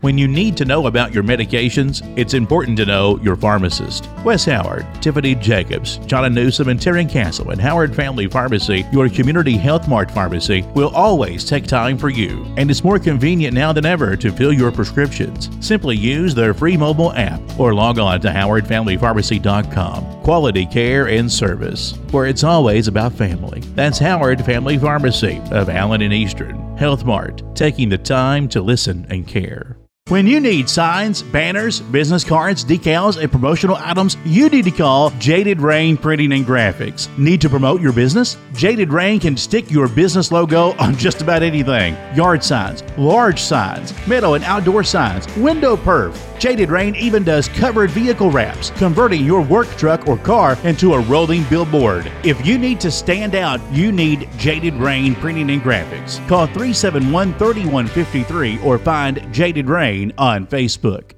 When 0.00 0.16
you 0.16 0.28
need 0.28 0.56
to 0.58 0.64
know 0.64 0.86
about 0.86 1.12
your 1.12 1.24
medications, 1.24 2.02
it's 2.16 2.32
important 2.32 2.76
to 2.76 2.86
know 2.86 3.18
your 3.18 3.34
pharmacist. 3.34 4.08
Wes 4.24 4.44
Howard, 4.44 4.86
Tiffany 5.02 5.34
Jacobs, 5.34 5.98
John 6.06 6.32
Newsom, 6.32 6.68
and 6.68 6.80
Terry 6.80 7.04
Castle 7.04 7.50
at 7.50 7.58
Howard 7.58 7.96
Family 7.96 8.28
Pharmacy, 8.28 8.86
your 8.92 9.08
community 9.08 9.56
health 9.56 9.88
mart 9.88 10.08
pharmacy, 10.12 10.62
will 10.76 10.90
always 10.90 11.44
take 11.44 11.66
time 11.66 11.98
for 11.98 12.10
you. 12.10 12.46
And 12.56 12.70
it's 12.70 12.84
more 12.84 13.00
convenient 13.00 13.54
now 13.54 13.72
than 13.72 13.84
ever 13.84 14.14
to 14.18 14.30
fill 14.30 14.52
your 14.52 14.70
prescriptions. 14.70 15.50
Simply 15.58 15.96
use 15.96 16.32
their 16.32 16.54
free 16.54 16.76
mobile 16.76 17.12
app 17.14 17.40
or 17.58 17.74
log 17.74 17.98
on 17.98 18.20
to 18.20 18.28
howardfamilypharmacy.com. 18.28 20.22
Quality 20.22 20.66
care 20.66 21.08
and 21.08 21.32
service, 21.32 21.98
where 22.12 22.26
it's 22.26 22.44
always 22.44 22.86
about 22.86 23.14
family. 23.14 23.62
That's 23.74 23.98
Howard 23.98 24.44
Family 24.44 24.78
Pharmacy 24.78 25.42
of 25.50 25.68
Allen 25.68 26.02
and 26.02 26.14
Eastern. 26.14 26.76
Health 26.76 27.04
Mart, 27.04 27.42
taking 27.56 27.88
the 27.88 27.98
time 27.98 28.46
to 28.50 28.62
listen 28.62 29.04
and 29.10 29.26
care. 29.26 29.76
When 30.08 30.26
you 30.26 30.40
need 30.40 30.70
signs, 30.70 31.22
banners, 31.22 31.80
business 31.80 32.24
cards, 32.24 32.64
decals, 32.64 33.20
and 33.20 33.30
promotional 33.30 33.76
items, 33.76 34.16
you 34.24 34.48
need 34.48 34.64
to 34.64 34.70
call 34.70 35.10
Jaded 35.18 35.60
Rain 35.60 35.98
Printing 35.98 36.32
and 36.32 36.46
Graphics. 36.46 37.10
Need 37.18 37.42
to 37.42 37.50
promote 37.50 37.82
your 37.82 37.92
business? 37.92 38.38
Jaded 38.54 38.90
Rain 38.90 39.20
can 39.20 39.36
stick 39.36 39.70
your 39.70 39.86
business 39.86 40.32
logo 40.32 40.72
on 40.78 40.96
just 40.96 41.20
about 41.20 41.42
anything 41.42 41.94
yard 42.16 42.42
signs, 42.42 42.82
large 42.96 43.38
signs, 43.38 43.92
meadow 44.06 44.32
and 44.32 44.44
outdoor 44.44 44.82
signs, 44.82 45.26
window 45.36 45.76
perf. 45.76 46.16
Jaded 46.38 46.70
Rain 46.70 46.94
even 46.94 47.24
does 47.24 47.48
covered 47.48 47.90
vehicle 47.90 48.30
wraps, 48.30 48.70
converting 48.70 49.24
your 49.24 49.42
work 49.42 49.68
truck 49.76 50.06
or 50.06 50.16
car 50.18 50.56
into 50.62 50.94
a 50.94 51.00
rolling 51.00 51.44
billboard. 51.44 52.10
If 52.22 52.46
you 52.46 52.58
need 52.58 52.80
to 52.80 52.90
stand 52.90 53.34
out, 53.34 53.60
you 53.72 53.90
need 53.90 54.28
Jaded 54.38 54.74
Rain 54.74 55.14
Printing 55.16 55.50
and 55.50 55.62
Graphics. 55.62 56.26
Call 56.28 56.46
371 56.46 57.34
3153 57.34 58.60
or 58.62 58.78
find 58.78 59.32
Jaded 59.32 59.68
Rain 59.68 60.12
on 60.16 60.46
Facebook. 60.46 61.17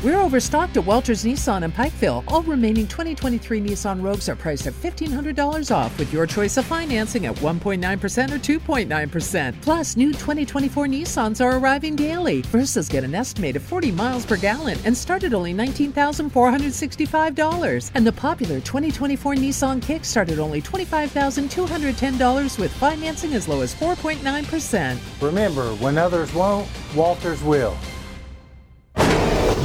We're 0.00 0.20
overstocked 0.20 0.76
at 0.76 0.86
Walters 0.86 1.24
Nissan 1.24 1.64
in 1.64 1.72
Pikeville. 1.72 2.22
All 2.28 2.44
remaining 2.44 2.86
2023 2.86 3.60
Nissan 3.60 4.00
Rogues 4.00 4.28
are 4.28 4.36
priced 4.36 4.68
at 4.68 4.74
$1,500 4.74 5.74
off 5.74 5.98
with 5.98 6.12
your 6.12 6.24
choice 6.24 6.56
of 6.56 6.66
financing 6.66 7.26
at 7.26 7.34
1.9% 7.34 8.30
or 8.30 8.38
2.9%. 8.38 9.60
Plus, 9.60 9.96
new 9.96 10.12
2024 10.12 10.86
Nissans 10.86 11.44
are 11.44 11.58
arriving 11.58 11.96
daily. 11.96 12.42
Versas 12.42 12.88
get 12.88 13.02
an 13.02 13.12
estimated 13.12 13.60
40 13.60 13.90
miles 13.90 14.24
per 14.24 14.36
gallon 14.36 14.78
and 14.84 14.96
start 14.96 15.24
at 15.24 15.34
only 15.34 15.52
$19,465. 15.52 17.90
And 17.94 18.06
the 18.06 18.12
popular 18.12 18.60
2024 18.60 19.34
Nissan 19.34 19.82
Kick 19.82 20.04
start 20.04 20.28
at 20.28 20.38
only 20.38 20.62
$25,210 20.62 22.56
with 22.56 22.72
financing 22.74 23.34
as 23.34 23.48
low 23.48 23.62
as 23.62 23.74
4.9%. 23.74 24.96
Remember, 25.20 25.74
when 25.74 25.98
others 25.98 26.32
won't, 26.34 26.68
Walters 26.94 27.42
will. 27.42 27.76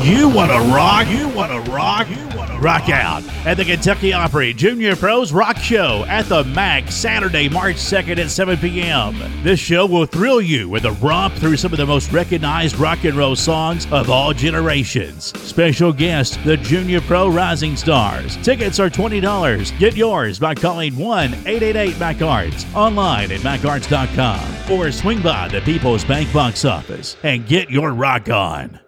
You 0.02 0.28
want 0.28 0.52
to 0.52 0.58
rock? 0.74 1.08
You 1.08 1.30
want 1.30 1.52
to 1.52 1.72
rock? 1.72 2.10
You 2.10 2.38
want 2.38 2.52
to 2.52 2.58
rock 2.58 2.90
out 2.90 3.24
at 3.46 3.56
the 3.56 3.64
Kentucky 3.64 4.12
Opry 4.12 4.54
Junior 4.54 4.96
Pros 4.96 5.32
Rock 5.32 5.58
Show 5.58 6.04
at 6.08 6.26
the 6.26 6.44
MAC 6.44 6.92
Saturday, 6.92 7.48
March 7.48 7.76
2nd 7.76 8.18
at 8.18 8.30
7 8.30 8.58
p.m. 8.58 9.16
This 9.44 9.60
show 9.60 9.86
will 9.86 10.06
thrill 10.06 10.42
you 10.42 10.68
with 10.68 10.86
a 10.86 10.92
romp 10.94 11.36
through 11.36 11.58
some 11.58 11.72
of 11.72 11.78
the 11.78 11.86
most 11.86 12.12
recognized 12.12 12.78
rock 12.78 13.06
and 13.06 13.16
roll 13.16 13.36
songs 13.36 13.90
of 13.92 14.10
all 14.10 14.34
generations. 14.34 15.38
Special 15.40 15.94
guest, 15.94 16.38
the 16.44 16.58
Junior 16.58 17.00
Pro 17.02 17.30
Rising 17.30 17.78
Stars. 17.78 18.36
Tickets 18.38 18.80
are 18.80 18.90
$20. 18.90 19.80
Get 19.80 19.96
yours 19.96 20.38
by 20.38 20.54
calling 20.54 20.98
1 20.98 21.34
888 21.46 22.00
MacArts 22.00 22.66
online 22.76 23.32
at 23.32 23.42
MacArts.com 23.42 24.72
or 24.72 24.92
swing 24.92 25.22
by 25.22 25.48
the 25.48 25.62
People's 25.62 26.04
Bank 26.04 26.32
box 26.34 26.66
office 26.66 27.16
and 27.24 27.48
get 27.48 27.70
your 27.70 27.94
rock 27.94 28.30
on. 28.30 28.83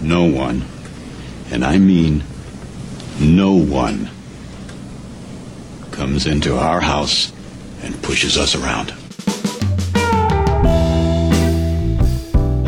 No 0.00 0.24
one, 0.24 0.64
and 1.50 1.64
I 1.64 1.78
mean 1.78 2.22
no 3.20 3.52
one, 3.52 4.08
comes 5.90 6.26
into 6.26 6.56
our 6.56 6.80
house 6.80 7.32
and 7.82 8.00
pushes 8.04 8.38
us 8.38 8.54
around. 8.54 8.94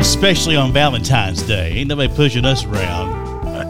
Especially 0.01 0.57
on 0.57 0.73
Valentine's 0.73 1.41
Day. 1.41 1.71
Ain't 1.77 1.87
nobody 1.87 2.13
pushing 2.13 2.43
us 2.43 2.65
around. 2.65 3.21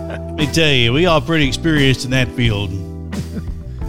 Let 0.07 0.33
me 0.35 0.47
tell 0.47 0.71
you, 0.71 0.93
we 0.93 1.05
all 1.05 1.21
pretty 1.21 1.47
experienced 1.47 2.05
in 2.05 2.11
that 2.11 2.27
field. 2.29 2.71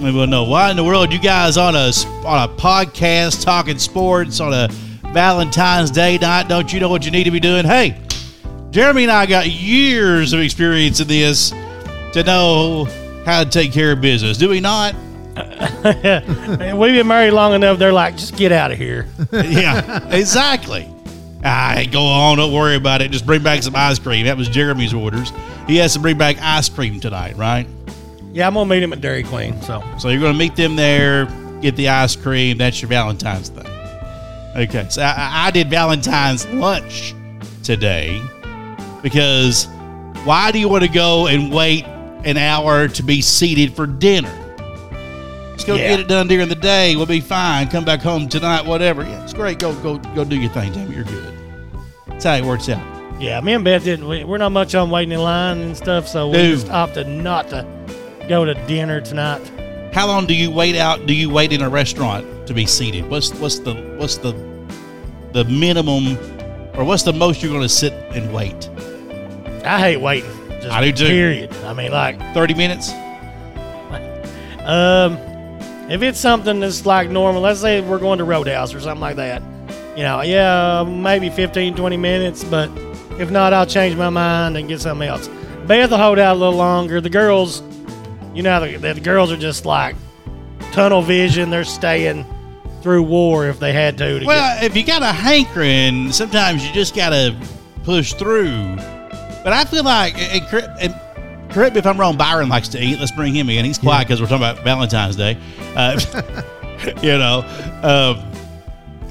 We 0.03 0.13
will 0.13 0.27
know 0.27 0.45
why 0.45 0.71
in 0.71 0.77
the 0.77 0.85
world 0.85 1.11
you 1.13 1.19
guys 1.19 1.57
on 1.57 1.75
a 1.75 1.91
on 2.27 2.51
a 2.51 2.53
podcast 2.53 3.43
talking 3.43 3.79
sports 3.79 4.41
on 4.41 4.53
a 4.53 4.69
Valentine's 5.13 5.91
Day 5.91 6.19
night. 6.19 6.49
Don't 6.49 6.71
you 6.71 6.81
know 6.81 6.91
what 6.91 7.07
you 7.07 7.11
need 7.11 7.25
to 7.25 7.31
be 7.31 7.41
doing? 7.41 7.65
Hey, 7.65 7.99
Jeremy 8.73 9.03
and 9.03 9.13
I 9.13 9.27
got 9.27 9.51
years 9.51 10.33
of 10.33 10.41
experience 10.41 10.99
in 10.99 11.07
this 11.07 11.51
to 12.15 12.23
know 12.25 12.87
how 13.27 13.45
to 13.45 13.51
take 13.51 13.71
care 13.71 13.93
of 13.93 14.01
business. 14.01 14.39
Do 14.39 14.49
we 14.49 14.61
not? 14.61 14.97
And 15.85 16.79
we've 16.79 16.93
been 16.93 17.07
married 17.07 17.33
long 17.33 17.55
enough. 17.55 17.79
They're 17.79 17.93
like, 17.93 18.17
just 18.17 18.37
get 18.37 18.53
out 18.53 18.71
of 18.71 18.79
here. 18.79 19.07
yeah, 19.33 20.09
exactly. 20.09 20.89
I 21.43 21.87
go 21.87 22.03
on, 22.05 22.39
don't 22.39 22.53
worry 22.53 22.77
about 22.77 23.03
it. 23.03 23.11
Just 23.11 23.27
bring 23.27 23.43
back 23.43 23.63
some 23.63 23.75
ice 23.77 23.99
cream. 23.99 24.27
That 24.27 24.37
was 24.37 24.49
Jeremy's 24.49 24.95
orders. 24.95 25.33
He 25.67 25.77
has 25.77 25.93
to 25.95 25.99
bring 25.99 26.17
back 26.17 26.37
ice 26.41 26.69
cream 26.69 27.01
tonight, 27.01 27.37
right? 27.37 27.67
Yeah, 28.33 28.47
I'm 28.47 28.55
gonna 28.55 28.71
meet 28.71 28.83
him 28.83 28.93
at 28.93 29.01
Dairy 29.01 29.23
Queen. 29.25 29.61
So 29.63 29.83
So 29.99 30.09
you're 30.09 30.21
going 30.21 30.33
to 30.33 30.39
meet 30.39 30.57
them 30.57 30.77
there, 30.77 31.27
get 31.61 31.77
the 31.77 31.89
ice 31.89 32.17
cream. 32.17 32.59
That's 32.59 32.81
your 32.81 32.89
Valentine's 32.89 33.49
thing. 33.51 33.67
Okay. 34.57 34.87
So 34.89 35.03
I, 35.03 35.47
I 35.47 35.51
did 35.51 35.69
Valentine's 35.69 36.47
lunch 36.49 37.15
today 37.65 38.23
because 39.03 39.67
why 40.25 40.53
do 40.53 40.59
you 40.59 40.69
want 40.69 40.85
to 40.85 40.91
go 40.91 41.27
and 41.27 41.53
wait 41.53 41.85
an 42.25 42.37
hour 42.37 42.89
to 42.89 43.03
be 43.03 43.21
seated 43.21 43.75
for 43.75 43.87
dinner? 43.87 44.33
Just 45.55 45.67
go 45.67 45.75
Yeah. 45.75 45.89
get 45.91 46.01
it 46.01 46.09
done 46.09 46.29
during 46.29 46.49
the 46.49 46.55
day. 46.55 46.97
We'll 46.97 47.07
be 47.07 47.21
fine. 47.21 47.69
Come 47.69 47.85
back 47.85 48.01
home 48.01 48.29
tonight, 48.29 48.65
whatever. 48.65 49.03
Yeah, 49.03 49.23
it's 49.25 49.33
great. 49.33 49.59
Go 49.59 49.75
go 49.83 49.99
go 50.15 50.25
do 50.25 50.37
your 50.37 50.51
thing, 50.51 50.73
Jamie. 50.73 50.95
You're 50.95 51.05
good. 51.05 51.35
That's 52.09 52.25
how 52.25 52.35
it 52.35 52.45
works 52.45 52.69
out. 52.69 52.83
yeah, 53.21 53.41
me 53.41 53.53
and 53.53 53.65
Beth 53.65 53.85
didn't. 53.85 54.09
We, 54.09 54.25
we're 54.25 54.39
not 54.39 54.51
much 54.53 54.75
on 54.75 54.91
waiting 54.91 55.13
in 55.13 55.21
line 55.21 55.59
and 55.59 55.77
stuff. 55.77 56.09
So 56.09 56.29
we 56.29 56.39
Dude. 56.39 56.61
just 56.61 56.71
opted 56.71 57.07
not 57.09 57.49
to 57.51 57.67
go 58.29 58.45
to 58.45 58.55
dinner 58.67 59.01
tonight. 59.01 59.41
How 59.93 60.07
long 60.07 60.27
do 60.27 60.35
you 60.35 60.51
wait 60.51 60.75
out? 60.77 61.07
Do 61.07 61.15
you 61.15 61.29
wait 61.29 61.53
in 61.53 61.61
a 61.63 61.69
restaurant 61.69 62.47
to 62.47 62.55
be 62.55 62.65
seated? 62.67 63.09
What's 63.11 63.33
what's 63.35 63.59
the 63.59 63.75
what's 63.99 64.17
the 64.17 64.33
the 65.33 65.45
minimum, 65.45 66.17
or 66.75 66.85
what's 66.85 67.03
the 67.03 67.13
most 67.13 67.43
you're 67.43 67.51
going 67.53 67.63
to 67.63 67.69
sit 67.69 67.93
and 68.15 68.33
wait? 68.33 68.69
I 69.65 69.79
hate 69.81 69.97
waiting. 69.99 70.31
Just 70.61 70.69
I 70.71 70.85
do 70.85 70.93
too. 70.93 71.07
Period. 71.07 71.53
I 71.65 71.73
mean, 71.75 71.91
like, 71.93 72.19
Thirty 72.35 72.55
minutes. 72.55 72.93
um, 74.61 75.17
if 75.91 76.03
it's 76.03 76.19
something 76.19 76.61
that's 76.61 76.87
like 76.87 77.11
normal, 77.11 77.43
let's 77.43 77.61
say 77.61 77.81
we're 77.81 77.99
going 77.99 78.19
to 78.19 78.25
Roadhouse 78.25 78.75
or 78.75 78.81
something 78.81 79.01
like 79.01 79.17
that. 79.17 79.43
You 79.97 80.05
know, 80.05 80.23
yeah, 80.23 80.85
maybe 80.89 81.29
15, 81.29 81.75
20 81.75 81.97
minutes. 81.97 82.45
But 82.45 82.71
if 83.19 83.31
not, 83.31 83.53
I'll 83.53 83.67
change 83.67 83.97
my 83.97 84.09
mind 84.09 84.57
and 84.57 84.69
get 84.69 84.81
something 84.81 85.07
else. 85.07 85.29
Beth 85.67 85.91
will 85.91 85.99
hold 85.99 86.19
out 86.19 86.37
a 86.37 86.39
little 86.39 86.55
longer. 86.57 87.01
The 87.01 87.11
girls, 87.11 87.63
you 88.35 88.43
know, 88.43 88.67
the, 88.67 88.93
the 88.95 89.01
girls 89.01 89.31
are 89.31 89.37
just 89.37 89.67
like 89.67 89.95
tunnel 90.73 91.03
vision. 91.03 91.51
They're 91.51 91.65
staying 91.65 92.25
through 92.83 93.03
war 93.03 93.47
if 93.47 93.59
they 93.61 93.73
had 93.73 93.99
to. 93.99 94.15
to 94.15 94.19
get, 94.21 94.27
Well, 94.27 94.65
if 94.65 94.75
you 94.77 94.85
got 94.85 95.03
a 95.03 95.13
hankering, 95.13 96.11
sometimes 96.13 96.67
you 96.67 96.73
just 96.73 96.97
got 96.97 97.11
to 97.11 97.37
push 97.85 98.15
through. 98.15 98.77
But 99.45 99.53
I 99.53 99.65
feel 99.65 99.85
like, 99.85 100.17
and, 100.19 100.43
and 100.81 101.51
correct 101.51 101.75
me 101.75 101.81
if 101.81 101.87
I'm 101.87 101.99
wrong, 101.99 102.17
Byron 102.17 102.49
likes 102.49 102.69
to 102.69 102.83
eat. 102.83 102.99
Let's 102.99 103.13
bring 103.13 103.35
him 103.35 103.49
in. 103.51 103.65
He's 103.65 103.79
quiet 103.79 104.07
because 104.07 104.21
we're 104.21 104.29
talking 104.29 104.45
about 104.49 104.65
Valentine's 104.65 105.17
Day. 105.17 105.37
Uh, 105.77 106.01
you 107.03 107.19
know, 107.19 107.45
um, 107.83 108.33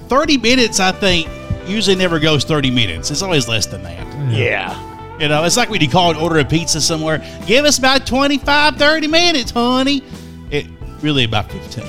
30 0.07 0.37
minutes, 0.37 0.79
I 0.79 0.91
think, 0.91 1.27
usually 1.67 1.95
never 1.95 2.19
goes 2.19 2.43
30 2.43 2.71
minutes. 2.71 3.11
It's 3.11 3.21
always 3.21 3.47
less 3.47 3.65
than 3.65 3.83
that. 3.83 4.31
yeah. 4.31 4.87
You 5.19 5.27
know, 5.27 5.43
it's 5.43 5.55
like 5.55 5.69
when 5.69 5.81
you 5.81 5.89
call 5.89 6.09
and 6.09 6.19
order 6.19 6.39
a 6.39 6.45
pizza 6.45 6.81
somewhere. 6.81 7.23
Give 7.45 7.63
us 7.63 7.77
about 7.77 8.07
25, 8.07 8.75
30 8.77 9.07
minutes, 9.07 9.51
honey. 9.51 10.01
It 10.49 10.65
really 11.01 11.25
about 11.25 11.51
15. 11.51 11.83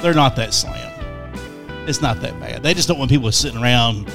They're 0.00 0.14
not 0.14 0.34
that 0.36 0.52
slim. 0.52 0.74
It's 1.86 2.02
not 2.02 2.20
that 2.22 2.38
bad. 2.40 2.62
They 2.64 2.74
just 2.74 2.88
don't 2.88 2.98
want 2.98 3.10
people 3.10 3.30
sitting 3.30 3.62
around 3.62 4.10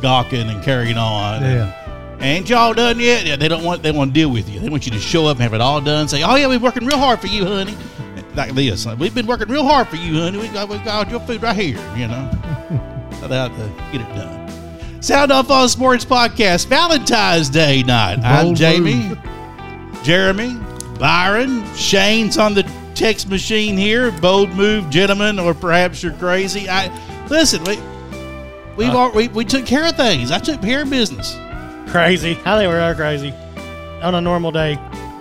gawking 0.00 0.48
and 0.48 0.62
carrying 0.62 0.96
on. 0.96 1.42
Yeah. 1.42 1.83
Ain't 2.24 2.48
y'all 2.48 2.72
done 2.72 2.98
yet? 3.00 3.26
Yeah, 3.26 3.36
they 3.36 3.48
don't 3.48 3.62
want 3.64 3.82
they 3.82 3.92
want 3.92 4.10
to 4.10 4.14
deal 4.14 4.30
with 4.30 4.48
you. 4.48 4.58
They 4.58 4.70
want 4.70 4.86
you 4.86 4.92
to 4.92 4.98
show 4.98 5.26
up 5.26 5.36
and 5.36 5.42
have 5.42 5.52
it 5.52 5.60
all 5.60 5.82
done. 5.82 6.08
Say, 6.08 6.22
oh 6.22 6.36
yeah, 6.36 6.46
we're 6.46 6.58
working 6.58 6.86
real 6.86 6.96
hard 6.96 7.20
for 7.20 7.26
you, 7.26 7.44
honey. 7.44 7.76
Like 8.34 8.54
this, 8.54 8.86
we've 8.98 9.14
been 9.14 9.26
working 9.26 9.48
real 9.48 9.64
hard 9.64 9.88
for 9.88 9.96
you, 9.96 10.20
honey. 10.20 10.38
We 10.38 10.48
got 10.48 10.70
we 10.70 10.78
got 10.78 11.10
your 11.10 11.20
food 11.20 11.42
right 11.42 11.54
here. 11.54 11.78
You 11.94 12.08
know, 12.08 12.30
so 13.20 13.28
they 13.28 13.36
have 13.36 13.54
to 13.54 13.92
get 13.92 14.00
it 14.00 14.14
done. 14.14 15.02
Sound 15.02 15.32
Off 15.32 15.50
on 15.50 15.68
Sports 15.68 16.06
Podcast, 16.06 16.66
Valentine's 16.66 17.50
Day 17.50 17.82
night. 17.82 18.20
I'm 18.24 18.54
Jamie. 18.54 19.14
Jeremy, 20.02 20.56
Byron, 20.98 21.62
Shane's 21.74 22.38
on 22.38 22.54
the 22.54 22.62
text 22.94 23.28
machine 23.28 23.76
here. 23.76 24.10
Bold 24.12 24.48
move, 24.54 24.88
gentlemen, 24.88 25.38
or 25.38 25.52
perhaps 25.52 26.02
you're 26.02 26.14
crazy. 26.14 26.70
I 26.70 26.90
listen. 27.28 27.62
We 27.64 27.78
we've 28.78 28.94
Uh. 28.94 29.10
we, 29.14 29.28
we 29.28 29.44
took 29.44 29.66
care 29.66 29.86
of 29.86 29.94
things. 29.94 30.30
I 30.30 30.38
took 30.38 30.62
care 30.62 30.82
of 30.82 30.90
business. 30.90 31.36
Crazy. 31.94 32.32
I 32.44 32.58
think 32.58 32.72
we 32.72 32.76
are 32.76 32.92
crazy 32.96 33.30
on 34.02 34.16
a 34.16 34.20
normal 34.20 34.50
day. 34.50 34.72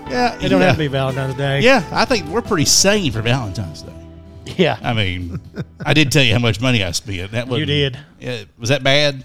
Yeah, 0.10 0.36
It 0.42 0.50
don't 0.50 0.60
yeah. 0.60 0.68
have 0.68 0.76
to 0.76 0.80
be 0.80 0.88
Valentine's 0.88 1.36
Day. 1.36 1.62
Yeah, 1.62 1.88
I 1.92 2.06
think 2.06 2.26
we're 2.28 2.42
pretty 2.42 2.66
sane 2.66 3.12
for 3.12 3.22
Valentine's 3.22 3.84
Day. 3.84 3.94
Yeah. 4.58 4.80
I 4.82 4.94
mean, 4.94 5.40
I 5.86 5.94
did 5.94 6.12
tell 6.12 6.24
you 6.24 6.34
how 6.34 6.40
much 6.40 6.60
money 6.60 6.84
I 6.84 6.90
spent. 6.92 7.32
That 7.32 7.48
was 7.48 7.60
You 7.60 7.66
did. 7.68 8.00
Yeah, 8.20 8.44
was 8.58 8.70
that 8.70 8.82
bad? 8.84 9.24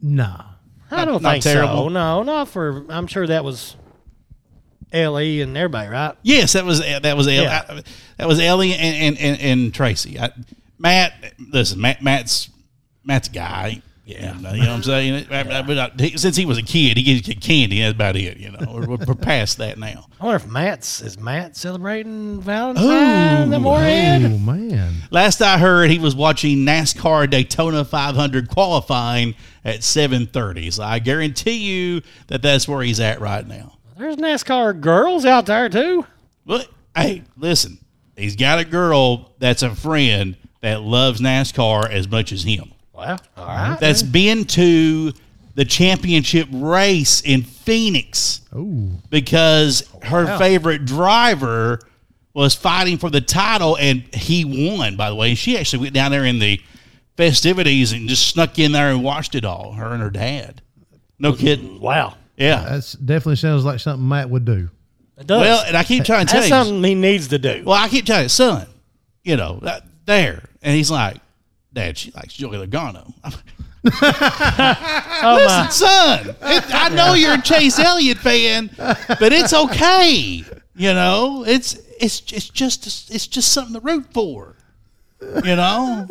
Nah. 0.00 0.44
I 0.90 1.04
don't 1.04 1.22
not 1.22 1.32
think 1.32 1.44
terrible. 1.44 1.84
so. 1.84 1.88
No, 1.90 2.22
not 2.22 2.48
for. 2.48 2.84
I'm 2.90 3.06
sure 3.06 3.26
that 3.26 3.44
was 3.44 3.76
Le 4.94 5.22
and 5.42 5.56
everybody, 5.56 5.88
right? 5.88 6.16
Yes, 6.22 6.54
that 6.54 6.64
was 6.64 6.80
that 6.80 7.16
was 7.16 7.28
Ellie, 7.28 7.36
Yeah. 7.44 7.80
that 8.16 8.26
was 8.28 8.40
Ellie 8.40 8.72
and 8.74 9.16
and, 9.16 9.18
and, 9.18 9.40
and 9.40 9.74
Tracy. 9.74 10.18
I, 10.18 10.30
Matt, 10.78 11.12
listen, 11.38 11.80
Matt, 11.80 12.02
Matt's 12.02 12.48
Matt's 13.04 13.28
guy. 13.28 13.82
Yeah, 14.20 14.36
you 14.52 14.62
know 14.62 14.68
what 14.68 14.68
I'm 14.68 14.82
saying. 14.82 15.26
I- 15.30 15.58
I- 15.58 15.62
but 15.62 15.78
I- 16.00 16.08
since 16.16 16.36
he 16.36 16.44
was 16.46 16.58
a 16.58 16.62
kid, 16.62 16.96
he 16.96 17.02
gets 17.20 17.28
candy. 17.46 17.80
That's 17.80 17.94
about 17.94 18.16
it. 18.16 18.36
You 18.38 18.50
know, 18.50 18.58
we're, 18.72 18.86
we're 18.96 19.14
past 19.14 19.58
that 19.58 19.78
now. 19.78 20.06
I 20.20 20.24
wonder 20.24 20.36
if 20.36 20.46
Matt's 20.50 21.00
is 21.00 21.18
Matt 21.18 21.56
celebrating 21.56 22.40
Valentine's 22.40 23.50
the 23.50 23.58
Morehead? 23.58 24.24
Oh 24.24 24.38
man. 24.38 24.94
Last 25.10 25.40
I 25.42 25.58
heard, 25.58 25.90
he 25.90 25.98
was 25.98 26.14
watching 26.14 26.58
NASCAR 26.58 27.28
Daytona 27.28 27.84
500 27.84 28.48
qualifying 28.48 29.34
at 29.64 29.80
7:30. 29.80 30.70
So 30.72 30.82
I 30.82 30.98
guarantee 30.98 31.56
you 31.58 32.02
that 32.28 32.42
that's 32.42 32.66
where 32.68 32.82
he's 32.82 33.00
at 33.00 33.20
right 33.20 33.46
now. 33.46 33.72
There's 33.98 34.16
NASCAR 34.16 34.80
girls 34.80 35.24
out 35.24 35.46
there 35.46 35.68
too. 35.68 36.06
But 36.46 36.68
hey, 36.96 37.22
listen, 37.36 37.78
he's 38.16 38.36
got 38.36 38.58
a 38.58 38.64
girl 38.64 39.32
that's 39.38 39.62
a 39.62 39.74
friend 39.74 40.36
that 40.60 40.82
loves 40.82 41.20
NASCAR 41.20 41.90
as 41.90 42.08
much 42.08 42.32
as 42.32 42.44
him. 42.44 42.72
Well, 42.94 43.18
all 43.36 43.46
right. 43.46 43.78
That's 43.80 44.02
been 44.02 44.44
to 44.46 45.12
the 45.54 45.64
championship 45.64 46.48
race 46.50 47.20
in 47.22 47.42
Phoenix 47.42 48.40
Oh. 48.54 48.90
because 49.10 49.88
her 50.02 50.24
wow. 50.26 50.38
favorite 50.38 50.84
driver 50.84 51.80
was 52.34 52.54
fighting 52.54 52.96
for 52.98 53.10
the 53.10 53.20
title 53.20 53.76
and 53.78 54.02
he 54.14 54.44
won, 54.76 54.96
by 54.96 55.08
the 55.10 55.14
way. 55.14 55.30
And 55.30 55.38
she 55.38 55.58
actually 55.58 55.82
went 55.82 55.94
down 55.94 56.10
there 56.10 56.24
in 56.24 56.38
the 56.38 56.60
festivities 57.16 57.92
and 57.92 58.08
just 58.08 58.28
snuck 58.28 58.58
in 58.58 58.72
there 58.72 58.90
and 58.90 59.02
watched 59.04 59.34
it 59.34 59.44
all, 59.44 59.72
her 59.72 59.92
and 59.92 60.02
her 60.02 60.10
dad. 60.10 60.62
No 61.18 61.34
kidding. 61.34 61.80
Wow. 61.80 62.14
Yeah. 62.36 62.64
That's 62.68 62.92
definitely 62.94 63.36
sounds 63.36 63.64
like 63.64 63.80
something 63.80 64.08
Matt 64.08 64.30
would 64.30 64.44
do. 64.44 64.70
It 65.18 65.26
does. 65.26 65.40
Well, 65.40 65.64
and 65.66 65.76
I 65.76 65.84
keep 65.84 66.04
trying 66.04 66.26
to 66.26 66.32
tell 66.32 66.40
That's 66.40 66.50
you. 66.50 66.56
something 66.56 66.82
he 66.82 66.94
needs 66.94 67.28
to 67.28 67.38
do. 67.38 67.62
Well, 67.64 67.76
I 67.76 67.88
keep 67.88 68.06
telling 68.06 68.24
you, 68.24 68.28
son, 68.30 68.66
you 69.22 69.36
know, 69.36 69.60
that, 69.62 69.84
there. 70.06 70.42
And 70.62 70.74
he's 70.74 70.90
like, 70.90 71.18
Dad, 71.72 71.96
she 71.98 72.10
likes 72.12 72.34
Joey 72.34 72.56
Logano. 72.58 73.12
I'm 73.24 73.32
like, 73.32 73.42
Oh 75.24 75.44
my. 75.48 75.68
son, 75.70 76.28
it, 76.42 76.64
I 76.74 76.88
know 76.90 77.14
you're 77.14 77.34
a 77.34 77.42
Chase 77.42 77.78
Elliott 77.78 78.18
fan, 78.18 78.70
but 78.76 79.32
it's 79.32 79.52
okay. 79.52 80.44
You 80.76 80.94
know, 80.94 81.44
it's 81.46 81.80
it's 82.00 82.20
it's 82.32 82.48
just 82.48 82.86
it's 83.12 83.26
just 83.26 83.52
something 83.52 83.74
to 83.74 83.80
root 83.80 84.06
for. 84.12 84.56
You 85.20 85.56
know, 85.56 86.06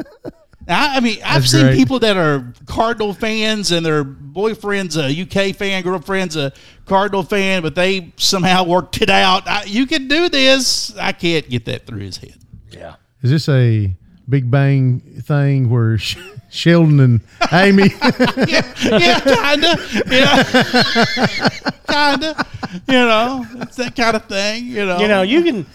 I, 0.67 0.97
I 0.97 0.99
mean, 0.99 1.17
I've 1.23 1.41
That's 1.43 1.51
seen 1.51 1.65
great. 1.65 1.77
people 1.77 1.99
that 1.99 2.17
are 2.17 2.53
Cardinal 2.65 3.13
fans 3.13 3.71
and 3.71 3.85
their 3.85 4.03
boyfriend's 4.03 4.97
a 4.97 5.21
UK 5.21 5.55
fan, 5.55 5.83
girlfriend's 5.83 6.35
a 6.37 6.51
Cardinal 6.85 7.23
fan, 7.23 7.61
but 7.61 7.75
they 7.75 8.13
somehow 8.17 8.63
worked 8.65 9.01
it 9.01 9.09
out. 9.09 9.47
I, 9.47 9.63
you 9.65 9.85
can 9.85 10.07
do 10.07 10.29
this. 10.29 10.95
I 10.97 11.11
can't 11.13 11.49
get 11.49 11.65
that 11.65 11.85
through 11.85 11.99
his 12.01 12.17
head. 12.17 12.37
Yeah. 12.69 12.95
Is 13.21 13.31
this 13.31 13.49
a 13.49 13.93
Big 14.31 14.49
Bang 14.49 15.01
thing 15.21 15.69
where 15.69 15.97
Sh- 15.99 16.17
Sheldon 16.49 16.99
and 17.01 17.21
Amy? 17.51 17.89
yeah, 18.47 18.73
yeah, 18.81 19.19
kinda, 19.19 19.77
yeah, 20.09 21.49
kinda. 21.87 22.45
You 22.87 22.93
know, 22.93 23.45
it's 23.55 23.75
that 23.75 23.93
kind 23.95 24.15
of 24.15 24.25
thing. 24.25 24.65
You 24.65 24.85
know, 24.85 24.99
You 24.99 25.07
know, 25.07 25.21
you 25.21 25.43
can 25.43 25.65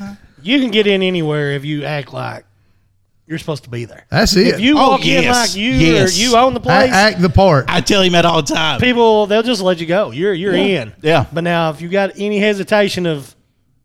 you 0.43 0.61
can 0.61 0.71
get 0.71 0.87
in 0.87 1.03
anywhere 1.03 1.53
if 1.53 1.65
you 1.65 1.85
act 1.85 2.13
like 2.13 2.45
you're 3.27 3.39
supposed 3.39 3.65
to 3.65 3.71
be 3.71 3.85
there. 3.85 4.07
That's 4.11 4.37
it. 4.37 4.47
If 4.47 4.61
you 4.61 4.79
Oh, 4.79 4.91
walk 4.93 5.05
in 5.07 5.29
like 5.29 5.55
you 5.57 5.71
Yes. 5.73 6.17
or 6.17 6.23
you 6.23 6.37
own 6.37 6.55
the 6.55 6.61
A- 6.61 6.63
place, 6.63 6.91
act 6.93 7.21
the 7.21 7.29
part. 7.29 7.67
I 7.69 7.81
tell 7.81 8.01
him 8.03 8.15
at 8.15 8.25
all 8.25 8.41
the 8.43 8.55
time. 8.55 8.81
people 8.81 9.27
they'll 9.27 9.43
just 9.43 9.61
let 9.63 9.79
you 9.81 9.87
go. 9.87 10.11
You're 10.13 10.33
you're 10.33 10.55
in. 10.55 10.93
Yeah. 11.03 11.27
But 11.33 11.45
now 11.45 11.71
if 11.71 11.81
you 11.83 11.89
got 11.89 12.13
any 12.17 12.39
hesitation 12.39 13.05
of, 13.07 13.35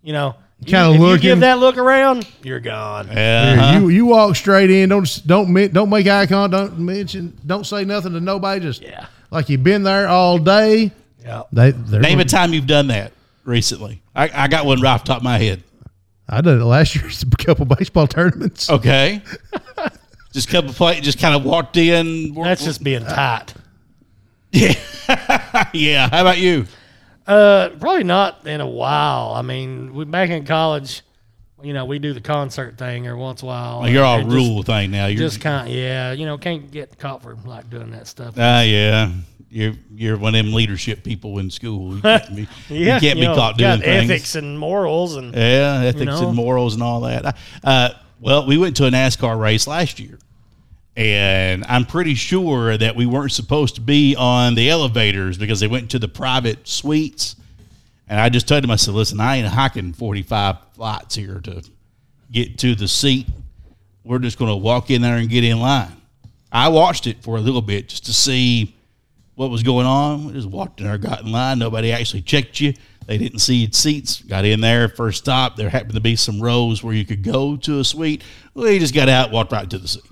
you 0.02 0.14
know, 0.14 0.36
you, 0.62 0.68
Kinda 0.68 0.90
if 0.92 0.96
you 0.96 1.02
looking. 1.02 1.22
give 1.22 1.40
that 1.42 1.60
look 1.60 1.78
around, 1.78 2.28
you're 2.44 2.60
gone. 2.60 3.08
Yeah, 3.08 3.54
Here, 3.54 3.60
uh-huh. 3.62 3.80
You 3.80 3.90
you 3.90 4.06
walk 4.06 4.36
straight 4.36 4.70
in. 4.72 4.90
Don't 4.90 5.22
don't 5.26 5.52
mi- 5.52 5.68
don't 5.68 5.90
make 5.90 6.08
eye 6.08 6.26
contact. 6.28 6.72
Don't 6.72 6.80
mention. 6.86 7.38
Don't 7.46 7.66
say 7.66 7.84
nothing 7.84 8.14
to 8.14 8.20
nobody. 8.20 8.62
Just 8.62 8.82
Yeah. 8.82 9.08
like 9.32 9.50
you've 9.50 9.64
been 9.64 9.84
there 9.84 10.08
all 10.08 10.38
day. 10.38 10.92
Yeah. 11.24 11.44
They 11.52 11.72
they're 11.72 12.00
Name 12.00 12.20
a 12.20 12.26
time 12.26 12.54
you've 12.54 12.68
done 12.68 12.88
that 12.88 13.12
recently. 13.44 14.02
I, 14.16 14.30
I 14.34 14.48
got 14.48 14.66
one 14.66 14.82
right 14.82 14.92
off 14.92 15.04
the 15.04 15.08
top 15.10 15.18
of 15.18 15.24
my 15.24 15.38
head. 15.40 15.64
I 16.30 16.42
did 16.42 16.60
it 16.62 16.64
last 16.66 16.96
year. 16.96 17.06
It's 17.08 17.24
a 17.24 17.26
couple 17.28 17.66
baseball 17.66 18.08
tournaments. 18.08 18.70
Okay. 18.70 19.22
just 20.34 20.48
a 20.48 20.52
couple 20.52 20.74
play, 20.74 21.02
just 21.02 21.20
kind 21.20 21.36
of 21.36 21.44
walked 21.44 21.76
in. 21.78 22.34
That's 22.36 22.64
just 22.64 22.84
being 22.84 23.04
uh, 23.04 23.16
tight. 23.16 23.54
yeah. 24.52 24.74
yeah. 25.74 26.10
How 26.10 26.22
about 26.22 26.38
you? 26.38 26.66
Uh, 27.28 27.70
probably 27.80 28.04
not 28.04 28.46
in 28.48 28.62
a 28.62 28.68
while. 28.68 29.34
I 29.36 29.42
mean, 29.42 29.94
we 29.94 30.06
back 30.06 30.30
in 30.30 30.46
college, 30.46 31.02
you 31.62 31.74
know, 31.74 31.86
we 31.86 32.00
do 32.00 32.14
the 32.14 32.22
concert 32.22 32.78
thing 32.78 33.06
every 33.08 33.20
once 33.20 33.42
in 33.42 33.48
a 33.48 33.52
while. 33.52 33.80
Well, 33.82 33.90
you're 33.90 34.04
all 34.04 34.20
and 34.20 34.30
just- 34.30 34.36
rule 34.36 34.64
thing 34.64 34.92
now. 34.92 35.06
You're 35.08 35.20
Just 35.20 35.40
kind 35.42 35.68
of, 35.70 35.74
yeah, 35.74 36.12
you 36.14 36.26
know, 36.26 36.38
can't 36.38 36.72
get 36.72 36.98
caught 36.98 37.22
for 37.22 37.36
like 37.46 37.70
doing 37.70 37.92
that 37.92 38.08
stuff. 38.08 38.34
Ah, 38.38 38.62
yeah. 38.62 39.12
You're 39.54 39.74
you're 39.94 40.18
one 40.18 40.34
of 40.34 40.46
them 40.46 40.54
leadership 40.54 41.04
people 41.04 41.38
in 41.40 41.50
school. 41.50 41.96
You 41.98 42.02
can't 42.02 42.36
be, 42.36 42.48
yeah, 42.70 42.96
you 42.96 43.00
can't 43.02 43.20
be 43.20 43.26
know, 43.26 43.36
caught 43.36 43.58
doing 43.58 43.82
things. 43.82 44.10
ethics 44.10 44.36
and 44.36 44.58
morals 44.58 45.18
and 45.18 45.36
Yeah, 45.36 45.82
ethics 45.84 46.06
know? 46.06 46.28
and 46.28 46.36
morals 46.36 46.74
and 46.74 46.82
all 46.82 47.02
that. 47.02 47.38
Uh, 47.62 47.90
well, 48.22 48.46
we 48.48 48.58
went 48.58 48.78
to 48.78 48.86
a 48.88 48.90
NASCAR 48.90 49.38
race 49.38 49.68
last 49.68 50.00
year, 50.00 50.20
and 50.96 51.64
I'm 51.68 51.86
pretty 51.86 52.16
sure 52.16 52.78
that 52.78 52.96
we 52.96 53.06
weren't 53.06 53.32
supposed 53.32 53.76
to 53.76 53.82
be 53.82 54.16
on 54.16 54.56
the 54.56 54.70
elevators 54.70 55.38
because 55.38 55.60
they 55.60 55.68
went 55.68 55.92
to 55.92 56.00
the 56.00 56.08
private 56.08 56.68
suites. 56.68 57.36
And 58.08 58.20
I 58.20 58.30
just 58.30 58.48
told 58.48 58.64
him, 58.64 58.72
I 58.72 58.76
said, 58.76 58.94
listen, 58.94 59.20
I 59.22 59.38
ain't 59.38 59.48
hiking 59.48 59.94
45 59.94 60.58
flights 60.74 61.16
here 61.16 61.40
to 61.42 61.64
get 62.30 62.58
to 62.60 62.76
the 62.76 62.88
seat. 62.88 63.28
We're 64.04 64.20
just 64.20 64.38
going 64.38 64.52
to 64.52 64.56
walk 64.56 64.90
in 64.90 65.02
there 65.02 65.16
and 65.16 65.30
get 65.30 65.44
in 65.44 65.60
line. 65.60 65.96
I 66.52 66.68
watched 66.68 67.08
it 67.08 67.24
for 67.24 67.38
a 67.38 67.42
little 67.42 67.62
bit 67.62 67.88
just 67.88 68.06
to 68.08 68.14
see 68.14 68.76
what 69.36 69.50
was 69.50 69.64
going 69.64 69.86
on. 69.86 70.26
We 70.26 70.34
just 70.34 70.50
walked 70.50 70.82
in 70.82 70.88
there, 70.88 70.98
got 70.98 71.22
in 71.22 71.32
line. 71.32 71.60
Nobody 71.60 71.94
actually 71.94 72.24
checked 72.24 72.60
you. 72.60 72.74
They 73.08 73.18
didn't 73.18 73.40
see 73.40 73.72
seats. 73.72 74.22
Got 74.22 74.44
in 74.44 74.60
there. 74.60 74.90
First 74.90 75.20
stop, 75.20 75.56
there 75.56 75.70
happened 75.70 75.94
to 75.94 76.02
be 76.02 76.18
some 76.18 76.42
rows 76.42 76.84
where 76.84 76.94
you 76.94 77.06
could 77.06 77.24
go 77.24 77.56
to 77.58 77.80
a 77.80 77.84
suite. 77.84 78.24
We 78.54 78.78
just 78.80 78.94
got 78.94 79.08
out, 79.08 79.32
walked 79.32 79.54
right 79.54 79.70
to 79.70 79.78
the 79.78 79.88
seat. 79.88 80.04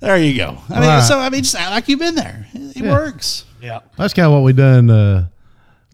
There 0.00 0.16
you 0.18 0.36
go. 0.36 0.56
I 0.70 0.80
mean, 0.80 0.88
Right. 0.88 1.02
so 1.02 1.18
I 1.18 1.28
mean, 1.30 1.40
it's 1.40 1.54
not 1.54 1.70
like 1.70 1.88
you've 1.88 1.98
been 1.98 2.14
there. 2.14 2.46
It 2.54 2.84
Yeah. 2.84 2.90
works. 2.90 3.44
yeah. 3.62 3.80
That's 3.98 4.14
kind 4.14 4.26
of 4.26 4.32
what 4.32 4.42
we 4.42 4.52
done 4.52 4.88
uh, 4.90 5.26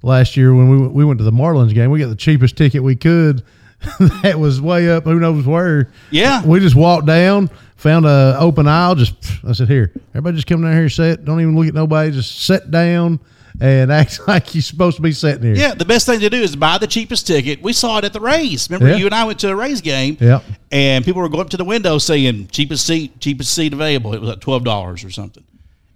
last 0.02 0.36
year 0.36 0.54
when 0.54 0.68
we 0.68 0.78
we 0.88 1.04
went 1.04 1.18
to 1.18 1.24
the 1.24 1.32
Marlins 1.32 1.74
game. 1.74 1.90
We 1.90 1.98
got 2.00 2.08
the 2.08 2.14
cheapest 2.16 2.56
ticket 2.56 2.82
we 2.82 2.94
could. 2.96 3.42
that 4.22 4.38
was 4.38 4.60
way 4.60 4.88
up. 4.90 5.04
Who 5.04 5.18
knows 5.20 5.44
where? 5.46 5.90
Yeah. 6.10 6.42
We 6.44 6.60
just 6.60 6.74
walked 6.76 7.06
down, 7.06 7.50
found 7.76 8.06
a 8.06 8.36
open 8.38 8.66
aisle. 8.66 8.94
Just 8.94 9.14
I 9.46 9.52
said, 9.52 9.68
here, 9.68 9.92
everybody, 10.10 10.36
just 10.36 10.46
come 10.46 10.62
down 10.62 10.72
here, 10.72 10.88
sit. 10.88 11.24
Don't 11.24 11.40
even 11.40 11.56
look 11.56 11.66
at 11.68 11.74
nobody. 11.74 12.10
Just 12.12 12.38
sit 12.44 12.70
down 12.70 13.20
and 13.60 13.92
act 14.00 14.20
like 14.28 14.54
you're 14.54 14.62
supposed 14.62 14.96
to 14.96 15.02
be 15.02 15.12
sitting 15.12 15.42
here. 15.42 15.54
Yeah, 15.54 15.74
the 15.74 15.84
best 15.84 16.06
thing 16.06 16.20
to 16.20 16.30
do 16.30 16.36
is 16.40 16.54
buy 16.56 16.78
the 16.78 16.86
cheapest 16.86 17.26
ticket. 17.26 17.62
We 17.62 17.72
saw 17.72 17.98
it 17.98 18.04
at 18.04 18.12
the 18.12 18.20
race. 18.20 18.68
Remember, 18.70 18.88
Yeah. 18.90 18.96
you 18.96 19.06
and 19.06 19.14
I 19.14 19.24
went 19.24 19.38
to 19.40 19.50
a 19.50 19.56
race 19.56 19.80
game. 19.80 20.16
Yep. 20.20 20.44
And 20.72 21.04
people 21.04 21.22
were 21.22 21.28
going 21.28 21.42
up 21.42 21.50
to 21.50 21.56
the 21.56 21.64
window 21.64 21.98
saying 21.98 22.48
cheapest 22.48 22.86
seat, 22.86 23.18
cheapest 23.20 23.54
seat 23.54 23.72
available. 23.72 24.14
It 24.14 24.20
was 24.20 24.30
like 24.30 24.40
twelve 24.40 24.64
dollars 24.64 25.04
or 25.04 25.10
something. 25.10 25.44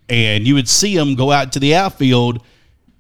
And 0.09 0.47
you 0.47 0.55
would 0.55 0.69
see 0.69 0.97
them 0.97 1.15
go 1.15 1.31
out 1.31 1.53
to 1.53 1.61
the 1.61 1.75
outfield 1.75 2.43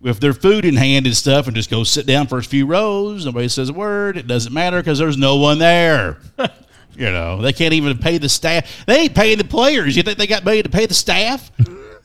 with 0.00 0.21
their 0.21 0.33
food 0.33 0.64
in 0.64 0.76
hand 0.76 1.07
and 1.07 1.14
stuff, 1.17 1.47
and 1.47 1.55
just 1.57 1.69
go 1.71 1.85
sit 1.85 2.07
down 2.07 2.26
first 2.26 2.49
few 2.49 2.64
rows. 2.67 3.26
Nobody 3.26 3.49
says 3.49 3.69
a 3.69 3.73
word. 3.73 4.17
It 4.17 4.26
doesn't 4.26 4.52
matter 4.52 4.79
because 4.79 4.99
there's 4.99 5.19
no 5.19 5.37
one 5.37 5.59
there. 5.59 6.19
you 6.95 7.11
know, 7.11 7.43
they 7.43 7.52
can't 7.52 7.75
even 7.75 7.99
pay 7.99 8.17
the 8.19 8.29
staff. 8.29 8.85
They 8.87 9.00
ain't 9.02 9.14
paying 9.14 9.38
the 9.38 9.45
players. 9.45 9.97
You 9.97 10.02
think 10.02 10.19
they 10.19 10.26
got 10.26 10.45
money 10.45 10.62
to 10.62 10.69
pay 10.71 10.87
the 10.87 10.95
staff? 10.95 11.50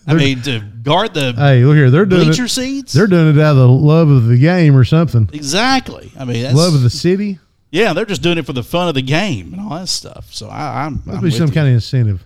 I 0.08 0.14
mean, 0.14 0.42
to 0.44 0.60
guard 0.60 1.14
the 1.14 1.34
Hey, 1.34 1.64
look 1.66 1.76
here. 1.76 1.90
They're 1.90 2.06
doing 2.06 2.26
bleacher 2.26 2.46
it. 2.46 2.50
seats. 2.50 2.94
They're 2.94 3.08
doing 3.08 3.36
it 3.36 3.42
out 3.42 3.52
of 3.52 3.58
the 3.58 3.68
love 3.68 4.10
of 4.10 4.28
the 4.28 4.38
game 4.38 4.76
or 4.76 4.84
something. 4.84 5.30
Exactly. 5.34 6.12
I 6.20 6.26
mean, 6.26 6.44
that's, 6.44 6.56
Love 6.56 6.76
of 6.76 6.82
the 6.84 6.90
city. 6.90 7.40
yeah, 7.72 7.94
they're 7.94 8.06
just 8.06 8.22
doing 8.22 8.38
it 8.38 8.46
for 8.46 8.54
the 8.54 8.64
fun 8.64 8.88
of 8.88 8.94
the 8.94 9.02
game 9.02 9.54
and 9.54 9.62
all 9.62 9.72
that 9.80 9.88
stuff. 9.88 10.32
So 10.34 10.48
I, 10.48 10.86
I'm, 10.86 11.02
Must 11.06 11.18
I'm 11.18 11.24
be 11.24 11.32
some 11.32 11.48
you. 11.48 11.54
kind 11.54 11.68
of 11.68 11.74
incentive. 11.74 12.24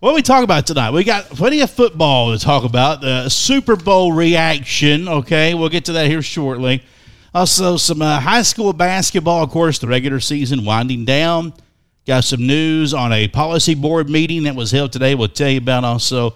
What 0.00 0.14
we 0.14 0.22
talk 0.22 0.44
about 0.44 0.64
tonight? 0.64 0.92
We 0.92 1.02
got 1.02 1.24
plenty 1.24 1.60
of 1.60 1.70
football 1.72 2.30
to 2.32 2.38
talk 2.38 2.62
about. 2.62 3.00
The 3.00 3.28
Super 3.28 3.74
Bowl 3.74 4.12
reaction. 4.12 5.08
Okay, 5.08 5.54
we'll 5.54 5.70
get 5.70 5.86
to 5.86 5.92
that 5.94 6.06
here 6.06 6.22
shortly. 6.22 6.84
Also, 7.34 7.76
some 7.76 8.00
uh, 8.00 8.20
high 8.20 8.42
school 8.42 8.72
basketball. 8.72 9.42
Of 9.42 9.50
course, 9.50 9.80
the 9.80 9.88
regular 9.88 10.20
season 10.20 10.64
winding 10.64 11.04
down. 11.04 11.52
Got 12.06 12.22
some 12.24 12.46
news 12.46 12.94
on 12.94 13.12
a 13.12 13.26
policy 13.26 13.74
board 13.74 14.08
meeting 14.08 14.44
that 14.44 14.54
was 14.54 14.70
held 14.70 14.92
today. 14.92 15.16
We'll 15.16 15.28
tell 15.28 15.50
you 15.50 15.58
about 15.58 15.82
also 15.84 16.34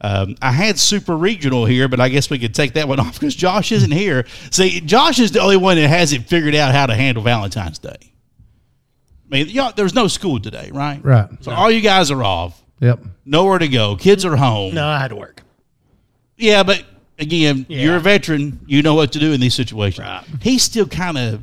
Um, 0.00 0.36
I 0.40 0.52
had 0.52 0.78
super 0.78 1.16
regional 1.16 1.66
here, 1.66 1.88
but 1.88 1.98
I 2.00 2.08
guess 2.08 2.30
we 2.30 2.38
could 2.38 2.54
take 2.54 2.74
that 2.74 2.86
one 2.86 3.00
off 3.00 3.14
because 3.14 3.34
Josh 3.34 3.72
isn't 3.72 3.90
here. 3.90 4.26
See, 4.50 4.80
Josh 4.80 5.18
is 5.18 5.32
the 5.32 5.40
only 5.40 5.56
one 5.56 5.76
that 5.76 5.88
hasn't 5.88 6.26
figured 6.28 6.54
out 6.54 6.72
how 6.72 6.86
to 6.86 6.94
handle 6.94 7.22
Valentine's 7.22 7.78
Day. 7.78 7.96
I 8.00 9.28
mean, 9.30 9.48
y'all, 9.48 9.72
there's 9.74 9.94
no 9.94 10.06
school 10.08 10.40
today, 10.40 10.70
right? 10.72 11.04
Right. 11.04 11.28
So 11.42 11.50
all 11.52 11.70
you 11.70 11.80
guys 11.80 12.10
are 12.10 12.22
off, 12.22 12.62
Yep. 12.80 13.00
nowhere 13.26 13.58
to 13.58 13.68
go. 13.68 13.96
Kids 13.96 14.24
are 14.24 14.36
home. 14.36 14.74
No, 14.74 14.86
I 14.86 14.98
had 14.98 15.08
to 15.08 15.16
work. 15.16 15.42
Yeah, 16.36 16.62
but 16.62 16.84
again, 17.18 17.66
Yeah. 17.68 17.82
you're 17.82 17.96
a 17.96 18.00
veteran. 18.00 18.60
You 18.66 18.82
know 18.82 18.94
what 18.94 19.12
to 19.12 19.18
do 19.18 19.32
in 19.32 19.40
these 19.40 19.54
situations. 19.54 20.06
Right. 20.06 20.24
He's 20.40 20.62
still 20.62 20.86
kind 20.86 21.18
of 21.18 21.42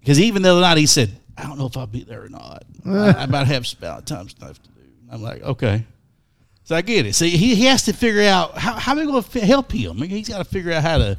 because 0.00 0.18
even 0.20 0.42
the 0.42 0.50
other 0.50 0.60
night 0.60 0.76
he 0.76 0.86
said, 0.86 1.12
"I 1.38 1.44
don't 1.44 1.56
know 1.58 1.66
if 1.66 1.76
I'll 1.76 1.86
be 1.86 2.02
there 2.02 2.24
or 2.24 2.28
not. 2.28 2.64
I, 2.84 3.22
I 3.22 3.26
might 3.26 3.46
have 3.46 3.66
some 3.66 3.78
Valentine's 3.80 4.32
stuff 4.32 4.60
to 4.62 4.68
do." 4.70 4.80
I'm 5.10 5.22
like, 5.22 5.42
okay. 5.42 5.84
So 6.64 6.74
I 6.74 6.80
get 6.82 7.04
it. 7.04 7.14
See, 7.14 7.30
he, 7.30 7.54
he 7.54 7.66
has 7.66 7.82
to 7.84 7.92
figure 7.92 8.22
out 8.22 8.56
how 8.56 8.72
how 8.72 8.92
am 8.92 8.98
I 8.98 9.04
going 9.04 9.22
to 9.22 9.40
help 9.40 9.70
him. 9.70 9.98
He's 9.98 10.28
got 10.28 10.38
to 10.38 10.44
figure 10.44 10.72
out 10.72 10.82
how 10.82 10.98
to 10.98 11.18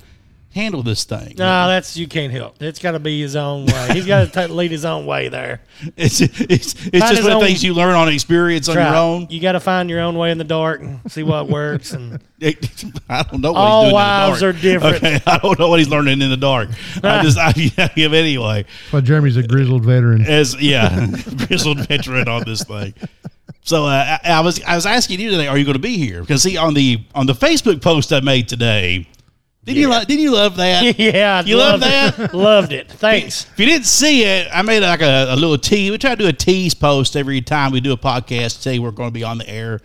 handle 0.56 0.82
this 0.82 1.04
thing. 1.04 1.36
No, 1.38 1.68
that's 1.68 1.96
you 1.98 2.08
can't 2.08 2.32
help. 2.32 2.62
It's 2.62 2.80
got 2.80 2.94
to 2.94 3.00
be 3.00 3.22
his 3.22 3.36
own 3.36 3.66
way. 3.66 3.90
He's 3.94 4.08
got 4.08 4.32
to 4.34 4.48
lead 4.48 4.72
his 4.72 4.86
own 4.86 5.06
way 5.06 5.28
there. 5.28 5.62
It's 5.98 6.22
it's, 6.22 6.40
it's 6.40 6.74
Find 6.74 6.94
just 6.94 7.24
one 7.24 7.34
of 7.34 7.40
the 7.42 7.46
things 7.46 7.64
you 7.64 7.74
learn 7.74 7.94
on 7.94 8.08
experience 8.08 8.70
on 8.70 8.76
your 8.76 8.96
own. 8.96 9.28
You 9.30 9.40
got 9.40 9.52
to 9.52 9.60
find 9.60 9.90
your 9.90 10.00
own 10.00 10.18
way 10.18 10.32
in 10.32 10.38
the 10.40 10.44
dark 10.46 10.82
and 10.82 11.00
see 11.12 11.24
what 11.24 11.48
works. 11.50 11.92
And 11.92 12.20
I 12.42 13.24
don't 13.24 13.42
know 13.42 13.52
what 13.52 13.60
All 13.60 13.84
he's 13.84 13.92
doing 13.92 13.94
wives 13.94 14.42
in 14.42 14.48
are 14.48 14.54
the 14.54 14.80
dark. 14.80 14.94
different. 14.94 15.04
Okay, 15.04 15.32
I 15.32 15.38
don't 15.38 15.60
know 15.60 15.70
what 15.70 15.80
he's 15.80 15.90
learning 15.90 16.22
in 16.22 16.30
the 16.30 16.38
dark. 16.38 16.70
I 17.04 17.22
just 17.22 17.38
I 17.38 17.52
him 17.52 18.14
anyway. 18.16 18.66
But 18.92 18.98
why 18.98 19.02
Jeremy's 19.02 19.38
a 19.38 19.44
grizzled 19.44 19.84
veteran. 19.84 20.26
as 20.26 20.60
yeah, 20.60 21.06
grizzled 21.46 21.88
veteran 21.88 22.28
on 22.28 22.46
this 22.46 22.64
thing. 22.64 22.96
So 23.66 23.86
uh, 23.86 24.18
I, 24.24 24.32
I 24.32 24.40
was 24.42 24.62
I 24.64 24.76
was 24.76 24.86
asking 24.86 25.20
you 25.20 25.32
today, 25.32 25.48
are 25.48 25.58
you 25.58 25.66
going 25.66 25.74
to 25.74 25.80
be 25.80 25.98
here? 25.98 26.22
Because 26.22 26.44
see 26.44 26.56
on 26.56 26.76
the 26.76 27.04
on 27.16 27.26
the 27.26 27.34
Facebook 27.34 27.82
post 27.82 28.14
I 28.14 28.20
made 28.20 28.48
today, 28.48 29.08
did 29.64 29.76
you 29.76 29.90
lo- 29.90 30.04
did 30.04 30.20
you 30.20 30.32
love 30.32 30.58
that? 30.58 31.00
yeah, 31.00 31.42
You 31.44 31.58
love 31.58 31.82
loved 31.82 32.20
it. 32.20 32.34
loved 32.36 32.72
it. 32.72 32.92
Thanks. 32.92 33.48
If 33.52 33.60
you 33.60 33.66
didn't 33.66 33.88
see 33.88 34.24
it, 34.24 34.48
I 34.54 34.62
made 34.62 34.82
like 34.82 35.02
a, 35.02 35.34
a 35.34 35.36
little 35.36 35.58
tease. 35.58 35.90
We 35.90 35.98
try 35.98 36.12
to 36.12 36.16
do 36.16 36.28
a 36.28 36.34
tease 36.34 36.76
post 36.76 37.16
every 37.16 37.42
time 37.42 37.72
we 37.72 37.82
do 37.82 37.92
a 37.92 37.98
podcast. 37.98 38.62
Say 38.62 38.78
we're 38.78 38.92
going 38.92 39.10
to 39.10 39.14
be 39.14 39.24
on 39.24 39.40
the 39.40 39.50
air, 39.50 39.82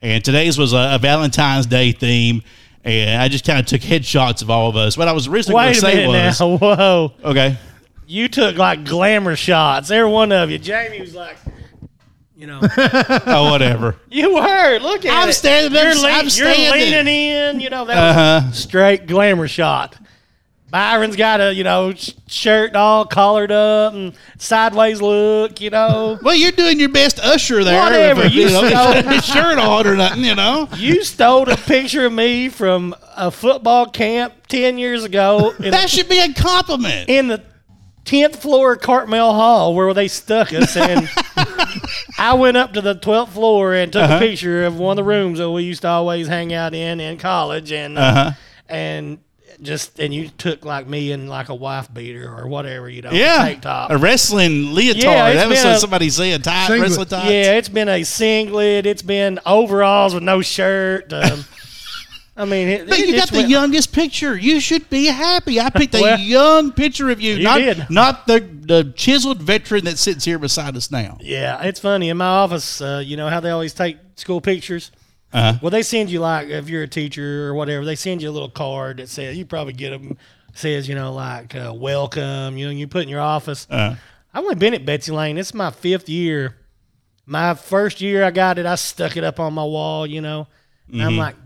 and 0.00 0.24
today's 0.24 0.56
was 0.56 0.72
a, 0.72 0.94
a 0.94 0.98
Valentine's 0.98 1.66
Day 1.66 1.90
theme. 1.90 2.42
And 2.84 3.20
I 3.20 3.28
just 3.28 3.46
kind 3.46 3.58
of 3.58 3.64
took 3.64 3.80
headshots 3.80 4.42
of 4.42 4.50
all 4.50 4.68
of 4.68 4.76
us. 4.76 4.96
What 4.98 5.08
I 5.08 5.12
was 5.12 5.26
originally 5.26 5.60
going 5.60 5.74
to 5.74 5.80
say 5.80 6.06
was, 6.06 6.40
now. 6.40 6.56
Whoa. 6.58 7.14
okay, 7.24 7.56
You 8.06 8.28
took 8.28 8.56
like 8.58 8.84
glamour 8.84 9.34
shots. 9.36 9.90
Every 9.90 10.10
one 10.10 10.30
of 10.32 10.50
you. 10.50 10.58
Jamie 10.58 11.00
was 11.00 11.14
like, 11.14 11.38
you 12.36 12.46
know, 12.46 12.60
oh 13.26 13.50
whatever. 13.50 13.96
you 14.10 14.34
were. 14.34 14.78
Look 14.80 15.04
at 15.04 15.22
I'm 15.22 15.28
it. 15.28 15.32
standing- 15.34 15.72
You're, 15.72 15.90
I'm- 15.90 16.04
I'm 16.04 16.22
you're 16.24 16.30
standing. 16.30 16.72
leaning 16.72 17.06
in. 17.06 17.60
You 17.60 17.70
know, 17.70 17.84
that 17.84 17.96
Uh-huh. 17.96 18.48
was 18.48 18.58
straight 18.58 19.06
glamour 19.06 19.48
shot. 19.48 19.96
Byron's 20.70 21.14
got 21.14 21.40
a, 21.40 21.54
you 21.54 21.62
know, 21.62 21.94
sh- 21.94 22.10
shirt 22.26 22.74
all 22.74 23.04
collared 23.04 23.52
up 23.52 23.94
and 23.94 24.12
sideways 24.38 25.00
look, 25.00 25.60
you 25.60 25.70
know. 25.70 26.18
Well, 26.22 26.34
you're 26.34 26.50
doing 26.50 26.80
your 26.80 26.88
best 26.88 27.20
usher 27.20 27.62
there. 27.62 27.80
Whatever, 27.80 28.22
With, 28.22 28.32
you 28.32 28.48
know, 28.48 28.68
stole- 28.68 29.02
his 29.12 29.24
shirt 29.32 29.58
on 29.60 29.86
or 29.86 29.94
nothing, 29.94 30.24
you 30.24 30.34
know. 30.34 30.68
You 30.76 31.04
stole 31.04 31.48
a 31.48 31.56
picture 31.56 32.06
of 32.06 32.12
me 32.12 32.48
from 32.48 32.92
a 33.16 33.30
football 33.30 33.86
camp 33.86 34.34
10 34.48 34.76
years 34.78 35.04
ago 35.04 35.52
in, 35.60 35.70
That 35.70 35.88
should 35.90 36.08
be 36.08 36.18
a 36.18 36.32
compliment. 36.32 37.08
in 37.08 37.28
the 37.28 37.40
10th 38.04 38.36
floor 38.36 38.74
of 38.74 38.80
Cartmell 38.80 39.32
Hall 39.32 39.74
where 39.74 39.92
they 39.94 40.08
stuck 40.08 40.52
us. 40.52 40.76
And 40.76 41.08
I 42.18 42.34
went 42.34 42.56
up 42.56 42.72
to 42.74 42.80
the 42.80 42.94
12th 42.94 43.30
floor 43.30 43.74
and 43.74 43.92
took 43.92 44.02
Uh-huh. 44.02 44.16
a 44.16 44.18
picture 44.18 44.64
of 44.64 44.78
one 44.78 44.92
of 44.92 44.96
the 45.04 45.08
rooms 45.08 45.38
that 45.38 45.50
we 45.50 45.62
used 45.62 45.82
to 45.82 45.88
always 45.88 46.28
hang 46.28 46.52
out 46.52 46.74
in 46.74 47.00
in 47.00 47.16
college. 47.18 47.72
And, 47.72 47.98
uh, 47.98 48.00
Uh-huh. 48.02 48.30
and 48.68 49.18
just, 49.62 49.98
and 50.00 50.12
you 50.12 50.28
took 50.28 50.64
like 50.64 50.86
me 50.88 51.12
in 51.12 51.28
like 51.28 51.48
a 51.48 51.54
wife 51.54 51.92
beater 51.94 52.28
or 52.28 52.46
whatever, 52.48 52.88
you 52.90 53.02
know, 53.02 53.12
Yeah, 53.12 53.36
tank 53.38 53.62
top. 53.62 53.90
a 53.90 53.96
wrestling 53.96 54.74
leotard. 54.74 55.02
Yeah, 55.04 55.28
it's 55.28 55.40
that 55.40 55.48
was 55.48 55.62
been 55.62 55.72
a- 55.72 55.78
somebody 55.78 56.10
saying 56.10 56.42
tight 56.42 56.66
Singlet. 56.66 56.82
wrestling 56.88 57.06
tights. 57.08 57.30
Yeah, 57.30 57.52
it's 57.54 57.68
been 57.68 57.88
a 57.88 58.02
singlet. 58.04 58.84
It's 58.84 59.02
been 59.02 59.38
overalls 59.46 60.12
with 60.12 60.24
no 60.24 60.42
shirt. 60.42 61.12
Um, 61.12 61.44
I 62.36 62.44
mean, 62.46 62.66
it, 62.68 62.88
But 62.88 62.98
it 62.98 63.08
you 63.08 63.16
got 63.16 63.30
the 63.30 63.38
went- 63.38 63.48
youngest 63.50 63.92
picture. 63.92 64.36
You 64.36 64.58
should 64.58 64.90
be 64.90 65.06
happy. 65.06 65.60
I 65.60 65.70
picked 65.70 65.94
a 65.94 66.18
young 66.18 66.72
picture 66.72 67.10
of 67.10 67.20
you, 67.20 67.34
you 67.34 67.44
not 67.44 67.58
did. 67.58 67.86
not 67.90 68.26
the 68.26 68.40
the 68.40 68.92
chiseled 68.96 69.40
veteran 69.40 69.84
that 69.84 69.98
sits 69.98 70.24
here 70.24 70.38
beside 70.38 70.76
us 70.76 70.90
now. 70.90 71.16
Yeah, 71.20 71.62
it's 71.62 71.78
funny 71.78 72.08
in 72.08 72.16
my 72.16 72.26
office. 72.26 72.80
Uh, 72.80 73.02
you 73.04 73.16
know 73.16 73.28
how 73.28 73.38
they 73.40 73.50
always 73.50 73.72
take 73.72 73.98
school 74.16 74.40
pictures. 74.40 74.90
Uh-huh. 75.32 75.58
Well, 75.62 75.70
they 75.70 75.82
send 75.82 76.10
you 76.10 76.20
like 76.20 76.48
if 76.48 76.68
you're 76.68 76.82
a 76.84 76.88
teacher 76.88 77.46
or 77.48 77.54
whatever, 77.54 77.84
they 77.84 77.94
send 77.96 78.20
you 78.22 78.30
a 78.30 78.32
little 78.32 78.48
card 78.50 78.96
that 78.96 79.08
says 79.08 79.36
you 79.36 79.44
probably 79.46 79.72
get 79.72 79.90
them. 79.90 80.16
Says 80.54 80.88
you 80.88 80.94
know 80.96 81.12
like 81.12 81.54
uh, 81.54 81.72
welcome. 81.76 82.56
You 82.58 82.66
know 82.66 82.72
you 82.72 82.86
put 82.88 83.02
in 83.04 83.08
your 83.08 83.20
office. 83.20 83.66
Uh, 83.70 83.94
I've 84.32 84.42
only 84.42 84.54
been 84.56 84.74
at 84.74 84.84
Betsy 84.84 85.12
Layne. 85.12 85.38
It's 85.38 85.54
my 85.54 85.70
fifth 85.70 86.08
year. 86.08 86.56
My 87.26 87.54
first 87.54 88.00
year 88.00 88.24
I 88.24 88.30
got 88.32 88.58
it, 88.58 88.66
I 88.66 88.74
stuck 88.74 89.16
it 89.16 89.22
up 89.24 89.38
on 89.40 89.52
my 89.54 89.64
wall. 89.64 90.04
You 90.06 90.20
know, 90.20 90.48
and 90.88 90.96
Mm-hmm. 90.96 91.06
I'm 91.06 91.16
like 91.16 91.36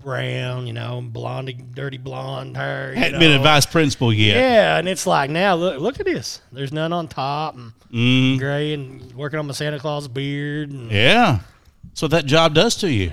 brown. 0.00 0.66
You 0.66 0.72
know, 0.72 1.00
blonde, 1.04 1.74
dirty 1.74 1.98
blonde 1.98 2.56
hair. 2.56 2.92
you 2.92 2.98
hadn't 2.98 3.20
been 3.20 3.38
a 3.38 3.42
vice 3.42 3.66
principal 3.66 4.12
yet. 4.12 4.36
Yeah, 4.36 4.76
and 4.78 4.88
it's 4.88 5.06
like 5.06 5.30
now 5.30 5.54
look 5.54 5.80
look 5.80 6.00
at 6.00 6.06
this. 6.06 6.40
There's 6.52 6.72
none 6.72 6.92
on 6.92 7.08
top 7.08 7.54
and 7.56 7.72
Mm, 7.92 8.38
gray 8.38 8.72
and 8.72 9.12
working 9.14 9.38
on 9.40 9.46
my 9.48 9.52
Santa 9.52 9.78
Claus 9.80 10.06
beard 10.08 10.70
and 10.70 10.90
yeah. 10.90 11.40
That's 11.84 12.02
what 12.02 12.10
that 12.12 12.24
job 12.26 12.54
does 12.54 12.76
to 12.76 12.90
you. 12.92 13.10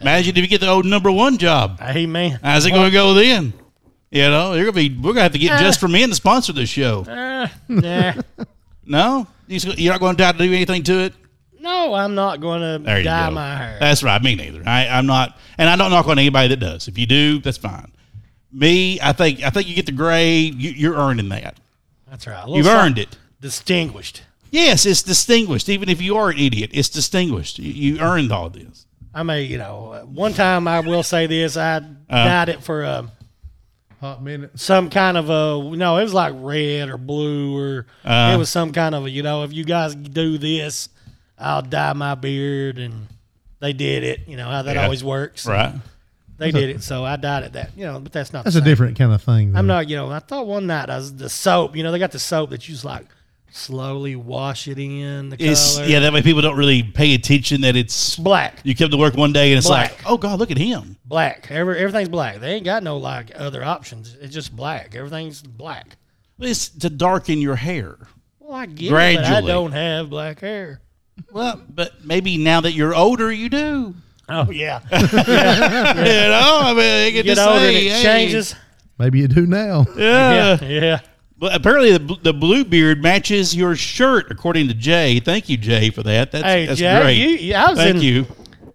Imagine 0.00 0.34
if 0.36 0.42
you 0.42 0.48
get 0.48 0.62
the 0.62 0.68
old 0.68 0.86
number 0.86 1.12
one 1.12 1.36
job. 1.36 1.78
hey 1.80 2.06
man. 2.06 2.38
How's 2.42 2.64
it 2.64 2.70
going 2.70 2.86
to 2.86 2.90
go 2.90 3.12
then? 3.12 3.52
You 4.10 4.22
know, 4.30 4.54
you're 4.54 4.64
gonna 4.64 4.72
be. 4.88 4.88
We're 4.96 5.12
gonna 5.12 5.24
have 5.24 5.32
to 5.32 5.38
get 5.38 5.58
just 5.60 5.78
for 5.80 5.88
men 5.88 6.08
to 6.08 6.14
sponsor 6.14 6.52
this 6.54 6.70
show. 6.70 7.02
Uh, 7.02 7.48
nah. 7.68 8.14
No, 8.86 9.26
You 9.46 9.58
just- 9.58 9.78
you're 9.78 9.92
not 9.92 10.00
going 10.00 10.14
to 10.16 10.22
try 10.22 10.32
to 10.32 10.38
do 10.38 10.44
anything 10.52 10.82
to 10.84 10.98
it. 11.04 11.14
No, 11.64 11.94
I'm 11.94 12.14
not 12.14 12.40
going 12.40 12.60
to 12.60 13.02
dye 13.02 13.28
go. 13.28 13.34
my 13.34 13.56
hair. 13.56 13.78
That's 13.80 14.02
right. 14.02 14.22
Me 14.22 14.34
neither. 14.34 14.62
I, 14.66 14.86
I'm 14.86 15.06
not, 15.06 15.36
and 15.58 15.68
I 15.68 15.76
don't 15.76 15.90
knock 15.90 16.06
on 16.06 16.18
anybody 16.18 16.48
that 16.48 16.60
does. 16.60 16.86
If 16.88 16.98
you 16.98 17.06
do, 17.06 17.40
that's 17.40 17.56
fine. 17.58 17.90
Me, 18.52 19.00
I 19.00 19.12
think, 19.12 19.42
I 19.42 19.50
think 19.50 19.66
you 19.68 19.74
get 19.74 19.86
the 19.86 19.92
gray. 19.92 20.36
You, 20.38 20.70
you're 20.70 20.94
earning 20.94 21.28
that. 21.30 21.58
That's 22.08 22.26
right. 22.26 22.46
You've 22.48 22.66
earned 22.66 22.98
it. 22.98 23.16
Distinguished. 23.40 24.22
Yes, 24.50 24.86
it's 24.86 25.02
distinguished. 25.02 25.68
Even 25.68 25.88
if 25.88 26.00
you 26.00 26.16
are 26.16 26.30
an 26.30 26.38
idiot, 26.38 26.70
it's 26.72 26.88
distinguished. 26.88 27.58
You, 27.58 27.72
you 27.72 28.00
earned 28.00 28.30
all 28.30 28.48
this. 28.50 28.86
I 29.12 29.22
may, 29.24 29.42
you 29.42 29.58
know, 29.58 29.92
uh, 29.92 30.02
one 30.02 30.32
time 30.34 30.68
I 30.68 30.80
will 30.80 31.02
say 31.02 31.26
this. 31.26 31.56
I 31.56 31.76
Uh-huh. 31.78 32.24
dyed 32.24 32.48
it 32.50 32.62
for 32.62 32.82
a 32.82 33.10
Hot 34.00 34.22
minute. 34.22 34.58
some 34.60 34.90
kind 34.90 35.16
of 35.16 35.30
a, 35.30 35.76
no, 35.76 35.96
it 35.96 36.02
was 36.02 36.12
like 36.14 36.34
red 36.36 36.88
or 36.90 36.98
blue 36.98 37.56
or 37.56 37.86
Uh-huh. 38.04 38.34
it 38.34 38.38
was 38.38 38.50
some 38.50 38.72
kind 38.72 38.94
of 38.94 39.06
a, 39.06 39.10
you 39.10 39.22
know, 39.22 39.44
if 39.44 39.52
you 39.52 39.64
guys 39.64 39.94
do 39.94 40.36
this, 40.38 40.88
I'll 41.38 41.62
dye 41.62 41.92
my 41.94 42.14
beard. 42.14 42.78
And 42.78 43.06
they 43.60 43.72
did 43.72 44.02
it. 44.04 44.20
You 44.28 44.36
know 44.36 44.48
how 44.48 44.62
that 44.62 44.76
Yeah. 44.76 44.84
always 44.84 45.02
works. 45.04 45.46
Right. 45.46 45.72
They 46.36 46.50
did 46.50 46.68
it. 46.70 46.82
So 46.82 47.04
I 47.04 47.14
dyed 47.16 47.44
it 47.44 47.52
that, 47.52 47.70
you 47.76 47.84
know, 47.86 48.00
but 48.00 48.12
that's 48.12 48.32
not 48.32 48.42
That's 48.44 48.56
a 48.56 48.60
different 48.60 48.98
kind 48.98 49.12
of 49.12 49.22
thing. 49.22 49.54
I'm 49.56 49.66
not, 49.68 49.88
you 49.88 49.96
know, 49.96 50.10
I 50.10 50.18
thought 50.18 50.46
one 50.48 50.66
night 50.66 50.90
I 50.90 50.96
was 50.96 51.14
the 51.14 51.28
soap, 51.28 51.76
you 51.76 51.82
know, 51.84 51.92
they 51.92 51.98
got 52.00 52.10
the 52.10 52.18
soap 52.18 52.50
that 52.50 52.68
you 52.68 52.74
just 52.74 52.84
like 52.84 53.06
slowly 53.52 54.16
wash 54.16 54.66
it 54.66 54.78
in 54.80 55.28
the 55.28 55.36
It's 55.38 55.76
color. 55.76 55.86
yeah. 55.86 56.00
That 56.00 56.12
way 56.12 56.22
people 56.22 56.42
don't 56.42 56.56
really 56.56 56.82
pay 56.82 57.14
attention 57.14 57.60
that 57.60 57.76
it's. 57.76 58.16
black, 58.16 58.56
You 58.64 58.74
come 58.74 58.90
to 58.90 58.96
work 58.96 59.16
one 59.16 59.32
day 59.32 59.52
and 59.52 59.58
it's 59.58 59.68
Black. 59.68 59.92
like, 59.92 60.00
oh 60.10 60.16
god, 60.18 60.40
look 60.40 60.50
at 60.50 60.58
him. 60.58 60.96
black. 61.04 61.46
Every, 61.50 61.78
everything's 61.78 62.08
black. 62.08 62.40
They 62.40 62.54
ain't 62.54 62.64
got 62.64 62.82
no 62.82 62.96
like 62.98 63.30
other 63.36 63.62
options. 63.64 64.16
It's 64.20 64.34
just 64.34 64.54
black. 64.54 64.96
Everything's 64.96 65.40
black. 65.40 65.96
It's 66.40 66.68
to 66.68 66.90
darken 66.90 67.40
your 67.40 67.54
hair. 67.56 67.96
Well, 68.40 68.54
I 68.58 68.66
get 68.66 68.86
it, 68.92 69.16
but 69.16 69.24
I 69.24 69.40
don't 69.40 69.70
have 69.72 70.10
black 70.10 70.40
hair. 70.40 70.80
Well, 71.32 71.60
but 71.68 72.04
maybe 72.04 72.36
now 72.38 72.60
that 72.62 72.72
you're 72.72 72.94
older, 72.94 73.32
you 73.32 73.48
do. 73.48 73.94
Oh 74.28 74.50
yeah, 74.50 74.80
you 74.92 74.98
know, 74.98 76.58
I 76.62 76.68
mean, 76.68 76.76
they 76.76 77.12
get, 77.12 77.24
get 77.26 77.34
to 77.36 77.46
older 77.46 77.58
say, 77.60 77.68
and 77.76 77.86
it 77.86 77.92
hey, 77.92 78.02
changes. 78.02 78.54
Maybe 78.98 79.18
you 79.18 79.28
do 79.28 79.46
now. 79.46 79.84
Yeah. 79.96 80.58
Yeah, 80.62 80.68
yeah. 80.80 81.00
But 81.36 81.54
apparently, 81.54 81.92
the, 81.98 82.16
the 82.22 82.32
blue 82.32 82.64
beard 82.64 83.02
matches 83.02 83.54
your 83.54 83.74
shirt, 83.76 84.30
according 84.30 84.68
to 84.68 84.74
Jay. 84.74 85.18
Thank 85.20 85.48
you, 85.48 85.56
Jay, 85.56 85.90
for 85.90 86.02
that. 86.04 86.30
That's, 86.30 86.44
Hey, 86.44 86.66
that's 86.66 86.78
Jay, 86.78 87.00
great. 87.02 87.16
you, 87.18 87.28
you- 87.48 87.54
I 87.54 87.70
was 87.70 87.78
Thank 87.78 87.96
in 87.96 88.02
you. 88.02 88.26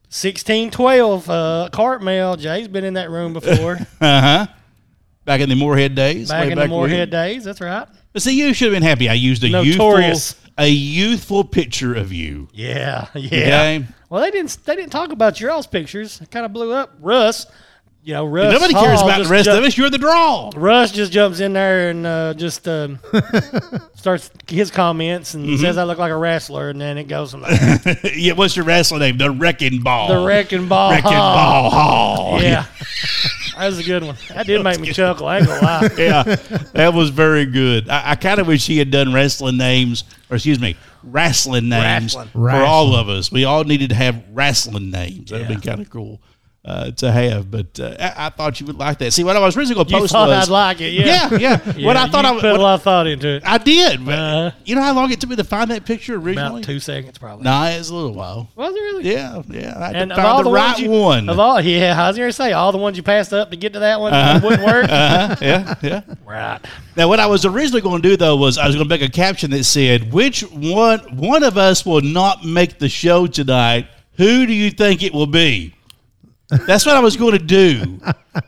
sixteen 0.10 0.69
twelve 0.69 1.27
uh, 1.29 1.69
Cartmell. 1.72 2.38
Jay's 2.38 2.67
been 2.67 2.84
in 2.84 2.93
that 2.96 3.10
room 3.10 3.34
before. 3.34 3.77
Uh 4.01 4.22
huh. 4.22 4.48
Back 5.25 5.41
in 5.41 5.50
the 5.50 5.55
Morehead 5.55 5.96
days. 5.96 6.29
back 6.29 6.46
way 6.48 6.51
in 6.53 6.58
the. 6.58 6.67
Morehead 6.67 7.10
days. 7.12 7.43
That's 7.43 7.62
right. 7.62 7.88
But 8.13 8.22
see, 8.24 8.38
you 8.38 8.53
should 8.53 8.72
have 8.72 8.75
been 8.75 8.88
happy. 8.88 9.08
I 9.10 9.13
used 9.13 9.43
a 9.43 9.50
Notorious. 9.50 10.31
youthful, 10.34 10.49
a 10.59 10.69
youthful 10.69 11.43
picture 11.43 11.95
of 11.95 12.11
you. 12.11 12.49
Yeah, 12.53 13.07
yeah. 13.15 13.27
Okay. 13.29 13.85
Well, 14.09 14.21
they 14.21 14.31
didn't. 14.31 14.57
They 14.65 14.75
didn't 14.75 14.91
talk 14.91 15.11
about 15.11 15.39
your 15.39 15.51
all's 15.51 15.67
pictures. 15.67 16.19
It 16.21 16.31
kind 16.31 16.45
of 16.45 16.53
blew 16.53 16.71
up. 16.73 16.95
Russ, 16.99 17.45
you 18.03 18.13
know, 18.13 18.25
Russ 18.25 18.53
Nobody 18.53 18.74
cares 18.74 19.01
about 19.01 19.18
the 19.18 19.24
just 19.24 19.29
rest 19.32 19.46
jump- 19.46 19.60
of 19.60 19.65
us. 19.65 19.77
You're 19.77 19.89
the 19.89 19.98
draw. 19.98 20.51
Russ 20.56 20.91
just 20.91 21.12
jumps 21.12 21.39
in 21.41 21.53
there 21.53 21.89
and 21.89 22.06
uh, 22.08 22.34
just 22.34 22.68
um, 22.68 23.00
starts 23.96 24.32
his 24.48 24.72
comments 24.72 25.34
and 25.34 25.46
Mm-hmm. 25.46 25.62
says 25.62 25.77
I 25.77 25.84
look 25.84 25.98
like 25.98 26.12
a 26.12 26.18
wrestler, 26.18 26.70
and 26.70 26.79
then 26.79 26.98
it 26.98 27.06
goes 27.06 27.32
from 27.32 27.41
there. 27.41 27.79
yeah, 28.15 28.34
what's 28.34 28.56
your 28.56 28.65
wrestling 28.65 29.00
name? 29.01 29.18
The 29.18 29.32
Wrecking 29.32 29.82
Ball. 29.82 30.08
the 30.22 30.25
wrecking 30.25 30.68
ball. 30.68 30.91
Wrecking 30.91 31.12
Hall. 31.12 31.70
Ball 31.70 31.70
Hall. 31.72 32.41
Yeah, 32.50 32.65
that 33.58 33.65
was 33.68 33.79
a 33.79 33.84
good 33.84 34.03
one. 34.03 34.15
That 34.29 34.46
did 34.48 34.63
make 34.63 34.79
me 34.79 34.91
chuckle. 34.94 35.27
I 35.27 35.38
ain't 35.39 35.48
gonna 35.48 35.62
lie. 35.62 35.89
yeah, 35.98 36.24
that 36.74 36.94
was 36.94 37.10
very 37.10 37.46
good. 37.46 37.89
I, 37.89 38.12
I 38.12 38.15
kind 38.15 38.39
of 38.39 38.48
wish 38.48 38.65
he 38.65 38.77
had 38.77 38.91
done 38.91 39.13
wrestling 39.13 39.58
names, 39.58 40.03
or 40.29 40.36
excuse 40.38 40.60
me, 40.60 40.77
wrestling 41.03 41.68
names 41.70 42.15
Wrestling. 42.15 42.29
for 42.29 42.51
all 42.51 42.96
of 42.96 43.10
us. 43.10 43.32
We 43.32 43.44
all 43.46 43.63
needed 43.65 43.89
to 43.89 43.96
have 43.96 44.24
wrestling 44.32 44.89
names. 44.91 45.32
That'd 45.32 45.48
been 45.50 45.60
kind 45.62 45.82
of 45.82 45.89
cool 45.89 46.22
uh, 46.69 46.91
to 46.91 47.11
have. 47.11 47.49
But 47.49 47.79
uh, 47.79 47.95
I, 47.99 48.27
I 48.27 48.29
thought 48.29 48.59
you 48.59 48.67
would 48.67 48.77
like 48.77 48.99
that. 48.99 49.11
See, 49.11 49.23
what 49.23 49.35
I 49.35 49.39
was 49.39 49.57
originally 49.57 49.75
going 49.75 49.88
to 49.88 49.93
You 49.93 49.99
post 50.01 50.11
thought 50.13 50.29
was, 50.29 50.47
I'd 50.49 50.51
like 50.53 50.81
it, 50.81 50.93
yeah. 50.93 51.29
yeah, 51.31 51.38
yeah. 51.38 51.73
Yeah, 51.75 51.85
what 51.88 51.97
I 51.97 52.07
thought 52.07 52.25
I 52.25 52.33
put 52.33 52.43
would, 52.43 52.55
a 52.59 52.61
lot 52.61 52.75
of 52.75 52.83
thought 52.83 53.07
into 53.07 53.27
it. 53.27 53.43
I 53.45 53.57
did. 53.57 54.05
But 54.05 54.19
Uh-huh. 54.19 54.51
you 54.65 54.75
know 54.75 54.81
how 54.83 54.93
long 54.93 55.11
it 55.11 55.19
took 55.19 55.29
me 55.29 55.35
to 55.38 55.43
find 55.43 55.71
that 55.71 55.85
picture 55.85 56.15
originally? 56.15 56.61
About 56.61 56.63
two 56.63 56.79
seconds, 56.79 57.17
probably. 57.17 57.43
Nah, 57.43 57.69
it 57.69 57.77
was 57.79 57.89
a 57.89 57.95
little 57.95 58.13
while. 58.13 58.49
Was 58.55 58.73
it 58.75 58.79
really? 58.79 59.11
Yeah, 59.11 59.41
yeah. 59.49 59.77
I 59.77 59.91
And 59.91 60.11
all 60.13 60.38
the, 60.43 60.49
the, 60.49 60.55
right 60.55 60.77
you, 60.79 60.91
one. 60.91 61.27
of 61.29 61.39
all, 61.39 61.59
yeah, 61.61 62.01
I 62.01 62.07
was 62.07 62.17
going 62.17 62.29
to 62.29 62.33
say 62.33 62.51
all 62.53 62.71
the 62.71 62.77
ones 62.77 62.97
you 62.97 63.03
passed 63.03 63.33
up 63.33 63.49
to 63.51 63.55
get 63.57 63.73
to 63.73 63.79
that 63.79 63.99
one 63.99 64.13
wouldn't 64.43 64.63
work. 64.63 64.85
uh-huh, 64.89 65.35
yeah, 65.41 65.75
yeah. 65.81 66.01
Right. 66.25 66.59
Now, 66.95 67.07
what 67.07 67.19
I 67.19 67.25
was 67.27 67.45
originally 67.45 67.81
going 67.81 68.01
to 68.01 68.09
do 68.09 68.15
though 68.17 68.35
was 68.35 68.57
I 68.57 68.67
was 68.67 68.75
going 68.75 68.88
to 68.88 68.93
make 68.93 69.01
a 69.01 69.09
caption 69.11 69.51
that 69.51 69.63
said, 69.63 70.11
"Which 70.13 70.41
one 70.41 70.99
one 71.17 71.43
of 71.43 71.57
us 71.57 71.85
will 71.85 72.01
not 72.01 72.43
make 72.45 72.77
the 72.79 72.89
show 72.89 73.25
tonight? 73.27 73.88
Who 74.17 74.45
do 74.45 74.53
you 74.53 74.69
think 74.69 75.01
it 75.01 75.13
will 75.13 75.27
be?" 75.27 75.73
That's 76.50 76.86
what 76.86 76.96
I 76.96 77.00
was 77.00 77.15
going 77.15 77.34
to 77.38 77.44
do, 77.46 78.00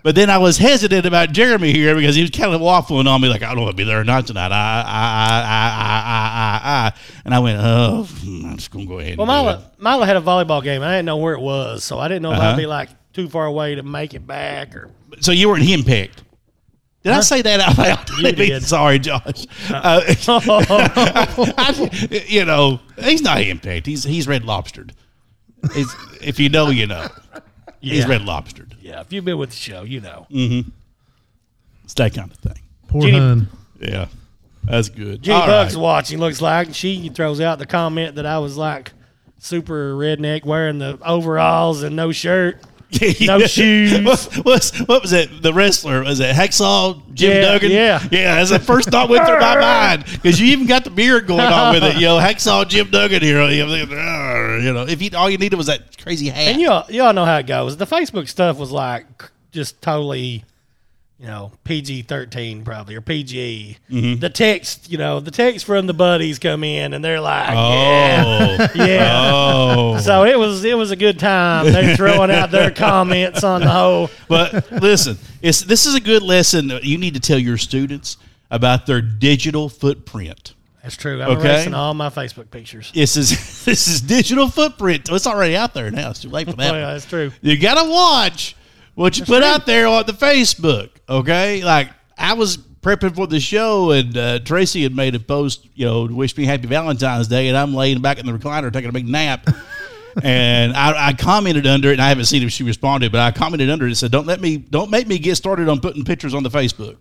but 0.02 0.16
then 0.16 0.30
I 0.32 0.40
was 0.40 0.58
hesitant 0.58 1.06
about 1.06 1.34
Jeremy 1.34 1.72
here 1.72 1.94
because 1.96 2.16
he 2.16 2.22
was 2.24 2.32
kind 2.32 2.52
of 2.54 2.60
waffling 2.60 3.08
on 3.08 3.22
me, 3.22 3.28
like 3.30 3.44
I 3.44 3.54
don't 3.54 3.64
want 3.64 3.78
to 3.78 3.78
be 3.78 3.84
there 3.88 4.00
or 4.00 4.04
not 4.04 4.26
tonight. 4.26 4.52
I, 4.52 4.82
I, 4.82 4.82
I, 4.82 5.42
I, 5.46 6.02
I, 6.08 6.84
I, 6.84 6.88
I, 6.88 6.94
and 7.26 7.34
I 7.36 7.40
went, 7.40 7.60
"Oh, 7.62 8.08
I'm 8.24 8.56
just 8.58 8.72
going 8.72 8.86
to 8.88 8.90
go 8.92 8.98
ahead." 9.00 9.20
Well, 9.20 9.28
Milo, 9.28 9.64
Milo 9.78 10.04
had 10.06 10.18
a 10.18 10.22
volleyball 10.22 10.64
game. 10.64 10.82
I 10.82 10.94
didn't 10.94 11.06
know 11.06 11.18
where 11.18 11.36
it 11.36 11.42
was, 11.42 11.84
so 11.84 12.00
I 12.00 12.08
didn't 12.08 12.24
know 12.24 12.32
if 12.32 12.40
Uh-huh. 12.40 12.48
I'd 12.50 12.58
be 12.58 12.66
like 12.66 12.90
too 13.14 13.30
far 13.30 13.46
away 13.46 13.76
to 13.76 13.84
make 13.84 14.16
it 14.16 14.26
back 14.26 14.76
or. 14.76 14.90
So 15.20 15.32
you 15.32 15.50
weren't 15.50 15.64
him 15.64 15.84
picked. 15.84 16.24
Did 17.04 17.14
I 17.14 17.20
say 17.22 17.42
that 17.44 17.60
out 17.60 17.78
loud? 17.78 18.10
You 18.20 18.32
did. 18.32 18.64
Sorry, 18.68 18.98
Josh. 19.00 19.46
Uh, 19.70 20.02
I- 21.58 22.24
you 22.28 22.46
know, 22.46 22.80
he's 23.00 23.22
not 23.22 23.38
henpecked. 23.38 23.86
He's 23.86 24.04
he's 24.04 24.28
red 24.28 24.44
lobstered. 24.44 24.92
If 26.24 26.40
you 26.40 26.50
know, 26.50 26.70
you 26.70 26.88
know. 26.88 27.08
He's 27.82 28.08
red 28.08 28.22
lobstered. 28.22 28.74
Yeah, 28.82 29.02
if 29.02 29.12
you've 29.12 29.26
been 29.26 29.38
with 29.38 29.50
the 29.50 29.56
show, 29.56 29.84
you 29.84 30.02
know. 30.02 30.28
Mm-hmm. 30.32 30.70
It's 31.84 31.94
that 31.96 32.14
kind 32.14 32.32
of 32.32 32.38
thing. 32.38 32.62
Poor 32.88 33.02
Jenny- 33.02 33.18
hun. 33.18 33.48
Yeah, 33.80 34.08
that's 34.64 34.90
good. 34.90 35.22
Jenny 35.24 35.42
All 35.42 35.48
Buck's 35.48 35.74
right. 35.76 35.82
watching, 35.82 36.20
looks 36.20 36.42
like, 36.42 36.68
and 36.68 36.76
she 36.76 37.10
throws 37.10 37.42
out 37.42 37.58
the 37.60 37.66
comment 37.66 38.16
that 38.16 38.26
I 38.26 38.38
was 38.40 38.56
like 38.58 38.92
super 39.40 39.96
redneck 39.96 40.46
wearing 40.46 40.78
the 40.78 41.00
overalls 41.04 41.82
and 41.82 41.96
no 41.96 42.12
shirt. 42.12 42.62
No 43.22 43.40
shoes. 43.40 44.02
What, 44.02 44.22
what's, 44.44 44.78
what 44.82 45.02
was 45.02 45.14
it? 45.14 45.42
The 45.42 45.54
wrestler 45.54 46.04
was 46.04 46.20
it 46.20 46.36
Hacksaw 46.36 47.02
Jim 47.14 47.32
Yeah, 47.38 47.42
Duggan? 47.42 47.72
yeah. 47.72 48.08
yeah. 48.12 48.36
That's 48.36 48.50
the 48.50 48.60
first 48.60 48.90
thought 48.90 49.10
went 49.10 49.26
through 49.26 49.40
my 49.40 49.60
mind 49.60 50.06
because 50.06 50.40
you 50.40 50.48
even 50.48 50.68
got 50.68 50.84
the 50.84 50.90
beard 50.90 51.28
going 51.28 51.40
on 51.42 51.74
with 51.74 51.84
it. 51.84 51.96
You 51.96 52.08
know, 52.08 52.18
Hacksaw 52.20 52.68
Jim 52.68 52.90
Duggan 52.90 53.22
here. 53.22 53.42
You 53.50 53.66
know, 53.66 53.76
you 54.58 54.74
know, 54.74 54.86
if 54.88 55.02
you 55.02 55.10
all 55.16 55.30
you 55.30 55.38
needed 55.38 55.56
was 55.56 55.68
that 55.68 55.98
crazy 55.98 56.28
hat. 56.30 56.50
And 56.54 56.62
y'all, 56.62 56.90
y'all 56.92 57.14
know 57.14 57.26
how 57.26 57.38
it 57.38 57.48
goes. 57.48 57.78
The 57.78 57.88
Facebook 57.88 58.28
stuff 58.28 58.58
was 58.58 58.72
like 58.72 59.06
just 59.52 59.82
totally, 59.82 60.44
you 61.22 61.28
know, 61.28 61.52
PG 61.66 62.02
thirteen 62.04 62.64
probably 62.66 62.96
or 62.96 63.02
PG. 63.02 63.78
Mm-hmm. 63.92 64.20
The 64.20 64.30
text, 64.30 64.90
you 64.92 64.98
know, 64.98 65.20
the 65.20 65.30
text 65.30 65.66
from 65.68 65.86
the 65.86 65.94
buddies 65.94 66.40
come 66.40 66.64
in 66.64 66.94
and 66.94 67.06
they're 67.06 67.22
like, 67.22 67.50
yeah, 67.50 68.24
oh, 68.26 68.68
yeah. 68.84 69.32
oh. 69.32 70.00
So 70.00 70.24
it 70.26 70.40
was 70.40 70.66
it 70.66 70.76
was 70.76 70.90
a 70.90 70.96
good 70.96 71.20
time. 71.20 71.72
They're 71.72 71.96
throwing 71.96 72.32
out 72.32 72.50
their 72.50 72.72
comments 72.72 73.44
on 73.44 73.62
the 73.62 73.70
whole. 73.70 74.10
But 74.28 74.72
listen, 74.72 75.18
it's 75.44 75.62
this 75.62 75.86
is 75.86 75.94
a 75.94 76.00
good 76.00 76.24
lesson. 76.24 76.70
that 76.70 76.84
You 76.86 76.98
need 76.98 77.14
to 77.14 77.20
tell 77.20 77.38
your 77.38 77.58
students 77.58 78.18
about 78.50 78.88
their 78.88 79.02
digital 79.02 79.70
footprint. 79.70 80.56
That's 80.82 80.98
true. 80.98 81.22
I'm 81.22 81.38
Okay. 81.38 81.50
erasing 81.50 81.76
all 81.76 81.94
my 81.94 82.10
Facebook 82.10 82.50
pictures. 82.50 82.92
This 82.96 83.16
is 83.16 83.30
this 83.66 83.88
is 83.88 84.02
digital 84.02 84.50
footprint. 84.50 85.08
It's 85.12 85.28
already 85.28 85.56
out 85.56 85.76
there 85.76 85.92
now. 85.92 86.10
It's 86.10 86.22
too 86.22 86.30
late 86.30 86.50
for 86.50 86.56
that. 86.56 86.74
Oh, 86.74 86.78
yeah, 86.78 86.94
that's 86.94 87.06
true. 87.06 87.32
You 87.42 87.60
gotta 87.60 87.88
watch 87.88 88.56
what 89.02 89.18
you 89.18 89.26
put 89.26 89.44
out 89.44 89.66
there 89.66 89.88
on 89.88 90.06
the 90.06 90.14
Facebook. 90.14 90.90
Okay, 91.10 91.64
like 91.64 91.90
I 92.18 92.34
was 92.34 92.58
prepping 92.58 93.16
for 93.16 93.28
the 93.28 93.40
show, 93.40 93.92
and 93.92 94.18
uh, 94.18 94.40
Tracy 94.40 94.84
had 94.84 94.96
made 94.96 95.16
a 95.16 95.20
post, 95.20 95.68
you 95.76 95.86
know, 95.86 96.08
to 96.08 96.14
wish 96.14 96.36
me 96.38 96.46
happy 96.46 96.68
Valentine's 96.68 97.28
Day, 97.28 97.48
and 97.48 97.58
I'm 97.58 97.74
laying 97.74 98.02
back 98.02 98.20
in 98.20 98.26
the 98.26 98.32
recliner 98.32 98.72
taking 98.72 98.90
a 98.90 98.94
big 98.94 99.08
nap. 99.08 99.48
and 100.24 100.74
I, 100.74 101.10
I 101.10 101.14
commented 101.14 101.68
under 101.68 101.90
it, 101.90 101.94
and 101.94 102.02
I 102.02 102.10
haven't 102.10 102.26
seen 102.26 102.44
if 102.44 102.52
she 102.52 102.64
responded, 102.64 103.12
but 103.12 103.22
I 103.22 103.32
commented 103.32 103.70
under 103.70 103.86
it 103.86 103.90
and 103.90 103.98
said, 103.98 104.12
"Don't 104.12 104.28
let 104.28 104.42
me, 104.42 104.58
don't 104.58 104.90
make 104.90 105.08
me 105.08 105.20
get 105.20 105.36
started 105.36 105.70
on 105.70 105.80
putting 105.80 106.04
pictures 106.04 106.34
on 106.34 106.44
the 106.44 106.50
Facebook, 106.50 106.98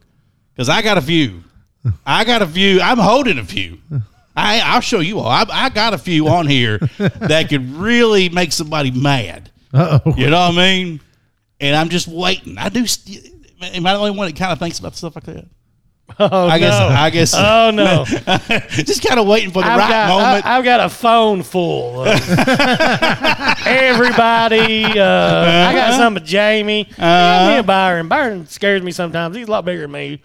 because 0.54 0.68
I 0.68 0.82
got 0.82 0.98
a 0.98 1.02
few. 1.02 1.44
I 2.06 2.24
got 2.24 2.42
a 2.42 2.46
few. 2.46 2.80
I'm 2.80 2.98
holding 2.98 3.38
a 3.38 3.44
few. 3.44 3.78
I, 4.36 4.60
I'll 4.60 4.80
show 4.80 5.00
you 5.00 5.18
all. 5.18 5.28
I, 5.28 5.44
I 5.50 5.68
got 5.70 5.92
a 5.92 5.98
few 5.98 6.28
on 6.28 6.46
here 6.46 6.78
that 6.98 7.48
could 7.48 7.68
really 7.74 8.28
make 8.28 8.52
somebody 8.52 8.90
mad. 8.90 9.50
Uh 9.72 9.98
oh. 10.04 10.14
You 10.16 10.30
know 10.30 10.40
what 10.40 10.54
I 10.54 10.56
mean? 10.56 11.00
And 11.60 11.76
I'm 11.76 11.88
just 11.88 12.08
waiting. 12.08 12.56
I 12.58 12.68
do. 12.68 12.86
St- 12.86 13.32
am 13.62 13.86
I 13.86 13.92
the 13.92 13.98
only 13.98 14.12
one 14.12 14.26
that 14.26 14.36
kind 14.36 14.52
of 14.52 14.58
thinks 14.58 14.78
about 14.78 14.96
stuff 14.96 15.14
like 15.14 15.24
that? 15.24 15.46
Oh 16.18 16.48
I 16.48 16.58
guess. 16.58 16.78
no. 16.78 16.86
I 16.88 17.10
guess. 17.10 17.34
Oh 17.34 17.70
no! 17.72 18.04
just 18.84 19.02
kind 19.06 19.18
of 19.18 19.26
waiting 19.26 19.50
for 19.50 19.62
the 19.62 19.68
I've 19.68 19.78
right 19.78 19.88
got 19.88 20.08
moment. 20.08 20.44
I, 20.46 20.54
have 20.56 20.64
got 20.64 20.80
a 20.80 20.88
phone 20.90 21.42
full. 21.42 22.02
Of 22.04 22.08
everybody. 23.66 24.84
Uh, 24.84 25.68
I 25.68 25.72
got 25.72 25.94
some 25.96 26.16
of 26.16 26.24
Jamie. 26.24 26.86
Uh-huh. 26.98 27.48
me 27.50 27.56
and 27.58 27.66
Byron. 27.66 28.08
Byron 28.08 28.46
scares 28.46 28.82
me 28.82 28.92
sometimes. 28.92 29.36
He's 29.36 29.48
a 29.48 29.50
lot 29.50 29.64
bigger 29.64 29.82
than 29.82 29.92
me. 29.92 30.22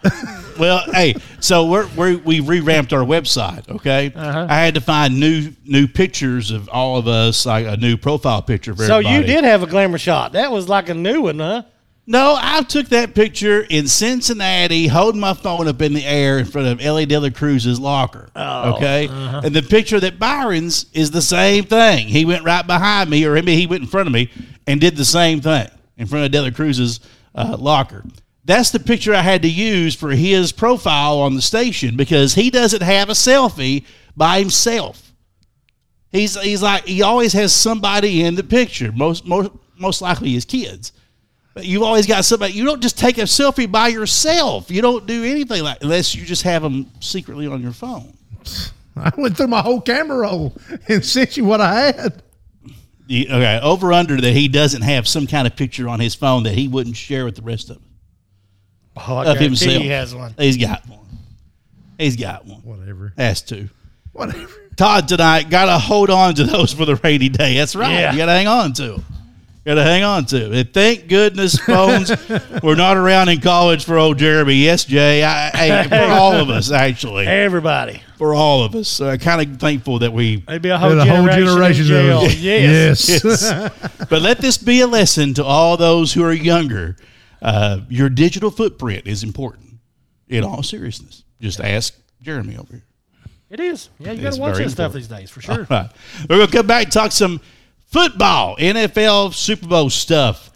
well, 0.60 0.80
hey, 0.92 1.16
so 1.40 1.66
we're, 1.66 1.88
we're 1.96 2.18
we 2.20 2.40
revamped 2.40 2.94
our 2.94 3.04
website. 3.06 3.70
Okay, 3.70 4.12
Uh-huh. 4.16 4.48
I 4.50 4.56
had 4.56 4.76
to 4.76 4.82
find 4.82 5.20
new 5.20 5.52
new 5.64 5.88
pictures 5.88 6.52
of 6.52 6.68
all 6.70 6.98
of 6.98 7.08
us, 7.08 7.46
like 7.46 7.66
a 7.66 7.78
new 7.78 7.98
profile 7.98 8.42
picture 8.42 8.76
for 8.76 8.84
So 8.86 8.98
everybody. 8.98 9.16
you 9.16 9.24
did 9.24 9.44
have 9.44 9.64
a 9.64 9.68
glamour 9.68 9.98
shot. 9.98 10.34
That 10.34 10.52
was 10.52 10.68
like 10.70 10.90
a 10.90 10.94
new 10.94 11.22
one, 11.24 11.40
huh? 11.40 11.64
No, 12.08 12.38
I 12.40 12.62
took 12.62 12.90
that 12.90 13.16
picture 13.16 13.62
in 13.62 13.88
Cincinnati, 13.88 14.88
holding 14.88 15.20
my 15.20 15.34
phone 15.34 15.68
up 15.68 15.82
in 15.82 15.94
the 15.94 16.06
air 16.06 16.38
in 16.38 16.46
front 16.46 16.68
of 16.68 16.80
Elly 16.80 17.08
De 17.08 17.20
La 17.20 17.30
Cruz's 17.32 17.80
locker. 17.80 18.30
Oh, 18.36 18.76
okay, 18.76 19.08
uh-huh. 19.08 19.42
and 19.44 19.56
the 19.56 19.64
picture 19.64 20.00
that 20.00 20.20
Byron's 20.20 20.86
is 20.94 21.10
the 21.10 21.22
same 21.22 21.64
thing. 21.64 22.08
He 22.08 22.24
went 22.24 22.44
right 22.44 22.66
behind 22.66 23.10
me, 23.10 23.26
or 23.26 23.34
maybe 23.34 23.56
he 23.56 23.66
went 23.66 23.82
in 23.82 23.90
front 23.90 24.08
of 24.08 24.14
me 24.14 24.30
and 24.68 24.80
did 24.80 24.96
the 24.96 25.06
same 25.06 25.42
thing 25.42 25.68
in 25.98 26.06
front 26.06 26.26
of 26.26 26.32
De 26.32 26.42
La 26.42 26.52
Cruz's 26.52 27.00
uh, 27.34 27.58
locker. 27.60 28.04
That's 28.44 28.70
the 28.70 28.80
picture 28.80 29.16
I 29.16 29.22
had 29.22 29.42
to 29.42 29.50
use 29.50 29.96
for 29.96 30.12
his 30.12 30.52
profile 30.52 31.20
on 31.20 31.34
the 31.34 31.42
station 31.42 31.98
because 31.98 32.36
he 32.36 32.52
doesn't 32.52 32.84
have 32.84 33.10
a 33.10 33.14
selfie 33.14 33.84
by 34.16 34.38
himself. 34.38 35.14
He's 36.12 36.40
he's 36.40 36.62
like 36.62 36.86
he 36.86 37.02
always 37.02 37.34
has 37.34 37.54
somebody 37.54 38.24
in 38.24 38.36
the 38.36 38.44
picture. 38.44 38.92
Most 38.92 39.26
most 39.26 39.52
most 39.78 40.02
likely 40.02 40.32
his 40.34 40.46
kids. 40.46 40.92
But 41.56 41.66
you've 41.66 41.82
always 41.84 42.06
got 42.06 42.24
somebody. 42.26 42.54
You 42.54 42.66
don't 42.66 42.82
just 42.82 43.00
take 43.00 43.18
a 43.18 43.22
selfie 43.22 43.72
by 43.72 43.88
yourself. 43.88 44.70
You 44.70 44.82
don't 44.84 45.08
do 45.08 45.24
anything 45.24 45.64
like 45.64 45.82
unless 45.82 46.14
you 46.14 46.26
just 46.26 46.44
have 46.44 46.62
them 46.62 46.92
secretly 47.00 47.48
on 47.48 47.62
your 47.64 47.72
phone. 47.72 48.16
I 48.98 49.12
went 49.18 49.36
through 49.38 49.48
my 49.48 49.62
whole 49.62 49.82
camera 49.82 50.18
roll 50.20 50.56
and 50.90 51.04
sent 51.04 51.38
you 51.38 51.46
what 51.46 51.62
I 51.62 51.92
had. 51.94 52.22
You- 53.08 53.26
okay, 53.28 53.60
over 53.64 53.94
under 53.94 54.20
that 54.20 54.32
he 54.34 54.48
doesn't 54.50 54.82
have 54.84 55.08
some 55.08 55.28
kind 55.28 55.48
of 55.48 55.56
picture 55.56 55.88
on 55.88 56.00
his 56.00 56.14
phone 56.14 56.44
that 56.44 56.54
he 56.56 56.68
wouldn't 56.68 56.98
share 56.98 57.24
with 57.26 57.36
the 57.36 57.42
rest 57.42 57.70
of 57.70 57.78
them. 57.78 57.86
Oh, 58.98 59.22
Of 59.24 59.38
himself. 59.40 59.82
he 59.82 59.88
has 59.90 60.14
one. 60.14 60.34
He's 60.38 60.58
got 60.58 60.88
one. 60.88 61.00
He's 61.98 62.16
got 62.18 62.46
one. 62.46 62.60
Whatever. 62.62 63.14
Has 63.18 63.42
to. 63.44 63.70
Whatever. 64.14 64.50
Todd 64.76 65.08
tonight 65.08 65.50
got 65.50 65.66
to 65.66 65.78
hold 65.80 66.10
on 66.10 66.36
to 66.36 66.44
those 66.44 66.74
for 66.74 66.84
the 66.86 66.96
rainy 66.98 67.30
day. 67.30 67.56
That's 67.56 67.76
right. 67.76 67.92
Yeah. 67.94 68.12
You 68.12 68.18
got 68.18 68.26
to 68.28 68.32
hang 68.34 68.48
on 68.48 68.74
to 68.74 68.84
them. 68.94 69.06
Got 69.66 69.76
to 69.76 69.84
hang 69.84 70.04
on 70.04 70.26
to. 70.28 70.52
And 70.52 70.72
thank 70.72 71.08
goodness 71.08 71.58
phones 71.58 72.12
were 72.64 72.76
not 72.76 72.98
around 72.98 73.30
in 73.30 73.42
college 73.42 73.84
for 73.84 73.98
old 73.98 74.20
Jeremy. 74.20 74.54
Yes, 74.54 74.86
Jay. 74.86 75.24
I, 75.24 75.50
hey, 75.50 75.88
for 75.90 76.12
all 76.14 76.34
of 76.34 76.52
us, 76.52 76.70
actually, 76.72 77.26
Everybody. 77.26 78.00
for 78.16 78.36
all 78.36 78.64
of 78.64 78.76
us. 78.76 78.88
So 78.88 79.10
I'm 79.10 79.18
kind 79.18 79.42
of 79.42 79.60
thankful 79.60 79.98
that 80.00 80.14
we. 80.14 80.36
There'd 80.48 80.64
a 80.68 80.78
whole 80.78 80.90
Had 80.92 81.00
a 81.00 81.06
whole 81.06 81.26
generation, 81.26 81.46
generation 81.48 81.82
in 81.84 81.88
jail. 81.88 82.26
of 82.26 82.34
Yes. 82.40 83.10
yes. 83.24 83.92
But 84.10 84.22
let 84.22 84.38
this 84.38 84.60
be 84.60 84.82
a 84.82 84.88
lesson 84.88 85.34
to 85.34 85.44
all 85.44 85.78
those 85.78 86.14
who 86.14 86.24
are 86.24 86.32
younger. 86.34 86.96
Uh, 87.42 87.80
your 87.90 88.10
digital 88.10 88.52
footprint 88.52 89.08
is 89.08 89.24
important. 89.24 89.64
In 90.28 90.44
all 90.44 90.62
seriousness, 90.62 91.24
just 91.42 91.60
ask 91.60 91.96
Jeremy 92.22 92.56
over 92.58 92.72
here. 92.74 92.84
It 93.50 93.60
is. 93.60 93.90
Yeah, 94.00 94.12
you 94.12 94.22
got 94.22 94.34
to 94.34 94.42
watch 94.42 94.54
very 94.54 94.66
that 94.66 94.72
stuff 94.72 94.94
these 94.94 95.08
days 95.08 95.30
for 95.30 95.42
sure. 95.42 95.54
All 95.54 95.66
right. 95.70 95.90
We're 96.30 96.38
going 96.38 96.48
to 96.50 96.58
come 96.58 96.68
back 96.68 96.84
and 96.86 96.92
talk 96.94 97.12
some 97.12 97.40
football, 97.96 98.58
NFL, 98.58 99.34
Super 99.34 99.68
Bowl 99.68 99.90
stuff. 99.90 100.52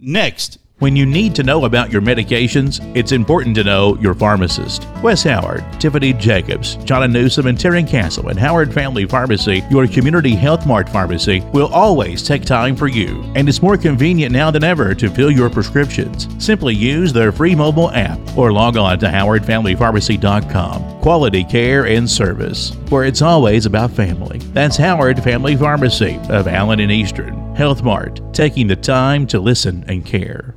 Next 0.00 0.58
When 0.80 0.96
you 0.96 1.04
need 1.04 1.34
to 1.34 1.42
know 1.42 1.66
about 1.66 1.92
your 1.92 2.00
medications, 2.00 2.80
it's 2.96 3.12
important 3.12 3.54
to 3.56 3.64
know 3.64 3.98
your 3.98 4.14
pharmacist. 4.14 4.88
Wes 5.02 5.22
Howard, 5.24 5.62
Tiffany 5.78 6.14
Jacobs, 6.14 6.76
John 6.84 7.12
Newsom, 7.12 7.48
and 7.48 7.60
Terry 7.60 7.82
Castle 7.82 8.28
and 8.28 8.38
Howard 8.38 8.72
Family 8.72 9.04
Pharmacy, 9.04 9.62
your 9.70 9.86
community 9.86 10.34
health 10.34 10.66
mart 10.66 10.88
pharmacy, 10.88 11.40
will 11.52 11.66
always 11.66 12.22
take 12.22 12.46
time 12.46 12.74
for 12.74 12.88
you. 12.88 13.22
And 13.36 13.46
it's 13.46 13.60
more 13.60 13.76
convenient 13.76 14.32
now 14.32 14.50
than 14.50 14.64
ever 14.64 14.94
to 14.94 15.10
fill 15.10 15.30
your 15.30 15.50
prescriptions. 15.50 16.26
Simply 16.42 16.74
use 16.74 17.12
their 17.12 17.30
free 17.30 17.54
mobile 17.54 17.90
app 17.90 18.18
or 18.34 18.50
log 18.50 18.78
on 18.78 18.98
to 19.00 19.06
howardfamilypharmacy.com. 19.06 21.00
Quality 21.02 21.44
care 21.44 21.84
and 21.84 22.08
service, 22.08 22.70
where 22.88 23.04
it's 23.04 23.20
always 23.20 23.66
about 23.66 23.90
family. 23.90 24.38
That's 24.54 24.78
Howard 24.78 25.22
Family 25.22 25.56
Pharmacy 25.56 26.18
of 26.30 26.48
Allen 26.48 26.80
and 26.80 26.90
Eastern. 26.90 27.54
Health 27.54 27.82
Mart, 27.82 28.22
taking 28.32 28.66
the 28.66 28.76
time 28.76 29.26
to 29.26 29.40
listen 29.40 29.84
and 29.86 30.06
care. 30.06 30.56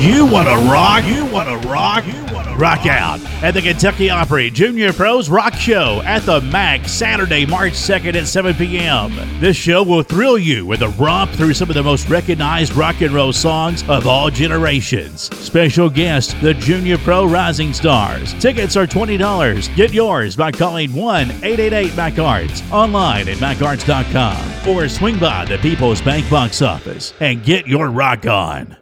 You 0.00 0.24
want 0.24 0.48
to 0.48 0.54
rock? 0.72 1.04
You 1.04 1.26
want 1.26 1.46
to 1.62 1.68
rock? 1.68 2.06
You 2.06 2.34
want 2.34 2.48
to 2.48 2.54
rock 2.54 2.86
out 2.86 3.20
at 3.42 3.52
the 3.52 3.60
Kentucky 3.60 4.08
Opry 4.08 4.48
Junior 4.48 4.94
Pros 4.94 5.28
Rock 5.28 5.52
Show 5.52 6.00
at 6.06 6.22
the 6.22 6.40
MAC 6.40 6.88
Saturday, 6.88 7.44
March 7.44 7.74
2nd 7.74 8.14
at 8.14 8.26
7 8.26 8.54
p.m. 8.54 9.12
This 9.40 9.58
show 9.58 9.82
will 9.82 10.02
thrill 10.02 10.38
you 10.38 10.64
with 10.64 10.80
a 10.80 10.88
romp 10.88 11.32
through 11.32 11.52
some 11.52 11.68
of 11.68 11.74
the 11.74 11.82
most 11.82 12.08
recognized 12.08 12.72
rock 12.76 13.02
and 13.02 13.12
roll 13.12 13.30
songs 13.30 13.86
of 13.90 14.06
all 14.06 14.30
generations. 14.30 15.24
Special 15.36 15.90
guest, 15.90 16.34
the 16.40 16.54
Junior 16.54 16.96
Pro 16.96 17.26
Rising 17.26 17.74
Stars. 17.74 18.32
Tickets 18.40 18.78
are 18.78 18.86
$20. 18.86 19.76
Get 19.76 19.92
yours 19.92 20.34
by 20.34 20.50
calling 20.50 20.94
1 20.94 21.30
888 21.30 21.94
MacArts 21.94 22.62
online 22.72 23.28
at 23.28 23.36
MacArts.com 23.36 24.66
or 24.66 24.88
swing 24.88 25.18
by 25.18 25.44
the 25.44 25.58
People's 25.58 26.00
Bank 26.00 26.28
box 26.30 26.62
office 26.62 27.12
and 27.20 27.44
get 27.44 27.66
your 27.66 27.90
rock 27.90 28.26
on. 28.26 28.79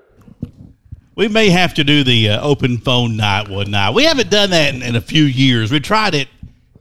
We 1.19 1.27
may 1.27 1.51
have 1.51 1.75
to 1.75 1.83
do 1.83 2.05
the 2.05 2.31
uh, 2.31 2.41
open 2.47 2.79
phone 2.79 3.17
night 3.17 3.49
one 3.49 3.73
night. 3.73 3.93
We 3.93 4.05
haven't 4.05 4.31
done 4.31 4.51
that 4.51 4.73
in, 4.73 4.83
in 4.83 4.95
a 4.95 5.01
few 5.01 5.25
years. 5.25 5.73
We 5.73 5.81
tried 5.81 6.15
it 6.15 6.29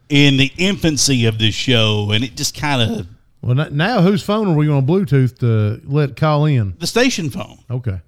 in 0.09 0.37
the 0.37 0.51
infancy 0.59 1.25
of 1.25 1.39
this 1.39 1.55
show, 1.55 2.11
and 2.11 2.23
it 2.23 2.35
just 2.35 2.55
kind 2.55 2.83
of 2.99 3.07
Well, 3.41 3.55
now 3.71 4.03
whose 4.03 4.21
phone 4.21 4.47
are 4.49 4.55
we 4.55 4.67
going 4.67 4.85
to 4.85 4.93
Bluetooth 4.93 5.39
to 5.39 5.81
let 5.91 6.15
call 6.15 6.45
in? 6.45 6.75
the 6.77 6.85
station 6.85 7.31
phone. 7.31 7.57
Okay. 7.71 7.99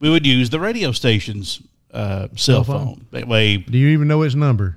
We 0.00 0.10
would 0.10 0.26
use 0.26 0.50
the 0.50 0.58
radio 0.58 0.90
station's 0.90 1.62
uh, 1.94 2.26
cell 2.34 2.64
phone? 2.64 2.86
phone. 2.86 3.06
That 3.12 3.28
way, 3.28 3.58
Do 3.58 3.78
you 3.78 3.86
even 3.90 4.08
know 4.08 4.22
its 4.22 4.34
number? 4.34 4.76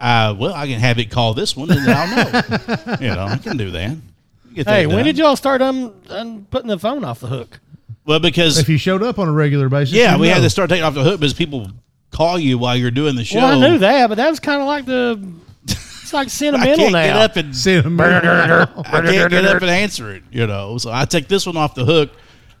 uh, 0.00 0.34
well, 0.36 0.52
I 0.52 0.66
can 0.66 0.80
have 0.80 0.98
it 0.98 1.12
call 1.12 1.32
this 1.32 1.56
one, 1.56 1.70
and 1.70 1.86
then 1.86 1.96
I'll 1.96 2.08
know. 2.32 2.96
you 3.00 3.14
know, 3.14 3.24
I 3.24 3.38
can 3.38 3.56
do 3.56 3.70
that. 3.70 3.96
Get 4.52 4.66
that 4.66 4.74
Hey, 4.74 4.86
when 4.88 5.04
did 5.04 5.16
y'all 5.16 5.36
start 5.36 5.62
un, 5.62 5.94
un 6.08 6.44
putting 6.50 6.66
the 6.68 6.78
phone 6.78 7.04
off 7.04 7.20
the 7.20 7.28
hook? 7.28 7.60
Well, 8.10 8.18
because 8.18 8.58
If 8.58 8.68
you 8.68 8.76
showed 8.76 9.04
up 9.04 9.20
on 9.20 9.28
a 9.28 9.32
regular 9.32 9.68
basis, 9.68 9.94
yeah, 9.94 10.14
you'd 10.14 10.20
we 10.22 10.26
had 10.26 10.42
to 10.42 10.50
start 10.50 10.68
taking 10.68 10.82
off 10.82 10.94
the 10.94 11.04
hook 11.04 11.20
because 11.20 11.32
people 11.32 11.70
call 12.10 12.40
you 12.40 12.58
while 12.58 12.74
you're 12.74 12.90
doing 12.90 13.14
the 13.14 13.22
show. 13.22 13.38
Well, 13.38 13.62
I 13.62 13.68
knew 13.68 13.78
that, 13.78 14.08
but 14.08 14.16
that 14.16 14.28
was 14.28 14.40
kind 14.40 14.60
of 14.60 14.66
like 14.66 14.84
the. 14.84 15.32
It's 15.68 16.12
like 16.12 16.26
I 16.26 16.28
sentimental 16.28 16.76
can't 16.76 16.92
now. 16.92 17.02
get 17.04 17.16
up 17.16 17.36
and 17.36 17.56
Send 17.56 17.86
'em 17.86 18.00
in. 18.00 18.00
I 18.00 18.66
can't 19.02 19.30
get 19.30 19.44
up 19.44 19.62
and 19.62 19.70
answer 19.70 20.10
it, 20.12 20.24
you 20.32 20.44
know. 20.48 20.76
So 20.78 20.90
I 20.90 21.04
take 21.04 21.28
this 21.28 21.46
one 21.46 21.56
off 21.56 21.76
the 21.76 21.84
hook, 21.84 22.10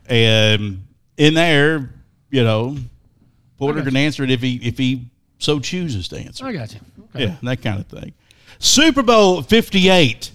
and 0.08 0.84
in 1.16 1.34
there, 1.34 1.94
you 2.30 2.44
know, 2.44 2.76
Porter 3.58 3.82
can 3.82 3.96
answer 3.96 4.22
it 4.22 4.30
if 4.30 4.40
he 4.40 4.54
if 4.62 4.78
he 4.78 5.10
so 5.40 5.58
chooses 5.58 6.06
to 6.10 6.18
answer. 6.20 6.46
I 6.46 6.52
got 6.52 6.72
you. 6.72 6.78
Okay. 7.12 7.24
Yeah, 7.24 7.36
that 7.42 7.60
kind 7.60 7.80
of 7.80 7.88
thing. 7.88 8.12
Super 8.60 9.02
Bowl 9.02 9.42
Fifty 9.42 9.88
Eight 9.88 10.30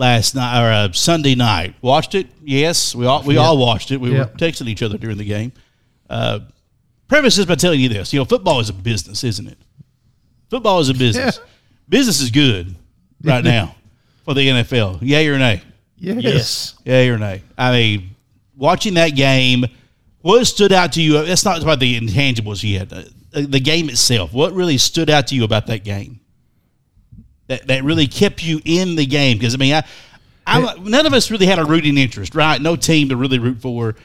last 0.00 0.34
night 0.34 0.60
or 0.60 0.72
uh, 0.72 0.92
Sunday 0.92 1.34
night. 1.36 1.74
Watched 1.82 2.14
it? 2.16 2.26
Yes, 2.42 2.94
we 2.94 3.06
all 3.06 3.22
we 3.22 3.36
all 3.36 3.56
watched 3.58 3.90
it. 3.92 4.00
We 4.00 4.10
Yeah. 4.12 4.18
were 4.20 4.24
texting 4.26 4.66
each 4.66 4.82
other 4.82 4.98
during 4.98 5.18
the 5.18 5.24
game. 5.24 5.52
Uh, 6.08 6.40
premise 7.06 7.38
is 7.38 7.46
by 7.46 7.54
telling 7.54 7.78
you 7.80 7.88
this: 7.88 8.12
you 8.12 8.18
know, 8.18 8.24
football 8.24 8.58
is 8.60 8.68
a 8.68 8.72
business, 8.72 9.22
isn't 9.22 9.46
it? 9.46 9.58
Football 10.48 10.80
is 10.80 10.88
a 10.88 10.94
business. 10.94 11.36
Yeah. 11.38 11.44
Business 11.88 12.20
is 12.20 12.30
good 12.30 12.74
right 13.22 13.44
now 13.44 13.74
for 14.24 14.34
the 14.34 14.48
NFL. 14.48 14.98
Yay 15.02 15.28
or 15.28 15.38
nay? 15.38 15.62
Yes. 15.96 16.22
Yes. 16.22 16.74
Yay 16.84 17.08
or 17.10 17.18
nay? 17.18 17.42
I 17.58 17.70
mean, 17.72 18.10
watching 18.56 18.94
that 18.94 19.10
game, 19.10 19.66
what 20.22 20.44
stood 20.46 20.72
out 20.72 20.92
to 20.94 21.02
you? 21.02 21.24
That's 21.24 21.44
not 21.44 21.62
about 21.62 21.78
the 21.80 22.00
intangibles 22.00 22.62
yet. 22.68 22.92
Uh, 22.92 23.02
The 23.32 23.60
game 23.60 23.88
itself. 23.88 24.32
What 24.32 24.52
really 24.54 24.78
stood 24.78 25.08
out 25.10 25.26
to 25.28 25.34
you 25.36 25.44
about 25.44 25.66
that 25.66 25.84
game? 25.84 26.19
That 27.50 27.66
that 27.66 27.82
really 27.84 28.06
kept 28.06 28.42
you 28.44 28.60
in 28.64 28.94
the 28.94 29.04
game? 29.04 29.36
Because 29.36 29.54
I 29.54 29.58
mean, 29.58 29.74
I, 29.74 29.82
I 30.46 30.74
none 30.78 31.04
of 31.04 31.12
us 31.12 31.30
really 31.32 31.46
had 31.46 31.58
a 31.58 31.64
rooting 31.64 31.98
interest, 31.98 32.34
right? 32.36 32.62
No 32.62 32.76
team 32.76 33.08
to 33.08 33.16
really 33.16 33.38
root 33.40 33.58
for. 33.60 33.96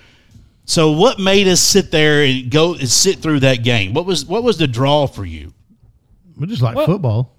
So, 0.66 0.92
what 0.94 1.20
made 1.20 1.48
us 1.48 1.62
sit 1.62 1.92
there 1.92 2.24
and 2.24 2.50
go 2.50 2.74
and 2.74 2.90
sit 2.90 3.20
through 3.20 3.42
that 3.42 3.64
game? 3.64 3.94
What 3.94 4.08
was 4.08 4.26
what 4.26 4.44
was 4.44 4.58
the 4.58 4.66
draw 4.68 5.06
for 5.06 5.24
you? 5.24 5.54
We 6.36 6.48
just 6.48 6.64
like 6.64 6.76
Well, 6.76 6.88
football. 6.88 7.32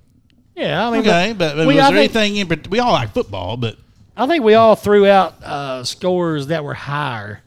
Yeah, 0.54 0.86
I 0.86 0.90
mean, 0.92 1.00
Okay, 1.00 1.34
but, 1.36 1.56
but 1.56 1.66
we- 1.66 1.74
was 1.74 1.84
I 1.84 1.90
there 1.90 2.00
think- 2.08 2.14
anything 2.16 2.36
in? 2.36 2.46
part- 2.46 2.68
We 2.70 2.78
all 2.78 2.92
like 2.92 3.12
football, 3.12 3.56
but 3.56 3.76
I 4.16 4.26
think 4.28 4.44
we 4.44 4.54
all 4.54 4.76
threw 4.76 5.06
out 5.08 5.42
uh, 5.42 5.82
scores 5.84 6.46
that 6.46 6.62
were 6.64 6.72
higher 6.72 7.42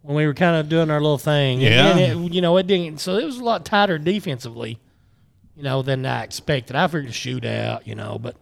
when 0.00 0.16
we 0.16 0.26
were 0.26 0.34
kind 0.34 0.56
of 0.56 0.68
doing 0.70 0.90
our 0.90 1.00
little 1.00 1.18
thing. 1.18 1.60
Yeah. 1.60 1.96
And 1.96 2.00
it, 2.26 2.32
you 2.34 2.40
know, 2.40 2.56
it 2.56 2.66
didn't. 2.66 2.98
So 3.00 3.18
it 3.18 3.24
was 3.26 3.38
a 3.38 3.44
lot 3.44 3.64
tighter 3.66 3.98
defensively, 3.98 4.78
you 5.56 5.62
know, 5.62 5.82
than 5.82 6.04
I 6.06 6.22
expected. 6.24 6.76
I 6.76 6.86
figured 6.88 7.06
a 7.10 7.12
shootout, 7.12 7.86
you 7.86 7.94
know, 7.94 8.18
but 8.20 8.36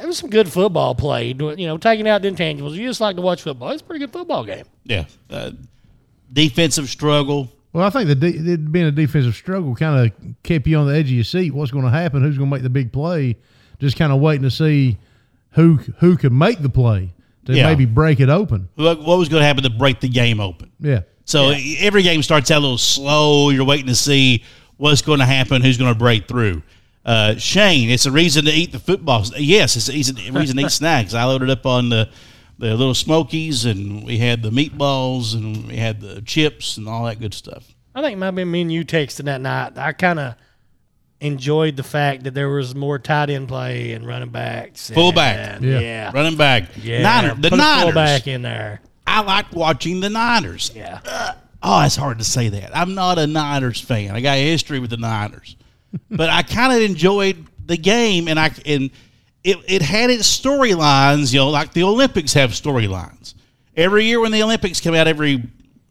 it 0.00 0.06
was 0.06 0.18
some 0.18 0.30
good 0.30 0.50
football 0.50 0.94
played. 0.94 1.40
You 1.40 1.66
know, 1.66 1.76
taking 1.78 2.08
out 2.08 2.22
the 2.22 2.30
intangibles. 2.30 2.72
You 2.72 2.86
just 2.88 3.00
like 3.00 3.16
to 3.16 3.22
watch 3.22 3.42
football. 3.42 3.70
It's 3.70 3.82
a 3.82 3.84
pretty 3.84 4.00
good 4.00 4.12
football 4.12 4.44
game. 4.44 4.64
yeah, 4.84 5.04
uh, 5.30 5.50
defensive 6.32 6.88
struggle. 6.88 7.48
Well, 7.72 7.86
I 7.86 7.90
think 7.90 8.08
the 8.08 8.14
de- 8.16 8.52
it 8.52 8.72
being 8.72 8.86
a 8.86 8.90
defensive 8.90 9.34
struggle 9.36 9.74
kind 9.76 10.06
of 10.06 10.12
kept 10.42 10.66
you 10.66 10.76
on 10.78 10.86
the 10.88 10.94
edge 10.94 11.06
of 11.06 11.12
your 11.12 11.24
seat. 11.24 11.52
What's 11.54 11.70
going 11.70 11.84
to 11.84 11.90
happen? 11.90 12.22
Who's 12.22 12.36
going 12.36 12.50
to 12.50 12.54
make 12.56 12.62
the 12.64 12.70
big 12.70 12.92
play? 12.92 13.36
Just 13.78 13.96
kind 13.96 14.12
of 14.12 14.20
waiting 14.20 14.42
to 14.42 14.50
see 14.50 14.98
who 15.52 15.76
who 15.98 16.16
could 16.16 16.32
make 16.32 16.60
the 16.60 16.68
play 16.68 17.10
to 17.46 17.52
Yeah. 17.54 17.66
maybe 17.66 17.84
break 17.84 18.20
it 18.20 18.28
open. 18.28 18.68
What, 18.74 19.00
what 19.02 19.18
was 19.18 19.28
going 19.28 19.40
to 19.40 19.46
happen 19.46 19.62
to 19.62 19.70
break 19.70 20.00
the 20.00 20.08
game 20.08 20.40
open? 20.40 20.70
Yeah. 20.80 21.02
So 21.24 21.50
every 21.78 22.02
game 22.02 22.22
starts 22.24 22.50
out 22.50 22.58
a 22.58 22.60
little 22.60 22.76
slow. 22.78 23.50
You're 23.50 23.64
waiting 23.64 23.86
to 23.86 23.94
see 23.94 24.42
what's 24.80 25.02
going 25.02 25.18
to 25.20 25.26
happen, 25.26 25.62
who's 25.62 25.76
going 25.78 25.92
to 25.92 25.98
break 25.98 26.26
through. 26.26 26.62
Uh, 27.04 27.36
Shane, 27.36 27.90
it's 27.90 28.06
a 28.06 28.10
reason 28.10 28.44
to 28.46 28.50
eat 28.50 28.72
the 28.72 28.78
football. 28.78 29.24
Yes, 29.36 29.76
it's 29.76 29.88
a 29.88 29.92
reason, 29.92 30.18
a 30.18 30.30
reason 30.32 30.56
to 30.56 30.64
eat 30.64 30.70
snacks. 30.82 31.14
I 31.14 31.24
loaded 31.24 31.50
up 31.50 31.64
on 31.66 31.88
the 31.90 32.08
the 32.58 32.74
little 32.76 32.92
Smokies, 32.94 33.64
and 33.64 34.04
we 34.04 34.18
had 34.18 34.42
the 34.42 34.50
meatballs, 34.50 35.34
and 35.34 35.66
we 35.68 35.76
had 35.76 36.00
the 36.02 36.20
chips, 36.20 36.76
and 36.76 36.86
all 36.88 37.04
that 37.04 37.18
good 37.18 37.32
stuff. 37.32 37.74
I 37.94 38.02
think 38.02 38.14
it 38.14 38.16
might 38.18 38.26
have 38.26 38.34
been 38.34 38.50
me 38.50 38.60
and 38.60 38.70
you 38.72 38.84
texting 38.84 39.24
that 39.24 39.40
night. 39.40 39.78
I 39.78 39.92
kind 39.92 40.18
of 40.18 40.34
enjoyed 41.20 41.76
the 41.76 41.82
fact 41.82 42.24
that 42.24 42.34
there 42.34 42.48
was 42.48 42.74
more 42.74 42.98
tight 42.98 43.30
end 43.30 43.48
play 43.48 43.92
and 43.92 44.06
running 44.06 44.28
backs. 44.30 44.90
Fullback. 44.90 45.56
and- 45.56 45.64
Yeah. 45.64 45.78
Yeah. 45.80 46.10
Running 46.14 46.36
back, 46.36 46.64
Yeah. 46.82 47.02
Niner, 47.02 47.34
the 47.34 47.50
Put 47.50 47.52
a 47.54 47.62
Niners. 47.62 47.82
fullback 47.84 48.26
in 48.26 48.42
there. 48.42 48.80
I 49.06 49.22
like 49.22 49.52
watching 49.54 50.00
the 50.00 50.08
Niners. 50.10 50.70
Yeah. 50.74 51.00
Oh, 51.62 51.84
it's 51.84 51.96
hard 51.96 52.18
to 52.18 52.24
say 52.24 52.48
that. 52.48 52.74
I'm 52.76 52.94
not 52.94 53.18
a 53.18 53.26
Niners 53.26 53.80
fan. 53.80 54.14
I 54.16 54.20
got 54.20 54.36
a 54.38 54.44
history 54.44 54.78
with 54.78 54.90
the 54.90 54.96
Niners, 54.96 55.56
but 56.10 56.30
I 56.30 56.42
kind 56.42 56.72
of 56.72 56.80
enjoyed 56.82 57.46
the 57.66 57.76
game, 57.76 58.28
and 58.28 58.38
I 58.40 58.50
and 58.64 58.90
it 59.44 59.58
it 59.68 59.82
had 59.82 60.10
its 60.10 60.24
storylines. 60.40 61.32
You 61.32 61.40
know, 61.40 61.50
like 61.50 61.72
the 61.72 61.82
Olympics 61.82 62.32
have 62.34 62.50
storylines. 62.50 63.34
Every 63.76 64.04
year 64.04 64.20
when 64.20 64.32
the 64.32 64.42
Olympics 64.42 64.80
come 64.80 64.94
out, 64.94 65.06
every 65.06 65.42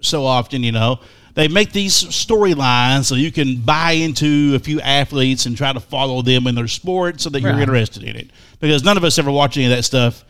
so 0.01 0.25
often, 0.25 0.63
you 0.63 0.71
know, 0.71 0.99
they 1.35 1.47
make 1.47 1.71
these 1.71 1.93
storylines 1.93 3.05
so 3.05 3.15
you 3.15 3.31
can 3.31 3.57
buy 3.61 3.91
into 3.93 4.53
a 4.55 4.59
few 4.59 4.79
athletes 4.81 5.45
and 5.45 5.55
try 5.57 5.71
to 5.73 5.79
follow 5.79 6.21
them 6.21 6.47
in 6.47 6.55
their 6.55 6.67
sport, 6.67 7.21
so 7.21 7.29
that 7.29 7.41
you're 7.41 7.51
Right. 7.53 7.61
interested 7.61 8.03
in 8.03 8.15
it. 8.15 8.31
Because 8.59 8.83
none 8.83 8.97
of 8.97 9.03
us 9.03 9.17
ever 9.19 9.31
watch 9.31 9.55
any 9.57 9.65
of 9.65 9.71
that 9.71 9.83
stuff 9.83 10.23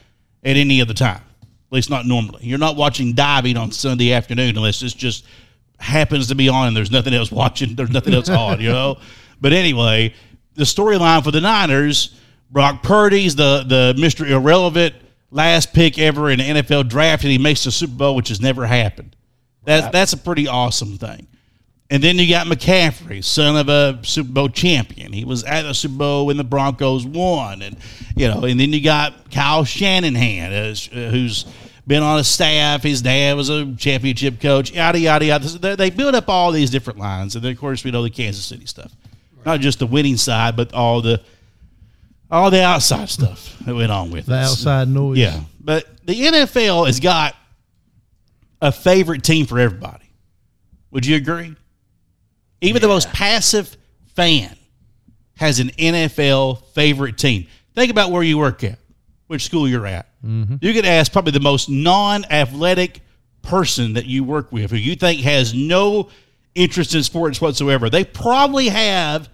at 0.44 0.56
any 0.58 0.82
other 0.82 0.94
time. 0.94 1.22
At 1.70 1.74
least 1.74 1.90
not 1.90 2.06
normally. 2.06 2.46
You're 2.46 2.58
not 2.58 2.76
watching 2.76 3.14
diving 3.14 3.56
on 3.56 3.72
Sunday 3.72 4.12
afternoon 4.12 4.58
unless 4.58 4.82
it's 4.82 4.94
just 4.94 5.26
happens 5.78 6.28
to 6.28 6.36
be 6.36 6.50
on 6.50 6.68
and 6.68 6.76
there's 6.76 6.92
nothing 6.92 7.14
else 7.14 7.32
watching. 7.32 7.76
There's 7.76 7.92
nothing 7.92 8.14
else 8.14 8.30
on, 8.30 8.60
you 8.60 8.70
know. 8.70 8.98
But 9.40 9.54
anyway, 9.54 10.14
the 10.56 10.64
storyline 10.64 11.24
for 11.24 11.32
the 11.32 11.42
Niners, 11.42 12.16
Brock 12.52 12.82
Purdy's 12.84 13.36
the 13.36 13.64
the 13.68 13.94
Mr. 13.98 14.28
Irrelevant 14.28 14.96
last 15.32 15.74
pick 15.74 16.00
ever 16.00 16.30
in 16.32 16.40
the 16.40 16.46
NFL 16.46 16.90
draft, 16.90 17.24
and 17.24 17.32
he 17.32 17.38
makes 17.38 17.64
the 17.64 17.72
Super 17.72 17.94
Bowl, 17.94 18.16
which 18.16 18.30
has 18.30 18.42
never 18.42 18.66
happened. 18.66 19.16
That's 19.64 19.88
that's 19.92 20.14
a 20.14 20.18
pretty 20.18 20.48
awesome 20.48 20.98
thing. 20.98 21.28
And 21.92 22.04
then 22.04 22.20
you 22.20 22.30
got 22.30 22.46
McCaffrey, 22.46 23.24
son 23.24 23.56
of 23.58 23.68
a 23.68 24.00
Super 24.04 24.32
Bowl 24.32 24.50
champion. 24.50 25.12
He 25.12 25.26
was 25.26 25.44
at 25.44 25.64
the 25.64 25.74
Super 25.74 25.96
Bowl 25.98 26.26
when 26.28 26.38
the 26.38 26.44
Broncos 26.44 27.04
won, 27.06 27.64
and 27.64 27.78
you 28.16 28.28
know. 28.28 28.44
And 28.44 28.60
then 28.60 28.72
you 28.74 28.82
got 28.84 29.32
Kyle 29.32 29.64
Shanahan, 29.64 30.52
uh, 30.54 31.10
who's 31.10 31.46
been 31.88 32.04
on 32.04 32.20
a 32.20 32.24
staff. 32.24 32.84
His 32.84 33.02
dad 33.02 33.36
was 33.36 33.50
a 33.50 33.74
championship 33.76 34.40
coach. 34.40 34.72
Yada 34.72 35.00
yada 35.00 35.26
yada. 35.26 35.48
They- 35.48 35.76
They 35.76 35.90
build 35.90 36.14
up 36.14 36.30
all 36.30 36.52
these 36.52 36.70
different 36.70 37.00
lines, 37.00 37.36
and 37.36 37.44
then 37.44 37.52
of 37.54 37.58
course 37.60 37.84
we 37.84 37.90
know 37.90 38.04
the 38.04 38.12
Kansas 38.12 38.46
City 38.46 38.68
stuff, 38.68 38.92
not 39.44 39.60
just 39.60 39.80
the 39.80 39.88
winning 39.88 40.18
side, 40.18 40.56
but 40.56 40.72
all 40.74 41.02
the 41.02 41.20
all 42.30 42.52
the 42.52 42.62
outside 42.64 43.10
stuff 43.10 43.58
that 43.66 43.74
went 43.74 43.92
on 43.92 44.12
with 44.12 44.28
The 44.28 44.34
it. 44.36 44.44
outside 44.44 44.88
noise. 44.90 45.18
Yeah, 45.18 45.40
but 45.60 45.88
the 46.06 46.14
NFL 46.14 46.86
has 46.86 47.00
got 47.00 47.36
a 48.62 48.72
favorite 48.72 49.24
team 49.24 49.48
for 49.48 49.58
everybody. 49.58 50.06
Would 50.92 51.08
you 51.08 51.16
agree? 51.16 51.56
Even 52.62 52.82
the 52.82 52.88
most 52.88 53.10
passive 53.10 53.76
fan 54.16 54.56
has 55.38 55.60
an 55.60 55.70
NFL 55.70 56.64
favorite 56.74 57.18
team. 57.18 57.48
Think 57.76 57.92
about 57.92 58.12
where 58.12 58.24
you 58.24 58.38
work 58.38 58.64
at, 58.64 58.78
which 59.28 59.46
school 59.46 59.68
you're 59.68 59.88
at. 59.88 60.08
Mm-hmm. 60.24 60.56
You 60.62 60.74
could 60.74 60.86
ask 60.86 61.12
probably 61.12 61.32
the 61.32 61.40
most 61.40 61.70
non 61.70 62.26
athletic 62.26 63.02
person 63.42 63.94
that 63.94 64.06
you 64.06 64.24
work 64.24 64.52
with 64.52 64.72
who 64.72 64.78
you 64.78 64.96
think 64.96 65.22
has 65.22 65.54
no 65.54 66.10
interest 66.56 66.94
in 66.94 67.04
sports 67.04 67.40
whatsoever. 67.40 67.90
They 67.90 68.04
probably 68.04 68.68
have 68.68 69.30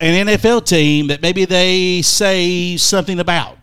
an 0.00 0.26
NFL 0.26 0.66
team 0.66 1.06
that 1.06 1.22
maybe 1.22 1.44
they 1.44 2.02
say 2.02 2.76
something 2.76 3.20
about. 3.20 3.58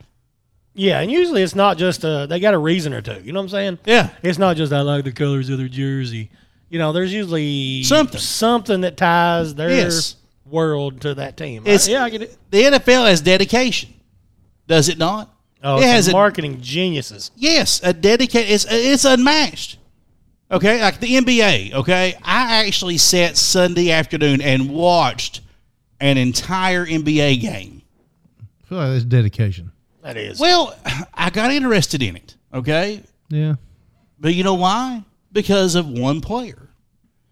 Yeah, 0.74 1.02
and 1.02 1.12
usually 1.12 1.44
it's 1.44 1.56
not 1.56 1.78
just 1.78 2.06
a 2.06 2.26
they 2.30 2.40
got 2.40 2.54
a 2.54 2.58
reason 2.58 2.94
or 2.94 3.02
two. 3.02 3.22
You 3.22 3.34
know 3.34 3.40
what 3.40 3.46
I'm 3.46 3.50
saying? 3.50 3.80
Yeah. 3.86 4.12
It's 4.24 4.38
not 4.38 4.56
just 4.56 4.72
I 4.72 4.80
like 4.82 5.04
the 5.04 5.12
colors 5.12 5.50
of 5.50 5.58
their 5.58 5.68
jersey. 5.68 6.32
You 6.70 6.78
know, 6.80 6.92
there's 6.92 7.12
usually 7.14 7.84
Something. 7.84 8.20
something 8.20 8.82
that 8.82 8.96
ties 8.98 9.56
their 9.56 9.70
Yes. 9.70 10.16
world 10.46 11.02
to 11.02 11.16
that 11.16 11.36
team. 11.38 11.64
It's- 11.64 11.88
yeah, 11.88 12.04
I 12.04 12.10
get 12.10 12.22
it. 12.24 12.38
The 12.52 12.64
NFL 12.66 13.06
has 13.08 13.22
dedication, 13.22 13.90
does 14.68 14.88
it 14.90 14.98
not? 14.98 15.34
Oh, 15.64 15.78
it 15.80 15.84
has 15.86 16.08
a 16.08 16.12
a 16.12 16.14
marketing 16.14 16.62
geniuses. 16.62 17.32
Yes, 17.36 17.82
a 17.84 17.92
dedicated. 17.92 18.50
It's 18.52 18.66
it's 18.70 19.04
unmatched. 19.06 19.78
Okay, 20.52 20.82
like 20.82 21.00
the 21.00 21.16
NBA. 21.18 21.74
Okay, 21.74 22.16
I 22.24 22.66
actually 22.66 22.98
sat 22.98 23.36
Sunday 23.38 23.92
afternoon 23.92 24.42
and 24.42 24.70
watched 24.70 25.42
an 26.00 26.18
entire 26.18 26.86
NBA 26.86 27.36
game. 27.42 27.82
I 28.40 28.68
feel 28.68 28.78
like 28.78 28.90
that's 28.92 29.04
dedication. 29.06 29.72
That 30.02 30.18
is. 30.18 30.40
Well, 30.40 30.76
I 31.14 31.30
got 31.30 31.52
interested 31.52 32.02
in 32.02 32.16
it. 32.16 32.36
Okay, 32.54 33.02
Yeah. 33.30 33.56
but 34.20 34.34
you 34.34 34.44
know 34.44 34.54
why? 34.56 35.04
Because 35.32 35.76
of 35.76 35.88
one 35.88 36.22
player. 36.22 36.70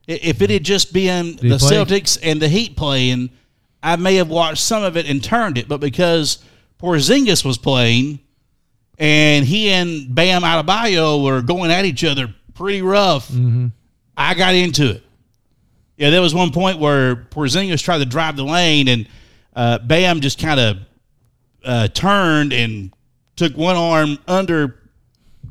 If 0.07 0.41
it 0.41 0.49
had 0.49 0.63
just 0.63 0.93
been 0.93 1.38
he 1.38 1.49
the? 1.49 1.55
Celtics 1.57 2.17
and 2.21 2.41
the 2.41 2.47
Heat 2.47 2.77
playing, 2.77 3.29
I 3.83 3.95
may 3.97 4.15
have 4.15 4.29
watched 4.29 4.62
some 4.63 4.83
of 4.83 4.95
it 4.95 5.05
and 5.10 5.23
turned 5.23 5.57
it. 5.57 5.67
But 5.67 5.79
because 5.79 6.39
Porzingis 6.81 7.43
was 7.43 7.57
playing, 7.57 8.19
and 8.97 9.45
he 9.45 9.69
and 9.69 10.13
Bam 10.13 10.43
Adebayo 10.43 11.23
were 11.23 11.41
going 11.41 11.71
at 11.71 11.86
each 11.86 12.03
other 12.03 12.33
pretty 12.53 12.81
rough, 12.81 13.29
I 14.15 14.33
got 14.33 14.55
into 14.55 14.91
it. 14.91 15.03
Yeah, 15.97 16.12
there 16.12 16.21
was 16.21 16.33
one 16.33 16.51
point 16.51 16.79
where 16.79 17.15
Porzingis 17.15 17.83
tried 17.83 17.97
to 17.99 18.05
drive 18.05 18.36
the 18.38 18.43
lane, 18.45 18.88
and 18.88 19.07
uh, 19.55 19.79
Bam 19.79 20.21
just 20.21 20.39
kind 20.39 20.60
of 20.60 20.77
uh, 21.65 21.88
turned 21.89 22.53
and 22.53 22.93
took 23.36 23.57
one 23.57 23.75
arm 23.75 24.17
under 24.27 24.76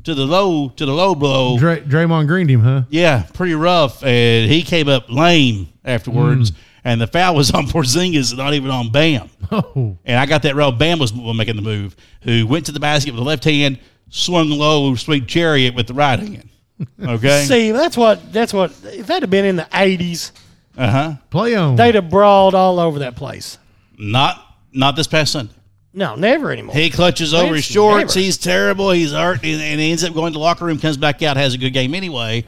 to 0.03 0.13
the 0.15 0.25
low 0.25 0.69
to 0.69 0.85
the 0.85 0.91
low 0.93 1.15
blow. 1.15 1.57
Dray, 1.57 1.81
Draymond 1.81 2.27
greened 2.27 2.49
him, 2.49 2.61
huh? 2.61 2.83
Yeah, 2.89 3.23
pretty 3.33 3.53
rough, 3.53 4.03
and 4.03 4.49
he 4.51 4.61
came 4.63 4.87
up 4.87 5.09
lame 5.09 5.69
afterwards. 5.85 6.51
And 6.83 7.01
the 7.01 7.07
foul 7.07 7.35
was 7.35 7.51
on 7.57 7.65
Porzingis, 7.67 8.35
not 8.37 8.53
even 8.53 8.71
on 8.71 8.91
Bam. 8.91 9.29
Oh, 9.49 9.97
And 10.03 10.19
I 10.19 10.25
got 10.25 10.41
that 10.43 10.55
row. 10.55 10.71
Bam 10.73 10.99
was 10.99 11.13
making 11.13 11.55
the 11.55 11.61
move. 11.61 11.95
Who 12.23 12.45
went 12.45 12.65
to 12.65 12.73
the 12.73 12.81
basket 12.81 13.11
with 13.11 13.19
the 13.19 13.23
left 13.25 13.45
hand, 13.45 13.79
swung 14.09 14.49
low, 14.49 14.93
sweet 14.95 15.25
chariot 15.27 15.73
with 15.73 15.87
the 15.87 15.93
right 15.93 16.19
hand. 16.19 16.49
Okay. 17.01 17.43
See, 17.45 17.71
that's 17.71 17.97
what 17.97 18.31
that's 18.31 18.53
what 18.53 18.71
if 18.83 19.07
that 19.07 19.21
had 19.23 19.29
been 19.31 19.45
in 19.45 19.55
the 19.55 19.67
eighties, 19.73 20.31
Uh 20.77 20.91
huh. 20.91 21.13
play 21.31 21.55
on. 21.55 21.75
they'd 21.75 21.95
have 21.95 22.09
brawled 22.09 22.53
all 22.53 22.79
over 22.79 22.99
that 22.99 23.15
place. 23.15 23.57
Not 23.97 24.39
not 24.71 24.95
this 24.95 25.07
past 25.07 25.31
Sunday. 25.31 25.53
No, 25.97 26.13
never 26.13 26.51
anymore. 26.51 26.75
He 26.75 26.91
clutches 26.91 27.33
over 27.33 27.55
his 27.55 27.65
shorts. 27.65 28.15
never. 28.15 28.23
He's 28.23 28.37
terrible. 28.37 28.91
He's 28.91 29.13
hurt, 29.13 29.43
and, 29.43 29.79
he 29.79 29.89
ends 29.89 30.03
up 30.03 30.13
going 30.13 30.31
to 30.31 30.37
the 30.37 30.39
locker 30.39 30.63
room. 30.63 30.77
Comes 30.77 30.95
back 30.95 31.23
out, 31.23 31.37
has 31.37 31.55
a 31.55 31.57
good 31.57 31.71
game 31.71 31.95
anyway. 31.95 32.45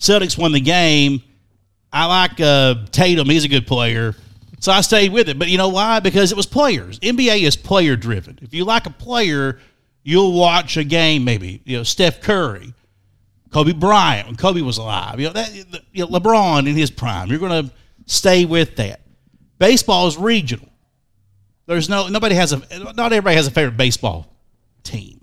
Celtics 0.00 0.38
won 0.38 0.52
the 0.52 0.60
game. 0.60 1.22
I 1.92 2.06
like 2.06 2.40
uh, 2.40 2.76
Tatum. 2.90 3.28
He's 3.28 3.44
a 3.44 3.48
good 3.48 3.66
player, 3.66 4.14
so 4.60 4.72
I 4.72 4.80
stayed 4.80 5.12
with 5.12 5.28
it. 5.28 5.38
But 5.38 5.48
you 5.48 5.58
know 5.58 5.68
why? 5.68 6.00
Because 6.00 6.32
it 6.32 6.36
was 6.36 6.46
players. 6.46 6.98
NBA 7.00 7.42
is 7.42 7.56
player 7.56 7.94
driven. 7.94 8.38
If 8.40 8.54
you 8.54 8.64
like 8.64 8.86
a 8.86 8.90
player, 8.90 9.60
you'll 10.02 10.32
watch 10.32 10.78
a 10.78 10.84
game. 10.84 11.24
Maybe 11.24 11.60
you 11.66 11.76
know 11.76 11.82
Steph 11.82 12.22
Curry, 12.22 12.72
Kobe 13.52 13.72
Bryant 13.72 14.28
when 14.28 14.36
Kobe 14.36 14.62
was 14.62 14.78
alive. 14.78 15.20
You 15.20 15.26
know 15.26 15.34
that 15.34 15.54
you 15.92 16.06
know, 16.06 16.18
LeBron 16.18 16.66
in 16.66 16.74
his 16.74 16.90
prime. 16.90 17.28
You're 17.28 17.38
going 17.38 17.68
to 17.68 17.74
stay 18.06 18.46
with 18.46 18.76
that. 18.76 19.02
Baseball 19.58 20.06
is 20.06 20.16
regional. 20.16 20.70
There's 21.68 21.88
no 21.88 22.08
nobody 22.08 22.34
has 22.34 22.52
a 22.52 22.58
not 22.94 23.12
everybody 23.12 23.36
has 23.36 23.46
a 23.46 23.50
favorite 23.50 23.76
baseball 23.76 24.26
team. 24.82 25.20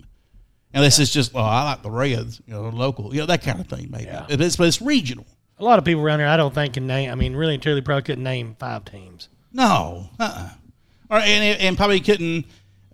Unless 0.72 0.98
it's 0.98 1.10
just, 1.10 1.32
well, 1.32 1.44
I 1.44 1.64
like 1.64 1.82
the 1.82 1.90
Reds, 1.90 2.42
you 2.46 2.52
know, 2.52 2.68
local, 2.68 3.12
you 3.14 3.20
know, 3.20 3.26
that 3.26 3.42
kind 3.42 3.58
of 3.60 3.66
thing, 3.66 3.88
maybe. 3.90 4.04
Yeah. 4.04 4.26
But, 4.28 4.42
it's, 4.42 4.56
but 4.56 4.68
it's 4.68 4.82
regional. 4.82 5.24
a 5.58 5.64
lot 5.64 5.78
of 5.78 5.86
people 5.86 6.02
around 6.02 6.18
here, 6.18 6.28
I 6.28 6.36
don't 6.36 6.54
think 6.54 6.74
can 6.74 6.86
name. 6.86 7.10
I 7.10 7.14
mean, 7.14 7.34
really 7.34 7.54
and 7.54 7.62
truly, 7.62 7.80
probably 7.80 8.02
couldn't 8.02 8.22
name 8.24 8.56
five 8.58 8.84
teams. 8.84 9.30
No, 9.54 10.10
uh-uh. 10.20 10.50
Or, 11.08 11.18
and, 11.18 11.60
and 11.60 11.76
probably 11.78 12.00
couldn't 12.00 12.44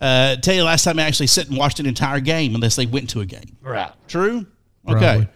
uh, 0.00 0.36
tell 0.36 0.54
you 0.54 0.60
the 0.60 0.66
last 0.66 0.84
time 0.84 1.00
I 1.00 1.02
actually 1.02 1.26
sat 1.26 1.48
and 1.48 1.58
watched 1.58 1.80
an 1.80 1.86
entire 1.86 2.20
game 2.20 2.54
unless 2.54 2.76
they 2.76 2.86
went 2.86 3.10
to 3.10 3.20
a 3.20 3.26
game. 3.26 3.56
Right. 3.60 3.90
True? 4.06 4.46
Okay. 4.88 5.26
Probably. 5.26 5.28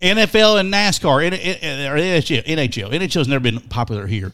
NFL 0.00 0.60
and 0.60 0.72
NASCAR, 0.74 1.24
N- 1.24 1.32
N- 1.32 1.92
or 1.92 1.96
NHL, 1.96 2.44
NHL. 2.44 2.90
NHL's 2.90 3.28
never 3.28 3.42
been 3.42 3.60
popular 3.60 4.08
here. 4.08 4.32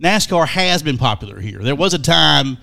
NASCAR 0.00 0.46
has 0.46 0.82
been 0.82 0.96
popular 0.96 1.40
here. 1.40 1.58
There 1.58 1.74
was 1.74 1.92
a 1.92 1.98
time, 1.98 2.56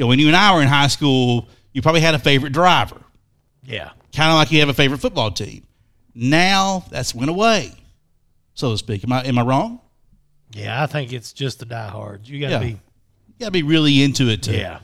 you 0.00 0.04
know, 0.04 0.08
when 0.08 0.18
you 0.18 0.28
and 0.28 0.36
I 0.36 0.54
were 0.54 0.62
in 0.62 0.68
high 0.68 0.86
school, 0.86 1.46
you 1.74 1.82
probably 1.82 2.00
had 2.00 2.14
a 2.14 2.18
favorite 2.18 2.54
driver, 2.54 2.96
Yeah. 3.66 3.90
kind 4.16 4.30
of 4.30 4.36
like 4.36 4.50
you 4.50 4.60
have 4.60 4.70
a 4.70 4.74
favorite 4.74 4.96
football 5.02 5.30
team. 5.30 5.62
Now 6.14 6.86
that's 6.90 7.14
went 7.14 7.28
away, 7.28 7.72
so 8.54 8.70
to 8.72 8.78
speak. 8.78 9.04
Am 9.04 9.12
I 9.12 9.22
am 9.26 9.36
I 9.38 9.42
wrong? 9.42 9.78
Yeah, 10.52 10.82
I 10.82 10.86
think 10.86 11.12
it's 11.12 11.34
just 11.34 11.58
the 11.58 11.66
diehards. 11.66 12.30
You 12.30 12.40
got 12.40 12.46
to 12.46 12.52
Yeah. 12.54 12.58
be. 12.60 12.68
You 12.70 13.34
got 13.40 13.46
to 13.46 13.50
be 13.52 13.62
really 13.62 14.02
into 14.02 14.30
it 14.30 14.42
to 14.44 14.56
Yeah. 14.56 14.78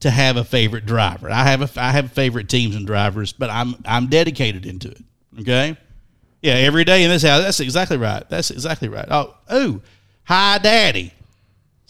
to 0.00 0.10
have 0.10 0.38
a 0.38 0.44
favorite 0.44 0.86
driver. 0.86 1.30
I 1.30 1.44
have 1.44 1.60
a 1.60 1.70
I 1.80 1.90
have 1.92 2.10
favorite 2.12 2.48
teams 2.48 2.74
and 2.74 2.86
drivers, 2.86 3.34
but 3.34 3.50
I'm 3.50 3.74
I'm 3.84 4.06
dedicated 4.06 4.64
into 4.64 4.88
it. 4.90 5.04
Okay. 5.40 5.76
Yeah, 6.40 6.54
every 6.54 6.84
day 6.84 7.04
in 7.04 7.10
this 7.10 7.22
house. 7.22 7.42
That's 7.42 7.60
exactly 7.60 7.98
right. 7.98 8.26
That's 8.30 8.50
exactly 8.50 8.88
right. 8.88 9.06
Oh, 9.10 9.34
oh, 9.50 9.82
hi, 10.24 10.56
Daddy. 10.56 11.12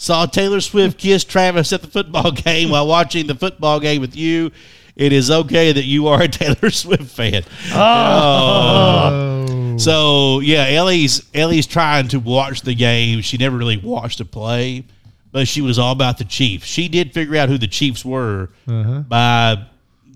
Saw 0.03 0.27
Taylor 0.27 0.61
Swift 0.61 0.99
kiss 0.99 1.23
Travis 1.23 1.73
at 1.73 1.81
the 1.81 1.87
football 1.87 2.33
game 2.33 2.71
while 2.71 2.89
watching 2.89 3.29
the 3.29 3.37
football 3.37 3.79
game 3.79 4.01
with 4.01 4.17
you. 4.17 4.51
It 4.97 5.13
is 5.13 5.31
okay 5.31 5.71
that 5.71 5.85
you 5.85 6.09
are 6.09 6.23
a 6.23 6.29
Taylor 6.29 6.71
Swift 6.71 7.05
fan. 7.05 7.45
Oh, 7.71 9.77
So 9.79 10.41
yeah, 10.41 10.67
Ellie's 10.67 11.25
Ellie's 11.33 11.69
trying 11.69 12.09
to 12.09 12.19
watch 12.19 12.63
the 12.63 12.75
game. 12.75 13.21
She 13.21 13.37
never 13.37 13.57
really 13.57 13.77
watched 13.77 14.19
the 14.19 14.25
play, 14.25 14.85
but 15.31 15.47
she 15.47 15.61
was 15.61 15.79
all 15.79 15.93
about 15.93 16.19
the 16.19 16.25
Chiefs. 16.25 16.67
She 16.67 16.89
did 16.89 17.15
figure 17.15 17.37
out 17.37 17.49
who 17.49 17.57
the 17.57 17.69
Chiefs 17.69 18.05
were 18.05 18.51
uh-huh. 18.67 19.03
by 19.03 19.67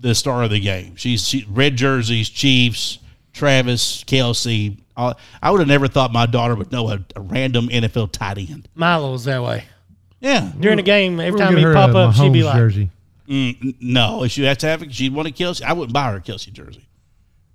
the 0.01 0.13
start 0.13 0.43
of 0.43 0.51
the 0.51 0.59
game. 0.59 0.97
She's 0.97 1.25
she, 1.25 1.47
red 1.49 1.77
jerseys, 1.77 2.27
Chiefs, 2.27 2.99
Travis, 3.31 4.03
Kelce. 4.03 4.79
All, 4.97 5.17
I 5.41 5.49
would 5.49 5.59
have 5.59 5.69
never 5.69 5.87
thought 5.87 6.11
my 6.11 6.25
daughter 6.25 6.55
would 6.55 6.73
know 6.73 6.89
a, 6.89 6.99
a 7.15 7.21
random 7.21 7.69
NFL 7.69 8.11
tight 8.11 8.37
end. 8.37 8.67
Milo 8.75 9.13
was 9.13 9.23
that 9.23 9.41
way 9.41 9.63
Yeah, 10.19 10.51
during 10.59 10.77
the 10.77 10.83
game. 10.83 11.19
Every 11.19 11.39
time 11.39 11.55
he 11.55 11.61
her 11.63 11.73
pop 11.73 11.91
a 11.91 11.97
up, 11.97 12.15
she'd 12.15 12.33
be 12.33 12.43
like, 12.43 12.55
jersey. 12.55 12.89
Mm, 13.29 13.57
n- 13.63 13.73
no, 13.81 14.27
she 14.27 14.43
had 14.43 14.59
to 14.61 14.67
have 14.67 14.81
it. 14.81 14.93
She'd 14.93 15.13
want 15.13 15.27
a 15.27 15.31
Kelce. 15.31 15.61
I 15.61 15.73
wouldn't 15.73 15.93
buy 15.93 16.11
her 16.11 16.17
a 16.17 16.21
Kelce 16.21 16.51
jersey 16.51 16.87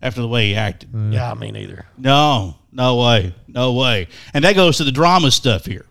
after 0.00 0.20
the 0.20 0.28
way 0.28 0.48
he 0.48 0.54
acted. 0.54 0.90
"Yeah, 1.10 1.30
I 1.30 1.34
mean, 1.34 1.54
neither." 1.54 1.86
No, 1.98 2.56
no 2.70 2.96
way, 2.96 3.34
no 3.48 3.72
way. 3.72 4.08
And 4.34 4.44
that 4.44 4.54
goes 4.54 4.76
to 4.78 4.84
the 4.84 4.92
drama 4.92 5.30
stuff 5.30 5.64
here. 5.64 5.86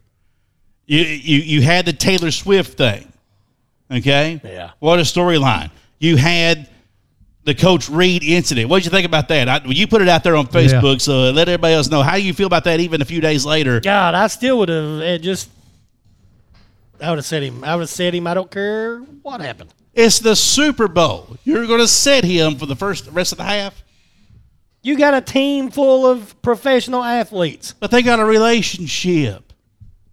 You 0.85 0.99
you 0.99 1.37
you 1.39 1.61
had 1.61 1.85
the 1.85 1.93
Taylor 1.93 2.31
Swift 2.31 2.77
thing, 2.77 3.11
okay? 3.91 4.39
Yeah. 4.43 4.71
What 4.79 4.99
a 4.99 5.03
storyline. 5.03 5.71
You 5.99 6.15
had 6.17 6.67
the 7.43 7.55
Coach 7.55 7.89
Reid 7.89 8.23
incident. 8.23 8.69
What 8.69 8.77
did 8.77 8.85
you 8.85 8.91
think 8.91 9.05
about 9.05 9.27
that? 9.29 9.49
I, 9.49 9.61
you 9.65 9.87
put 9.87 10.01
it 10.01 10.07
out 10.09 10.23
there 10.23 10.35
on 10.35 10.45
Facebook, 10.47 11.01
so 11.01 11.31
let 11.31 11.49
everybody 11.49 11.73
else 11.73 11.89
know 11.89 12.03
how 12.03 12.15
you 12.15 12.33
feel 12.33 12.47
about 12.47 12.63
that. 12.65 12.79
Even 12.79 13.01
a 13.01 13.05
few 13.05 13.19
days 13.19 13.45
later, 13.45 13.79
God, 13.79 14.13
I 14.15 14.27
still 14.27 14.59
would 14.59 14.69
have 14.69 14.99
it 15.01 15.21
just. 15.21 15.49
I 17.01 17.09
would 17.09 17.17
have 17.17 17.25
said 17.25 17.43
him. 17.43 17.63
I 17.63 17.75
would 17.75 17.81
have 17.81 17.89
said 17.89 18.13
him. 18.13 18.27
I 18.27 18.33
don't 18.33 18.49
care 18.51 18.99
what 19.23 19.41
happened. 19.41 19.73
it's 19.93 20.19
the 20.19 20.35
Super 20.35 20.87
Bowl. 20.87 21.35
You're 21.43 21.65
going 21.67 21.79
to 21.79 21.87
set 21.87 22.23
him 22.23 22.55
for 22.57 22.65
the 22.65 22.75
first 22.75 23.07
rest 23.07 23.31
of 23.31 23.37
the 23.39 23.43
half, 23.43 23.83
You 24.83 24.97
got 24.97 25.13
a 25.13 25.21
team 25.21 25.71
full 25.71 26.05
of 26.05 26.39
professional 26.41 27.03
athletes. 27.03 27.73
but 27.79 27.91
they 27.91 28.01
got 28.01 28.19
a 28.19 28.25
relationship. 28.25 29.51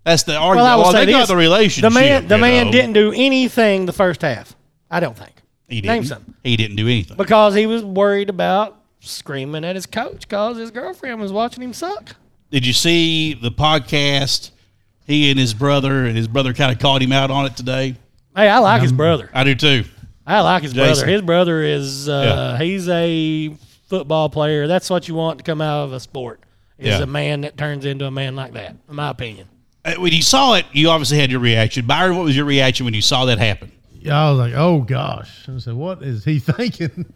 That's 0.05 0.23
the 0.23 0.35
argument. 0.37 0.57
Well, 0.65 0.67
I 0.67 0.77
would 0.77 0.83
Well, 0.85 0.93
say 0.93 1.05
they 1.05 1.13
got 1.13 1.29
the 1.29 1.37
relationship. 1.37 1.91
The 1.93 1.95
man, 2.01 2.29
the 2.29 2.39
man 2.39 2.67
know. 2.67 2.73
didn't 2.73 2.95
do 2.95 3.13
anything 3.15 3.85
the 3.87 3.93
first 3.93 4.23
half. 4.23 4.57
I 4.91 5.01
don't 5.01 5.17
think. 5.17 5.33
He 5.69 5.83
didn't. 5.83 6.05
something. 6.07 6.33
He 6.43 6.57
didn't 6.57 6.77
do 6.77 6.87
anything. 6.87 7.19
Because 7.19 7.55
he 7.55 7.67
was 7.67 7.85
worried 7.85 8.31
about 8.31 8.81
screaming 9.01 9.65
at 9.65 9.75
his 9.77 9.85
coach 9.85 10.23
because 10.23 10.57
his 10.57 10.71
girlfriend 10.71 11.21
was 11.21 11.31
watching 11.31 11.63
him 11.63 11.75
suck. 11.75 12.17
Did 12.51 12.65
you 12.65 12.73
see 12.73 13.35
the 13.35 13.51
podcast? 13.51 14.51
He 15.09 15.31
and 15.31 15.39
his 15.41 15.55
brother, 15.55 16.05
and 16.05 16.17
his 16.17 16.29
brother 16.29 16.53
kind 16.55 16.71
of 16.71 16.79
called 16.79 17.03
him 17.03 17.11
out 17.13 17.31
on 17.33 17.47
it 17.47 17.57
today. 17.57 17.97
Hey, 18.37 18.49
I 18.49 18.59
like 18.59 18.83
his 18.83 18.93
brother. 18.93 19.29
I 19.35 19.43
do 19.43 19.55
too. 19.57 19.85
I 20.27 20.41
like 20.43 20.63
his 20.63 20.73
Jason. 20.75 20.95
brother. 21.07 21.13
His 21.13 21.23
brother 21.23 21.63
is 21.63 22.09
uh, 22.09 22.57
he's 22.61 22.89
a 22.89 23.49
football 23.89 24.29
player. 24.29 24.67
That's 24.69 24.89
what 24.91 25.09
you 25.09 25.15
want 25.15 25.39
to 25.39 25.45
come 25.45 25.61
out 25.63 25.85
of 25.85 25.93
a 25.95 25.99
sport 26.01 26.41
is 26.77 26.89
Yeah. 26.99 27.03
a 27.03 27.07
man 27.07 27.41
that 27.41 27.57
turns 27.57 27.85
into 27.87 28.05
a 28.05 28.11
man 28.11 28.37
like 28.37 28.53
that, 28.53 28.77
in 28.89 28.95
my 28.95 29.09
opinion. 29.09 29.49
Uh, 29.85 29.95
When 29.95 30.13
you 30.13 30.21
saw 30.23 30.55
it, 30.55 30.67
you 30.73 30.91
obviously 30.91 31.19
had 31.19 31.31
your 31.31 31.41
reaction. 31.41 31.87
Byron, 31.87 32.15
what 32.17 32.25
was 32.25 32.37
your 32.37 32.45
reaction 32.45 32.85
when 32.85 32.93
you 32.95 33.01
saw 33.03 33.25
that 33.25 33.39
happen? 33.39 33.73
Yeah, 33.99 34.27
I 34.27 34.31
was 34.31 34.39
like, 34.39 34.53
oh 34.55 34.83
gosh. 34.83 35.49
I 35.49 35.59
said, 35.59 35.73
what 35.75 36.03
is 36.03 36.23
he 36.25 36.39
thinking? 36.39 37.13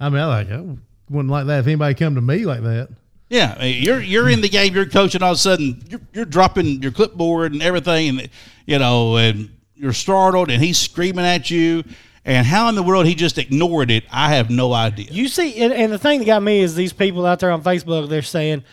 I 0.00 0.08
mean, 0.08 0.20
I 0.20 0.26
like, 0.26 0.50
I 0.50 0.64
wouldn't 1.10 1.30
like 1.30 1.46
that 1.46 1.60
if 1.60 1.66
anybody 1.66 1.94
come 1.94 2.14
to 2.14 2.20
me 2.22 2.46
like 2.46 2.62
that. 2.62 2.88
Yeah, 3.28 3.62
you're 3.62 4.00
you're 4.00 4.28
in 4.28 4.40
the 4.40 4.48
game, 4.48 4.74
you're 4.74 4.86
coaching. 4.86 5.22
All 5.22 5.32
of 5.32 5.36
a 5.36 5.38
sudden, 5.38 5.82
you're, 5.88 6.00
you're 6.12 6.24
dropping 6.24 6.82
your 6.82 6.92
clipboard 6.92 7.52
and 7.52 7.62
everything, 7.62 8.08
and 8.08 8.30
you 8.66 8.78
know, 8.78 9.16
and 9.16 9.50
you're 9.74 9.92
startled, 9.92 10.50
and 10.50 10.62
he's 10.62 10.78
screaming 10.78 11.26
at 11.26 11.50
you. 11.50 11.84
And 12.24 12.46
how 12.46 12.68
in 12.68 12.74
the 12.74 12.82
world 12.82 13.06
he 13.06 13.14
just 13.14 13.38
ignored 13.38 13.90
it? 13.90 14.04
I 14.10 14.34
have 14.34 14.50
no 14.50 14.72
idea. 14.72 15.06
You 15.10 15.28
see, 15.28 15.56
and, 15.62 15.72
and 15.72 15.92
the 15.92 15.98
thing 15.98 16.18
that 16.18 16.26
got 16.26 16.42
me 16.42 16.60
is 16.60 16.74
these 16.74 16.92
people 16.92 17.24
out 17.24 17.40
there 17.40 17.50
on 17.50 17.62
Facebook. 17.62 18.08
They're 18.08 18.22
saying 18.22 18.64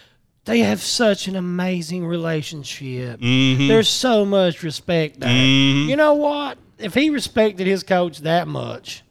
they 0.46 0.60
have 0.60 0.82
such 0.82 1.28
an 1.28 1.36
amazing 1.36 2.06
relationship. 2.06 3.20
Mm-hmm. 3.20 3.68
There's 3.68 3.90
so 3.90 4.26
much 4.26 4.62
respect 4.64 5.20
there. 5.20 5.32
You 5.32 5.96
know 5.96 6.14
what? 6.16 6.58
If 6.78 6.94
he 6.94 7.10
respected 7.10 7.66
his 7.66 7.84
coach 7.84 8.20
that 8.20 8.48
much, 8.48 9.04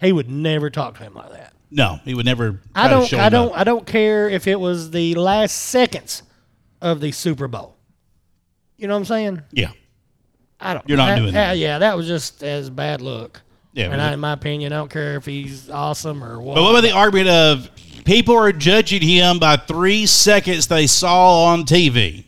he 0.00 0.12
would 0.12 0.30
never 0.30 0.70
talk 0.70 0.98
to 0.98 1.04
him 1.04 1.14
like 1.14 1.32
that. 1.32 1.53
No, 1.74 1.98
he 2.04 2.14
would 2.14 2.24
never. 2.24 2.60
I 2.72 2.88
don't. 2.88 3.04
show 3.04 3.18
I 3.18 3.28
don't. 3.28 3.50
up. 3.50 3.58
I 3.58 3.64
don't 3.64 3.84
care 3.84 4.28
if 4.28 4.46
it 4.46 4.60
was 4.60 4.92
the 4.92 5.16
last 5.16 5.54
seconds 5.54 6.22
of 6.80 7.00
the 7.00 7.10
Super 7.10 7.48
Bowl. 7.48 7.76
You 8.76 8.86
know 8.86 8.94
what 8.94 9.00
I'm 9.00 9.04
saying? 9.06 9.42
Yeah, 9.50 9.72
I 10.60 10.74
don't. 10.74 10.88
You're 10.88 10.96
not 10.96 11.06
that- 11.08 11.18
doing 11.18 11.34
that. 11.34 11.58
yeah, 11.58 11.80
that 11.80 11.96
was 11.96 12.06
just 12.06 12.44
as 12.44 12.70
bad 12.70 13.00
luck. 13.00 13.42
Yeah, 13.72 13.90
and 13.90 14.00
I, 14.00 14.12
in 14.12 14.20
my 14.20 14.32
opinion, 14.34 14.72
I 14.72 14.76
don't 14.76 14.90
care 14.90 15.16
if 15.16 15.26
he's 15.26 15.68
awesome 15.68 16.22
or 16.22 16.40
what. 16.40 16.54
But 16.54 16.62
what 16.62 16.70
about 16.70 16.82
the 16.82 16.92
argument 16.92 17.28
of 17.28 17.68
people 18.04 18.36
are 18.36 18.52
judging 18.52 19.02
him 19.02 19.40
by 19.40 19.56
three 19.56 20.06
seconds 20.06 20.68
they 20.68 20.86
saw 20.86 21.46
on 21.46 21.64
TV? 21.64 22.22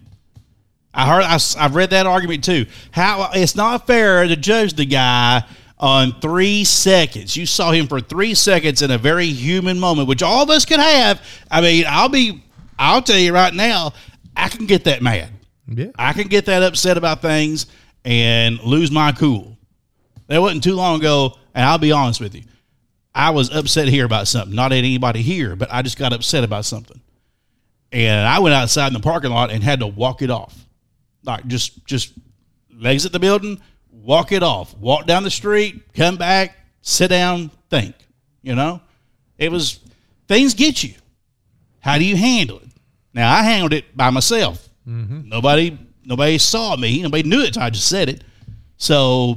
I 0.93 1.07
heard. 1.07 1.23
I, 1.23 1.39
have 1.63 1.77
read 1.77 1.91
that 1.91 2.07
argument 2.07 2.43
too. 2.43 2.67
How 2.91 3.31
it's 3.33 3.55
not 3.55 3.87
fair 3.87 4.27
to 4.27 4.35
judge 4.35 4.73
the 4.75 4.87
guy 4.87 5.45
on 5.79 6.19
three 6.21 6.65
seconds. 6.65 7.37
You 7.37 7.47
saw 7.47 7.73
him 7.73 7.87
for 7.87 8.01
three 8.01 8.35
seconds 8.35 8.83
in 8.83 8.91
a 8.91 8.99
very 8.99 9.27
human 9.27 9.79
moment, 9.79 10.09
which 10.09 10.23
all 10.23 10.43
of 10.43 10.51
us 10.51 10.65
could 10.65 10.81
have. 10.81 11.23
I 11.51 11.61
mean, 11.61 11.85
I'll 11.89 12.09
be. 12.09 12.43
I'll 12.79 13.03
tell 13.03 13.19
you 13.19 13.33
right 13.33 13.55
now, 13.55 13.93
I 14.37 14.49
can 14.49 14.67
get 14.67 14.85
that 14.85 15.03
mad. 15.03 15.31
Yeah. 15.67 15.91
I 15.97 16.13
can 16.13 16.29
get 16.29 16.47
that 16.47 16.63
upset 16.63 16.99
about 16.99 17.23
things 17.23 17.67
and 18.05 18.61
lose 18.63 18.91
my 18.91 19.13
cool. 19.13 19.57
That 20.29 20.41
wasn't 20.41 20.63
too 20.63 20.75
long 20.75 21.01
ago, 21.01 21.39
and 21.55 21.65
I'll 21.65 21.79
be 21.79 21.93
honest 21.93 22.21
with 22.21 22.35
you. 22.35 22.43
I 23.15 23.31
was 23.31 23.51
upset 23.51 23.89
here 23.89 24.05
about 24.05 24.29
something, 24.29 24.55
not 24.55 24.73
at 24.73 24.79
anybody 24.79 25.23
here, 25.23 25.57
but 25.57 25.73
I 25.73 25.81
just 25.83 25.99
got 25.99 26.13
upset 26.13 26.45
about 26.45 26.67
something. 26.67 27.01
And 27.91 28.27
I 28.27 28.41
went 28.41 28.55
outside 28.55 28.89
in 28.89 28.93
the 28.93 29.01
parking 29.01 29.31
lot 29.31 29.51
and 29.51 29.63
had 29.63 29.81
to 29.81 29.87
walk 29.87 30.21
it 30.21 30.31
off. 30.31 30.55
Like 31.25 31.47
just 31.47 31.87
just 31.87 32.13
exit 32.85 33.13
the 33.13 33.19
building, 33.19 33.61
walk 34.03 34.33
it 34.33 34.43
off, 34.43 34.77
walk 34.77 35.07
down 35.07 35.23
the 35.23 35.31
street, 35.31 35.93
come 35.95 36.17
back, 36.17 36.57
sit 36.83 37.09
down, 37.09 37.51
think. 37.71 37.95
You 38.43 38.55
know? 38.55 38.81
It 39.39 39.51
was 39.51 39.81
things 40.29 40.55
get 40.55 40.83
you. 40.83 40.95
How 41.81 41.99
do 41.99 42.05
you 42.05 42.17
handle 42.17 42.59
it? 42.59 42.69
Now 43.13 43.33
I 43.33 43.43
handled 43.43 43.73
it 43.73 43.97
by 43.97 44.11
myself. 44.11 44.69
Mm-hmm. 44.87 45.29
Nobody 45.29 45.79
nobody 46.05 46.39
saw 46.39 46.77
me. 46.77 47.03
Nobody 47.03 47.29
knew 47.29 47.41
it. 47.41 47.55
So 47.55 47.61
I 47.61 47.71
just 47.71 47.89
said 47.89 48.09
it. 48.09 48.25
So, 48.77 49.37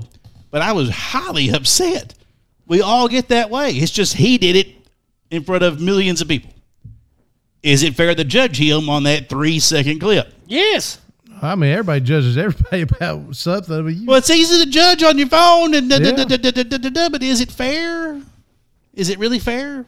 but 0.52 0.62
I 0.62 0.74
was 0.74 0.90
highly 0.90 1.50
upset. 1.54 2.14
We 2.68 2.82
all 2.82 3.08
get 3.08 3.30
that 3.30 3.50
way. 3.50 3.72
It's 3.72 3.92
just 3.92 4.14
he 4.14 4.38
did 4.38 4.56
it 4.56 4.68
in 5.32 5.44
front 5.44 5.64
of 5.64 5.82
millions 5.82 6.22
of 6.22 6.28
people. 6.28 6.54
Is 7.64 7.84
it 7.84 7.96
fair 7.96 8.14
to 8.16 8.24
judge 8.24 8.58
him 8.58 8.90
on 8.90 9.04
that 9.04 9.28
three 9.28 9.60
second 9.60 10.00
clip? 10.00 10.32
yes. 10.48 11.00
I 11.42 11.56
mean, 11.56 11.72
everybody 11.72 12.02
judges 12.02 12.38
everybody 12.38 12.82
about 12.96 13.36
something. 13.36 13.76
I 13.76 13.82
mean, 13.82 14.02
you, 14.02 14.06
Well, 14.08 14.18
it's 14.18 14.30
easy 14.30 14.64
to 14.66 14.70
judge 14.70 15.04
on 15.04 15.18
your 15.18 15.28
phone, 15.30 15.74
and 15.74 15.90
da, 15.90 16.00
da, 16.00 16.12
da, 16.12 16.26
da, 16.26 16.38
da, 16.38 16.52
da, 16.64 16.78
da, 16.78 16.90
da, 16.90 17.10
but 17.10 17.24
is 17.24 17.42
it 17.42 17.52
fair? 17.52 18.22
Is 18.94 19.10
it 19.10 19.20
really 19.20 19.40
fair? 19.40 19.86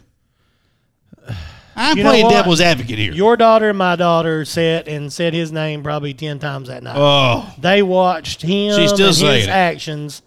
I'm 1.75 1.97
You 1.97 2.03
playing 2.03 2.29
devil's 2.29 2.59
advocate 2.61 2.97
here. 2.99 3.13
Your 3.13 3.37
daughter 3.37 3.69
and 3.69 3.77
my 3.77 3.95
daughter 3.95 4.43
sat 4.45 4.87
and 4.87 5.11
said 5.11 5.33
his 5.33 5.51
name 5.51 5.83
probably 5.83 6.13
ten 6.13 6.37
times 6.39 6.67
that 6.67 6.83
night. 6.83 6.95
oh, 6.97 7.53
they 7.57 7.81
watched 7.81 8.41
him 8.41 8.75
She's 8.75 8.91
still 8.91 9.07
and 9.07 9.15
his 9.17 9.47
it. 9.47 9.49
actions, 9.49 10.21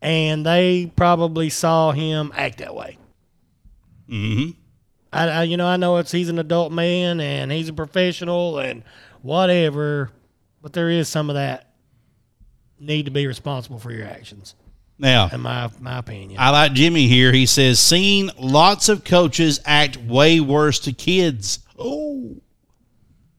and 0.00 0.46
they 0.46 0.90
probably 0.96 1.50
saw 1.50 1.90
him 1.92 2.32
act 2.36 2.58
that 2.58 2.74
way. 2.74 2.96
hmm 4.08 4.50
I, 5.12 5.28
I, 5.28 5.42
you 5.44 5.56
know, 5.56 5.66
I 5.66 5.76
know 5.76 5.96
it's 5.98 6.10
he's 6.12 6.28
an 6.28 6.38
adult 6.40 6.72
man 6.72 7.20
and 7.20 7.52
he's 7.52 7.68
a 7.68 7.72
professional 7.72 8.58
and 8.58 8.82
whatever, 9.22 10.10
but 10.64 10.72
there 10.72 10.88
is 10.88 11.08
some 11.10 11.28
of 11.28 11.34
that 11.34 11.68
need 12.80 13.04
to 13.04 13.10
be 13.10 13.26
responsible 13.26 13.78
for 13.78 13.92
your 13.92 14.06
actions, 14.06 14.54
now 14.98 15.28
in 15.30 15.42
my 15.42 15.68
my 15.78 15.98
opinion. 15.98 16.40
I 16.40 16.48
like 16.50 16.72
Jimmy 16.72 17.06
here. 17.06 17.32
He 17.32 17.44
says, 17.44 17.78
seen 17.78 18.30
lots 18.38 18.88
of 18.88 19.04
coaches 19.04 19.60
act 19.66 19.98
way 19.98 20.40
worse 20.40 20.78
to 20.80 20.92
kids. 20.94 21.58
Oh, 21.78 22.36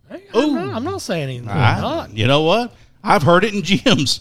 Hey, 0.07 0.23
I'm, 0.35 0.53
not, 0.53 0.75
I'm 0.75 0.83
not 0.83 1.01
saying 1.01 1.23
anything. 1.23 1.49
I- 1.49 1.81
not. 1.81 2.15
you 2.15 2.27
know 2.27 2.43
what? 2.43 2.75
I've 3.03 3.23
heard 3.23 3.43
it 3.43 3.55
in 3.55 3.61
gyms. 3.63 4.19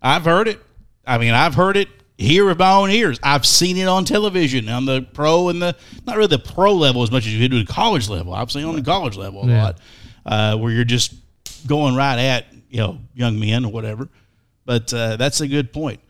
I've 0.00 0.24
heard 0.24 0.46
it. 0.46 0.60
I 1.04 1.18
mean, 1.18 1.34
I've 1.34 1.54
heard 1.56 1.76
it 1.76 1.88
here 2.16 2.44
with 2.46 2.60
my 2.60 2.72
own 2.72 2.90
ears. 2.90 3.18
I've 3.24 3.44
seen 3.44 3.76
it 3.76 3.88
on 3.88 4.04
television 4.04 4.68
on 4.68 4.84
the 4.84 5.02
pro 5.02 5.48
and 5.48 5.60
the 5.60 5.74
not 6.06 6.16
really 6.16 6.28
the 6.28 6.38
pro 6.38 6.72
level 6.74 7.02
as 7.02 7.10
much 7.10 7.26
as 7.26 7.34
you 7.34 7.48
do 7.48 7.58
the 7.64 7.70
college 7.72 8.08
level. 8.08 8.34
I've 8.34 8.52
seen 8.52 8.62
it 8.62 8.68
on 8.68 8.76
the 8.76 8.82
college 8.82 9.16
level 9.16 9.42
a 9.42 9.48
Yeah. 9.48 9.62
lot, 9.64 9.78
uh, 10.24 10.56
where 10.58 10.70
you're 10.72 10.84
just 10.84 11.12
going 11.66 11.94
right 11.94 12.18
at 12.18 12.46
you 12.70 12.78
know 12.78 12.98
young 13.14 13.38
men 13.38 13.64
or 13.64 13.72
whatever. 13.72 14.08
But 14.64 14.92
uh, 14.92 15.16
that's 15.16 15.40
a 15.40 15.48
good 15.48 15.72
point. 15.72 16.00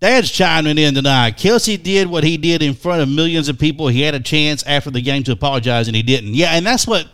Dad's 0.00 0.30
chiming 0.30 0.78
in 0.78 0.94
tonight. 0.94 1.36
Kelce 1.36 1.82
did 1.82 2.06
what 2.06 2.22
he 2.22 2.36
did 2.36 2.62
in 2.62 2.74
front 2.74 3.02
of 3.02 3.08
millions 3.08 3.48
of 3.48 3.58
people. 3.58 3.88
He 3.88 4.02
had 4.02 4.14
a 4.14 4.20
chance 4.20 4.62
after 4.64 4.90
the 4.90 5.02
game 5.02 5.24
to 5.24 5.32
apologize, 5.32 5.88
and 5.88 5.96
he 5.96 6.02
didn't. 6.04 6.34
Yeah, 6.34 6.52
and 6.52 6.64
that's 6.64 6.86
what 6.86 7.08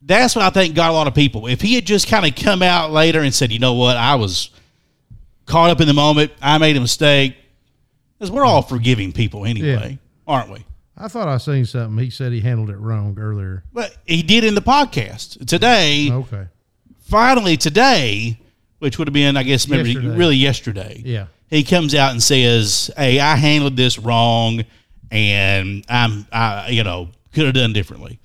that's 0.00 0.34
what 0.34 0.44
I 0.44 0.50
think 0.50 0.74
got 0.74 0.90
a 0.90 0.94
lot 0.94 1.08
of 1.08 1.14
people. 1.14 1.46
If 1.46 1.60
he 1.60 1.74
had 1.74 1.84
just 1.84 2.08
kind 2.08 2.24
of 2.24 2.34
come 2.34 2.62
out 2.62 2.90
later 2.90 3.20
and 3.20 3.34
said, 3.34 3.52
"You 3.52 3.58
know 3.58 3.74
what, 3.74 3.96
I 3.98 4.14
was 4.14 4.50
caught 5.44 5.70
up 5.70 5.80
in 5.80 5.86
the 5.86 5.94
moment. 5.94 6.32
I 6.40 6.56
made 6.56 6.76
a 6.76 6.80
mistake," 6.80 7.36
because 8.18 8.30
we're 8.30 8.46
all 8.46 8.62
forgiving 8.62 9.12
people 9.12 9.44
anyway, 9.44 9.98
aren't 10.26 10.50
we? 10.50 10.64
I 10.96 11.08
thought 11.08 11.28
I 11.28 11.36
seen 11.36 11.66
something. 11.66 12.02
He 12.02 12.08
said 12.08 12.32
he 12.32 12.40
handled 12.40 12.70
it 12.70 12.78
wrong 12.78 13.18
earlier. 13.20 13.62
But 13.74 13.94
he 14.06 14.22
did 14.22 14.44
in 14.44 14.54
the 14.54 14.62
podcast 14.62 15.46
today. 15.46 16.10
Okay. 16.10 16.46
Finally, 17.06 17.56
today, 17.56 18.38
which 18.80 18.98
would 18.98 19.08
have 19.08 19.14
been, 19.14 19.36
I 19.36 19.42
guess, 19.42 19.68
maybe 19.68 19.90
Yesterday. 19.92 20.16
really 20.16 20.36
yesterday. 20.36 21.02
Yeah. 21.04 21.26
he 21.48 21.62
comes 21.62 21.94
out 21.94 22.10
and 22.10 22.22
says, 22.22 22.90
"Hey, 22.96 23.20
I 23.20 23.36
handled 23.36 23.76
this 23.76 23.98
wrong, 23.98 24.64
and 25.10 25.84
I'm, 25.88 26.26
I, 26.32 26.68
you 26.70 26.82
know, 26.84 27.08
could 27.32 27.44
have 27.44 27.54
done 27.54 27.72
differently." 27.72 28.18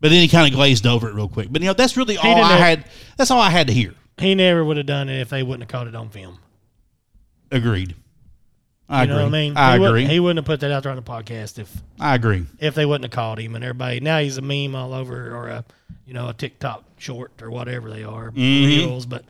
But 0.00 0.10
then 0.10 0.20
he 0.20 0.28
kind 0.28 0.46
of 0.46 0.54
glazed 0.56 0.86
over 0.86 1.08
it 1.08 1.14
real 1.14 1.28
quick. 1.28 1.48
But 1.50 1.60
you 1.62 1.66
know, 1.66 1.72
that's 1.74 1.96
really 1.96 2.16
all 2.16 2.36
I 2.42 2.52
have- 2.52 2.60
had. 2.60 2.84
That's 3.16 3.30
all 3.32 3.40
I 3.40 3.50
had 3.50 3.66
to 3.66 3.72
hear. 3.72 3.94
He 4.18 4.34
never 4.34 4.64
would 4.64 4.76
have 4.76 4.86
done 4.86 5.08
it 5.08 5.20
if 5.20 5.28
they 5.30 5.42
wouldn't 5.42 5.62
have 5.62 5.68
caught 5.68 5.86
it 5.88 5.94
on 5.96 6.08
film. 6.10 6.38
Agreed. 7.50 7.94
I 8.88 9.04
You 9.04 9.04
agree. 9.04 9.16
know 9.16 9.22
what 9.24 9.28
I 9.28 9.30
mean? 9.32 9.56
I 9.56 9.70
he 9.70 9.74
agree. 9.76 9.88
Wouldn't, 9.90 10.10
he 10.12 10.20
wouldn't 10.20 10.38
have 10.38 10.44
put 10.46 10.60
that 10.60 10.70
out 10.72 10.82
there 10.82 10.90
on 10.92 10.96
the 10.96 11.02
podcast 11.02 11.58
if 11.58 11.70
I 12.00 12.14
agree. 12.14 12.46
if 12.58 12.74
they 12.74 12.86
wouldn't 12.86 13.04
have 13.04 13.10
called 13.12 13.38
him 13.38 13.54
and 13.54 13.62
everybody. 13.64 14.00
Now 14.00 14.18
he's 14.20 14.38
a 14.38 14.42
meme 14.42 14.74
all 14.74 14.94
over 14.94 15.34
or 15.36 15.48
a 15.48 15.64
you 16.06 16.14
know 16.14 16.28
a 16.28 16.32
TikTok 16.34 16.84
short 16.98 17.32
or 17.42 17.50
whatever 17.50 17.90
they 17.90 18.02
are 18.04 18.30
Mm-hmm. 18.30 18.66
reels. 18.88 19.04
But 19.06 19.24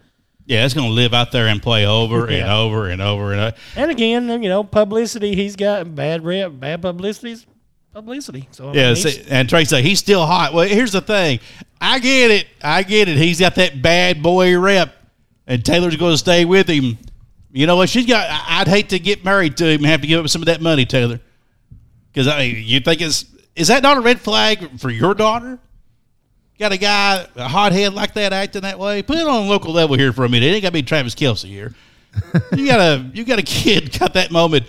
Yeah, 0.47 0.65
it's 0.65 0.75
going 0.75 0.87
to 0.89 0.93
live 0.95 1.13
out 1.13 1.33
there 1.33 1.49
and 1.49 1.61
play 1.63 1.87
over 1.87 2.27
and 2.29 2.49
over 2.49 2.89
and 2.89 3.03
over 3.03 3.33
and 3.33 3.41
over. 3.41 3.57
and 3.77 3.91
again, 3.91 4.29
you 4.43 4.49
know, 4.49 4.63
publicity. 4.65 5.35
He's 5.35 5.57
got 5.57 5.93
bad 5.95 6.25
rep, 6.25 6.53
bad 6.61 6.81
publicity's 6.83 7.45
publicity. 7.93 8.49
So 8.53 8.71
I 8.71 8.73
Yeah, 8.75 8.87
mean, 8.93 8.97
see, 8.97 9.25
and 9.29 9.49
Trey 9.49 9.65
said 9.65 9.83
he's 9.85 9.99
still 9.99 10.25
hot. 10.25 10.55
Well, 10.55 10.69
here's 10.69 10.93
the 10.93 11.01
thing. 11.01 11.41
I 11.81 11.99
get 11.99 12.31
it. 12.31 12.47
I 12.63 12.83
get 12.85 13.09
it. 13.09 13.17
He's 13.17 13.41
got 13.41 13.57
that 13.57 13.83
bad 13.83 14.23
boy 14.23 14.57
rep, 14.59 14.95
and 15.47 15.65
Taylor's 15.65 15.97
going 15.97 16.13
to 16.15 16.19
stay 16.19 16.45
with 16.45 16.69
him. 16.69 16.97
You 17.51 17.67
know 17.67 17.77
what? 17.77 17.89
She's 17.89 18.07
got. 18.07 18.27
I'd 18.29 18.69
hate 18.69 18.91
to 18.91 18.99
get 18.99 19.25
married 19.25 19.57
to 19.59 19.67
him 19.67 19.79
and 19.79 19.87
have 19.87 20.03
to 20.03 20.07
give 20.07 20.23
up 20.23 20.29
some 20.29 20.43
of 20.43 20.47
that 20.47 20.61
money, 20.61 20.85
Taylor. 20.85 21.21
Because 22.13 22.29
I 22.29 22.39
mean, 22.39 22.65
you 22.67 22.81
think 22.81 23.01
it's 23.01 23.25
is 23.57 23.69
that 23.69 23.83
not 23.83 23.97
a 23.97 24.01
red 24.01 24.21
flag 24.21 24.81
for 24.81 24.91
your 24.91 25.15
daughter? 25.15 25.59
Got 26.59 26.73
a 26.73 26.77
guy, 26.77 27.27
a 27.37 27.49
hothead 27.49 27.95
like 27.95 28.15
that 28.15 28.33
acting 28.33 28.63
that 28.63 28.79
way. 28.79 29.03
Put 29.03 29.19
it 29.19 29.27
on 29.27 29.47
a 29.47 29.49
local 29.49 29.73
level 29.73 29.97
here 29.97 30.13
for 30.13 30.25
a 30.25 30.29
minute. 30.29 30.47
It 30.47 30.55
ain't 30.55 30.63
got 30.63 30.69
to 30.71 30.73
be 30.73 30.83
Travis 30.83 31.15
Kelce 31.15 31.45
here. 31.45 31.75
you 32.57 32.67
got 32.67 32.81
a 32.81 33.11
you 33.15 33.25
got 33.25 33.39
a 33.39 33.43
kid 33.43 33.97
got 33.99 34.15
that 34.15 34.31
moment 34.31 34.67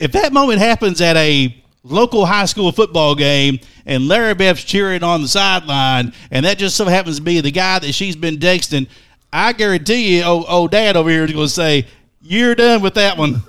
if 0.00 0.12
that 0.12 0.32
moment 0.32 0.58
happens 0.58 1.00
at 1.00 1.16
a 1.16 1.54
local 1.84 2.26
high 2.26 2.46
school 2.46 2.72
football 2.72 3.14
game 3.14 3.60
and 3.86 4.08
Larry 4.08 4.34
Beth's 4.34 4.64
cheering 4.64 5.02
on 5.02 5.22
the 5.22 5.28
sideline 5.28 6.12
and 6.30 6.44
that 6.44 6.58
just 6.58 6.76
so 6.76 6.86
happens 6.86 7.16
to 7.16 7.22
be 7.22 7.40
the 7.40 7.50
guy 7.50 7.78
that 7.78 7.92
she's 7.92 8.16
been 8.16 8.38
texting, 8.38 8.88
I 9.32 9.52
guarantee 9.52 10.16
you, 10.18 10.24
old, 10.24 10.44
oh 10.48 10.68
dad 10.68 10.96
over 10.96 11.08
here 11.10 11.24
is 11.24 11.32
going 11.32 11.46
to 11.46 11.52
say, 11.52 11.86
You're 12.20 12.54
done 12.54 12.82
with 12.82 12.94
that 12.94 13.16
one. 13.16 13.42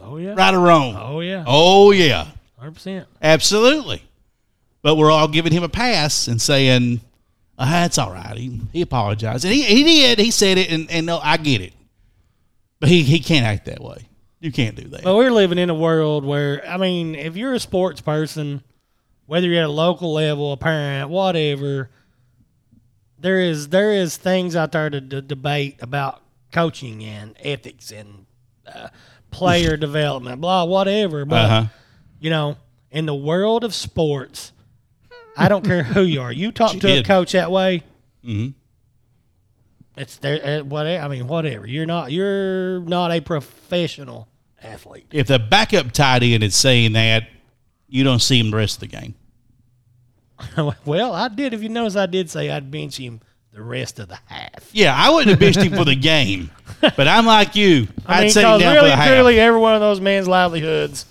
oh 0.00 0.16
yeah, 0.18 0.34
Right 0.36 0.54
or 0.54 0.60
wrong? 0.60 0.96
oh 0.96 1.20
yeah, 1.20 1.44
Oh, 1.46 1.90
yeah. 1.90 2.26
hundred 2.58 2.74
percent. 2.74 3.06
Absolutely. 3.20 4.02
But 4.82 4.96
we're 4.96 5.10
all 5.10 5.28
giving 5.28 5.52
him 5.52 5.62
a 5.62 5.68
pass 5.68 6.26
and 6.28 6.40
saying, 6.40 7.00
Uh, 7.58 7.64
that's 7.70 7.98
all 7.98 8.12
right. 8.12 8.36
He, 8.36 8.60
he 8.72 8.82
apologized. 8.82 9.44
And 9.44 9.52
he, 9.52 9.62
he 9.62 9.82
did. 9.84 10.18
He 10.18 10.30
said 10.30 10.58
it, 10.58 10.70
and, 10.70 10.90
and 10.90 11.06
no, 11.06 11.18
I 11.18 11.36
get 11.36 11.60
it. 11.60 11.72
But 12.78 12.88
he, 12.88 13.02
he 13.02 13.20
can't 13.20 13.44
act 13.44 13.66
that 13.66 13.82
way. 13.82 14.06
You 14.40 14.50
can't 14.50 14.74
do 14.74 14.88
that. 14.88 15.02
But 15.04 15.16
we're 15.16 15.30
living 15.32 15.58
in 15.58 15.68
a 15.68 15.74
world 15.74 16.24
where, 16.24 16.66
I 16.66 16.78
mean, 16.78 17.14
if 17.14 17.36
you're 17.36 17.52
a 17.52 17.60
sports 17.60 18.00
person, 18.00 18.62
whether 19.26 19.46
you're 19.46 19.62
at 19.64 19.68
a 19.68 19.72
local 19.72 20.14
level, 20.14 20.52
a 20.52 20.56
parent, 20.56 21.10
whatever, 21.10 21.90
there 23.20 23.40
is 23.40 23.68
there 23.68 23.92
is 23.92 24.16
things 24.16 24.56
out 24.56 24.72
there 24.72 24.90
to 24.90 25.00
d- 25.00 25.20
debate 25.20 25.76
about 25.80 26.22
coaching 26.52 27.04
and 27.04 27.36
ethics 27.40 27.90
and 27.92 28.26
uh, 28.66 28.88
player 29.30 29.76
development, 29.88 30.40
blah, 30.40 30.64
whatever. 30.64 31.24
But 31.24 31.44
Uh-huh. 31.44 31.64
you 32.18 32.30
know, 32.30 32.56
in 32.90 33.06
the 33.06 33.14
world 33.14 33.62
of 33.64 33.74
sports, 33.74 34.52
I 35.36 35.48
don't 35.48 35.64
care 35.64 35.82
who 35.82 36.02
you 36.02 36.20
are. 36.22 36.32
You 36.32 36.50
talk 36.60 36.72
She 36.72 36.80
to 36.80 36.98
a 36.98 37.02
coach 37.02 37.32
that 37.32 37.50
way, 37.52 37.82
Mhm. 38.26 38.54
it's 39.96 40.16
there. 40.16 40.60
Uh, 40.60 40.64
whatever. 40.64 41.04
I 41.04 41.08
mean, 41.08 41.26
whatever. 41.26 41.66
You're 41.66 41.86
not. 41.86 42.10
You're 42.12 42.80
not 42.80 43.10
a 43.12 43.20
professional 43.20 44.28
athlete. 44.62 45.06
If 45.12 45.26
the 45.26 45.38
backup 45.38 45.92
tight 45.92 46.22
end 46.22 46.42
is 46.42 46.54
saying 46.56 46.92
that, 46.92 47.28
you 47.88 48.04
don't 48.04 48.20
see 48.20 48.38
him 48.38 48.50
the 48.50 48.56
rest 48.56 48.76
of 48.82 48.90
the 48.90 48.96
game. 48.96 49.14
well, 50.84 51.12
I 51.12 51.28
did. 51.28 51.54
If 51.54 51.62
you 51.62 51.68
notice, 51.68 51.96
I 51.96 52.06
did 52.06 52.30
say 52.30 52.50
I'd 52.50 52.70
bench 52.70 52.96
him 52.98 53.20
the 53.52 53.62
rest 53.62 53.98
of 53.98 54.08
the 54.08 54.18
half. 54.26 54.70
Yeah, 54.72 54.94
I 54.96 55.10
wouldn't 55.10 55.30
have 55.30 55.38
benched 55.40 55.58
him 55.60 55.72
for 55.76 55.84
the 55.84 55.96
game, 55.96 56.50
but 56.80 57.08
I'm 57.08 57.26
like 57.26 57.56
you. 57.56 57.88
I 58.06 58.28
set 58.28 58.44
him 58.44 58.60
down 58.60 58.74
really, 58.74 58.90
for 58.90 58.96
the 58.96 58.96
half. 58.96 59.08
every 59.08 59.60
one 59.60 59.74
of 59.74 59.80
those 59.80 60.00
men's 60.00 60.28
livelihoods 60.28 61.04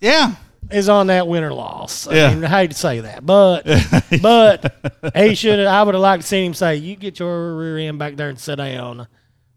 Yeah, 0.00 0.34
is 0.70 0.88
on 0.88 1.08
that 1.08 1.26
win 1.26 1.42
or 1.44 1.52
loss. 1.52 2.06
I 2.06 2.14
Yeah. 2.14 2.34
mean, 2.34 2.44
I 2.44 2.48
hate 2.48 2.70
to 2.70 2.76
say 2.76 3.00
that, 3.00 3.24
but 3.26 3.64
but 4.22 5.12
he 5.16 5.34
should. 5.34 5.58
have 5.58 5.68
I 5.68 5.82
would 5.82 5.94
have 5.94 6.02
liked 6.02 6.22
to 6.22 6.28
see 6.28 6.44
him 6.44 6.54
say, 6.54 6.76
"You 6.76 6.96
get 6.96 7.18
your 7.18 7.56
rear 7.56 7.78
end 7.78 7.98
back 7.98 8.16
there 8.16 8.28
and 8.28 8.38
sit 8.38 8.56
down. 8.56 9.06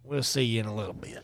We'll 0.03 0.23
see 0.23 0.43
you 0.43 0.61
in 0.61 0.65
a 0.65 0.75
little 0.75 0.93
bit." 0.93 1.19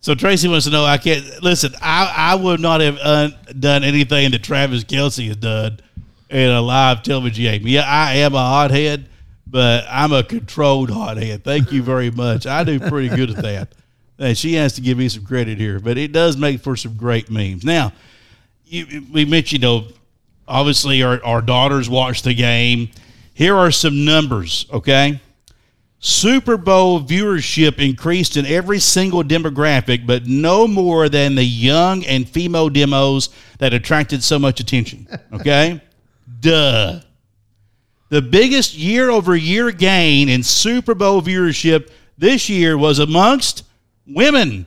So 0.00 0.14
Tracy 0.14 0.48
wants 0.48 0.66
to 0.66 0.70
know. 0.70 0.84
I 0.84 0.98
can't 0.98 1.42
listen. 1.42 1.74
I 1.80 2.12
I 2.16 2.34
would 2.34 2.60
not 2.60 2.80
have 2.82 2.98
uh, 3.02 3.30
done 3.58 3.82
anything 3.84 4.30
that 4.32 4.42
Travis 4.42 4.84
Kelce 4.84 5.26
has 5.28 5.36
done 5.36 5.80
in 6.30 6.50
a 6.50 6.60
live 6.60 7.02
television 7.02 7.44
game. 7.44 7.66
Yeah, 7.66 7.82
I 7.82 8.14
am 8.14 8.34
a 8.34 8.38
hothead, 8.38 9.08
but 9.46 9.84
I'm 9.88 10.12
a 10.12 10.22
controlled 10.22 10.90
hothead. 10.90 11.44
Thank 11.44 11.72
you 11.72 11.82
very 11.82 12.10
much. 12.10 12.46
I 12.46 12.64
do 12.64 12.80
pretty 12.80 13.14
good 13.14 13.30
at 13.30 13.42
that. 13.42 13.74
And 14.18 14.38
she 14.38 14.54
has 14.54 14.74
to 14.74 14.80
give 14.80 14.96
me 14.96 15.08
some 15.08 15.24
credit 15.24 15.58
here, 15.58 15.80
but 15.80 15.98
it 15.98 16.12
does 16.12 16.36
make 16.36 16.60
for 16.60 16.76
some 16.76 16.94
great 16.94 17.30
memes. 17.30 17.64
Now, 17.64 17.92
you, 18.64 19.04
we 19.12 19.24
mentioned, 19.24 19.62
you 19.62 19.68
know, 19.68 19.88
obviously 20.46 21.02
our, 21.02 21.22
our 21.24 21.42
daughters 21.42 21.88
watch 21.88 22.22
the 22.22 22.34
game. 22.34 22.90
Here 23.34 23.56
are 23.56 23.70
some 23.70 24.04
numbers, 24.04 24.66
okay? 24.72 25.20
Super 25.98 26.56
Bowl 26.56 27.00
viewership 27.00 27.78
increased 27.78 28.36
in 28.36 28.44
every 28.44 28.78
single 28.78 29.22
demographic, 29.22 30.06
but 30.06 30.26
no 30.26 30.68
more 30.68 31.08
than 31.08 31.34
the 31.34 31.44
young 31.44 32.04
and 32.04 32.28
female 32.28 32.68
demos 32.68 33.30
that 33.58 33.72
attracted 33.72 34.22
so 34.22 34.38
much 34.38 34.60
attention. 34.60 35.08
Okay? 35.32 35.80
Duh. 36.44 37.00
The 38.10 38.20
biggest 38.20 38.74
year 38.74 39.08
over 39.08 39.34
year 39.34 39.70
gain 39.70 40.28
in 40.28 40.42
Super 40.42 40.94
Bowl 40.94 41.22
viewership 41.22 41.88
this 42.18 42.50
year 42.50 42.76
was 42.76 42.98
amongst 42.98 43.64
women 44.06 44.66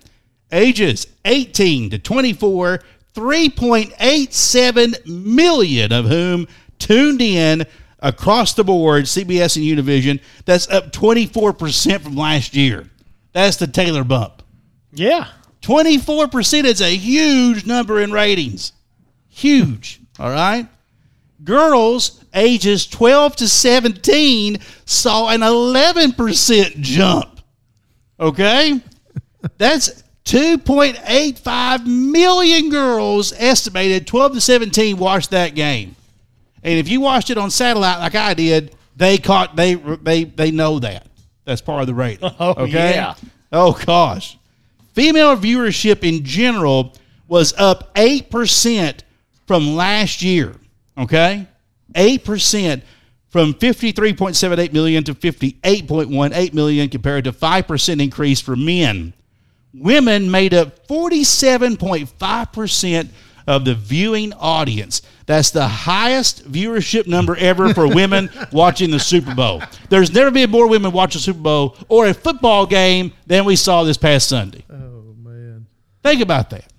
ages 0.51 1.05
18 1.23 1.91
to 1.91 1.99
24, 1.99 2.79
3.87 3.13 5.05
million 5.05 5.93
of 5.93 6.05
whom 6.05 6.47
tuned 6.79 7.21
in 7.21 7.63
across 7.99 8.55
the 8.55 8.63
board, 8.63 9.03
CBS 9.05 9.55
and 9.55 9.63
Univision. 9.63 10.19
That's 10.45 10.67
up 10.69 10.91
24% 10.91 12.01
from 12.01 12.15
last 12.15 12.55
year. 12.55 12.89
That's 13.33 13.57
the 13.57 13.67
Taylor 13.67 14.03
bump. 14.03 14.41
Yeah, 14.91 15.27
24% 15.61 16.63
is 16.63 16.81
a 16.81 16.95
huge 16.95 17.67
number 17.67 18.01
in 18.01 18.11
ratings. 18.11 18.71
Huge. 19.27 19.99
All 20.17 20.31
right. 20.31 20.67
Girls 21.43 22.23
ages 22.33 22.87
12 22.87 23.35
to 23.37 23.47
17 23.47 24.57
saw 24.85 25.29
an 25.29 25.41
11% 25.41 26.79
jump. 26.81 27.41
Okay. 28.19 28.81
That's 29.57 30.03
2.85 30.25 31.85
million 31.85 32.69
girls 32.69 33.33
estimated 33.37 34.07
12 34.07 34.33
to 34.33 34.41
17 34.41 34.97
watched 34.97 35.31
that 35.31 35.55
game. 35.55 35.95
And 36.63 36.77
if 36.79 36.89
you 36.89 36.99
watched 36.99 37.29
it 37.29 37.37
on 37.37 37.49
satellite 37.49 37.99
like 37.99 38.15
I 38.15 38.33
did, 38.33 38.75
they 38.95 39.17
caught 39.17 39.55
they 39.55 39.75
they 39.75 40.23
they 40.25 40.51
know 40.51 40.79
that. 40.79 41.07
That's 41.45 41.61
part 41.61 41.81
of 41.81 41.87
the 41.87 41.93
rating. 41.93 42.29
Oh, 42.39 42.55
okay? 42.57 42.95
yeah. 42.95 43.15
Oh 43.51 43.71
gosh. 43.85 44.37
Female 44.93 45.37
viewership 45.37 46.03
in 46.03 46.25
general 46.25 46.93
was 47.27 47.53
up 47.57 47.93
8% 47.95 49.01
from 49.45 49.75
last 49.75 50.21
year. 50.23 50.55
Okay? 50.97 51.47
8% 51.93 52.81
from 53.29 53.53
53.78 53.53 54.73
million 54.73 55.03
to 55.03 55.13
58.18 55.13 56.53
million 56.53 56.89
compared 56.89 57.25
to 57.25 57.31
5% 57.31 58.01
increase 58.01 58.41
for 58.41 58.55
men. 58.55 59.13
Women 59.73 60.31
made 60.31 60.53
up 60.53 60.87
47.5% 60.87 63.09
of 63.45 63.65
the 63.65 63.75
viewing 63.75 64.33
audience. 64.33 65.01
That's 65.25 65.51
the 65.51 65.67
highest 65.67 66.49
viewership 66.51 67.07
number 67.07 67.35
ever 67.37 67.73
for 67.73 67.87
women 67.87 68.29
watching 68.51 68.91
the 68.91 68.99
Super 68.99 69.33
Bowl. 69.35 69.61
There's 69.89 70.13
never 70.13 70.31
been 70.31 70.49
more 70.49 70.67
women 70.67 70.91
watch 70.91 71.15
a 71.15 71.19
Super 71.19 71.39
Bowl 71.39 71.77
or 71.87 72.07
a 72.07 72.13
football 72.13 72.65
game 72.65 73.13
than 73.25 73.45
we 73.45 73.55
saw 73.55 73.83
this 73.83 73.97
past 73.97 74.27
Sunday. 74.29 74.65
Oh 74.69 75.15
man. 75.17 75.67
Think 76.03 76.21
about 76.21 76.49
that. 76.51 76.71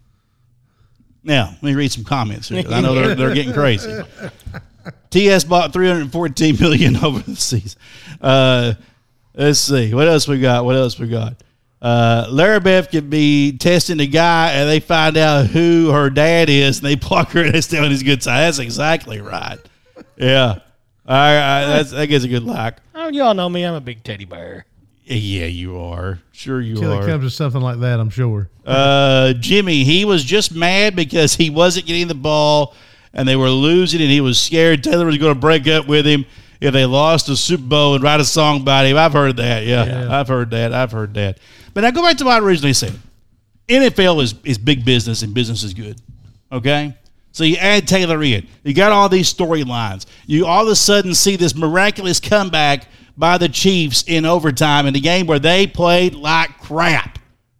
Now, 1.28 1.50
let 1.50 1.62
me 1.62 1.74
read 1.74 1.92
some 1.92 2.04
comments 2.04 2.48
here. 2.48 2.64
I 2.70 2.80
know 2.80 2.94
they're, 2.94 3.14
they're 3.14 3.34
getting 3.34 3.52
crazy. 3.52 4.02
TS 5.10 5.44
bought 5.44 5.74
314 5.74 6.56
million 6.58 6.96
over 7.04 7.18
the 7.18 7.36
season. 7.36 7.78
Uh, 8.18 8.72
let's 9.34 9.58
see. 9.58 9.92
What 9.92 10.08
else 10.08 10.26
we 10.26 10.40
got? 10.40 10.64
What 10.64 10.74
else 10.74 10.98
we 10.98 11.06
got? 11.06 11.34
Uh, 11.82 12.26
Larry 12.30 12.60
Beth 12.60 12.90
could 12.90 13.10
be 13.10 13.58
testing 13.58 14.00
a 14.00 14.06
guy 14.06 14.52
and 14.52 14.70
they 14.70 14.80
find 14.80 15.18
out 15.18 15.48
who 15.48 15.90
her 15.92 16.08
dad 16.08 16.48
is 16.48 16.78
and 16.78 16.86
they 16.86 16.96
pluck 16.96 17.32
her 17.32 17.44
and 17.44 17.62
stay 17.62 17.78
on 17.78 17.90
his 17.90 18.02
good 18.02 18.22
side. 18.22 18.40
That's 18.40 18.58
exactly 18.58 19.20
right. 19.20 19.58
Yeah. 20.16 20.60
All 21.06 21.14
right. 21.14 21.66
That's, 21.66 21.90
that 21.90 22.06
gets 22.06 22.24
a 22.24 22.28
good 22.28 22.44
like. 22.44 22.78
oh, 22.94 23.08
y'all 23.08 23.34
know 23.34 23.50
me. 23.50 23.64
I'm 23.64 23.74
a 23.74 23.82
big 23.82 24.02
teddy 24.02 24.24
bear. 24.24 24.64
Yeah, 25.10 25.46
you 25.46 25.78
are. 25.78 26.20
Sure, 26.32 26.60
you 26.60 26.76
Till 26.76 26.92
are. 26.92 27.02
it 27.02 27.06
comes 27.06 27.24
to 27.24 27.30
something 27.30 27.60
like 27.62 27.80
that, 27.80 27.98
I'm 27.98 28.10
sure. 28.10 28.50
Uh, 28.66 29.32
Jimmy, 29.34 29.82
he 29.84 30.04
was 30.04 30.22
just 30.22 30.54
mad 30.54 30.94
because 30.94 31.34
he 31.34 31.48
wasn't 31.48 31.86
getting 31.86 32.08
the 32.08 32.14
ball 32.14 32.74
and 33.14 33.26
they 33.26 33.36
were 33.36 33.48
losing 33.48 34.02
and 34.02 34.10
he 34.10 34.20
was 34.20 34.38
scared 34.38 34.84
Taylor 34.84 35.06
was 35.06 35.16
going 35.16 35.32
to 35.34 35.40
break 35.40 35.66
up 35.66 35.86
with 35.88 36.06
him 36.06 36.26
if 36.60 36.72
they 36.74 36.84
lost 36.84 37.26
the 37.26 37.36
Super 37.36 37.62
Bowl 37.62 37.94
and 37.94 38.04
write 38.04 38.20
a 38.20 38.24
song 38.24 38.60
about 38.60 38.84
him. 38.84 38.98
I've 38.98 39.14
heard 39.14 39.36
that. 39.38 39.64
Yeah, 39.64 39.86
Yeah. 39.86 40.20
I've 40.20 40.28
heard 40.28 40.50
that. 40.50 40.74
I've 40.74 40.92
heard 40.92 41.14
that. 41.14 41.38
But 41.72 41.82
now 41.82 41.90
go 41.90 42.02
back 42.02 42.18
to 42.18 42.24
what 42.26 42.42
I 42.42 42.44
originally 42.44 42.74
said. 42.74 42.92
NFL 43.68 44.22
is, 44.22 44.34
is 44.44 44.58
big 44.58 44.84
business 44.84 45.22
and 45.22 45.32
business 45.32 45.62
is 45.62 45.72
good. 45.72 45.98
Okay? 46.52 46.94
So 47.32 47.44
you 47.44 47.56
add 47.56 47.86
Taylor 47.88 48.22
in. 48.22 48.46
You 48.64 48.74
got 48.74 48.92
all 48.92 49.08
these 49.08 49.32
storylines. 49.32 50.06
You 50.26 50.46
all 50.46 50.64
of 50.64 50.68
a 50.68 50.76
sudden 50.76 51.14
see 51.14 51.36
this 51.36 51.54
miraculous 51.54 52.20
comeback 52.20 52.86
by 53.18 53.36
the 53.36 53.48
Chiefs 53.48 54.04
in 54.06 54.24
overtime 54.24 54.86
in 54.86 54.94
a 54.94 55.00
game 55.00 55.26
where 55.26 55.38
they 55.40 55.66
played 55.66 56.14
like 56.14 56.56
crap. 56.60 57.18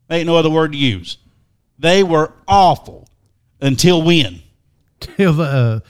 Ain't 0.09 0.27
no 0.27 0.37
other 0.37 0.49
word 0.51 0.73
to 0.73 0.79
use. 0.79 1.19
They 1.79 2.03
were 2.03 2.33
awful 2.47 3.09
until 3.61 4.03
when? 4.03 4.41
Till 5.01 5.33
the 5.35 5.83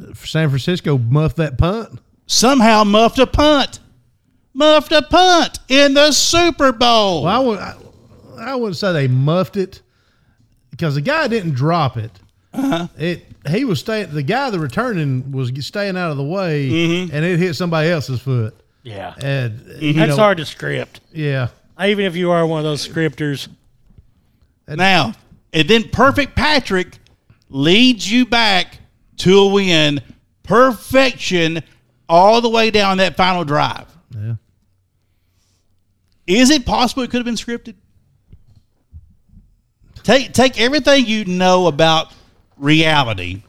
uh, 0.00 0.14
San 0.14 0.48
Francisco 0.48 0.96
muffed 0.98 1.36
that 1.36 1.58
punt. 1.58 2.00
Somehow 2.26 2.84
muffed 2.84 3.18
a 3.18 3.26
punt. 3.26 3.80
Muffed 4.54 4.92
a 4.92 5.02
punt 5.02 5.58
in 5.68 5.94
the 5.94 6.12
Super 6.12 6.72
Bowl. 6.72 7.24
Well, 7.24 7.32
I 7.32 7.38
would 7.38 7.58
I, 7.58 7.74
I 8.52 8.54
wouldn't 8.54 8.76
say 8.76 8.92
they 8.92 9.06
muffed 9.08 9.56
it 9.56 9.82
because 10.70 10.94
the 10.94 11.00
guy 11.02 11.28
didn't 11.28 11.52
drop 11.54 11.96
it. 11.96 12.10
Uh-huh. 12.52 12.88
It 12.98 13.26
he 13.48 13.64
was 13.64 13.80
staying. 13.80 14.12
The 14.14 14.22
guy 14.22 14.50
the 14.50 14.58
returning 14.58 15.30
was 15.30 15.52
staying 15.66 15.96
out 15.96 16.10
of 16.10 16.16
the 16.16 16.24
way, 16.24 16.68
Mm-hmm. 16.70 17.14
and 17.14 17.24
it 17.24 17.38
hit 17.38 17.54
somebody 17.54 17.90
else's 17.90 18.20
foot. 18.20 18.54
Yeah, 18.86 19.14
And 19.20 19.82
you 19.82 19.94
that's 19.94 20.10
know, 20.10 20.16
hard 20.16 20.38
to 20.38 20.44
script. 20.46 21.00
Yeah, 21.12 21.48
Even 21.84 22.04
if 22.04 22.14
you 22.14 22.30
are 22.30 22.46
one 22.46 22.58
of 22.60 22.64
those 22.64 22.86
scripters. 22.86 23.48
Now, 24.68 25.12
and 25.52 25.68
then 25.68 25.88
Perfect 25.88 26.36
Patrick 26.36 26.98
leads 27.48 28.08
you 28.10 28.26
back 28.26 28.78
to 29.18 29.38
a 29.40 29.48
win. 29.52 30.00
Perfection 30.44 31.64
all 32.08 32.40
the 32.40 32.48
way 32.48 32.70
down 32.70 32.98
that 32.98 33.16
final 33.16 33.44
drive. 33.44 33.86
yeah. 34.16 34.34
Is 36.28 36.50
it 36.50 36.64
possible 36.64 37.02
it 37.02 37.10
could 37.10 37.18
have 37.18 37.24
been 37.24 37.34
scripted? 37.34 37.74
Take 40.04 40.32
take 40.32 40.60
everything 40.60 41.06
you 41.06 41.24
know 41.24 41.66
about 41.66 42.12
reality 42.56 43.42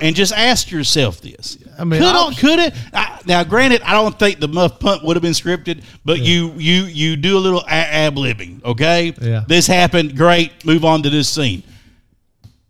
and 0.00 0.16
just 0.16 0.32
ask 0.32 0.70
yourself 0.70 1.20
this. 1.20 1.58
I 1.78 1.84
mean, 1.84 2.00
could, 2.00 2.08
I'll- 2.14 2.32
could 2.34 2.58
it? 2.58 2.74
I, 2.92 3.09
now, 3.26 3.44
granted, 3.44 3.82
I 3.82 3.92
don't 3.92 4.18
think 4.18 4.40
the 4.40 4.48
muff 4.48 4.78
punt 4.80 5.04
would 5.04 5.16
have 5.16 5.22
been 5.22 5.32
scripted, 5.32 5.82
but 6.04 6.20
you 6.20 6.52
you 6.56 6.84
you 6.84 7.16
do 7.16 7.36
a 7.36 7.40
little 7.40 7.64
ad 7.68 8.14
libbing. 8.16 8.64
Okay, 8.64 9.14
Yeah. 9.20 9.44
This 9.46 9.66
happened. 9.66 10.16
Great. 10.16 10.64
Move 10.64 10.84
on 10.84 11.02
to 11.02 11.10
this 11.10 11.28
scene. 11.28 11.62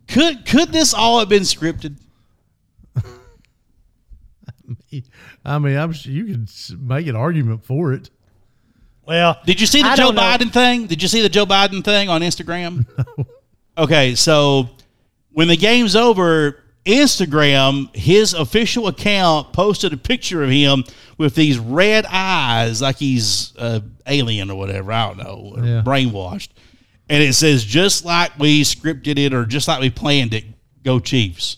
Could 0.07 0.45
could 0.45 0.71
this 0.71 0.93
all 0.93 1.19
have 1.19 1.29
been 1.29 1.43
scripted? 1.43 1.97
I 5.45 5.57
mean, 5.59 5.77
I'm 5.77 5.91
s- 5.91 6.05
you 6.05 6.25
could 6.25 6.49
make 6.81 7.07
an 7.07 7.15
argument 7.15 7.63
for 7.65 7.93
it. 7.93 8.09
Well, 9.05 9.39
Did 9.45 9.59
you 9.59 9.67
see 9.67 9.81
the 9.81 9.89
I 9.89 9.95
Joe 9.95 10.05
don't 10.11 10.15
know. 10.15 10.21
Biden 10.21 10.51
thing? 10.53 10.85
Did 10.87 11.01
you 11.01 11.07
see 11.07 11.21
the 11.21 11.29
Joe 11.29 11.45
Biden 11.45 11.83
thing 11.83 12.09
on 12.09 12.21
Instagram? 12.21 12.85
Okay, 13.77 14.15
so 14.15 14.69
when 15.31 15.47
the 15.47 15.55
game's 15.55 15.95
over, 15.95 16.61
Instagram, 16.85 17.93
his 17.95 18.33
official 18.33 18.87
account 18.87 19.53
posted 19.53 19.93
a 19.93 19.97
picture 19.97 20.43
of 20.43 20.49
him 20.49 20.83
with 21.17 21.35
these 21.35 21.57
red 21.59 22.05
eyes, 22.09 22.81
like 22.81 22.97
he's 22.97 23.53
uh, 23.57 23.79
alien 24.07 24.49
or 24.49 24.55
whatever. 24.57 24.91
I 24.91 25.07
don't 25.13 25.17
know, 25.17 25.53
Yeah. 25.63 25.81
brainwashed. 25.85 26.49
And 27.09 27.21
it 27.21 27.33
says, 27.33 27.63
just 27.63 28.05
like 28.05 28.37
we 28.39 28.61
scripted 28.63 29.17
it 29.19 29.33
or 29.33 29.45
just 29.45 29.67
like 29.67 29.81
we 29.81 29.89
planned 29.89 30.33
it, 30.33 30.45
go 30.83 30.99
Chiefs. 30.99 31.57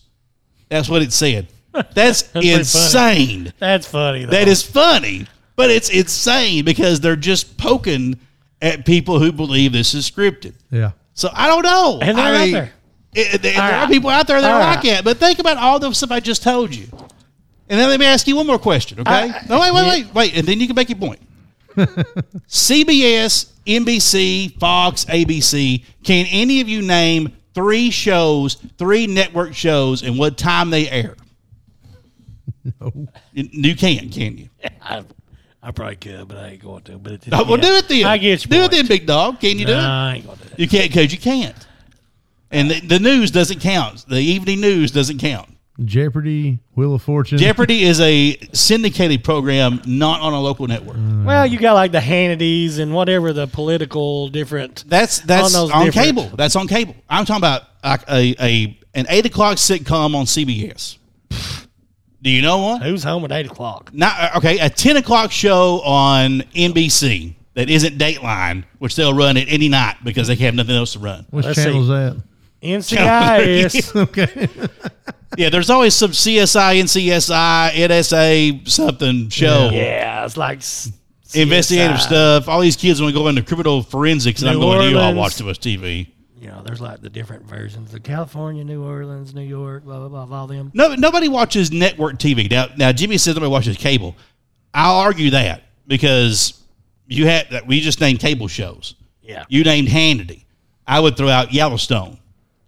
That's 0.70 0.90
what 0.90 1.02
it 1.02 1.14
said. 1.14 1.48
That's, 1.94 2.22
funny. 2.24 2.52
insane. 2.52 3.54
that's 3.58 3.88
funny. 3.88 4.26
Though. 4.26 4.32
That 4.32 4.48
is 4.48 4.62
funny, 4.62 5.26
but 5.56 5.72
it's 5.72 5.90
insane 5.90 6.66
because 6.66 7.00
they're 7.00 7.16
just 7.16 7.58
poking 7.58 8.20
at 8.62 8.86
people 8.86 9.18
who 9.20 9.32
believe 9.32 9.72
this 9.74 9.96
is 9.96 10.10
scripted. 10.10 10.54
Yeah. 10.70 10.92
So 11.16 11.30
I 11.34 11.48
don't 11.48 11.64
know. 11.64 12.00
And 12.02 12.16
they're 12.18 12.26
I 12.26 12.42
out 12.44 12.52
there. 12.52 12.72
It- 13.16 13.36
it- 13.36 13.42
there 13.42 13.62
All 13.62 13.86
are 13.86 13.88
people 13.88 14.10
out 14.10 14.28
there 14.28 14.42
that 14.42 14.52
All 14.52 14.60
like 14.60 14.78
right. 14.84 15.00
it, 15.00 15.04
but 15.06 15.18
think 15.18 15.40
about 15.40 15.58
all 15.58 15.80
the 15.80 15.92
stuff 15.94 16.12
I 16.12 16.20
just 16.20 16.44
told 16.44 16.74
you. 16.76 16.88
And 17.70 17.80
then 17.80 17.88
let 17.90 18.00
me 18.00 18.06
ask 18.06 18.28
you 18.28 18.36
one 18.36 18.46
more 18.48 18.60
question, 18.60 19.00
okay? 19.00 19.12
I- 19.32 19.46
no, 19.50 19.60
wait, 19.60 19.74
wait, 19.74 19.88
wait, 19.88 20.14
wait, 20.14 20.38
and 20.38 20.48
then 20.48 20.60
you 20.60 20.68
can 20.68 20.76
make 20.76 20.90
your 20.90 20.98
point. 20.98 21.20
CBS, 22.48 23.48
NBC, 23.66 24.60
Fox, 24.60 25.06
ABC. 25.06 25.84
Can 26.04 26.26
any 26.30 26.62
of 26.62 26.70
you 26.70 26.82
name 26.82 27.32
three 27.56 27.90
shows, 27.90 28.56
three 28.78 29.08
network 29.08 29.54
shows, 29.54 30.04
and 30.04 30.18
what 30.20 30.38
time 30.38 30.70
they 30.70 30.90
air? 30.90 31.16
No. 32.80 33.08
You 33.34 33.76
can't, 33.76 34.12
can 34.12 34.38
you? 34.38 34.50
I, 34.82 35.04
I 35.62 35.72
probably 35.72 35.96
could, 35.96 36.28
but 36.28 36.38
I 36.38 36.48
ain't 36.50 36.62
going 36.62 36.84
to. 36.84 36.98
But 36.98 37.14
it, 37.14 37.24
Oh, 37.32 37.44
well, 37.44 37.58
yeah. 37.58 37.62
do 37.70 37.74
it 37.76 37.88
then. 37.88 38.06
I 38.06 38.18
get 38.18 38.44
you. 38.46 38.50
Do 38.52 38.64
it 38.64 38.72
then, 38.72 38.86
big 38.88 39.06
dog. 39.06 39.40
Can 39.40 39.58
you 39.58 39.66
do 39.66 39.74
it? 39.74 39.78
I 39.78 40.16
ain't 40.16 40.26
gonna 40.26 40.38
do 40.38 40.50
that. 40.50 40.60
You 40.60 40.68
can't 40.68 40.90
because 40.92 41.12
you 41.12 41.20
can't. 41.20 41.56
And 42.54 42.70
the, 42.72 42.80
the 42.82 43.00
news 43.00 43.32
doesn't 43.32 43.60
count. 43.60 44.06
The 44.08 44.20
evening 44.22 44.62
news 44.62 44.92
doesn't 44.92 45.18
count. 45.18 45.50
Jeopardy, 45.84 46.60
Wheel 46.76 46.94
of 46.94 47.02
Fortune. 47.02 47.40
Jeopardy 47.40 47.82
is 47.82 48.00
a 48.00 48.38
syndicated 48.54 49.24
program, 49.24 49.82
not 49.88 50.22
on 50.22 50.32
a 50.34 50.40
local 50.40 50.68
network. 50.68 50.98
Uh, 50.98 51.24
well, 51.26 51.48
you 51.48 51.58
got 51.58 51.74
like 51.74 51.92
the 51.92 51.98
Hannitys 52.00 52.78
and 52.78 52.94
whatever 52.94 53.34
the 53.34 53.48
political 53.48 54.28
different. 54.30 54.84
That's 54.88 55.20
that's 55.22 55.48
On 55.56 55.62
those 55.62 55.72
on 55.72 55.86
different- 55.86 56.08
cable. 56.08 56.32
That's 56.38 56.56
on 56.56 56.68
cable. 56.68 56.96
I'm 57.10 57.26
talking 57.26 57.40
about 57.42 57.64
like 57.84 58.04
a, 58.08 58.36
a 58.40 58.80
an 58.94 59.08
eight 59.10 59.26
o'clock 59.26 59.58
sitcom 59.58 60.14
on 60.16 60.26
CBS. 60.26 61.00
Do 62.22 62.30
you 62.30 62.44
know 62.44 62.60
one? 62.60 62.82
Who's 62.82 63.04
home 63.04 63.26
at 63.26 63.32
eight 63.32 63.48
o'clock? 63.48 63.92
Not 63.94 64.14
uh, 64.18 64.38
okay. 64.38 64.60
A 64.60 64.70
ten 64.70 64.98
o'clock 64.98 65.32
show 65.32 65.82
on 65.82 66.42
NBC 66.56 67.34
that 67.56 67.72
isn't 67.72 67.98
Dateline, 67.98 68.64
which 68.78 68.96
they'll 68.96 69.14
run 69.16 69.38
at 69.38 69.48
any 69.50 69.70
night 69.70 69.98
because 70.04 70.28
they 70.28 70.36
have 70.36 70.54
nothing 70.54 70.76
else 70.76 70.94
to 70.94 71.00
run. 71.00 71.26
Which 71.32 71.46
Let's 71.46 71.62
channel 71.62 71.82
is 71.82 71.88
that? 71.88 72.24
NCIS. 72.64 73.96
Okay. 74.04 74.48
Yeah, 75.36 75.50
there's 75.50 75.72
always 75.72 75.96
some 75.96 76.12
CSI, 76.12 76.80
NCSI, 76.82 77.72
NSA 77.72 78.68
something 78.70 79.30
show. 79.30 79.70
yeah, 79.74 80.24
it's 80.26 80.38
like 80.38 80.60
s- 80.60 80.92
investigative 81.34 82.00
stuff. 82.00 82.48
All 82.48 82.60
these 82.62 82.76
kids 82.76 83.02
want 83.02 83.16
to 83.16 83.20
go 83.20 83.28
into 83.28 83.42
criminal 83.42 83.82
forensics, 83.82 84.42
and 84.42 84.50
I'm 84.52 84.58
New 84.58 84.62
going, 84.62 84.92
you 84.92 84.98
all 84.98 85.06
Orleans. 85.06 85.18
watch 85.18 85.36
too 85.38 85.46
much 85.46 85.60
TV. 85.60 86.08
You 86.40 86.50
know, 86.50 86.62
there's 86.64 86.82
like 86.82 87.02
the 87.02 87.10
different 87.10 87.46
versions. 87.46 87.92
The 87.92 88.00
California, 88.00 88.64
New 88.64 88.84
Orleans, 88.84 89.34
New 89.34 89.42
York, 89.42 89.86
blah 89.86 89.98
blah 89.98 90.10
blah, 90.10 90.26
blah 90.28 90.38
all 90.42 90.48
them. 90.48 90.70
No, 90.76 90.94
nobody 90.94 91.30
watches 91.30 91.72
network 91.72 92.20
TV 92.20 92.48
now. 92.52 92.68
Now 92.78 92.92
Jimmy 92.92 93.18
says 93.18 93.34
nobody 93.34 93.50
watches 93.52 93.76
cable. 93.78 94.16
I'll 94.72 94.98
argue 94.98 95.32
that 95.32 95.64
because 95.88 96.62
you 97.08 97.26
had 97.26 97.50
that 97.50 97.66
we 97.66 97.80
just 97.80 98.00
named 98.02 98.20
cable 98.20 98.48
shows. 98.48 98.94
Yeah. 99.24 99.46
You 99.50 99.64
named 99.64 99.88
Hannity. 99.88 100.44
I 100.86 101.00
would 101.00 101.18
throw 101.18 101.30
out 101.30 101.52
Yellowstone. 101.54 102.20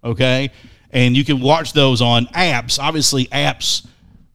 Okay, 0.06 0.50
and 0.90 1.16
you 1.16 1.24
can 1.24 1.40
watch 1.40 1.72
those 1.72 2.00
on 2.00 2.26
apps. 2.26 2.78
Obviously, 2.78 3.26
apps 3.26 3.86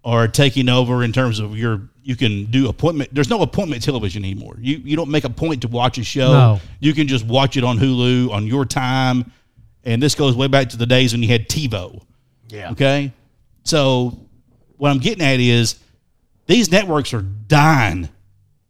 are 0.04 0.28
taking 0.28 0.70
over 0.70 1.04
in 1.04 1.12
terms 1.12 1.40
of 1.40 1.58
your. 1.58 1.90
You 2.04 2.16
can 2.16 2.46
do 2.46 2.68
appointment. 2.68 3.14
There's 3.14 3.30
no 3.30 3.44
appointment 3.44 3.84
television 3.84 4.26
anymore. 4.26 4.56
You 4.60 4.78
you 4.78 4.96
don't 4.96 5.12
make 5.12 5.24
a 5.24 5.30
point 5.30 5.62
to 5.62 5.68
watch 5.68 6.00
a 6.00 6.04
show. 6.04 6.34
No. 6.34 6.62
You 6.80 6.94
can 6.94 7.08
just 7.08 7.26
watch 7.26 7.58
it 7.58 7.64
on 7.64 7.78
Hulu 7.78 8.32
on 8.32 8.48
your 8.48 8.66
time. 8.66 9.32
And 9.84 10.02
this 10.02 10.16
goes 10.16 10.36
way 10.36 10.48
back 10.48 10.70
to 10.70 10.78
the 10.78 10.86
days 10.86 11.14
when 11.14 11.24
you 11.24 11.30
had 11.30 11.48
TiVo. 11.48 12.02
Yeah. 12.50 12.72
Okay. 12.72 13.12
So 13.64 14.20
what 14.78 14.90
I'm 14.90 15.00
getting 15.00 15.24
at 15.24 15.40
is 15.40 15.80
these 16.48 16.72
networks 16.72 17.14
are 17.14 17.22
dying 17.22 18.10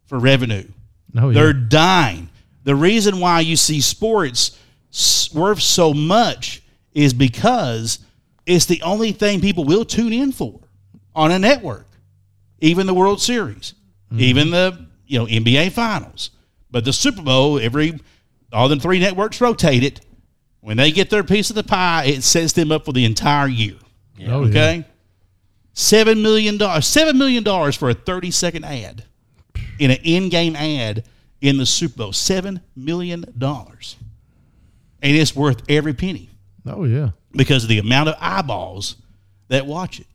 for 0.06 0.18
revenue. 0.18 0.66
Oh, 1.16 1.28
yeah. 1.28 1.34
They're 1.34 1.52
dying. 1.52 2.28
The 2.64 2.74
reason 2.74 3.18
why 3.18 3.40
you 3.40 3.56
see 3.56 3.80
sports 3.80 4.58
worth 5.34 5.60
so 5.60 5.92
much 5.92 6.61
is 6.94 7.14
because 7.14 8.00
it's 8.46 8.66
the 8.66 8.82
only 8.82 9.12
thing 9.12 9.40
people 9.40 9.64
will 9.64 9.84
tune 9.84 10.12
in 10.12 10.32
for 10.32 10.60
on 11.14 11.30
a 11.30 11.38
network. 11.38 11.86
Even 12.60 12.86
the 12.86 12.94
World 12.94 13.20
Series, 13.20 13.74
mm-hmm. 14.10 14.20
even 14.20 14.50
the 14.50 14.86
you 15.06 15.18
know 15.18 15.26
NBA 15.26 15.72
Finals, 15.72 16.30
but 16.70 16.84
the 16.84 16.92
Super 16.92 17.22
Bowl. 17.22 17.58
Every 17.58 17.98
all 18.52 18.68
the 18.68 18.76
three 18.76 19.00
networks 19.00 19.40
rotate 19.40 19.82
it. 19.82 20.00
When 20.60 20.76
they 20.76 20.92
get 20.92 21.10
their 21.10 21.24
piece 21.24 21.50
of 21.50 21.56
the 21.56 21.64
pie, 21.64 22.04
it 22.04 22.22
sets 22.22 22.52
them 22.52 22.70
up 22.70 22.84
for 22.84 22.92
the 22.92 23.04
entire 23.04 23.48
year. 23.48 23.74
Oh, 23.80 23.88
yeah. 24.16 24.34
Okay. 24.34 24.84
Seven 25.72 26.22
million 26.22 26.56
dollars. 26.56 26.86
Seven 26.86 27.18
million 27.18 27.42
dollars 27.42 27.74
for 27.74 27.90
a 27.90 27.94
thirty 27.94 28.30
second 28.30 28.64
ad 28.64 29.04
in 29.80 29.90
an 29.90 29.98
in 30.04 30.28
game 30.28 30.54
ad 30.54 31.04
in 31.40 31.56
the 31.56 31.66
Super 31.66 31.98
Bowl. 31.98 32.12
Seven 32.12 32.60
million 32.76 33.24
dollars. 33.36 33.96
And 35.02 35.16
it's 35.16 35.34
worth 35.34 35.62
every 35.68 35.94
penny 35.94 36.30
Oh 36.66 36.84
yeah. 36.84 37.10
because 37.32 37.62
of 37.64 37.68
the 37.68 37.78
amount 37.78 38.08
of 38.08 38.14
eyeballs 38.20 38.96
that 39.48 39.66
watch 39.66 40.00
it. 40.00 40.06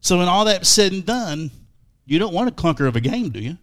So 0.00 0.18
when 0.18 0.28
all 0.28 0.44
that's 0.46 0.68
said 0.68 0.92
and 0.92 1.04
done, 1.04 1.50
you 2.06 2.18
don't 2.18 2.32
want 2.32 2.48
a 2.48 2.52
clunker 2.52 2.86
of 2.88 2.96
a 2.96 3.00
game, 3.00 3.30
do 3.30 3.40
you? 3.40 3.58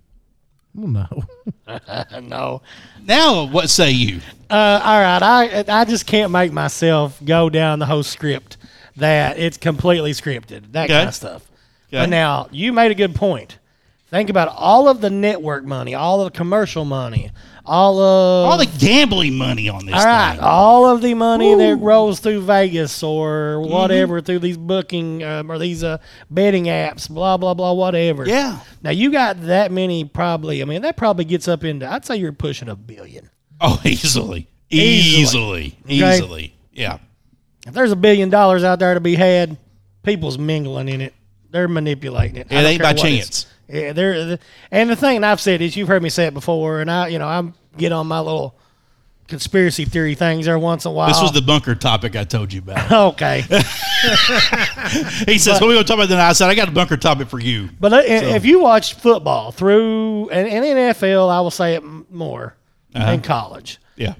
Well, 0.75 0.87
no. 0.87 1.23
no. 2.21 2.61
Now 3.03 3.45
what 3.47 3.69
say 3.69 3.91
you? 3.91 4.19
Uh, 4.49 4.81
all 4.83 5.01
right, 5.01 5.21
I 5.23 5.63
I 5.67 5.85
just 5.85 6.05
can't 6.05 6.31
make 6.31 6.51
myself 6.51 7.19
go 7.23 7.49
down 7.49 7.79
the 7.79 7.85
whole 7.85 8.03
script 8.03 8.57
that 8.97 9.37
it's 9.37 9.57
completely 9.57 10.11
scripted, 10.11 10.71
that 10.73 10.85
Okay. 10.85 10.93
kind 10.93 11.07
of 11.09 11.15
stuff. 11.15 11.49
Okay. 11.89 12.03
But 12.03 12.09
now 12.09 12.47
you 12.51 12.73
made 12.73 12.91
a 12.91 12.95
good 12.95 13.15
point. 13.15 13.57
Think 14.09 14.29
about 14.29 14.47
all 14.49 14.87
of 14.87 15.01
the 15.01 15.09
network 15.09 15.65
money, 15.65 15.93
all 15.95 16.21
of 16.21 16.31
the 16.31 16.37
commercial 16.37 16.85
money, 16.85 17.31
all 17.67 17.99
of 17.99 18.51
All 18.51 18.57
the 18.57 18.65
gambling 18.79 19.35
money 19.37 19.67
on 19.69 19.85
this 19.85 19.93
all 19.95 20.05
right, 20.05 20.31
thing. 20.35 20.39
all 20.43 20.85
of 20.89 21.01
the 21.01 21.13
money 21.13 21.53
that 21.55 21.75
rolls 21.77 22.19
through 22.19 22.41
Vegas 22.41 23.03
or 23.03 23.57
Mm-hmm. 23.57 23.71
whatever 23.71 24.21
through 24.21 24.39
these 24.39 24.57
booking 24.57 25.23
um, 25.23 25.51
or 25.51 25.57
these 25.59 25.83
uh, 25.83 25.97
betting 26.31 26.65
apps, 26.65 27.09
blah 27.09 27.37
blah 27.37 27.53
blah, 27.53 27.73
whatever. 27.73 28.27
Yeah. 28.27 28.59
Now 28.81 28.91
you 28.91 29.11
got 29.11 29.41
that 29.43 29.71
many, 29.71 30.05
probably. 30.05 30.61
I 30.61 30.65
mean, 30.65 30.81
that 30.83 30.95
probably 30.97 31.25
gets 31.25 31.47
up 31.47 31.63
into. 31.63 31.87
I'd 31.91 32.05
say 32.05 32.15
you're 32.17 32.31
pushing 32.31 32.69
a 32.69 32.75
billion. 32.75 33.29
Oh, 33.59 33.81
easily. 33.85 34.47
Easily. 34.69 35.77
Easily. 35.87 36.03
Okay. 36.03 36.15
Easily. 36.15 36.53
Yeah. 36.73 36.97
If 37.65 37.73
there's 37.73 37.91
a 37.91 37.95
billion 37.97 38.29
dollars 38.29 38.63
out 38.63 38.79
there 38.79 38.93
to 38.93 38.99
be 38.99 39.15
had, 39.15 39.57
people's 40.03 40.37
mingling 40.37 40.87
in 40.89 41.01
it. 41.01 41.13
They're 41.49 41.67
manipulating 41.67 42.37
it. 42.37 42.47
It 42.51 42.55
ain't 42.55 42.81
by 42.81 42.93
chance. 42.93 43.45
Yeah, 43.69 43.93
they're 43.93 44.39
and 44.71 44.89
the 44.89 44.95
thing, 44.95 45.23
I've 45.23 45.41
said 45.41 45.61
is, 45.61 45.75
you've 45.75 45.87
heard 45.89 46.01
me 46.03 46.09
say 46.09 46.25
it 46.27 46.33
before, 46.33 46.79
and 46.81 46.89
I, 46.89 47.07
you 47.07 47.19
know, 47.19 47.27
I'm 47.27 47.53
get 47.77 47.91
on 47.91 48.07
my 48.07 48.19
little 48.19 48.55
conspiracy 49.27 49.83
theory 49.83 50.15
things 50.15 50.47
every 50.47 50.61
once 50.61 50.85
in 50.85 50.91
a 50.91 50.93
while. 50.93 51.09
This 51.09 51.21
was 51.21 51.33
the 51.33 51.41
bunker 51.41 51.75
topic 51.75 52.15
I 52.15 52.23
told 52.23 52.53
you 52.53 52.59
about. 52.61 52.91
okay, 53.15 53.41
He 55.25 55.37
says, 55.37 55.59
"What 55.59 55.63
are 55.63 55.67
we 55.67 55.73
going 55.73 55.77
to 55.79 55.83
talk 55.83 55.95
about?" 55.97 56.09
Then 56.09 56.19
I 56.19 56.31
said, 56.33 56.49
"I 56.49 56.55
got 56.55 56.69
a 56.69 56.71
bunker 56.71 56.97
topic 56.97 57.27
for 57.27 57.39
you." 57.39 57.69
but 57.79 57.91
uh, 57.93 58.01
if 58.05 58.45
you 58.45 58.59
watch 58.61 58.93
football 58.93 59.51
through 59.51 60.29
and, 60.29 60.47
and 60.47 60.63
NFL, 60.65 61.29
I 61.29 61.41
will 61.41 61.51
say 61.51 61.75
it 61.75 61.83
more 61.83 62.55
Uh-huh. 62.95 63.05
than 63.11 63.21
college. 63.21 63.79
Yeah. 63.95 64.13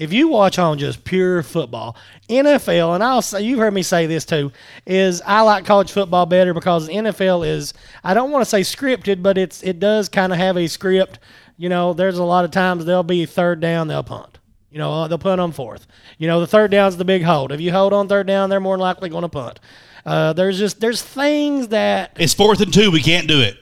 If 0.00 0.14
you 0.14 0.28
watch 0.28 0.58
on 0.58 0.78
just 0.78 1.04
pure 1.04 1.42
football, 1.42 1.94
NFL, 2.30 2.94
and 2.94 3.04
I'll 3.04 3.20
say 3.20 3.42
you've 3.42 3.58
heard 3.58 3.74
me 3.74 3.82
say 3.82 4.06
this 4.06 4.24
too, 4.24 4.50
is 4.86 5.20
I 5.26 5.42
like 5.42 5.66
college 5.66 5.92
football 5.92 6.24
better 6.24 6.54
because 6.54 6.88
NFL 6.88 7.46
is 7.46 7.74
I 8.02 8.14
don't 8.14 8.30
want 8.30 8.40
to 8.40 8.48
say 8.48 8.62
scripted, 8.62 9.22
but 9.22 9.36
it's 9.36 9.62
it 9.62 9.78
does 9.78 10.08
kind 10.08 10.32
of 10.32 10.38
have 10.38 10.56
a 10.56 10.68
script. 10.68 11.18
You 11.58 11.68
know, 11.68 11.92
there's 11.92 12.16
a 12.16 12.24
lot 12.24 12.46
of 12.46 12.50
times 12.50 12.86
they'll 12.86 13.02
be 13.02 13.26
third 13.26 13.60
down, 13.60 13.88
they'll 13.88 14.02
punt. 14.02 14.38
You 14.70 14.78
know, 14.78 14.90
uh, 14.90 15.08
they'll 15.08 15.18
punt 15.18 15.38
on 15.38 15.52
fourth. 15.52 15.86
You 16.16 16.28
know, 16.28 16.40
the 16.40 16.46
third 16.46 16.70
down's 16.70 16.96
the 16.96 17.04
big 17.04 17.22
hold. 17.22 17.52
If 17.52 17.60
you 17.60 17.70
hold 17.70 17.92
on 17.92 18.08
third 18.08 18.26
down, 18.26 18.48
they're 18.48 18.58
more 18.58 18.78
likely 18.78 19.10
going 19.10 19.22
to 19.22 19.28
punt. 19.28 19.60
Uh, 20.06 20.32
there's 20.32 20.58
just 20.58 20.80
there's 20.80 21.02
things 21.02 21.68
that 21.68 22.16
It's 22.16 22.32
fourth 22.32 22.62
and 22.62 22.72
two. 22.72 22.90
We 22.90 23.02
can't 23.02 23.28
do 23.28 23.42
it. 23.42 23.58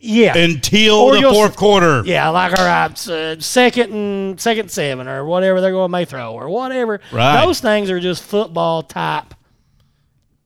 Yeah. 0.00 0.36
until 0.38 0.94
Or 0.96 1.14
the 1.16 1.22
fourth 1.30 1.56
quarter. 1.56 2.02
Yeah, 2.04 2.28
like 2.28 2.56
all 2.58 2.64
right, 2.64 3.08
uh, 3.08 3.40
second 3.40 3.92
and 3.92 4.40
second 4.40 4.70
seven 4.70 5.08
or 5.08 5.24
whatever 5.24 5.60
they're 5.60 5.72
going 5.72 5.88
to 5.88 5.92
may 5.92 6.04
throw 6.04 6.32
or 6.34 6.48
whatever. 6.48 7.00
Right. 7.12 7.44
Those 7.44 7.58
things 7.60 7.90
are 7.90 7.98
just 8.00 8.22
football 8.22 8.82
type 8.82 9.34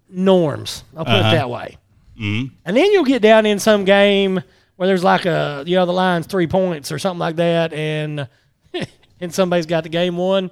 norms. 0.08 0.84
I'll 0.96 1.04
put 1.04 1.14
Uh-huh. 1.14 1.28
it 1.28 1.32
that 1.32 1.50
way. 1.50 1.76
Mm-hmm. 2.18 2.54
And 2.64 2.76
then 2.76 2.92
you'll 2.92 3.04
get 3.04 3.22
down 3.22 3.46
in 3.46 3.58
some 3.58 3.84
game 3.84 4.42
where 4.76 4.86
there's 4.86 5.04
like 5.04 5.26
a 5.26 5.64
you 5.66 5.76
know 5.76 5.86
the 5.86 5.92
line's 5.92 6.26
three 6.26 6.46
points 6.46 6.92
or 6.92 6.98
something 6.98 7.18
like 7.20 7.36
that, 7.36 7.72
and 7.72 8.28
and 9.20 9.34
somebody's 9.34 9.66
got 9.66 9.82
the 9.84 9.88
game 9.88 10.16
won, 10.16 10.50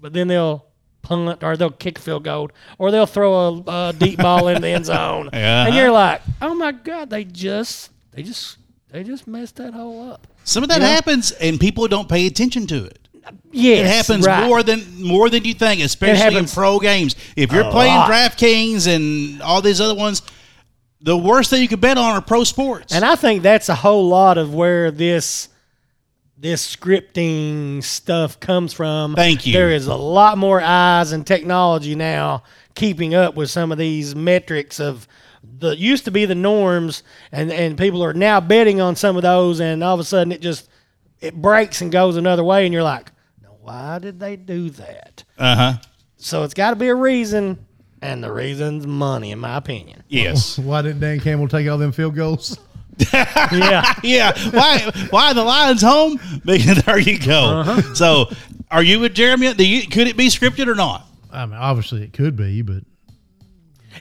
but 0.00 0.12
then 0.12 0.28
they'll 0.28 0.64
punt 1.02 1.42
or 1.42 1.56
they'll 1.56 1.70
kick 1.70 1.98
field 1.98 2.24
goal 2.24 2.50
or 2.78 2.90
they'll 2.90 3.06
throw 3.06 3.34
a, 3.66 3.88
a 3.88 3.92
deep 3.92 4.18
ball 4.18 4.48
in 4.48 4.60
the 4.62 4.68
end 4.68 4.86
zone, 4.94 5.30
Yeah. 5.32 5.66
and 5.66 5.74
you're 5.74 5.90
like, 5.90 6.20
oh 6.42 6.54
my 6.54 6.72
god, 6.72 7.10
they 7.10 7.24
just 7.24 7.90
they 8.18 8.24
just 8.24 8.58
they 8.90 9.04
just 9.04 9.28
messed 9.28 9.56
that 9.56 9.72
whole 9.74 10.10
up. 10.10 10.26
Some 10.42 10.64
of 10.64 10.68
that 10.70 10.82
happens, 10.82 11.30
and 11.30 11.60
people 11.60 11.86
don't 11.86 12.08
pay 12.08 12.26
attention 12.26 12.66
to 12.66 12.84
it. 12.84 12.98
Yes, 13.52 13.80
It 13.80 13.86
happens 13.86 14.26
right. 14.26 14.44
more 14.48 14.64
than 14.64 15.00
more 15.00 15.30
than 15.30 15.44
you 15.44 15.54
think, 15.54 15.80
especially 15.82 16.36
in 16.36 16.46
pro 16.46 16.80
games. 16.80 17.14
If 17.36 17.52
you're 17.52 17.70
playing 17.70 17.94
lot. 17.94 18.10
DraftKings 18.10 18.88
and 18.88 19.40
all 19.40 19.62
these 19.62 19.80
other 19.80 19.94
ones, 19.94 20.22
the 21.00 21.16
worst 21.16 21.50
thing 21.50 21.62
you 21.62 21.68
could 21.68 21.80
bet 21.80 21.96
on 21.96 22.16
are 22.16 22.20
pro 22.20 22.42
sports. 22.42 22.92
And 22.92 23.04
I 23.04 23.14
think 23.14 23.44
that's 23.44 23.68
a 23.68 23.76
whole 23.76 24.08
lot 24.08 24.36
of 24.36 24.52
where 24.52 24.90
this 24.90 25.48
this 26.36 26.74
scripting 26.74 27.84
stuff 27.84 28.40
comes 28.40 28.72
from. 28.72 29.14
Thank 29.14 29.46
you. 29.46 29.52
There 29.52 29.70
is 29.70 29.86
a 29.86 29.94
lot 29.94 30.38
more 30.38 30.60
eyes 30.60 31.12
and 31.12 31.24
technology 31.24 31.94
now 31.94 32.42
keeping 32.74 33.14
up 33.14 33.36
with 33.36 33.50
some 33.50 33.70
of 33.70 33.78
these 33.78 34.16
metrics 34.16 34.80
of 34.80 35.06
the 35.58 35.76
used 35.76 36.04
to 36.04 36.10
be 36.10 36.24
the 36.24 36.34
norms 36.34 37.02
and 37.32 37.50
and 37.52 37.76
people 37.78 38.02
are 38.04 38.12
now 38.12 38.40
betting 38.40 38.80
on 38.80 38.96
some 38.96 39.16
of 39.16 39.22
those 39.22 39.60
and 39.60 39.82
all 39.82 39.94
of 39.94 40.00
a 40.00 40.04
sudden 40.04 40.32
it 40.32 40.40
just 40.40 40.68
it 41.20 41.34
breaks 41.34 41.80
and 41.80 41.90
goes 41.90 42.16
another 42.16 42.44
way 42.44 42.64
and 42.64 42.72
you're 42.72 42.82
like, 42.82 43.10
why 43.60 43.98
did 43.98 44.20
they 44.20 44.36
do 44.36 44.70
that? 44.70 45.24
uh 45.38 45.56
huh. 45.56 45.72
So 46.16 46.42
it's 46.42 46.54
got 46.54 46.70
to 46.70 46.76
be 46.76 46.88
a 46.88 46.94
reason 46.94 47.64
and 48.02 48.22
the 48.22 48.32
reason's 48.32 48.86
money 48.86 49.30
in 49.32 49.38
my 49.38 49.56
opinion. 49.56 50.02
Yes. 50.08 50.58
Why 50.58 50.82
didn't 50.82 51.00
Dan 51.00 51.20
Campbell 51.20 51.48
take 51.48 51.68
all 51.68 51.78
them 51.78 51.92
field 51.92 52.14
goals? 52.14 52.58
Yeah. 53.12 53.94
yeah. 54.02 54.32
Why? 54.50 54.90
Why 55.10 55.32
the 55.32 55.44
Lions 55.44 55.82
home? 55.82 56.18
Because 56.44 56.82
there 56.84 56.98
you 56.98 57.16
go. 57.20 57.60
Uh-huh. 57.60 57.94
So, 57.94 58.26
are 58.72 58.82
you 58.82 58.98
with 58.98 59.14
Jeremy? 59.14 59.54
Do 59.54 59.64
you, 59.64 59.86
could 59.86 60.08
it 60.08 60.16
be 60.16 60.26
scripted 60.26 60.66
or 60.66 60.74
not? 60.74 61.06
I 61.30 61.46
mean, 61.46 61.54
obviously 61.54 62.02
it 62.02 62.12
could 62.12 62.34
be, 62.34 62.62
but 62.62 62.82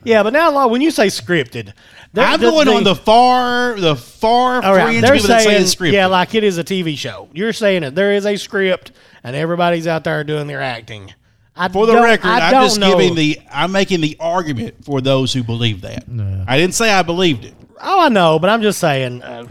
Yeah, 0.08 0.24
but 0.24 0.34
now 0.34 0.52
like, 0.52 0.70
when 0.72 0.82
you 0.82 0.90
say 0.92 1.08
scripted, 1.08 1.74
the- 2.14 2.22
I'm 2.22 2.40
the- 2.40 2.50
going 2.50 2.66
the- 2.68 2.74
on 2.74 2.84
the 2.84 2.96
far, 2.96 3.76
the 3.80 3.96
far 3.96 4.64
All 4.64 4.74
right, 4.74 4.86
fringe 4.86 5.02
they're 5.02 5.14
people 5.14 5.28
that 5.28 5.42
say 5.42 5.50
saying, 5.50 5.62
it's 5.64 5.76
scripted. 5.76 5.92
yeah, 5.94 6.06
like 6.08 6.34
it 6.34 6.44
is 6.44 6.58
a 6.58 6.64
TV 6.64 6.98
show. 6.98 7.28
You're 7.34 7.54
saying 7.54 7.84
it. 7.84 7.94
There 7.96 8.14
is 8.14 8.26
a 8.26 8.38
script, 8.38 8.92
and 9.24 9.36
everybody's 9.36 9.86
out 9.88 10.04
there 10.04 10.24
doing 10.24 10.48
their 10.48 10.62
acting. 10.62 11.14
I 11.56 11.68
for 11.70 11.86
the 11.88 11.96
record, 11.96 12.28
I 12.30 12.48
I'm 12.48 12.64
just 12.66 12.80
know. 12.80 12.92
giving 12.98 13.16
the 13.16 13.40
I'm 13.52 13.72
making 13.72 14.02
the 14.02 14.16
argument 14.20 14.86
for 14.86 15.02
those 15.02 15.34
who 15.34 15.44
believe 15.44 15.82
that. 15.82 16.06
I 16.48 16.58
didn't 16.58 16.76
say 16.76 16.92
I 16.92 17.02
believed 17.02 17.46
it. 17.46 17.54
Oh, 17.82 18.02
I 18.06 18.10
know, 18.10 18.38
but 18.40 18.50
I'm 18.50 18.62
just 18.62 18.80
saying, 18.80 19.24
uh, 19.24 19.48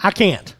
I 0.00 0.10
can't. 0.12 0.54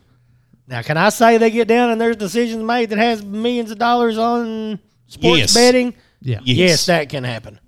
Now, 0.66 0.82
can 0.82 0.96
I 0.98 1.08
say 1.08 1.38
they 1.38 1.50
get 1.50 1.68
down 1.68 1.90
and 1.90 2.00
there's 2.00 2.16
decisions 2.16 2.62
made 2.62 2.90
that 2.90 2.98
has 2.98 3.24
millions 3.24 3.70
of 3.70 3.78
dollars 3.78 4.18
on 4.18 4.78
sports 5.06 5.38
Yes. 5.38 5.54
betting? 5.54 5.94
yeah. 6.20 6.40
Yes. 6.42 6.56
Yes, 6.58 6.86
that 6.86 7.08
can 7.08 7.24
happen. 7.24 7.58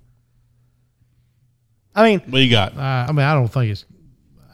I 1.95 2.03
mean, 2.03 2.19
What 2.29 2.41
you 2.41 2.49
got? 2.49 2.75
Uh, 2.77 3.05
I 3.09 3.11
mean, 3.11 3.25
I 3.25 3.33
don't 3.33 3.47
think 3.47 3.71
it's, 3.71 3.85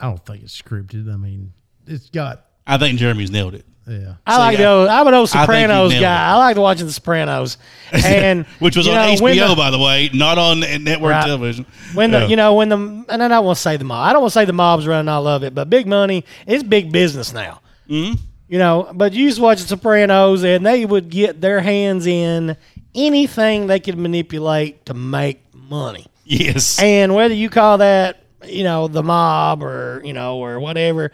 I 0.01 0.05
don't 0.07 0.23
think 0.25 0.43
it's 0.43 0.59
scripted. 0.59 1.11
I 1.13 1.17
mean, 1.17 1.53
it's 1.85 2.09
got, 2.09 2.45
I 2.65 2.77
think 2.77 2.97
Jeremy's 2.99 3.31
nailed 3.31 3.53
it. 3.55 3.65
yeah. 3.87 4.15
I 4.25 4.37
like 4.39 4.57
yeah. 4.57 4.65
those. 4.65 4.89
I'm 4.89 5.07
an 5.07 5.13
old 5.13 5.29
Sopranos 5.29 5.91
nailed 5.91 6.01
guy. 6.01 6.15
it. 6.31 6.33
I 6.33 6.35
like 6.37 6.57
watching 6.57 6.87
The 6.87 6.91
Sopranos, 6.93 7.57
and 7.91 8.45
Which 8.59 8.75
was 8.75 8.85
you 8.87 8.91
on 8.93 8.97
know, 9.15 9.21
HBO, 9.21 9.49
the- 9.49 9.55
by 9.55 9.71
the 9.71 9.79
way, 9.79 10.09
not 10.13 10.37
on 10.37 10.59
network 10.59 11.11
Right. 11.11 11.25
television. 11.25 11.65
When 11.93 12.11
the 12.11 12.19
Yeah. 12.21 12.27
you 12.27 12.35
know 12.35 12.55
when 12.55 12.69
the 12.69 12.75
and 12.75 13.23
I 13.23 13.27
don't 13.27 13.45
want 13.45 13.55
to 13.57 13.61
say 13.61 13.77
the 13.77 13.85
mob. 13.85 14.09
I 14.09 14.13
don't 14.13 14.21
want 14.21 14.33
to 14.33 14.39
say 14.39 14.45
the 14.45 14.51
mob's 14.53 14.85
running 14.87 15.07
all 15.09 15.25
of 15.27 15.43
it, 15.43 15.55
but 15.55 15.69
big 15.69 15.87
money 15.87 16.25
it's 16.45 16.63
big 16.63 16.91
business 16.91 17.31
now. 17.33 17.61
Mm-hmm. 17.89 18.15
You 18.49 18.59
know, 18.59 18.91
but 18.93 19.13
you 19.13 19.23
used 19.25 19.37
to 19.37 19.43
watch 19.43 19.61
The 19.61 19.67
Sopranos, 19.67 20.43
and 20.43 20.65
they 20.65 20.85
would 20.85 21.09
get 21.09 21.39
their 21.41 21.59
hands 21.61 22.07
in 22.07 22.55
anything 22.95 23.67
they 23.67 23.79
could 23.79 23.97
manipulate 23.97 24.85
to 24.87 24.93
make 24.93 25.41
money. 25.53 26.07
yes, 26.45 26.79
And 26.81 27.13
whether 27.15 27.33
you 27.33 27.49
call 27.49 27.77
that 27.79 28.23
you 28.45 28.63
know 28.63 28.87
the 28.87 29.01
mob 29.03 29.63
or 29.63 30.01
you 30.05 30.13
know 30.13 30.37
or 30.37 30.59
whatever, 30.59 31.11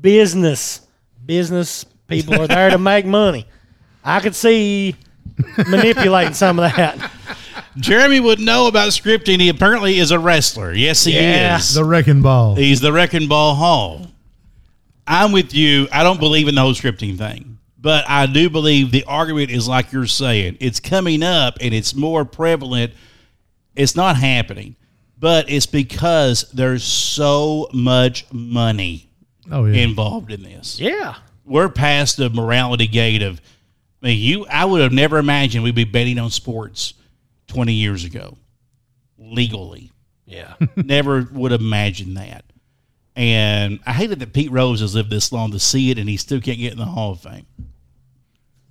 business 0.00 0.80
business 1.24 1.84
people 2.08 2.34
are 2.40 2.46
there 2.46 2.70
to 2.70 2.78
make 2.92 3.06
money. 3.06 3.46
I 4.04 4.20
could 4.20 4.34
see 4.34 4.94
manipulating 5.68 6.34
some 6.34 6.58
of 6.58 6.74
that. 6.76 7.10
Jeremy 7.76 8.20
would 8.20 8.38
know 8.40 8.68
about 8.68 8.88
scripting. 8.90 9.40
He 9.40 9.48
apparently 9.48 9.98
is 9.98 10.10
a 10.10 10.18
wrestler. 10.18 10.72
Yes, 10.72 11.04
he 11.04 11.14
Yeah. 11.14 11.56
is. 11.58 11.74
The 11.74 11.84
wrecking 11.84 12.22
ball. 12.22 12.54
He's 12.54 12.80
the 12.80 12.92
Wrecking 12.92 13.28
Ball 13.28 13.54
Hall. 13.54 14.06
I'm 15.06 15.32
with 15.32 15.54
you. 15.54 15.88
I 15.92 16.02
don't 16.02 16.18
believe 16.18 16.48
in 16.48 16.54
the 16.54 16.60
whole 16.62 16.72
scripting 16.72 17.18
thing, 17.18 17.58
but 17.78 18.04
I 18.08 18.26
do 18.26 18.48
believe 18.50 18.90
the 18.92 19.04
argument 19.04 19.50
is 19.50 19.68
like 19.68 19.92
you're 19.92 20.06
saying. 20.06 20.56
It's 20.60 20.80
coming 20.80 21.22
up 21.22 21.58
and 21.60 21.74
it's 21.74 21.94
more 21.94 22.24
prevalent. 22.24 22.92
It's 23.76 23.94
not 23.94 24.16
happening, 24.16 24.76
but 25.18 25.50
it's 25.50 25.66
because 25.66 26.50
there's 26.52 26.82
so 26.84 27.68
much 27.72 28.26
money 28.32 29.08
Oh 29.50 29.64
yeah. 29.66 29.82
involved 29.84 30.32
in 30.32 30.42
this. 30.42 30.80
Yeah. 30.80 31.16
We're 31.44 31.68
past 31.68 32.16
the 32.16 32.30
morality 32.30 32.86
gate 32.88 33.22
of 33.22 33.40
I 34.02 34.08
mean, 34.08 34.18
you. 34.18 34.46
I 34.46 34.64
would 34.64 34.80
have 34.82 34.92
never 34.92 35.18
imagined 35.18 35.64
we'd 35.64 35.74
be 35.74 35.84
betting 35.84 36.18
on 36.18 36.30
sports 36.30 36.94
20 37.48 37.72
years 37.72 38.04
ago 38.04 38.36
legally 39.18 39.90
Yeah. 40.26 40.54
never 40.76 41.28
would 41.32 41.52
have 41.52 41.60
imagined 41.60 42.16
that. 42.16 42.44
And 43.14 43.80
I 43.86 43.92
hated 43.92 44.18
that 44.20 44.32
Pete 44.34 44.50
Rose 44.50 44.80
has 44.80 44.94
lived 44.94 45.08
this 45.10 45.32
long 45.32 45.52
to 45.52 45.58
see 45.58 45.90
it, 45.90 45.98
and 45.98 46.06
he 46.06 46.18
still 46.18 46.38
can't 46.40 46.58
get 46.58 46.72
in 46.72 46.78
the 46.78 46.84
Hall 46.84 47.12
of 47.12 47.20
Fame. 47.20 47.46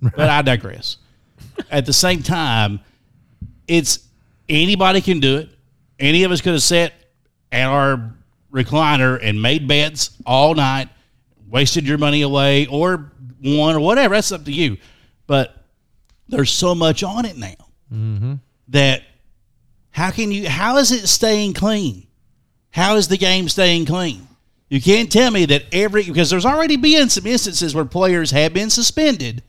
But 0.00 0.30
I 0.30 0.42
digress. 0.42 0.98
At 1.70 1.84
the 1.84 1.92
same 1.92 2.22
time, 2.22 2.78
it's 3.66 4.05
anybody 4.48 5.00
can 5.00 5.20
do 5.20 5.38
it. 5.38 5.48
Any 5.98 6.24
of 6.24 6.32
us 6.32 6.40
could 6.40 6.52
have 6.52 6.62
sat 6.62 6.92
at 7.52 7.66
our 7.66 8.14
recliner 8.52 9.18
and 9.22 9.40
made 9.40 9.66
bets 9.66 10.10
all 10.26 10.54
night, 10.54 10.88
wasted 11.48 11.86
your 11.86 11.98
money 11.98 12.22
away, 12.22 12.66
or 12.66 13.12
won, 13.42 13.76
or 13.76 13.80
whatever. 13.80 14.14
That's 14.14 14.32
up 14.32 14.44
to 14.44 14.52
you. 14.52 14.76
But 15.26 15.54
there's 16.28 16.50
so 16.50 16.74
much 16.74 17.02
on 17.02 17.24
it 17.24 17.36
now 17.36 17.54
mm-hmm. 17.92 18.34
that 18.68 19.02
how 19.90 20.10
can 20.10 20.30
you? 20.30 20.48
How 20.48 20.76
is 20.76 20.92
it 20.92 21.06
staying 21.08 21.54
clean? 21.54 22.06
How 22.70 22.96
is 22.96 23.08
the 23.08 23.16
game 23.16 23.48
staying 23.48 23.86
clean? 23.86 24.28
You 24.68 24.82
can't 24.82 25.10
tell 25.10 25.30
me 25.30 25.46
that 25.46 25.64
every 25.72 26.04
because 26.04 26.28
there's 26.28 26.44
already 26.44 26.76
been 26.76 27.08
some 27.08 27.26
instances 27.26 27.74
where 27.74 27.84
players 27.84 28.32
have 28.32 28.52
been 28.52 28.70
suspended 28.70 29.42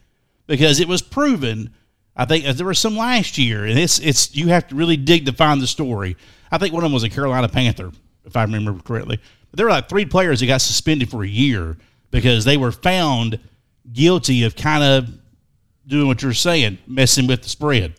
because 0.46 0.80
it 0.80 0.88
was 0.88 1.02
proven. 1.02 1.74
I 2.18 2.26
think 2.26 2.46
uh, 2.46 2.54
there 2.54 2.66
were 2.66 2.74
some 2.74 2.98
last 2.98 3.38
year, 3.38 3.66
and 3.66 3.78
it's 3.78 4.00
it's 4.00 4.36
you 4.36 4.48
have 4.48 4.68
to 4.70 4.76
really 4.76 4.98
dig 4.98 5.26
to 5.28 5.34
find 5.34 5.62
the 5.62 5.68
story. 5.68 6.18
I 6.52 6.58
think 6.58 6.74
one 6.74 6.84
of 6.84 6.88
them 6.88 6.94
was 6.94 7.04
a 7.04 7.10
Carolina 7.10 7.48
Panther, 7.48 7.92
if 8.26 8.36
I 8.36 8.42
remember 8.44 8.74
correctly. 8.82 9.20
But 9.52 9.58
there 9.58 9.66
were 9.68 9.72
like 9.72 9.88
three 9.88 10.06
players 10.06 10.40
that 10.40 10.48
got 10.48 10.62
suspended 10.62 11.10
for 11.12 11.24
a 11.24 11.28
year 11.28 11.78
because 12.12 12.44
they 12.44 12.58
were 12.58 12.72
found 12.72 13.40
guilty 13.94 14.44
of 14.44 14.56
kind 14.56 14.84
of 14.84 15.10
doing 15.86 16.08
what 16.08 16.22
you're 16.24 16.34
saying, 16.34 16.78
messing 16.88 17.28
with 17.28 17.44
the 17.44 17.50
spread 17.50 17.94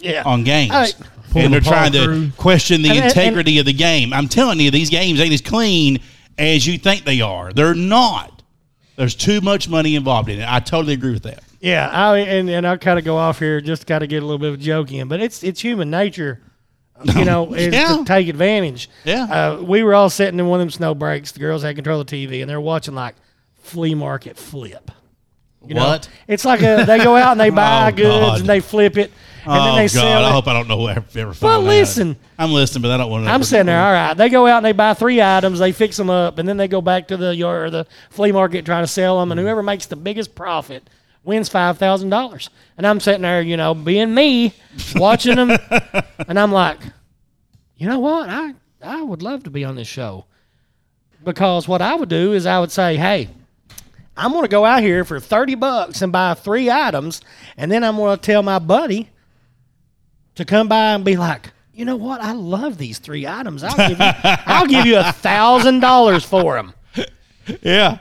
Yeah. 0.00 0.22
on 0.24 0.44
games. 0.44 0.72
All 0.72 0.80
right. 0.80 0.94
And 1.34 1.52
they're 1.52 1.60
the 1.60 1.64
ball 1.64 1.72
trying 1.72 1.92
to 1.92 2.30
question 2.36 2.82
the 2.82 2.88
And- 2.88 2.98
and- 2.98 3.06
integrity 3.06 3.58
of 3.58 3.66
the 3.66 3.72
game. 3.72 4.12
I'm 4.12 4.28
telling 4.28 4.58
you, 4.60 4.70
these 4.70 4.90
games 4.90 5.20
ain't 5.20 5.32
as 5.34 5.42
clean 5.42 5.98
as 6.38 6.66
you 6.66 6.78
think 6.78 7.04
they 7.04 7.20
are. 7.20 7.52
They're 7.52 7.74
not. 7.74 8.42
There's 8.96 9.14
too 9.14 9.40
much 9.40 9.68
money 9.68 9.94
involved 9.94 10.28
in 10.30 10.40
it. 10.40 10.46
I 10.48 10.58
totally 10.60 10.94
agree 10.94 11.12
with 11.12 11.24
that. 11.24 11.42
Yeah, 11.60 11.88
I 11.90 12.18
and, 12.18 12.48
and 12.48 12.66
I'll 12.66 12.78
kind 12.78 12.98
of 12.98 13.04
go 13.04 13.16
off 13.16 13.38
here 13.40 13.60
just 13.60 13.86
got 13.86 13.98
to 14.00 14.06
get 14.06 14.22
a 14.22 14.26
little 14.26 14.38
bit 14.38 14.48
of 14.48 14.54
a 14.54 14.58
joke 14.58 14.92
in, 14.92 15.08
but 15.08 15.20
it's 15.20 15.42
it's 15.42 15.60
human 15.60 15.90
nature, 15.90 16.40
you 17.04 17.24
know, 17.24 17.52
is 17.54 17.74
Yeah. 17.74 17.96
to 17.96 18.04
take 18.04 18.28
advantage. 18.28 18.88
Yeah. 19.04 19.24
uh, 19.24 19.62
we 19.62 19.82
were 19.82 19.94
all 19.94 20.08
sitting 20.10 20.38
in 20.38 20.46
one 20.46 20.60
of 20.60 20.66
them 20.66 20.70
snow 20.70 20.94
breaks. 20.94 21.32
The 21.32 21.40
girls 21.40 21.62
had 21.62 21.74
control 21.74 22.00
of 22.00 22.06
the 22.06 22.26
TV, 22.26 22.40
and 22.42 22.48
they're 22.48 22.60
watching 22.60 22.94
like 22.94 23.16
flea 23.62 23.94
market 23.94 24.36
flip. 24.36 24.90
You 25.66 25.74
know? 25.74 25.84
what? 25.84 26.08
It's 26.28 26.44
like 26.44 26.60
a 26.62 26.84
they 26.86 26.98
go 26.98 27.16
out 27.16 27.32
and 27.32 27.40
they 27.40 27.50
buy 27.64 27.88
Oh, 27.92 27.96
goods 27.96 28.08
God. 28.08 28.40
and 28.40 28.48
they 28.48 28.60
flip 28.60 28.96
it, 28.96 29.10
and 29.44 29.52
oh 29.52 29.64
then 29.64 29.74
they 29.76 29.82
God! 29.82 29.90
sell 29.90 30.24
I 30.24 30.28
it. 30.28 30.32
hope 30.32 30.46
I 30.46 30.52
don't 30.52 30.68
know 30.68 30.78
who 30.78 30.88
ever 30.88 31.04
ever 31.16 31.34
found 31.34 31.42
Well, 31.42 31.62
that. 31.62 31.68
listen. 31.68 32.16
I'm 32.38 32.52
listening, 32.52 32.82
but 32.82 32.92
I 32.92 32.96
don't 32.98 33.10
want 33.10 33.24
to. 33.24 33.30
I'm 33.32 33.42
sitting 33.42 33.66
there. 33.66 33.82
All 33.84 33.92
right, 33.92 34.14
they 34.16 34.28
go 34.28 34.46
out 34.46 34.58
and 34.58 34.64
they 34.66 34.70
buy 34.72 34.94
three 34.94 35.20
items, 35.20 35.58
they 35.58 35.72
fix 35.72 35.96
them 35.96 36.08
up, 36.08 36.38
and 36.38 36.48
then 36.48 36.56
they 36.56 36.68
go 36.68 36.80
back 36.80 37.08
to 37.08 37.16
the 37.16 37.34
yard 37.34 37.66
or 37.66 37.70
the 37.70 37.86
flea 38.10 38.30
market 38.30 38.64
trying 38.64 38.84
to 38.84 38.88
sell 38.88 39.18
them, 39.18 39.32
and 39.32 39.40
whoever 39.40 39.60
makes 39.60 39.86
the 39.86 39.96
biggest 39.96 40.36
profit 40.36 40.88
wins 41.28 41.48
five 41.48 41.78
thousand 41.78 42.08
dollars. 42.10 42.50
And 42.76 42.86
I'm 42.86 42.98
sitting 42.98 43.22
there, 43.22 43.42
you 43.42 43.56
know, 43.56 43.74
being 43.74 44.12
me, 44.14 44.54
watching 44.96 45.36
them, 45.36 45.50
and 46.28 46.38
I'm 46.40 46.50
like, 46.50 46.78
you 47.76 47.86
know 47.88 48.00
what? 48.00 48.28
I 48.28 48.54
I 48.82 49.02
would 49.02 49.22
love 49.22 49.44
to 49.44 49.50
be 49.50 49.64
on 49.64 49.76
this 49.76 49.86
show. 49.88 50.24
because 51.24 51.68
what 51.68 51.82
I 51.82 51.94
would 51.94 52.08
do 52.08 52.32
is 52.32 52.46
I 52.46 52.58
would 52.58 52.72
say, 52.72 52.96
hey, 52.96 53.28
I'm 54.16 54.32
going 54.32 54.42
to 54.44 54.48
go 54.48 54.64
out 54.64 54.82
here 54.82 55.04
for 55.04 55.20
30 55.20 55.54
bucks 55.56 56.00
and 56.02 56.10
buy 56.12 56.34
three 56.34 56.70
items, 56.70 57.20
and 57.56 57.70
then 57.70 57.84
I'm 57.84 57.96
going 57.96 58.16
to 58.16 58.22
tell 58.22 58.42
my 58.42 58.58
buddy 58.58 59.10
to 60.36 60.44
come 60.44 60.68
by 60.68 60.94
and 60.94 61.04
be 61.04 61.16
like, 61.16 61.50
you 61.74 61.84
know 61.84 61.96
what? 61.96 62.20
I 62.20 62.32
love 62.32 62.78
these 62.78 62.98
three 62.98 63.26
items. 63.26 63.62
I'll 63.64 63.76
give 63.88 63.98
you, 63.98 64.06
I'll 64.24 64.66
give 64.66 64.86
you 64.86 64.98
a 64.98 65.12
thousand 65.12 65.80
dollars 65.80 66.24
for 66.24 66.54
them. 66.56 66.72
Yeah. 67.62 67.98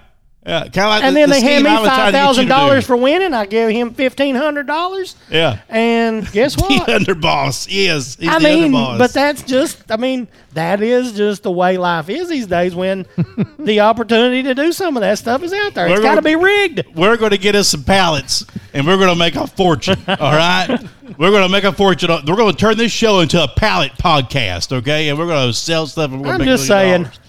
Yeah. 0.47 0.61
Kind 0.61 0.77
of 0.77 0.83
like 0.85 1.03
And 1.03 1.13
the- 1.15 1.19
then 1.19 1.29
the 1.29 1.35
they 1.35 1.41
hand 1.41 1.63
me 1.65 1.69
I 1.69 1.73
was 1.81 1.87
trying 1.89 1.97
five 1.97 2.05
to 2.07 2.11
get 2.13 2.17
you 2.19 2.25
thousand 2.25 2.47
dollars 2.47 2.85
for 2.87 2.95
winning. 2.95 3.33
I 3.33 3.45
give 3.45 3.69
him 3.69 3.93
fifteen 3.93 4.33
hundred 4.33 4.65
dollars. 4.65 5.15
Yeah. 5.29 5.59
And 5.67 6.25
guess 6.31 6.55
The 6.55 6.61
what? 6.63 6.87
underboss. 6.87 7.67
Yes. 7.69 8.15
He's 8.15 8.29
I 8.29 8.39
the 8.39 8.43
mean, 8.45 8.71
underboss. 8.71 8.97
but 8.97 9.13
that's 9.13 9.41
just, 9.43 9.91
I 9.91 9.97
mean, 9.97 10.29
that 10.53 10.81
is 10.81 11.11
just 11.11 11.43
the 11.43 11.51
way 11.51 11.77
life 11.77 12.07
is 12.09 12.29
these 12.29 12.47
days 12.47 12.73
when 12.73 13.05
the 13.59 13.81
opportunity 13.81 14.41
to 14.43 14.55
do 14.55 14.71
some 14.71 14.95
of 14.95 15.01
that 15.01 15.17
stuff 15.19 15.43
is 15.43 15.51
out 15.51 15.73
there. 15.73 15.87
We're 15.89 15.95
It's 15.95 16.01
got 16.03 16.15
to 16.15 16.21
be 16.21 16.35
rigged. 16.37 16.83
we're 16.95 17.17
going 17.17 17.31
to 17.31 17.37
get 17.37 17.53
us 17.55 17.67
some 17.67 17.83
pallets 17.83 18.45
and 18.73 18.87
we're 18.87 18.95
going 18.97 19.09
to 19.13 19.19
make 19.19 19.35
a 19.35 19.47
fortune. 19.47 19.99
all 20.07 20.15
right. 20.31 20.69
We're 21.17 21.31
going 21.31 21.43
to 21.43 21.49
make 21.49 21.65
a 21.65 21.73
fortune. 21.73 22.09
We're 22.25 22.35
going 22.37 22.53
to 22.53 22.57
turn 22.57 22.77
this 22.77 22.91
show 22.93 23.19
into 23.19 23.43
a 23.43 23.49
pallet 23.49 23.91
podcast. 24.01 24.71
Okay. 24.71 25.09
And 25.09 25.19
we're 25.19 25.27
going 25.27 25.47
to 25.49 25.53
sell 25.53 25.87
stuff. 25.87 26.11
And 26.11 26.21
we're 26.23 26.31
I'm 26.33 26.41
just 26.45 26.67
saying. 26.67 27.03
dollars. 27.03 27.19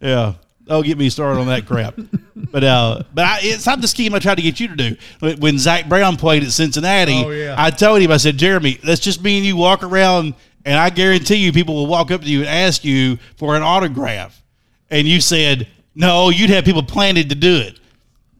Yeah. 0.00 0.32
Don't 0.66 0.84
get 0.84 0.98
me 0.98 1.08
started 1.10 1.38
on 1.40 1.46
that 1.46 1.64
crap. 1.66 1.94
but 2.36 2.64
uh, 2.64 3.02
but 3.14 3.24
I, 3.24 3.38
it's 3.42 3.66
not 3.66 3.80
the 3.80 3.88
scheme 3.88 4.14
I 4.14 4.18
tried 4.18 4.34
to 4.36 4.42
get 4.42 4.58
you 4.58 4.68
to 4.68 4.76
do. 4.76 4.96
When- 5.20 5.38
When 5.40 5.58
Zach 5.58 5.88
Brown 5.88 6.16
played 6.16 6.42
at 6.42 6.50
Cincinnati, 6.50 7.22
Oh, 7.24 7.30
yeah. 7.30 7.54
I 7.56 7.70
told 7.70 8.00
him, 8.02 8.10
I 8.10 8.16
said, 8.16 8.36
Jeremy, 8.36 8.78
let's 8.84 9.00
just 9.00 9.22
me 9.22 9.36
and 9.38 9.46
you 9.46 9.56
walk 9.56 9.82
around, 9.84 10.34
and 10.64 10.76
I 10.78 10.90
guarantee 10.90 11.36
you, 11.36 11.52
people 11.52 11.74
will 11.76 11.86
walk 11.86 12.10
up 12.10 12.22
to 12.22 12.26
you 12.28 12.40
and 12.40 12.48
ask 12.48 12.84
you 12.84 13.18
for 13.36 13.54
an 13.56 13.62
autograph. 13.62 14.42
And 14.90 15.06
you 15.06 15.20
said, 15.20 15.68
no, 15.94 16.30
you'd 16.30 16.50
have 16.50 16.64
people 16.64 16.82
planning 16.82 17.28
to 17.28 17.34
do 17.34 17.56
it. 17.56 17.78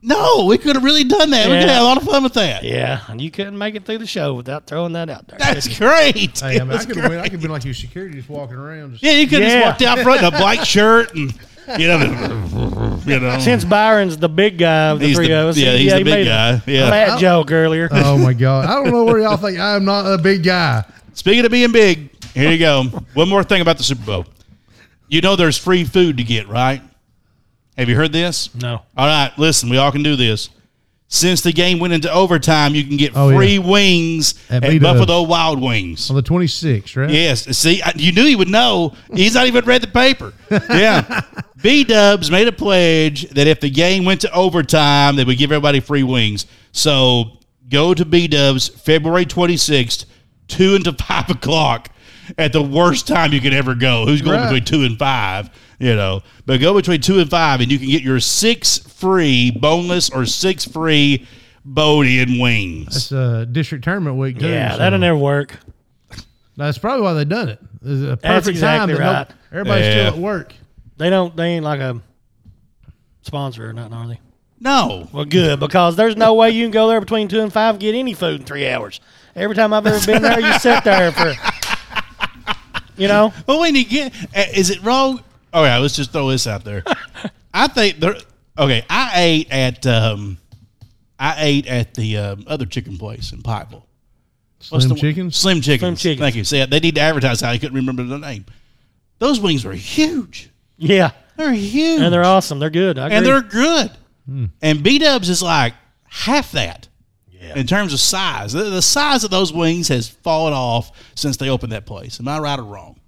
No, 0.02 0.44
we 0.46 0.56
could 0.58 0.76
have 0.76 0.84
really 0.84 1.02
done 1.04 1.30
that. 1.30 1.46
We 1.48 1.54
could 1.54 1.60
have 1.62 1.70
had 1.70 1.80
a 1.82 1.84
lot 1.84 1.96
of 1.96 2.04
fun 2.04 2.22
with 2.22 2.34
that. 2.34 2.62
Yeah, 2.62 3.00
and 3.08 3.20
you 3.20 3.30
couldn't 3.30 3.58
make 3.58 3.74
it 3.74 3.84
through 3.84 3.98
the 3.98 4.06
show 4.06 4.34
without 4.34 4.66
throwing 4.68 4.92
that 4.92 5.10
out 5.10 5.26
there. 5.26 5.38
That's 5.38 5.66
great. 5.78 6.38
Hey, 6.38 6.60
I, 6.60 6.64
mean, 6.64 6.72
I 6.76 6.84
could 6.84 6.94
great. 6.94 7.10
have 7.12 7.30
been, 7.32 7.40
been 7.40 7.50
like 7.50 7.64
your 7.64 7.74
security, 7.74 8.14
just 8.16 8.28
walking 8.28 8.56
around. 8.56 8.92
Just, 8.92 9.02
Yeah, 9.02 9.12
you 9.12 9.26
could 9.26 9.42
have 9.42 9.50
Yeah. 9.50 9.58
just 9.60 9.66
walked 9.66 9.82
out 9.82 9.98
front 10.04 10.20
in 10.20 10.26
a 10.26 10.30
black 10.30 10.64
shirt 10.64 11.12
and, 11.16 11.32
you 11.78 11.88
know, 11.88 13.00
you 13.06 13.20
know. 13.20 13.38
Since 13.40 13.64
Byron's 13.64 14.16
the 14.16 14.28
big 14.28 14.58
guy 14.58 14.90
of 14.90 15.00
the 15.00 15.06
He's 15.06 15.16
three 15.16 15.28
the- 15.28 15.40
of 15.40 15.48
us, 15.48 15.58
yeah, 15.58 15.72
he- 15.72 15.84
he's 15.84 15.92
the 15.92 15.98
he 15.98 16.04
big 16.04 16.12
made 16.14 16.24
guy, 16.26 16.48
A, 16.54 16.62
yeah. 16.66 16.90
That 16.90 17.08
oh. 17.10 17.18
joke 17.18 17.50
earlier. 17.52 17.88
oh 17.90 18.18
my 18.18 18.32
god! 18.34 18.66
I 18.66 18.74
don't 18.82 18.92
know 18.92 19.04
where 19.04 19.18
y'all 19.20 19.36
think 19.36 19.58
I'm 19.58 19.84
not 19.84 20.06
a 20.06 20.18
big 20.18 20.42
guy. 20.42 20.84
Speaking 21.14 21.44
of 21.44 21.50
being 21.50 21.72
big, 21.72 22.10
here 22.34 22.50
you 22.50 22.58
go. 22.58 22.84
One 23.14 23.28
more 23.28 23.42
thing 23.42 23.60
about 23.62 23.78
the 23.78 23.82
Super 23.82 24.04
Bowl. 24.04 24.26
You 25.08 25.20
know 25.20 25.34
there's 25.36 25.56
free 25.58 25.84
food 25.84 26.16
to 26.18 26.24
get, 26.24 26.48
right? 26.48 26.82
Have 27.78 27.88
you 27.88 27.96
heard 27.96 28.12
this? 28.12 28.54
no. 28.54 28.82
All 28.96 29.06
right, 29.06 29.32
listen, 29.38 29.68
we 29.68 29.76
all 29.76 29.92
can 29.92 30.02
do 30.02 30.16
this. 30.16 30.50
Since 31.08 31.42
the 31.42 31.52
game 31.52 31.78
went 31.78 31.92
into 31.92 32.12
overtime, 32.12 32.74
you 32.74 32.82
can 32.84 32.96
get 32.96 33.12
Oh, 33.14 33.28
yeah. 33.28 33.36
free 33.36 33.58
wings 33.60 34.34
At 34.50 34.64
at, 34.64 34.82
Buffalo 34.82 35.22
Wild 35.22 35.62
Wings. 35.62 36.10
On 36.10 36.16
the 36.16 36.22
26th, 36.22 36.96
right? 36.96 37.08
Yes. 37.10 37.44
See, 37.56 37.80
I- 37.80 37.92
you 37.94 38.10
knew 38.10 38.24
he 38.26 38.34
would 38.34 38.48
know. 38.48 38.92
He's 39.14 39.34
not 39.34 39.46
even 39.46 39.64
read 39.64 39.82
the 39.82 39.86
paper. 39.88 40.32
Yeah. 40.68 41.20
B 41.62 41.84
Dubs 41.84 42.30
made 42.30 42.48
a 42.48 42.52
pledge 42.52 43.28
that 43.30 43.46
if 43.46 43.60
the 43.60 43.70
game 43.70 44.04
went 44.04 44.20
to 44.22 44.32
overtime, 44.32 45.16
they 45.16 45.24
would 45.24 45.38
give 45.38 45.52
everybody 45.52 45.80
free 45.80 46.02
wings. 46.02 46.44
So 46.72 47.38
go 47.68 47.94
to 47.94 48.04
B 48.04 48.26
Dubs 48.28 48.68
February 48.68 49.26
26th, 49.26 50.04
2 50.48 50.74
until 50.74 50.92
5 50.98 51.30
o'clock 51.30 51.88
at 52.38 52.52
the 52.52 52.62
worst 52.62 53.06
time 53.08 53.32
you 53.32 53.40
could 53.40 53.54
ever 53.54 53.74
go. 53.74 54.04
Who's 54.06 54.22
going 54.22 54.38
Right. 54.40 54.44
between 54.52 54.64
2 54.64 54.84
and 54.86 54.98
5? 54.98 55.50
You 55.78 55.94
know, 55.94 56.22
but 56.46 56.60
go 56.60 56.72
between 56.74 57.00
2 57.02 57.18
and 57.20 57.28
5 57.30 57.60
and 57.60 57.70
you 57.70 57.78
can 57.78 57.88
get 57.88 58.02
your 58.02 58.18
six 58.20 58.78
free 58.78 59.50
boneless 59.50 60.08
or 60.08 60.24
six 60.24 60.64
free 60.64 61.26
bone-in 61.64 62.38
wings. 62.38 62.96
It's 62.96 63.12
uh, 63.12 63.44
district 63.50 63.84
tournament 63.84 64.16
week 64.16 64.38
too. 64.38 64.48
Yeah, 64.48 64.72
so- 64.72 64.78
that'll 64.78 64.98
never 64.98 65.18
work. 65.18 65.58
That's 66.56 66.78
probably 66.78 67.02
why 67.02 67.12
they 67.12 67.26
done 67.26 67.50
it. 67.50 67.58
It's 67.82 68.02
a 68.02 68.06
perfect 68.16 68.22
That's 68.22 68.46
exactly 68.48 68.94
time. 68.94 69.02
that 69.02 69.12
no- 69.12 69.12
right. 69.18 69.30
everybody's 69.52 69.84
Yeah. 69.86 69.92
still 70.08 70.14
at 70.14 70.18
work. 70.18 70.54
They 70.96 71.10
don't. 71.10 71.36
They 71.36 71.48
ain't 71.56 71.64
like 71.64 71.80
a 71.80 72.00
sponsor 73.22 73.68
or 73.68 73.72
nothing, 73.72 73.92
are 73.92 74.08
they? 74.08 74.20
No. 74.58 75.08
Well, 75.12 75.26
good 75.26 75.60
because 75.60 75.96
there's 75.96 76.16
no 76.16 76.32
way 76.34 76.50
you 76.52 76.64
can 76.64 76.70
go 76.70 76.88
there 76.88 77.00
between 77.00 77.28
two 77.28 77.40
and 77.42 77.52
five 77.52 77.74
and 77.74 77.80
get 77.80 77.94
any 77.94 78.14
food 78.14 78.40
in 78.40 78.46
three 78.46 78.66
hours. 78.68 79.00
Every 79.34 79.54
time 79.54 79.74
I've 79.74 79.86
ever 79.86 80.04
been 80.06 80.22
there, 80.22 80.40
you 80.40 80.52
sit 80.58 80.82
there 80.84 81.12
for, 81.12 81.34
you 82.96 83.08
know. 83.08 83.32
Well, 83.46 83.60
when 83.60 83.74
you 83.74 83.84
get, 83.84 84.12
uh, 84.36 84.44
is 84.54 84.70
it 84.70 84.82
wrong? 84.82 85.22
Oh 85.52 85.64
yeah, 85.64 85.78
let's 85.78 85.96
just 85.96 86.12
throw 86.12 86.28
this 86.30 86.46
out 86.46 86.64
there. 86.64 86.82
I 87.54 87.68
think 87.68 87.98
there. 88.00 88.16
Okay, 88.58 88.84
I 88.90 89.12
ate 89.14 89.50
at 89.50 89.86
um, 89.86 90.38
I 91.18 91.34
ate 91.38 91.66
at 91.66 91.94
the 91.94 92.16
um, 92.18 92.44
other 92.46 92.66
chicken 92.66 92.98
place 92.98 93.32
in 93.32 93.42
Pikeville. 93.42 93.82
What's 94.70 94.84
Slim 94.84 94.88
the- 94.88 94.94
chickens. 95.00 95.36
Slim 95.36 95.60
Chickens. 95.60 95.80
Slim 95.80 95.96
Chickens. 95.96 96.20
Thank 96.20 96.34
you. 96.36 96.44
See, 96.44 96.64
they 96.64 96.80
need 96.80 96.94
to 96.96 97.00
advertise 97.00 97.40
how 97.40 97.50
I 97.50 97.58
couldn't 97.58 97.76
remember 97.76 98.02
the 98.02 98.18
name. 98.18 98.46
Those 99.18 99.38
wings 99.40 99.64
were 99.64 99.72
huge. 99.74 100.50
Yeah, 100.78 101.12
They're 101.36 101.52
huge, 101.52 102.02
and 102.02 102.12
they're 102.12 102.24
awesome. 102.24 102.58
They're 102.58 102.68
good. 102.70 102.98
I 102.98 103.08
and 103.08 103.24
they're 103.24 103.40
good. 103.42 103.90
And 104.60 104.82
B 104.82 104.98
Dubs 104.98 105.28
is 105.30 105.40
like 105.42 105.72
half 106.04 106.52
that. 106.52 106.88
In 107.54 107.66
terms 107.66 107.92
of 107.92 108.00
size, 108.00 108.52
the, 108.52 108.64
the 108.64 108.82
size 108.82 109.24
of 109.24 109.30
those 109.30 109.52
wings 109.52 109.88
has 109.88 110.08
fallen 110.08 110.52
off 110.52 110.90
since 111.14 111.36
they 111.36 111.48
opened 111.48 111.72
that 111.72 111.86
place. 111.86 112.18
Am 112.20 112.28
I 112.28 112.38
right 112.38 112.58
or 112.58 112.64
wrong? 112.64 113.00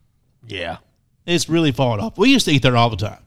yeah. 0.46 0.78
It's 1.26 1.46
really 1.46 1.72
fallen 1.72 2.00
off. 2.00 2.16
We 2.16 2.30
used 2.30 2.46
to 2.46 2.52
eat 2.52 2.62
there 2.62 2.74
all 2.74 2.88
the 2.88 2.96
time. 2.96 3.18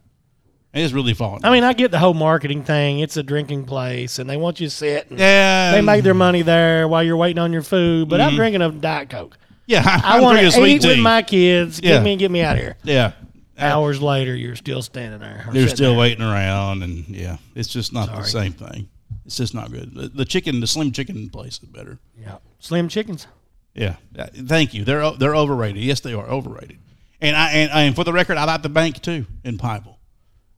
It's 0.73 0.91
really 0.91 1.13
fallen. 1.13 1.45
I 1.45 1.51
mean, 1.51 1.63
I 1.63 1.73
get 1.73 1.91
the 1.91 1.99
whole 1.99 2.15
marketing 2.15 2.63
thing. 2.63 2.99
It's 2.99 3.15
a 3.15 3.21
drinking 3.21 3.65
place, 3.65 4.17
and 4.17 4.27
they 4.27 4.37
want 4.37 4.59
you 4.59 4.67
to 4.67 4.71
sit. 4.73 5.09
And 5.11 5.19
yeah, 5.19 5.73
They 5.73 5.81
make 5.81 6.03
their 6.03 6.15
money 6.15 6.41
there 6.41 6.87
while 6.87 7.03
you're 7.03 7.17
waiting 7.17 7.39
on 7.39 7.53
your 7.53 7.61
food. 7.61 8.09
But 8.09 8.19
I'm 8.19 8.29
mm-hmm. 8.29 8.37
drinking 8.37 8.61
a 8.63 8.71
diet 8.71 9.09
coke. 9.11 9.37
yeah. 9.67 9.83
I 10.03 10.17
I'm 10.17 10.23
want 10.23 10.39
to 10.39 10.65
eat 10.65 10.83
with 10.83 10.99
my 10.99 11.21
kids. 11.21 11.79
Yeah. 11.83 11.97
Get 11.97 12.03
me, 12.03 12.15
get 12.15 12.31
me 12.31 12.41
out 12.41 12.55
of 12.55 12.61
here. 12.63 12.77
yeah, 12.83 13.11
Hours 13.59 14.01
later, 14.01 14.35
you're 14.35 14.55
still 14.55 14.81
standing 14.81 15.19
there. 15.19 15.47
they're 15.51 15.67
still 15.67 15.91
there. 15.91 15.99
waiting 15.99 16.23
around, 16.23 16.81
and 16.81 17.07
yeah, 17.09 17.37
it's 17.53 17.69
just 17.69 17.93
not 17.93 18.07
the 18.07 18.23
same 18.23 18.53
thing. 18.53 18.89
It's 19.25 19.37
just 19.37 19.53
not 19.53 19.71
good. 19.71 19.93
The, 19.93 20.07
the 20.09 20.25
chicken, 20.25 20.59
the 20.59 20.67
slim 20.67 20.91
chicken 20.91 21.29
place 21.29 21.59
is 21.61 21.69
better. 21.69 21.99
Yeah, 22.19 22.37
slim 22.59 22.87
chickens. 22.89 23.27
Yeah, 23.73 23.95
Uh, 24.17 24.27
thank 24.33 24.73
you. 24.73 24.83
They're 24.83 25.11
they're 25.11 25.35
overrated. 25.35 25.81
Yes, 25.83 25.99
they 26.01 26.13
are 26.13 26.27
overrated. 26.27 26.77
And 27.21 27.35
I 27.35 27.51
and, 27.51 27.71
and 27.71 27.95
for 27.95 28.03
the 28.03 28.11
record, 28.13 28.37
I 28.37 28.43
like 28.45 28.63
the 28.63 28.69
bank 28.69 29.01
too 29.01 29.25
in 29.43 29.57
Pikeville. 29.57 29.95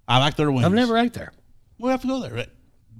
I 0.08 0.18
like 0.20 0.36
their 0.36 0.52
wings. 0.52 0.66
I've 0.66 0.74
never 0.74 0.98
ate 0.98 1.14
there. 1.14 1.32
We 1.78 1.90
have 1.92 2.02
to 2.02 2.08
go 2.08 2.20
there. 2.22 2.34
Right? 2.34 2.50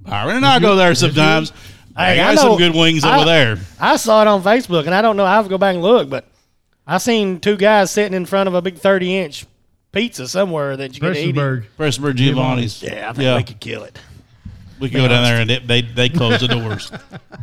Byron 0.02 0.36
and 0.36 0.46
I 0.46 0.58
go 0.60 0.76
there 0.76 0.94
sometimes. 0.94 1.50
Hey, 1.96 2.16
They 2.16 2.20
I 2.20 2.34
got 2.34 2.40
some 2.42 2.58
good 2.58 2.74
wings 2.74 3.04
I- 3.04 3.16
over 3.16 3.24
there. 3.24 3.58
I 3.80 3.96
saw 3.96 4.20
it 4.22 4.28
on 4.28 4.42
Facebook, 4.42 4.84
and 4.86 4.94
I 4.94 5.00
don't 5.02 5.16
know. 5.16 5.24
I 5.24 5.34
have 5.34 5.46
to 5.46 5.48
go 5.48 5.58
back 5.58 5.74
and 5.74 5.82
look, 5.82 6.10
but 6.10 6.26
I 6.86 6.98
seen 6.98 7.40
two 7.40 7.56
guys 7.56 7.90
sitting 7.90 8.14
in 8.14 8.26
front 8.26 8.48
of 8.48 8.54
a 8.54 8.60
big 8.62 8.76
thirty 8.78 9.16
inch 9.16 9.46
pizza 9.92 10.28
somewhere 10.28 10.76
that 10.76 10.94
you 10.94 11.00
could 11.00 11.16
eat. 11.16 11.30
it. 11.30 11.34
Prestonburg. 11.36 11.64
Prestonburg 11.78 12.14
Giovanni's. 12.16 12.82
Yeah, 12.82 13.10
I 13.10 13.12
think 13.12 13.24
Yeah. 13.24 13.36
we 13.36 13.42
could 13.44 13.60
kill 13.60 13.84
it. 13.84 13.98
We 14.84 14.90
can 14.90 15.00
go 15.00 15.08
down 15.08 15.24
there 15.24 15.40
and 15.40 15.50
they 15.50 15.58
they, 15.58 15.80
they 15.82 16.08
close 16.08 16.40
the 16.40 16.48
doors. 16.48 16.90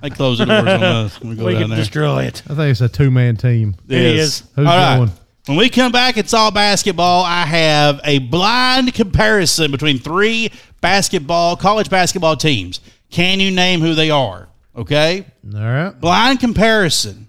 they 0.02 0.10
close 0.10 0.38
the 0.38 0.46
doors 0.46 0.68
on 0.68 0.84
us. 0.84 1.20
when 1.20 1.30
We 1.32 1.36
go 1.36 1.46
we 1.46 1.54
down 1.54 1.62
could 1.64 1.72
there. 1.72 1.78
destroy 1.78 2.24
it. 2.26 2.42
I 2.48 2.56
think 2.56 2.72
it's 2.72 2.82
a 2.82 2.90
two 2.90 3.12
man 3.12 3.36
team. 3.36 3.76
It 3.90 3.98
is. 4.02 4.44
Who's 4.56 4.68
All 4.68 4.76
right. 4.78 4.98
going? 4.98 5.12
When 5.48 5.58
we 5.58 5.70
come 5.70 5.92
back, 5.92 6.18
it's 6.18 6.34
all 6.36 6.52
basketball. 6.52 7.24
I 7.24 7.46
have 7.48 8.00
a 8.04 8.20
blind 8.20 8.94
comparison 8.94 9.72
between 9.72 9.98
three 9.98 10.52
basketball, 10.82 11.56
college 11.56 11.90
basketball 11.90 12.36
teams. 12.38 12.80
Can 13.10 13.40
you 13.40 13.50
name 13.52 13.82
who 13.82 13.96
they 13.96 14.12
are? 14.12 14.48
Okay? 14.76 15.26
All 15.54 15.60
right. 15.60 15.90
Blind 16.00 16.40
comparison 16.40 17.28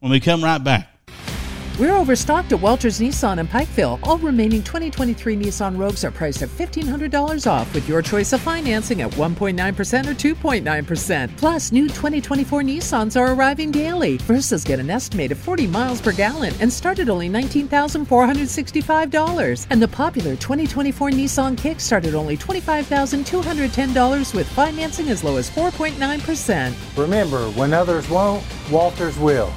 when 0.00 0.10
we 0.10 0.18
come 0.20 0.42
right 0.42 0.58
back. 0.62 0.88
We're 1.76 1.96
overstocked 1.96 2.52
at 2.52 2.60
Walters 2.60 3.00
Nissan 3.00 3.38
in 3.38 3.48
Pikeville. 3.48 3.98
All 4.04 4.18
remaining 4.18 4.62
2023 4.62 5.36
Nissan 5.36 5.76
Rogues 5.76 6.04
are 6.04 6.12
priced 6.12 6.42
at 6.42 6.48
$1,500 6.50 7.50
off 7.50 7.74
with 7.74 7.88
your 7.88 8.00
choice 8.00 8.32
of 8.32 8.40
financing 8.40 9.02
at 9.02 9.10
1.9% 9.10 10.06
or 10.06 10.14
2.9%. 10.14 11.36
Plus, 11.36 11.72
new 11.72 11.88
2024 11.88 12.62
Nissans 12.62 13.20
are 13.20 13.34
arriving 13.34 13.72
daily. 13.72 14.18
Versas 14.18 14.64
get 14.64 14.78
an 14.78 14.88
estimated 14.88 15.36
40 15.36 15.66
miles 15.66 16.00
per 16.00 16.12
gallon 16.12 16.54
and 16.60 16.72
start 16.72 17.00
at 17.00 17.08
only 17.08 17.28
$19,465. 17.28 19.66
And 19.68 19.82
the 19.82 19.88
popular 19.88 20.36
2024 20.36 21.10
Nissan 21.10 21.58
Kick 21.58 21.80
start 21.80 22.06
at 22.06 22.14
only 22.14 22.36
$25,210 22.36 24.32
with 24.32 24.48
financing 24.48 25.08
as 25.08 25.24
low 25.24 25.38
as 25.38 25.50
4.9%. 25.50 26.96
Remember, 26.96 27.50
when 27.50 27.72
others 27.72 28.08
won't, 28.08 28.44
Walters 28.70 29.18
will. 29.18 29.52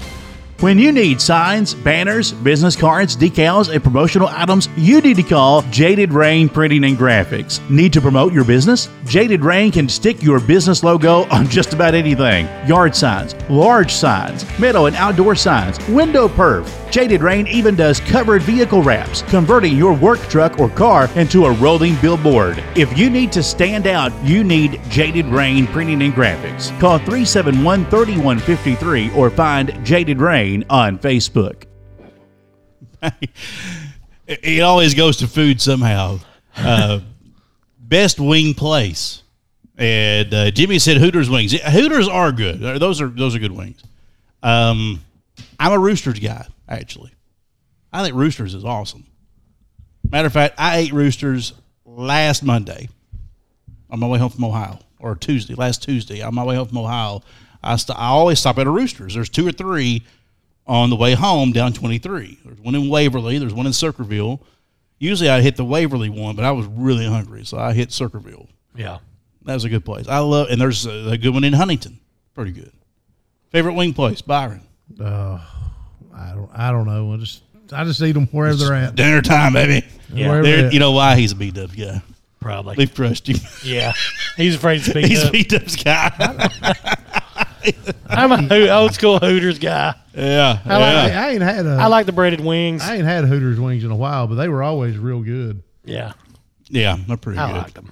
When 0.59 0.79
you 0.79 0.91
need 0.91 1.21
signs, 1.21 1.75
banners, 1.75 2.31
business 2.31 2.75
cards, 2.75 3.15
decals, 3.15 3.71
and 3.71 3.83
promotional 3.83 4.27
items, 4.27 4.69
you 4.75 4.99
need 5.01 5.17
to 5.17 5.21
call 5.23 5.61
Jaded 5.69 6.11
Rain 6.11 6.49
Printing 6.49 6.83
and 6.83 6.97
Graphics. 6.97 7.61
Need 7.69 7.93
to 7.93 8.01
promote 8.01 8.33
your 8.33 8.43
business? 8.43 8.89
Jaded 9.05 9.45
Rain 9.45 9.71
can 9.71 9.87
stick 9.87 10.23
your 10.23 10.39
business 10.39 10.83
logo 10.83 11.25
on 11.31 11.47
just 11.47 11.73
about 11.73 11.93
anything 11.93 12.47
yard 12.67 12.95
signs, 12.95 13.35
large 13.51 13.93
signs, 13.93 14.47
meadow 14.57 14.87
and 14.87 14.95
outdoor 14.95 15.35
signs, 15.35 15.77
window 15.89 16.27
perf, 16.27 16.65
Jaded 16.91 17.21
Rain 17.21 17.47
even 17.47 17.75
does 17.75 17.99
covered 17.99 18.41
vehicle 18.41 18.81
wraps, 18.81 19.21
converting 19.23 19.75
your 19.75 19.93
work 19.93 20.19
truck 20.29 20.59
or 20.59 20.69
car 20.69 21.09
into 21.15 21.45
a 21.45 21.51
rolling 21.53 21.95
billboard. 22.01 22.63
If 22.75 22.97
you 22.97 23.09
need 23.09 23.31
to 23.33 23.43
stand 23.43 23.87
out, 23.87 24.11
you 24.23 24.43
need 24.43 24.81
Jaded 24.89 25.25
Rain 25.25 25.67
Printing 25.67 26.01
and 26.01 26.13
Graphics. 26.13 26.69
Call 26.79 26.97
371 26.99 27.85
3153 27.85 29.13
or 29.13 29.29
find 29.29 29.85
Jaded 29.85 30.19
Rain 30.19 30.65
on 30.69 30.97
Facebook. 30.97 31.65
It, 34.27 34.61
always 34.61 34.93
goes 34.93 35.17
to 35.17 35.27
food 35.27 35.61
somehow. 35.61 36.19
Uh, 36.57 36.99
best 37.79 38.19
wing 38.19 38.53
place, 38.53 39.23
and 39.77 40.33
uh, 40.33 40.51
Jimmy 40.51 40.79
said 40.79 40.97
Hooters 40.97 41.29
wings. 41.29 41.53
Hooters 41.53 42.09
are 42.09 42.33
good. 42.33 42.59
Those 42.59 42.99
are 42.99 43.07
those 43.07 43.35
are 43.35 43.39
good 43.39 43.53
wings. 43.53 43.81
Um, 44.43 45.01
I'm 45.59 45.71
a 45.73 45.79
Roosters 45.79 46.19
guy 46.19 46.45
actually. 46.67 47.11
I 47.91 48.03
think 48.03 48.15
Roosters 48.15 48.53
is 48.53 48.65
awesome. 48.65 49.05
Matter 50.09 50.27
of 50.27 50.33
fact, 50.33 50.55
I 50.57 50.77
ate 50.77 50.93
Roosters 50.93 51.53
last 51.85 52.43
Monday 52.43 52.89
on 53.89 53.99
my 53.99 54.07
way 54.07 54.19
home 54.19 54.29
from 54.29 54.43
Ohio, 54.43 54.79
or 54.99 55.15
Tuesday, 55.15 55.53
last 55.55 55.83
Tuesday 55.83 56.21
on 56.21 56.35
my 56.35 56.43
way 56.43 56.55
home 56.55 56.67
from 56.67 56.77
Ohio. 56.77 57.21
I, 57.63 57.75
st- 57.77 57.97
I 57.97 58.07
always 58.07 58.39
stop 58.39 58.57
at 58.57 58.67
a 58.67 58.69
Roosters. 58.71 59.13
There's 59.15 59.29
two 59.29 59.47
or 59.47 59.51
three 59.51 60.03
on 60.65 60.89
the 60.89 60.95
way 60.95 61.13
home 61.13 61.51
down 61.51 61.73
23. 61.73 62.39
There's 62.43 62.59
one 62.59 62.75
in 62.75 62.89
Waverly. 62.89 63.37
There's 63.39 63.53
one 63.53 63.65
in 63.65 63.73
Circleville. 63.73 64.41
Usually 64.99 65.29
I 65.29 65.41
hit 65.41 65.55
the 65.55 65.65
Waverly 65.65 66.09
one, 66.09 66.35
but 66.35 66.45
I 66.45 66.51
was 66.51 66.65
really 66.67 67.05
hungry, 67.05 67.45
so 67.45 67.57
I 67.57 67.73
hit 67.73 67.91
Circleville. 67.91 68.47
Yeah. 68.75 68.99
That 69.45 69.53
was 69.53 69.63
a 69.63 69.69
good 69.69 69.85
place. 69.85 70.07
I 70.07 70.19
love, 70.19 70.47
and 70.49 70.59
there's 70.59 70.85
a, 70.85 71.11
a 71.11 71.17
good 71.17 71.33
one 71.33 71.43
in 71.43 71.53
Huntington. 71.53 71.99
Pretty 72.33 72.51
good. 72.51 72.71
Favorite 73.51 73.73
wing 73.73 73.93
place, 73.93 74.21
Byron. 74.21 74.61
Uh, 74.99 75.39
I 76.15 76.31
don't. 76.33 76.49
I 76.53 76.71
don't 76.71 76.85
know. 76.87 77.13
I 77.13 77.17
just. 77.17 77.41
I 77.71 77.83
just 77.83 78.01
eat 78.01 78.13
them 78.13 78.27
wherever 78.27 78.55
they're 78.55 78.73
at. 78.73 78.95
Dinner 78.95 79.21
time, 79.21 79.53
baby. 79.53 79.85
Yeah. 80.13 80.41
They're 80.41 80.71
you 80.71 80.79
know 80.79 80.91
why 80.93 81.15
he's 81.17 81.33
a 81.33 81.35
beat 81.35 81.57
up 81.57 81.75
guy. 81.75 82.01
Probably. 82.39 82.75
Leaf 82.75 82.93
trust 82.93 83.27
you. 83.27 83.35
Yeah. 83.63 83.91
He's 84.37 84.55
afraid 84.55 84.83
to 84.83 84.83
speak 84.91 85.05
he's 85.07 85.23
a 85.23 85.27
up. 85.27 85.31
beat 85.33 85.53
up's 85.53 85.75
guy. 85.75 86.09
I'm 88.09 88.31
a 88.31 88.41
Ho- 88.47 88.81
old 88.83 88.93
school 88.93 89.19
Hooters 89.19 89.59
guy. 89.59 89.93
yeah. 90.15 90.59
I, 90.65 90.77
like, 90.77 91.11
yeah. 91.11 91.25
I 91.25 91.29
ain't 91.31 91.41
had 91.41 91.65
a. 91.65 91.71
I 91.71 91.87
like 91.87 92.05
the 92.05 92.13
breaded 92.13 92.39
wings. 92.39 92.81
I 92.83 92.95
ain't 92.95 93.05
had 93.05 93.25
Hooters 93.25 93.59
wings 93.59 93.83
in 93.83 93.91
a 93.91 93.95
while, 93.95 94.27
but 94.27 94.35
they 94.35 94.47
were 94.47 94.63
always 94.63 94.97
real 94.97 95.21
good. 95.21 95.61
yeah. 95.83 96.13
yeah, 96.69 96.97
they're 97.07 97.17
pretty 97.17 97.39
I 97.39 97.51
good. 97.51 97.57
liked 97.57 97.73
them. 97.75 97.91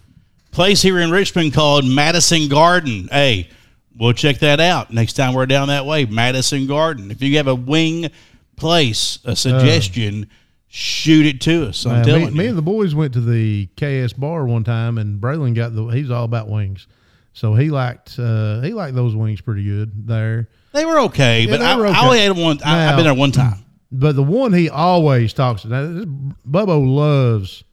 place 0.52 0.82
here 0.82 1.00
in 1.00 1.12
Richmond 1.12 1.54
called 1.54 1.86
Madison 1.86 2.48
Garden. 2.48 3.10
Hey, 3.12 3.50
we'll 3.98 4.14
check 4.14 4.40
that 4.40 4.60
out 4.60 4.92
next 4.94 5.14
time 5.14 5.34
we're 5.34 5.46
down 5.46 5.68
that 5.70 5.86
way. 5.86 6.06
Madison 6.06 6.68
Garden. 6.68 7.12
If 7.12 7.22
you 7.22 7.36
have 7.38 7.48
a 7.48 7.56
wing 7.56 8.10
place, 8.56 9.20
a 9.26 9.36
suggestion, 9.36 10.30
shoot 10.68 11.26
it 11.26 11.42
to 11.42 11.68
us. 11.68 11.86
I'm 11.86 11.92
Man, 11.94 12.02
me, 12.02 12.06
telling 12.12 12.38
me 12.38 12.44
you. 12.44 12.50
and 12.50 12.58
the 12.58 12.62
boys 12.64 12.94
went 12.96 13.14
to 13.14 13.22
the 13.22 13.68
KS 13.78 14.14
bar 14.14 14.46
one 14.46 14.64
time, 14.64 14.98
and 14.98 15.20
Braylon 15.22 15.56
got 15.56 15.76
the. 15.76 15.86
He's 15.88 16.12
all 16.12 16.24
about 16.26 16.48
wings, 16.50 16.88
so 17.34 17.54
he 17.56 17.70
liked 17.70 18.18
uh, 18.20 18.62
he 18.62 18.74
liked 18.74 18.96
those 18.96 19.16
wings 19.16 19.42
pretty 19.42 19.64
good 19.64 20.08
there. 20.08 20.48
they 20.74 20.86
were 20.86 21.00
okay, 21.02 21.42
Yeah, 21.42 21.52
but 21.52 21.62
I, 21.62 21.76
were 21.78 21.88
I 21.88 21.90
okay. 21.92 22.00
only 22.06 22.20
had 22.20 22.38
one. 22.38 22.60
I, 22.64 22.90
I've 22.90 22.96
been 22.96 23.06
there 23.06 23.14
one 23.14 23.32
time. 23.32 23.60
But 23.92 24.16
the 24.16 24.24
one 24.24 24.52
he 24.52 24.70
always 24.70 25.32
talks 25.32 25.64
about, 25.64 25.88
Bubbo 26.50 26.86
loves 26.86 27.64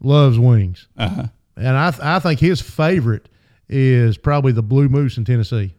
loves 0.00 0.38
wings, 0.38 0.86
Uh-huh. 0.98 1.24
and 1.56 1.76
I 1.76 1.90
th- 1.90 2.02
I 2.02 2.18
think 2.18 2.40
his 2.40 2.60
favorite 2.60 3.28
is 3.68 4.16
probably 4.18 4.52
the 4.52 4.62
Blue 4.62 4.88
Moose 4.88 5.16
in 5.18 5.24
Tennessee. 5.24 5.74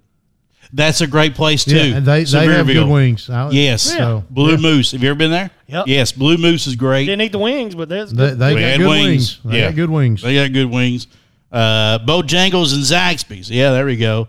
That's 0.74 1.00
a 1.00 1.08
great 1.08 1.34
place 1.34 1.64
too. 1.64 1.78
Yeah, 1.78 1.96
and 1.98 2.06
they 2.06 2.26
they 2.26 2.46
have 2.48 2.68
good 2.68 2.90
wings. 2.90 3.30
I- 3.30 3.50
Yes, 3.52 3.84
so, 3.84 4.26
Blue 4.30 4.52
yeah. 4.52 4.58
Moose. 4.58 4.92
Have 4.92 5.02
you 5.02 5.10
ever 5.10 5.18
been 5.18 5.32
there? 5.32 5.50
Yep. 5.68 5.88
Yes, 5.88 6.12
Blue 6.12 6.38
Moose 6.38 6.68
is 6.68 6.76
great. 6.76 7.06
Didn't 7.06 7.22
eat 7.22 7.32
the 7.32 7.40
wings, 7.40 7.74
but 7.74 7.88
that's 7.88 8.12
They, 8.12 8.18
good. 8.32 8.40
they 8.40 8.54
We 8.56 8.60
got 8.62 8.68
had 8.72 8.78
good 8.80 8.88
wings. 8.90 9.06
wings. 9.08 9.40
They 9.46 9.60
Yeah. 9.60 9.68
got 9.70 9.76
good 9.76 9.90
wings. 9.90 10.22
They 10.22 10.36
got 10.36 10.52
good 10.54 10.66
wings. 10.70 11.08
Uh, 11.52 12.00
Bojangles 12.00 12.74
and 12.74 12.84
Zaxby's. 12.84 13.50
Yeah, 13.50 13.72
there 13.72 13.86
we 13.86 13.96
go. 13.96 14.28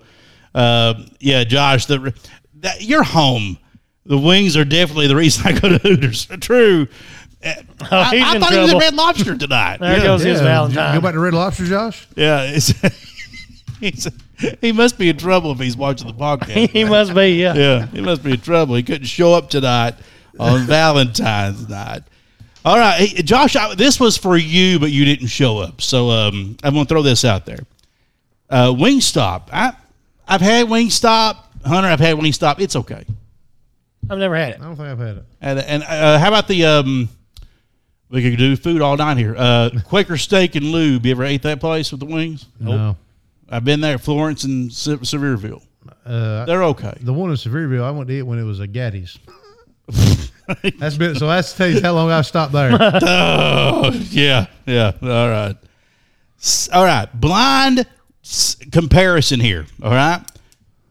Uh, 0.55 0.95
yeah, 1.19 1.43
Josh, 1.43 1.87
the 1.87 2.15
that, 2.61 2.83
you're 2.83 3.03
home. 3.03 3.59
The 4.07 4.19
wings 4.19 4.57
are 4.57 4.65
definitely 4.65 5.09
the 5.09 5.17
reason 5.17 5.45
I 5.55 5.59
go 5.59 5.69
to 5.69 5.79
Hooters. 5.79 6.27
True. 6.41 6.87
Uh, 7.45 7.55
I, 7.91 8.17
I 8.23 8.35
in 8.37 8.41
thought 8.41 8.53
he 8.53 8.59
was 8.59 8.73
at. 8.75 8.81
Red 8.81 8.95
Lobster 8.95 9.37
tonight. 9.37 9.79
There 9.81 9.97
yeah, 9.97 10.03
goes 10.05 10.23
his 10.23 10.41
Valentine. 10.41 10.95
Go 10.95 11.01
back 11.01 11.15
to 11.15 11.21
Red 11.21 11.35
Lobster, 11.35 11.67
Josh. 11.67 12.07
yeah. 12.17 12.57
It's, 13.81 14.09
he's, 14.39 14.55
he 14.61 14.73
must 14.73 14.99
be 14.99 15.09
in 15.09 15.17
trouble 15.17 15.53
if 15.53 15.59
he's 15.59 15.77
watching 15.77 16.07
the 16.07 16.15
podcast. 16.15 16.71
he 16.71 16.85
must 16.85 17.15
be, 17.15 17.31
yeah. 17.33 17.55
yeah, 17.55 17.87
he 17.87 18.01
must 18.01 18.23
be 18.23 18.33
in 18.33 18.41
trouble. 18.41 18.75
He 18.75 18.83
couldn't 18.83 19.07
show 19.07 19.35
up 19.35 19.51
tonight 19.51 19.95
on 20.39 20.61
Valentine's 20.67 21.69
night. 21.69 22.03
All 22.65 22.77
right, 22.77 23.09
hey, 23.09 23.23
Josh, 23.23 23.57
I, 23.57 23.75
this 23.75 23.99
was 23.99 24.17
for 24.17 24.37
you, 24.37 24.79
but 24.79 24.91
you 24.91 25.05
didn't 25.05 25.29
show 25.29 25.59
up. 25.59 25.81
So 25.81 26.11
um, 26.11 26.57
I'm 26.63 26.75
going 26.75 26.87
to 26.87 26.89
throw 26.89 27.03
this 27.03 27.25
out 27.25 27.47
there. 27.47 27.61
Uh, 28.51 28.69
Wingstop. 28.69 29.49
I, 29.53 29.75
I've 30.27 30.41
had 30.41 30.67
Wingstop. 30.67 31.37
Hunter, 31.65 31.89
I've 31.89 32.01
had 32.01 32.17
Wingstop. 32.17 32.61
It's 32.61 32.77
okay. 32.77 33.05
I've 34.11 34.19
never 34.19 34.37
had 34.37 34.51
it. 34.51 34.61
I 34.61 34.65
don't 34.65 34.77
think 34.77 34.89
I've 34.89 34.99
had 34.99 35.17
it. 35.19 35.25
And, 35.41 35.59
and 35.61 35.83
uh, 35.83 36.19
how 36.19 36.29
about 36.29 36.49
the, 36.49 36.65
um, 36.65 37.09
we 38.11 38.23
could 38.23 38.39
do 38.39 38.57
food 38.57 38.81
all 38.81 38.97
night 38.97 39.19
here. 39.19 39.35
Uh, 39.37 39.71
Quaker 39.85 40.17
Steak 40.17 40.55
and 40.55 40.67
Lube. 40.67 41.07
You 41.07 41.13
ever 41.13 41.25
ate 41.25 41.43
that 41.43 41.61
place 41.61 41.91
with 41.91 42.01
the 42.01 42.07
wings? 42.07 42.47
No. 42.59 42.97
I've 43.51 43.65
been 43.65 43.81
there, 43.81 43.99
Florence 43.99 44.45
and 44.45 44.73
Se- 44.73 44.97
Sevierville. 44.97 45.63
Uh, 46.05 46.45
They're 46.45 46.65
okay. 46.65 46.97
the 47.01 47.13
one 47.13 47.31
in 47.31 47.37
Sevierville, 47.37 47.83
I 47.83 47.91
went 47.91 48.09
to 48.09 48.15
eat 48.15 48.23
when 48.23 48.39
it 48.39 48.45
was 48.45 48.61
a 48.61 48.67
Gaddy's. 48.67 49.19
that's 50.79 50.97
been 50.97 51.15
so. 51.15 51.27
That's 51.27 51.59
you 51.59 51.81
how 51.81 51.95
long 51.95 52.11
I 52.11 52.23
stopped 52.23 52.53
there. 52.53 52.71
Oh, 53.03 53.91
yeah, 54.11 54.47
yeah. 54.67 54.93
All 55.03 55.29
right, 55.29 55.57
all 56.73 56.85
right. 56.85 57.09
Blind 57.21 57.87
comparison 58.73 59.41
here. 59.41 59.67
All 59.83 59.91
right. 59.93 60.23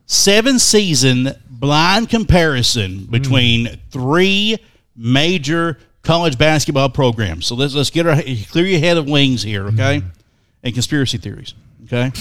Seven 0.06 0.58
season 0.58 1.30
blind 1.50 2.10
comparison 2.10 3.06
between 3.06 3.80
three 3.92 4.58
major 4.96 5.78
college 6.04 6.38
basketball 6.38 6.90
programs. 6.90 7.46
So 7.46 7.56
let's 7.56 7.76
let's 7.76 7.90
get 7.90 8.08
our 8.08 8.22
clear 8.50 8.66
your 8.66 8.80
head 8.80 8.98
of 8.98 9.08
wings 9.08 9.44
here, 9.44 9.66
okay? 9.68 10.02
And 10.64 10.74
conspiracy 10.74 11.18
theories. 11.18 11.54
Okay. 11.86 12.12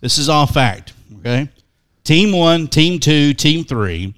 This 0.00 0.18
is 0.18 0.28
all 0.28 0.46
fact. 0.46 0.92
Okay. 1.20 1.48
Team 2.04 2.32
one, 2.32 2.68
team 2.68 3.00
two, 3.00 3.34
team 3.34 3.64
three. 3.64 4.14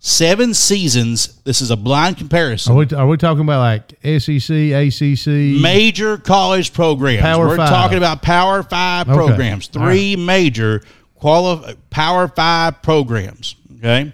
Seven 0.00 0.54
seasons. 0.54 1.40
This 1.42 1.60
is 1.60 1.70
a 1.72 1.76
blind 1.76 2.16
comparison 2.18 2.72
Are 2.72 2.76
we, 2.76 2.86
are 2.94 3.06
we 3.06 3.16
talking 3.16 3.42
about 3.42 3.58
like 3.58 4.20
SEC, 4.20 4.48
ACC? 4.50 5.26
major 5.60 6.16
college 6.18 6.72
programs. 6.72 7.20
Power 7.22 7.48
We're 7.48 7.56
Five. 7.56 7.68
talking 7.68 7.98
about 7.98 8.22
Power 8.22 8.62
Five 8.62 9.08
Okay. 9.08 9.16
programs. 9.16 9.66
Three 9.66 10.14
major 10.16 10.82
quali- 11.16 11.74
Power 11.90 12.28
Five 12.28 12.80
programs. 12.82 13.56
Okay. 13.78 14.12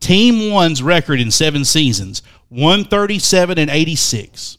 Team 0.00 0.50
One's 0.52 0.82
record 0.82 1.20
in 1.20 1.30
seven 1.30 1.64
seasons: 1.64 2.22
one 2.48 2.84
thirty-seven 2.84 3.58
and 3.58 3.70
eighty-six. 3.70 4.56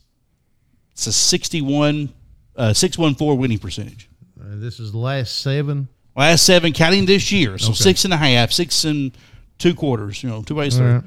It's 0.91 1.07
a 1.07 1.13
sixty-one, 1.13 2.09
uh, 2.55 2.73
six 2.73 2.97
one 2.97 3.15
four 3.15 3.35
winning 3.35 3.57
percentage. 3.57 4.08
Uh, 4.39 4.55
this 4.55 4.79
is 4.79 4.91
the 4.91 4.97
last 4.97 5.39
seven. 5.39 5.87
Last 6.15 6.43
seven, 6.45 6.73
counting 6.73 7.05
this 7.05 7.31
year, 7.31 7.57
so 7.57 7.67
Okay. 7.71 7.75
six 7.83 8.05
and 8.05 8.13
a 8.13 8.17
half, 8.17 8.51
six 8.51 8.83
and 8.85 9.11
two 9.57 9.73
quarters. 9.73 10.21
You 10.23 10.29
know, 10.29 10.41
two 10.43 10.55
ways 10.55 10.75
through. 10.77 10.95
right. 10.95 11.03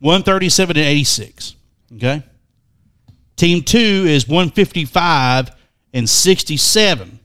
137 0.00 0.76
and 0.76 0.86
86. 0.86 1.54
Okay. 1.96 2.22
Team 3.36 3.62
two 3.62 3.78
is 4.06 4.26
155 4.28 5.50
and 5.92 6.08
67. 6.08 7.18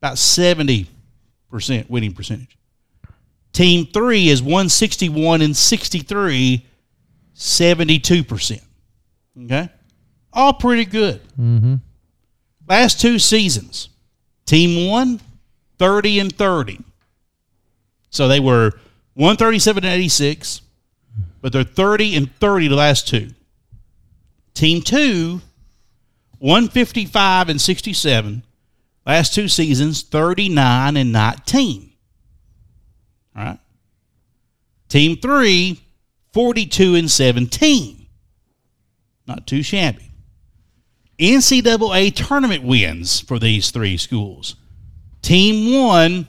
About 0.00 0.14
70% 0.16 0.86
winning 1.88 2.12
percentage. 2.12 2.56
Team 3.52 3.86
three 3.86 4.28
is 4.28 4.42
161 4.42 5.40
and 5.42 5.56
63, 5.56 6.66
72%. 7.34 8.60
Okay. 9.44 9.68
All 10.32 10.52
pretty 10.52 10.84
good. 10.84 11.22
Mm-hmm. 11.40 11.76
Last 12.68 13.00
two 13.00 13.18
seasons, 13.18 13.88
team 14.46 14.88
one, 14.88 15.20
30 15.78 16.20
and 16.20 16.34
30. 16.34 16.80
So 18.10 18.28
they 18.28 18.40
were 18.40 18.72
137 19.14 19.84
and 19.84 19.92
86, 19.92 20.62
but 21.42 21.52
they're 21.52 21.64
30 21.64 22.16
and 22.16 22.34
30 22.36 22.68
the 22.68 22.74
last 22.74 23.08
two. 23.08 23.30
Team 24.54 24.80
two, 24.80 25.42
155 26.38 27.48
and 27.50 27.60
67. 27.60 28.42
Last 29.04 29.34
two 29.34 29.48
seasons, 29.48 30.02
39 30.02 30.96
and 30.96 31.12
19. 31.12 31.92
All 33.36 33.44
right. 33.44 33.58
Team 34.88 35.16
three, 35.18 35.80
42 36.32 36.94
and 36.94 37.10
17. 37.10 38.06
Not 39.26 39.46
too 39.46 39.62
shabby. 39.62 40.10
NCAA 41.18 42.14
tournament 42.14 42.62
wins 42.62 43.20
for 43.20 43.38
these 43.38 43.70
three 43.70 43.96
schools. 43.96 44.56
Team 45.22 45.72
one, 45.82 46.28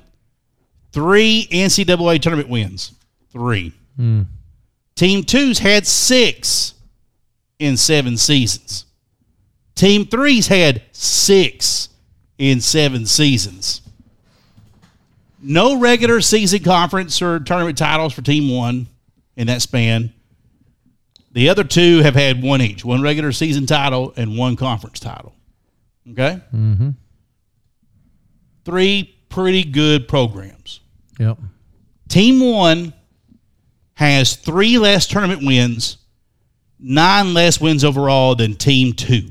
three 0.91 1.47
NCAA 1.51 2.21
tournament 2.21 2.49
wins. 2.49 2.93
Three. 3.31 3.73
Hmm. 3.97 4.23
Team 4.95 5.23
two's 5.23 5.59
had 5.59 5.85
six 5.85 6.73
in 7.59 7.77
seven 7.77 8.17
seasons. 8.17 8.85
Team 9.75 10.05
three's 10.05 10.47
had 10.47 10.81
six 10.91 11.89
in 12.37 12.61
seven 12.61 13.05
seasons. 13.05 13.81
No 15.39 15.79
regular 15.79 16.19
season 16.21 16.63
conference 16.63 17.21
or 17.21 17.39
tournament 17.39 17.77
titles 17.77 18.13
for 18.13 18.21
Team 18.21 18.55
One 18.55 18.87
in 19.35 19.47
that 19.47 19.61
span. 19.61 20.13
The 21.37 21.49
other 21.49 21.63
two 21.63 21.99
have 21.99 22.15
had 22.15 22.41
one 22.41 22.63
each 22.63 22.83
one 22.83 23.03
regular 23.03 23.31
season 23.31 23.67
title 23.67 24.11
and 24.17 24.39
one 24.39 24.55
conference 24.55 24.99
title. 24.99 25.35
Okay? 26.09 26.41
Mm-hmm. 26.51 26.89
Three 28.65 29.15
pretty 29.29 29.63
good 29.63 30.07
programs. 30.07 30.79
Yep. 31.19 31.37
Team 32.09 32.39
One 32.39 32.91
has 33.93 34.35
three 34.35 34.79
less 34.79 35.05
tournament 35.05 35.45
wins, 35.45 35.97
nine 36.79 37.35
less 37.35 37.61
wins 37.61 37.83
overall 37.83 38.33
than 38.33 38.55
Team 38.55 38.93
Two. 38.93 39.29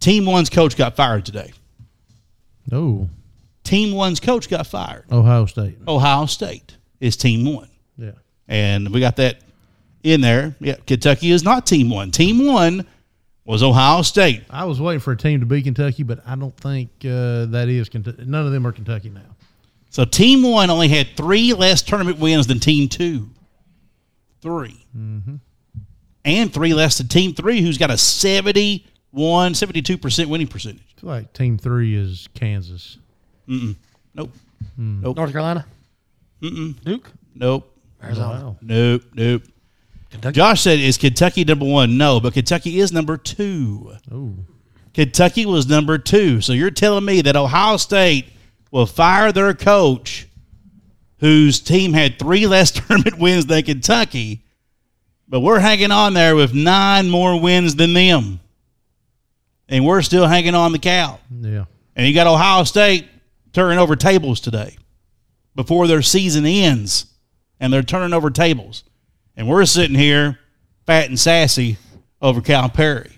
Team 0.00 0.26
One's 0.26 0.50
coach 0.50 0.76
got 0.76 0.96
fired 0.96 1.24
today. 1.24 1.52
Oh, 2.72 3.08
Team 3.62 3.94
One's 3.94 4.18
coach 4.18 4.48
got 4.48 4.66
fired. 4.66 5.04
Ohio 5.12 5.46
State. 5.46 5.78
Ohio 5.86 6.26
State 6.26 6.76
is 6.98 7.16
Team 7.16 7.54
One. 7.54 7.70
Yeah. 7.96 8.14
And 8.48 8.92
we 8.92 8.98
got 8.98 9.14
that 9.14 9.42
in 10.02 10.20
there. 10.20 10.54
Yeah, 10.60 10.76
Kentucky 10.86 11.30
is 11.30 11.42
not 11.44 11.66
Team 11.66 11.90
One. 11.90 12.10
Team 12.10 12.46
One 12.46 12.86
was 13.44 13.62
Ohio 13.62 14.02
State. 14.02 14.44
I 14.50 14.64
was 14.64 14.80
waiting 14.80 15.00
for 15.00 15.12
a 15.12 15.16
team 15.16 15.40
to 15.40 15.46
beat 15.46 15.64
Kentucky, 15.64 16.02
but 16.02 16.20
I 16.26 16.36
don't 16.36 16.56
think 16.56 16.90
uh, 17.04 17.46
that 17.46 17.66
is 17.68 17.88
Kentucky. 17.88 18.24
None 18.24 18.46
of 18.46 18.52
them 18.52 18.66
are 18.66 18.72
Kentucky 18.72 19.10
now. 19.10 19.22
So 19.90 20.04
Team 20.04 20.42
One 20.42 20.70
only 20.70 20.88
had 20.88 21.16
three 21.16 21.52
less 21.52 21.82
tournament 21.82 22.18
wins 22.18 22.46
than 22.46 22.60
Team 22.60 22.88
Two. 22.88 23.28
3 24.42 24.86
And 26.24 26.52
three 26.52 26.72
less 26.72 26.96
than 26.98 27.08
Team 27.08 27.34
Three, 27.34 27.60
who's 27.60 27.76
got 27.76 27.90
a 27.90 27.98
71, 27.98 29.52
72% 29.52 30.26
winning 30.26 30.46
percentage. 30.46 30.82
I 30.96 31.00
feel 31.00 31.10
like 31.10 31.32
Team 31.34 31.58
Three 31.58 31.94
is 31.94 32.28
Kansas. 32.34 32.98
Nope. 33.46 34.30
Nope. 34.78 35.16
North 35.16 35.32
Carolina. 35.32 35.66
Mm. 36.40 36.82
Duke. 36.84 37.10
Nope. 37.34 37.76
Arizona. 38.02 38.44
Wow. 38.44 38.56
Nope. 38.62 39.02
Nope. 39.14 39.42
Kentucky. 40.10 40.34
Josh 40.34 40.62
said, 40.62 40.78
"Is 40.78 40.98
Kentucky 40.98 41.44
number 41.44 41.64
one?" 41.66 41.96
No, 41.96 42.20
but 42.20 42.34
Kentucky 42.34 42.80
is 42.80 42.92
number 42.92 43.16
two. 43.16 43.94
Oh, 44.10 44.34
Kentucky 44.92 45.46
was 45.46 45.68
number 45.68 45.98
two. 45.98 46.40
So 46.40 46.52
you're 46.52 46.70
telling 46.70 47.04
me 47.04 47.22
that 47.22 47.36
Ohio 47.36 47.76
State 47.76 48.26
will 48.70 48.86
fire 48.86 49.32
their 49.32 49.54
coach, 49.54 50.26
whose 51.18 51.60
team 51.60 51.92
had 51.92 52.18
three 52.18 52.46
less 52.46 52.70
tournament 52.86 53.18
wins 53.18 53.46
than 53.46 53.62
Kentucky, 53.62 54.44
but 55.28 55.40
we're 55.40 55.60
hanging 55.60 55.92
on 55.92 56.14
there 56.14 56.34
with 56.34 56.54
nine 56.54 57.08
more 57.08 57.40
wins 57.40 57.76
than 57.76 57.92
them, 57.94 58.40
and 59.68 59.86
we're 59.86 60.02
still 60.02 60.26
hanging 60.26 60.54
on 60.54 60.72
the 60.72 60.78
cow. 60.78 61.20
yeah. 61.40 61.64
And 61.96 62.06
you 62.08 62.14
got 62.14 62.26
Ohio 62.26 62.64
State 62.64 63.06
turning 63.52 63.78
over 63.78 63.94
tables 63.96 64.40
today 64.40 64.76
before 65.54 65.86
their 65.86 66.02
season 66.02 66.46
ends, 66.46 67.06
and 67.58 67.72
they're 67.72 67.82
turning 67.82 68.12
over 68.12 68.30
tables. 68.30 68.84
And 69.36 69.48
we're 69.48 69.64
sitting 69.66 69.96
here 69.96 70.38
fat 70.86 71.08
and 71.08 71.18
sassy 71.18 71.76
over 72.20 72.40
Calipari. 72.40 73.12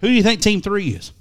Who 0.00 0.08
do 0.08 0.12
you 0.12 0.22
think 0.22 0.40
Team 0.40 0.60
Three 0.60 0.88
is? 0.90 1.12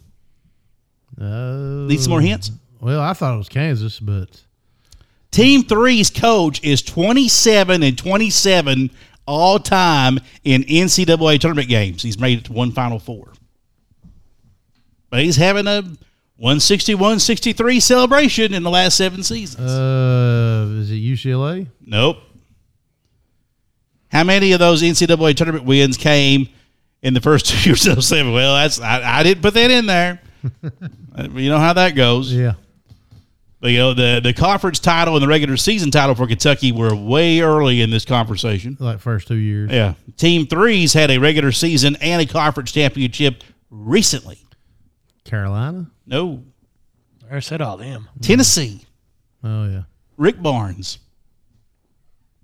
Uh, 1.20 1.86
Need 1.88 2.00
some 2.00 2.12
more 2.12 2.22
hints? 2.22 2.52
Well, 2.82 3.00
I 3.02 3.14
thought 3.14 3.36
it 3.36 3.38
was 3.38 3.50
Kansas, 3.50 4.00
but 4.00 4.42
Team 5.32 5.64
Three's 5.64 6.10
coach 6.10 6.62
is 6.64 6.82
27 6.82 7.84
and 7.84 7.98
27 7.98 8.92
all 9.26 9.58
time 9.60 10.20
in 10.44 10.64
NCAA 10.64 11.40
tournament 11.40 11.70
games. 11.70 12.02
He's 12.04 12.20
made 12.20 12.40
it 12.40 12.46
to 12.46 12.54
one 12.54 12.72
Final 12.72 13.00
Four. 13.00 13.32
But 15.10 15.22
he's 15.24 15.38
having 15.38 15.68
a 15.68 15.82
161 16.38 17.20
63 17.20 17.80
celebration 17.80 18.54
in 18.54 18.64
the 18.64 18.70
last 18.70 18.98
seven 18.98 19.24
seasons. 19.24 19.70
uh, 19.70 20.68
is 20.80 20.92
it 20.92 20.96
UCLA? 20.96 21.68
Nope. 21.86 22.18
How 24.14 24.24
many 24.24 24.52
of 24.52 24.60
those 24.60 24.84
NCAA 24.84 25.36
tournament 25.36 25.66
wins 25.66 25.98
came 25.98 26.48
in 27.02 27.14
the 27.16 27.20
first 27.22 27.46
two 27.50 27.70
years 27.70 27.86
of 27.88 28.04
seven? 28.04 28.32
Well, 28.32 28.56
that's 28.56 28.80
I, 28.80 29.20
I 29.20 29.24
didn't 29.24 29.42
put 29.42 29.56
that 29.56 29.72
in 29.72 29.86
there. 29.88 30.22
Uh, 31.16 31.28
you 31.34 31.48
know 31.48 31.60
how 31.60 31.74
that 31.74 31.92
goes. 31.92 32.34
Yeah. 32.34 32.54
But 33.60 33.70
you 33.70 33.78
know 33.78 33.94
the 33.94 34.20
the 34.22 34.34
conference 34.34 34.80
title 34.80 35.14
and 35.14 35.22
the 35.22 35.28
regular 35.28 35.58
season 35.58 35.92
title 35.92 36.16
for 36.16 36.26
Kentucky 36.26 36.72
were 36.72 36.96
way 36.96 37.40
early 37.40 37.82
in 37.82 37.92
this 37.92 38.04
conversation. 38.04 38.76
Like 38.80 39.00
first 39.00 39.28
two 39.28 39.36
years. 39.36 39.70
Yeah, 39.72 39.94
Team 40.18 40.48
Threes 40.48 40.92
had 40.92 41.12
a 41.12 41.20
regular 41.20 41.52
season 41.52 41.98
and 42.02 42.20
a 42.20 42.26
conference 42.26 42.72
championship 42.72 43.44
recently. 43.70 44.40
Carolina. 45.24 45.92
No, 46.08 46.44
I 47.32 47.40
said 47.40 47.62
all 47.62 47.78
them. 47.78 48.10
Tennessee. 48.20 48.84
Oh 49.44 49.66
yeah. 49.70 49.84
Rick 50.18 50.42
Barnes. 50.42 50.98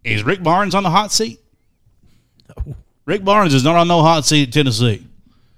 Is 0.03 0.23
Rick 0.23 0.43
Barnes 0.43 0.75
on 0.75 0.83
the 0.83 0.91
hot 0.91 1.11
seat? 1.11 1.39
Rick 3.05 3.23
Barnes 3.23 3.53
is 3.53 3.63
not 3.63 3.75
on 3.75 3.87
no 3.87 4.01
hot 4.01 4.25
seat 4.25 4.49
at 4.49 4.53
Tennessee. 4.53 5.05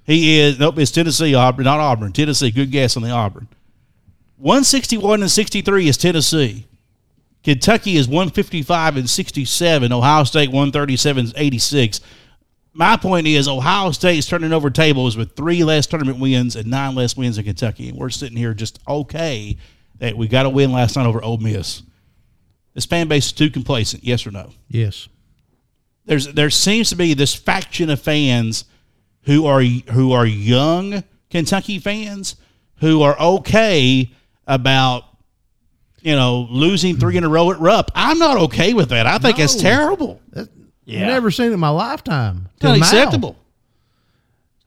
He 0.04 0.40
is 0.40 0.60
nope, 0.60 0.78
it's 0.80 0.92
Tennessee, 0.92 1.36
Auburn, 1.36 1.66
not 1.66 1.80
Auburn. 1.80 2.12
Tennessee, 2.12 2.52
good 2.52 2.72
guess 2.72 2.98
on 2.98 3.04
the 3.04 3.12
Auburn. 3.12 3.48
161 4.38 5.22
and 5.22 5.30
63 5.30 5.88
is 5.88 5.98
Tennessee. 5.98 6.66
Kentucky 7.44 7.96
is 7.96 8.08
155 8.08 8.98
and 8.98 9.10
67. 9.10 9.92
Ohio 9.92 10.24
State 10.24 10.50
137 10.50 11.26
and 11.26 11.34
86. 11.36 12.02
My 12.74 12.96
point 12.98 13.28
is 13.28 13.48
Ohio 13.48 13.92
State's 13.92 14.28
turning 14.28 14.54
over 14.54 14.70
tables 14.70 15.18
with 15.18 15.36
three 15.36 15.64
less 15.64 15.88
tournament 15.88 16.20
wins 16.20 16.56
and 16.56 16.70
nine 16.70 16.96
less 16.96 17.18
wins 17.18 17.36
than 17.36 17.46
Kentucky. 17.46 17.90
And 17.90 17.98
we're 17.98 18.10
sitting 18.10 18.38
here 18.38 18.54
just 18.54 18.80
okay 18.88 19.58
that 20.00 20.16
we 20.16 20.28
got 20.28 20.46
a 20.46 20.50
win 20.50 20.72
last 20.72 20.96
night 20.96 21.06
over 21.06 21.24
Ole 21.24 21.38
Miss. 21.38 21.84
This 22.74 22.86
fan 22.86 23.08
base 23.08 23.28
is 23.28 23.32
too 23.34 23.50
complacent, 23.50 24.04
yes 24.04 24.26
or 24.26 24.32
no? 24.32 24.52
Yes. 24.70 25.10
There's 26.12 26.28
there 26.34 26.50
seems 26.50 26.90
to 26.90 26.98
be 26.98 27.14
this 27.14 27.34
faction 27.34 27.90
of 27.90 28.02
fans 28.02 28.66
who 29.22 29.46
are 29.46 29.62
who 29.62 30.12
are 30.12 30.26
young 30.26 31.06
Kentucky 31.30 31.80
fans 31.80 32.36
who 32.82 33.02
are 33.02 33.18
okay 33.18 34.12
about 34.46 35.06
you 36.02 36.14
know 36.14 36.48
losing 36.50 36.98
three 36.98 37.16
in 37.16 37.24
a 37.24 37.30
row 37.30 37.50
at 37.52 37.62
Rupp. 37.62 37.92
I'm 37.96 38.20
not 38.20 38.36
okay 38.36 38.74
with 38.74 38.90
that. 38.90 39.08
I 39.08 39.20
think 39.20 39.40
it's 39.40 39.56
No. 39.56 39.62
terrible. 39.62 40.22
Yeah. 40.84 41.08
Never 41.08 41.32
seen 41.32 41.46
it 41.52 41.54
in 41.54 41.60
my 41.62 41.70
lifetime. 41.70 42.50
It's 42.56 42.60
till 42.60 42.72
now. 42.72 42.76
unacceptable. 42.76 43.38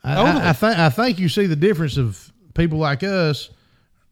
I, 0.03 0.15
Totally. 0.15 0.41
I, 0.45 0.49
I 0.49 0.53
think 0.55 0.79
I 0.79 0.89
think 0.89 1.19
you 1.19 1.29
see 1.29 1.45
the 1.45 1.57
difference 1.57 1.99
of 1.99 2.33
people 2.55 2.79
like 2.79 3.03
us 3.03 3.51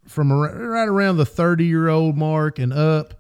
from 0.07 0.31
ar- 0.33 0.55
right 0.55 0.89
around 0.89 1.17
the 1.17 1.25
thirty 1.25 1.65
year 1.65 1.89
old 1.89 2.15
mark 2.19 2.59
and 2.59 2.75
up. 2.75 3.15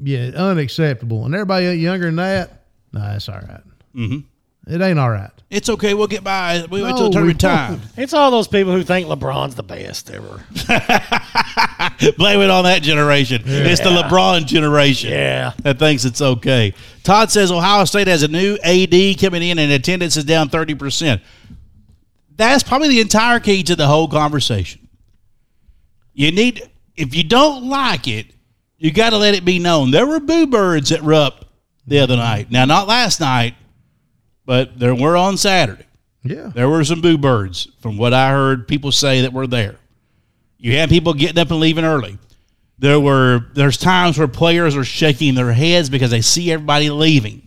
Yeah, 0.00 0.30
unacceptable. 0.36 1.24
And 1.24 1.34
everybody 1.34 1.66
younger 1.78 2.06
than 2.06 2.16
that, 2.16 2.63
nah, 2.94 3.12
that's 3.12 3.28
all 3.28 3.36
right. 3.36 3.62
Mm-hmm. 3.94 4.18
It 4.66 4.80
ain't 4.80 4.98
all 4.98 5.10
right. 5.10 5.30
It's 5.50 5.68
okay. 5.68 5.92
We'll 5.92 6.06
get 6.06 6.24
by. 6.24 6.64
We 6.70 6.82
wait 6.82 6.90
No, 6.90 6.96
till 6.96 7.06
the 7.06 7.12
tournament 7.12 7.40
time. 7.40 7.82
It's 7.98 8.14
all 8.14 8.30
those 8.30 8.48
people 8.48 8.72
who 8.72 8.82
think 8.82 9.06
LeBron's 9.08 9.54
the 9.54 9.62
best 9.62 10.10
ever. 10.10 10.42
Blame 12.16 12.40
it 12.40 12.48
on 12.48 12.64
that 12.64 12.80
generation. 12.82 13.42
It's 13.44 13.82
the 13.82 13.90
LeBron 13.90 14.46
generation. 14.46 15.10
Yeah. 15.10 15.52
That 15.62 15.78
thinks 15.78 16.06
it's 16.06 16.22
okay. 16.22 16.72
Todd 17.02 17.30
says 17.30 17.52
Ohio 17.52 17.84
State 17.84 18.08
has 18.08 18.22
a 18.22 18.28
new 18.28 18.56
AD 18.64 19.18
coming 19.20 19.42
in 19.42 19.58
and 19.58 19.70
attendance 19.70 20.16
is 20.16 20.24
down 20.24 20.48
30%. 20.48 21.20
That's 22.36 22.62
probably 22.62 22.88
the 22.88 23.00
entire 23.00 23.40
key 23.40 23.62
to 23.64 23.76
the 23.76 23.86
whole 23.86 24.08
conversation. 24.08 24.88
You 26.14 26.32
need, 26.32 26.70
if 26.96 27.14
you 27.14 27.22
don't 27.22 27.68
like 27.68 28.08
it, 28.08 28.28
you 28.78 28.92
got 28.92 29.10
to 29.10 29.18
let 29.18 29.34
it 29.34 29.44
be 29.44 29.58
known. 29.58 29.90
There 29.90 30.06
were 30.06 30.20
boo 30.20 30.46
birds 30.46 30.90
at 30.90 31.02
Rupp 31.02 31.43
the 31.86 32.00
other 32.00 32.16
night. 32.16 32.50
Now, 32.50 32.64
not 32.64 32.88
last 32.88 33.20
night, 33.20 33.54
but 34.46 34.78
there 34.78 34.94
were 34.94 35.16
on 35.16 35.36
Saturday. 35.36 35.86
Yeah. 36.22 36.50
There 36.54 36.68
were 36.68 36.84
some 36.84 37.00
boo 37.00 37.18
birds 37.18 37.68
from 37.80 37.98
what 37.98 38.14
I 38.14 38.30
heard 38.30 38.66
people 38.66 38.92
say 38.92 39.22
that 39.22 39.32
were 39.32 39.46
there. 39.46 39.76
You 40.58 40.76
had 40.76 40.88
people 40.88 41.12
getting 41.12 41.38
up 41.38 41.50
and 41.50 41.60
leaving 41.60 41.84
early. 41.84 42.18
There 42.78 42.98
were 42.98 43.46
there's 43.52 43.76
times 43.76 44.18
where 44.18 44.26
players 44.26 44.76
are 44.76 44.84
shaking 44.84 45.34
their 45.34 45.52
heads 45.52 45.90
because 45.90 46.10
they 46.10 46.22
see 46.22 46.50
everybody 46.50 46.90
leaving. 46.90 47.46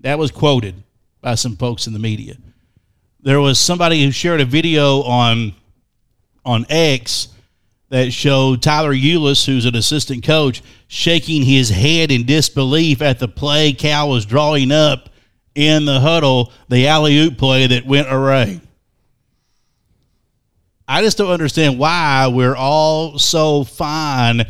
That 0.00 0.18
was 0.18 0.30
quoted 0.30 0.82
by 1.20 1.34
some 1.34 1.56
folks 1.56 1.86
in 1.86 1.92
the 1.92 1.98
media. 1.98 2.36
There 3.20 3.40
was 3.40 3.58
somebody 3.58 4.02
who 4.02 4.12
shared 4.12 4.40
a 4.40 4.44
video 4.44 5.02
on 5.02 5.54
on 6.44 6.64
X 6.70 7.28
that 7.90 8.12
showed 8.12 8.62
Tyler 8.62 8.94
Eulis, 8.94 9.44
who's 9.44 9.66
an 9.66 9.76
assistant 9.76 10.24
coach, 10.24 10.62
shaking 10.88 11.42
his 11.42 11.68
head 11.68 12.10
in 12.10 12.24
disbelief 12.24 13.02
at 13.02 13.18
the 13.18 13.28
play 13.28 13.72
Cal 13.72 14.08
was 14.08 14.24
drawing 14.24 14.72
up 14.72 15.10
in 15.54 15.84
the 15.84 16.00
huddle, 16.00 16.52
the 16.68 16.86
alley 16.86 17.18
oop 17.18 17.36
play 17.36 17.66
that 17.66 17.84
went 17.84 18.06
array. 18.10 18.60
I 20.86 21.02
just 21.02 21.18
don't 21.18 21.30
understand 21.30 21.78
why 21.78 22.28
we're 22.28 22.56
all 22.56 23.18
so 23.18 23.64
fine 23.64 24.44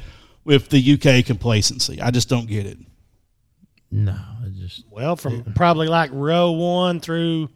with 0.44 0.68
the 0.68 0.94
UK 0.94 1.24
complacency. 1.24 2.00
I 2.00 2.10
just 2.10 2.28
don't 2.28 2.46
get 2.46 2.66
it. 2.66 2.78
No, 3.90 4.16
it 4.44 4.54
just 4.54 4.84
Well, 4.90 5.16
from 5.16 5.44
probably 5.54 5.88
like 5.88 6.10
row 6.12 6.52
one 6.52 7.00
through 7.00 7.50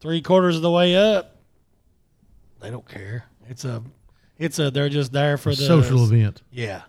three 0.00 0.22
quarters 0.22 0.56
of 0.56 0.62
the 0.62 0.70
way 0.70 0.96
up, 0.96 1.36
they 2.60 2.70
don't 2.70 2.88
care. 2.88 3.24
It's 3.48 3.64
a, 3.64 3.82
it's 4.38 4.58
a. 4.58 4.70
They're 4.70 4.88
just 4.88 5.12
there 5.12 5.36
for 5.38 5.50
the 5.50 5.66
social 5.66 6.04
event. 6.04 6.42
Yeah, 6.50 6.82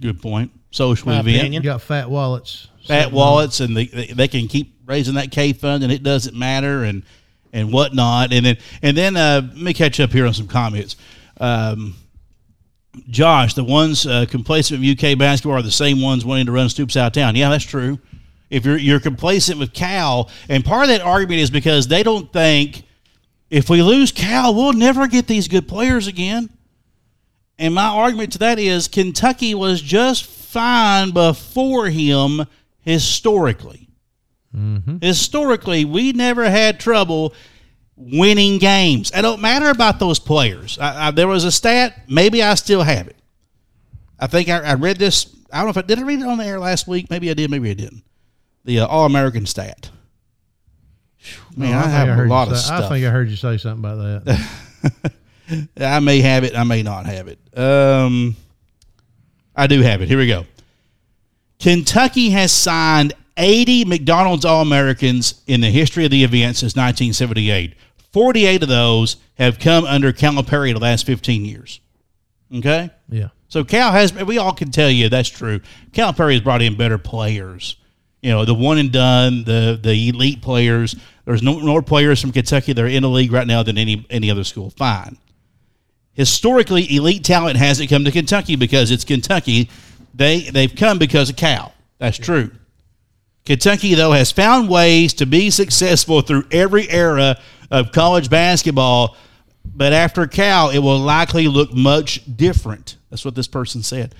Good 0.00 0.20
point. 0.20 0.50
Social 0.70 1.08
My 1.08 1.20
event. 1.20 1.52
You 1.52 1.60
got 1.60 1.82
fat 1.82 2.10
wallets. 2.10 2.68
fat 2.86 3.12
wallets 3.12 3.60
and 3.60 3.76
they, 3.76 3.86
they, 3.86 4.06
they 4.08 4.28
can 4.28 4.48
keep 4.48 4.74
raising 4.86 5.14
that 5.14 5.30
K 5.30 5.52
fund 5.52 5.84
and 5.84 5.92
it 5.92 6.02
doesn't 6.02 6.36
matter 6.36 6.82
and 6.84 7.04
and 7.52 7.72
whatnot 7.72 8.32
and 8.32 8.44
then 8.44 8.56
and 8.82 8.96
then 8.96 9.16
uh, 9.16 9.40
let 9.44 9.56
me 9.56 9.72
catch 9.72 10.00
up 10.00 10.10
here 10.10 10.26
on 10.26 10.34
some 10.34 10.48
comments. 10.48 10.96
Um, 11.40 11.94
Josh, 13.08 13.54
the 13.54 13.64
ones 13.64 14.06
uh, 14.06 14.26
complacent 14.28 14.80
with 14.80 15.02
UK 15.04 15.18
basketball 15.18 15.58
are 15.58 15.62
the 15.62 15.70
same 15.70 16.00
ones 16.00 16.24
wanting 16.24 16.46
to 16.46 16.52
run 16.52 16.68
Stoops 16.68 16.96
out 16.96 17.08
of 17.08 17.12
town. 17.12 17.34
Yeah, 17.36 17.50
that's 17.50 17.64
true. 17.64 17.98
If 18.50 18.64
you're 18.64 18.76
you're 18.76 19.00
complacent 19.00 19.58
with 19.58 19.72
Cal, 19.72 20.30
and 20.48 20.64
part 20.64 20.84
of 20.84 20.88
that 20.88 21.00
argument 21.00 21.40
is 21.40 21.50
because 21.50 21.88
they 21.88 22.02
don't 22.02 22.32
think 22.32 22.82
if 23.50 23.68
we 23.70 23.82
lose 23.82 24.12
Cal, 24.12 24.54
we'll 24.54 24.72
never 24.72 25.06
get 25.06 25.26
these 25.26 25.48
good 25.48 25.66
players 25.66 26.06
again. 26.06 26.50
And 27.58 27.74
my 27.74 27.86
argument 27.86 28.32
to 28.32 28.38
that 28.40 28.58
is 28.58 28.88
Kentucky 28.88 29.54
was 29.54 29.80
just 29.80 30.24
fine 30.26 31.10
before 31.12 31.88
him 31.88 32.42
historically. 32.80 33.88
Historically, 35.02 35.84
we 35.84 36.12
never 36.12 36.48
had 36.48 36.78
trouble 36.78 37.34
winning 37.96 38.58
games. 38.58 39.10
It 39.12 39.22
don't 39.22 39.40
matter 39.40 39.68
about 39.68 39.98
those 39.98 40.20
players. 40.20 40.78
I, 40.78 41.08
I, 41.08 41.10
there 41.10 41.26
was 41.26 41.44
a 41.44 41.50
stat, 41.50 42.02
maybe 42.08 42.40
I 42.42 42.54
still 42.54 42.82
have 42.82 43.08
it. 43.08 43.16
I 44.18 44.28
think 44.28 44.48
I, 44.48 44.58
I 44.60 44.74
read 44.74 44.98
this. 44.98 45.34
I 45.52 45.56
don't 45.58 45.66
know 45.66 45.70
if 45.70 45.78
I 45.78 45.82
did. 45.82 45.98
I 45.98 46.02
read 46.02 46.20
it 46.20 46.26
on 46.26 46.38
the 46.38 46.44
air 46.44 46.60
last 46.60 46.86
week. 46.86 47.10
Maybe 47.10 47.30
I 47.30 47.34
did. 47.34 47.50
Maybe 47.50 47.70
I 47.70 47.74
didn't. 47.74 48.04
The 48.64 48.80
uh, 48.80 48.86
All 48.86 49.06
American 49.06 49.44
stat. 49.44 49.90
Man, 51.56 51.74
Oh, 51.74 51.78
I, 51.78 51.88
have 51.88 52.18
a 52.18 52.24
lot 52.24 52.48
of 52.48 52.56
stuff. 52.58 52.84
I 52.84 52.88
think 52.88 53.06
I 53.06 53.10
heard 53.10 53.28
you 53.28 53.36
say 53.36 53.56
something 53.56 53.84
about 53.84 54.24
that. 54.24 55.12
I 55.80 56.00
may 56.00 56.20
have 56.20 56.44
it. 56.44 56.56
I 56.56 56.64
may 56.64 56.82
not 56.82 57.06
have 57.06 57.28
it. 57.28 57.38
Um, 57.58 58.36
I 59.54 59.66
do 59.66 59.80
have 59.82 60.02
it. 60.02 60.08
Here 60.08 60.18
we 60.18 60.26
go. 60.26 60.46
Kentucky 61.58 62.30
has 62.30 62.52
signed 62.52 63.14
80 63.36 63.84
McDonald's 63.84 64.44
All 64.44 64.62
Americans 64.62 65.42
in 65.46 65.60
the 65.60 65.70
history 65.70 66.04
of 66.04 66.10
the 66.10 66.24
event 66.24 66.56
since 66.56 66.74
1978. 66.74 67.74
48 68.12 68.62
of 68.62 68.68
those 68.68 69.16
have 69.34 69.58
come 69.58 69.84
under 69.84 70.12
Calipari 70.12 70.72
the 70.72 70.80
last 70.80 71.06
15 71.06 71.44
years. 71.44 71.80
Okay? 72.54 72.90
yeah. 73.08 73.28
So 73.48 73.62
Cal 73.64 73.92
has, 73.92 74.12
we 74.12 74.38
all 74.38 74.52
can 74.52 74.70
tell 74.70 74.90
you 74.90 75.08
that's 75.08 75.28
true. 75.28 75.60
Calipari 75.92 76.32
has 76.32 76.40
brought 76.40 76.62
in 76.62 76.76
better 76.76 76.98
players. 76.98 77.76
You 78.20 78.30
know, 78.30 78.44
the 78.44 78.54
one 78.54 78.78
and 78.78 78.90
done, 78.90 79.44
the 79.44 79.78
the 79.80 80.08
elite 80.08 80.40
players. 80.40 80.96
There's 81.26 81.42
no 81.42 81.60
more 81.60 81.82
players 81.82 82.22
from 82.22 82.32
Kentucky 82.32 82.72
that 82.72 82.82
are 82.82 82.88
in 82.88 83.02
the 83.02 83.08
league 83.08 83.30
right 83.30 83.46
now 83.46 83.62
than 83.62 83.76
any 83.76 84.06
any 84.08 84.30
other 84.30 84.44
school. 84.44 84.70
Fine. 84.70 85.18
Historically, 86.14 86.94
elite 86.94 87.24
talent 87.24 87.56
hasn't 87.56 87.90
come 87.90 88.04
to 88.04 88.10
Kentucky 88.10 88.56
because 88.56 88.90
it's 88.90 89.04
Kentucky. 89.04 89.68
They 90.14 90.40
they've 90.40 90.74
come 90.74 90.98
because 90.98 91.28
of 91.30 91.36
Cal. 91.36 91.74
That's 91.98 92.16
true. 92.16 92.50
Kentucky, 93.44 93.94
though, 93.94 94.12
has 94.12 94.32
found 94.32 94.70
ways 94.70 95.12
to 95.14 95.26
be 95.26 95.50
successful 95.50 96.22
through 96.22 96.44
every 96.50 96.88
era 96.88 97.38
of 97.70 97.92
college 97.92 98.30
basketball, 98.30 99.16
but 99.64 99.92
after 99.92 100.26
Cal, 100.26 100.70
it 100.70 100.78
will 100.78 100.98
likely 100.98 101.46
look 101.46 101.74
much 101.74 102.22
different. 102.36 102.96
That's 103.10 103.24
what 103.24 103.34
this 103.34 103.48
person 103.48 103.82
said. 103.82 104.14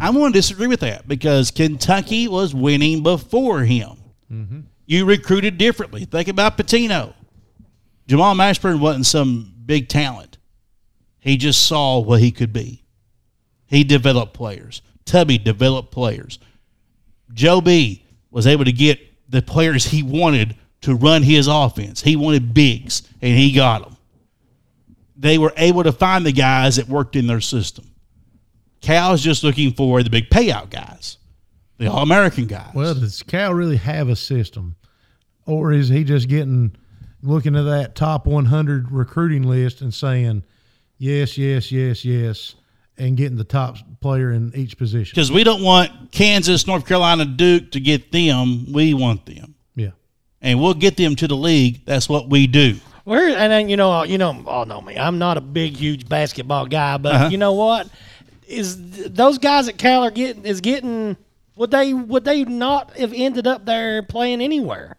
I'm 0.00 0.14
going 0.14 0.32
to 0.32 0.38
disagree 0.38 0.66
with 0.66 0.80
that 0.80 1.08
because 1.08 1.50
Kentucky 1.50 2.28
was 2.28 2.54
winning 2.54 3.02
before 3.02 3.60
him. 3.60 3.96
Mm-hmm. 4.30 4.60
You 4.84 5.06
recruited 5.06 5.56
differently. 5.56 6.04
Think 6.04 6.28
about 6.28 6.58
Pitino. 6.58 7.14
Jamal 8.06 8.34
Mashburn 8.34 8.80
wasn't 8.80 9.06
some 9.06 9.54
big 9.64 9.88
talent. 9.88 10.27
He 11.20 11.36
just 11.36 11.66
saw 11.66 11.98
what 11.98 12.20
he 12.20 12.30
could 12.30 12.52
be. 12.52 12.84
He 13.66 13.84
developed 13.84 14.34
players. 14.34 14.82
Tubby 15.04 15.38
developed 15.38 15.90
players. 15.90 16.38
Joe 17.32 17.60
B 17.60 18.04
was 18.30 18.46
able 18.46 18.64
to 18.64 18.72
get 18.72 19.00
the 19.30 19.42
players 19.42 19.84
he 19.84 20.02
wanted 20.02 20.56
to 20.82 20.94
run 20.94 21.22
his 21.22 21.46
offense. 21.48 22.02
He 22.02 22.16
wanted 22.16 22.54
bigs, 22.54 23.02
and 23.20 23.36
he 23.36 23.52
got 23.52 23.82
them. 23.82 23.96
They 25.16 25.38
were 25.38 25.52
able 25.56 25.82
to 25.82 25.92
find 25.92 26.24
the 26.24 26.32
guys 26.32 26.76
that 26.76 26.88
worked 26.88 27.16
in 27.16 27.26
their 27.26 27.40
system. 27.40 27.90
Cal's 28.80 29.22
just 29.22 29.42
looking 29.42 29.72
for 29.72 30.02
the 30.02 30.10
big 30.10 30.30
payout 30.30 30.70
guys, 30.70 31.18
the 31.78 31.90
All 31.90 32.02
American 32.02 32.46
guys. 32.46 32.70
Well, 32.74 32.94
does 32.94 33.22
Cal 33.24 33.52
really 33.52 33.76
have 33.76 34.08
a 34.08 34.16
system, 34.16 34.76
or 35.46 35.72
is 35.72 35.88
he 35.88 36.04
just 36.04 36.28
getting 36.28 36.76
looking 37.22 37.56
at 37.56 37.62
that 37.62 37.96
top 37.96 38.26
100 38.26 38.92
recruiting 38.92 39.42
list 39.42 39.80
and 39.80 39.92
saying 39.92 40.44
yes, 40.98 41.38
yes, 41.38 41.70
yes, 41.72 42.04
yes, 42.04 42.54
and 42.96 43.16
getting 43.16 43.36
the 43.38 43.44
top 43.44 43.76
player 44.00 44.32
in 44.32 44.52
each 44.54 44.76
position? 44.76 45.14
because 45.14 45.30
we 45.32 45.44
don't 45.44 45.62
want 45.62 46.12
Kansas, 46.12 46.66
North 46.66 46.86
Carolina, 46.86 47.24
Duke 47.24 47.70
to 47.72 47.80
get 47.80 48.12
them. 48.12 48.72
We 48.72 48.94
want 48.94 49.26
them, 49.26 49.54
Yeah, 49.74 49.90
and 50.42 50.60
we'll 50.60 50.74
get 50.74 50.96
them 50.96 51.16
to 51.16 51.26
the 51.28 51.36
league. 51.36 51.84
That's 51.86 52.08
what 52.08 52.28
we 52.28 52.46
do. 52.46 52.76
Where 53.04 53.28
and 53.38 53.50
then 53.50 53.68
you 53.70 53.76
know 53.78 54.02
you 54.02 54.18
know 54.18 54.42
all 54.46 54.66
know 54.66 54.80
me. 54.82 54.98
I'm 54.98 55.18
not 55.18 55.38
a 55.38 55.40
big 55.40 55.74
huge 55.76 56.08
basketball 56.08 56.66
guy, 56.66 56.98
but 56.98 57.14
Uh-huh. 57.14 57.28
you 57.30 57.38
know 57.38 57.54
what 57.54 57.88
is 58.46 58.76
th- 58.76 59.12
those 59.12 59.38
guys 59.38 59.66
at 59.68 59.78
Cal 59.78 60.04
are 60.04 60.10
getting 60.10 60.44
is 60.44 60.60
getting 60.60 61.16
would 61.56 61.70
they 61.70 61.94
would 61.94 62.24
they 62.24 62.44
not 62.44 62.96
have 62.98 63.12
ended 63.14 63.46
up 63.46 63.64
there 63.64 64.02
playing 64.02 64.42
anywhere? 64.42 64.96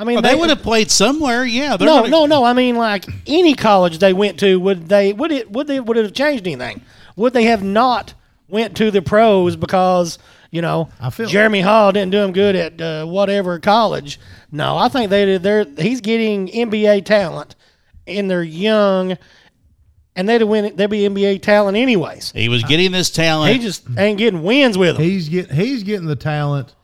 I 0.00 0.04
mean, 0.04 0.14
Well, 0.14 0.22
they 0.22 0.34
would 0.34 0.48
have 0.48 0.62
played 0.62 0.90
somewhere. 0.90 1.44
Yeah, 1.44 1.76
they're 1.76 1.86
No, 1.86 1.96
gonna- 1.98 2.08
no, 2.08 2.24
no. 2.26 2.44
I 2.44 2.54
mean, 2.54 2.76
like 2.76 3.04
any 3.26 3.54
college 3.54 3.98
they 3.98 4.14
went 4.14 4.38
to, 4.40 4.58
would 4.58 4.88
they 4.88 5.12
would 5.12 5.30
it 5.30 5.50
would 5.52 5.66
they 5.66 5.78
would 5.78 5.98
it 5.98 6.04
have 6.04 6.14
changed 6.14 6.46
anything? 6.46 6.80
Would 7.16 7.34
they 7.34 7.44
have 7.44 7.62
not 7.62 8.14
went 8.48 8.74
to 8.78 8.90
the 8.90 9.02
pros 9.02 9.56
because 9.56 10.18
you 10.50 10.62
know 10.62 10.88
I 11.02 11.10
feel- 11.10 11.28
Jeremy 11.28 11.60
Hall 11.60 11.92
didn't 11.92 12.12
do 12.12 12.18
him 12.18 12.32
good 12.32 12.56
at 12.56 12.80
uh, 12.80 13.04
whatever 13.04 13.58
college? 13.58 14.18
No, 14.50 14.78
I 14.78 14.88
think 14.88 15.10
they 15.10 15.36
they're 15.36 15.66
he's 15.76 16.00
getting 16.00 16.48
NBA 16.48 17.04
talent, 17.04 17.54
and 18.06 18.30
they're 18.30 18.42
young, 18.42 19.18
and 20.16 20.26
they'd 20.26 20.42
win. 20.44 20.74
They'd 20.76 20.88
be 20.88 21.00
NBA 21.06 21.42
talent 21.42 21.76
anyways. 21.76 22.32
He 22.32 22.48
was 22.48 22.62
getting 22.64 22.90
this 22.92 23.10
talent. 23.10 23.52
He 23.52 23.58
just 23.58 23.84
ain't 23.98 24.16
getting 24.16 24.42
wins 24.42 24.78
with 24.78 24.96
them. 24.96 25.04
he's 25.04 25.28
get 25.28 25.52
he's 25.52 25.82
getting 25.82 26.06
the 26.06 26.16
talent 26.16 26.74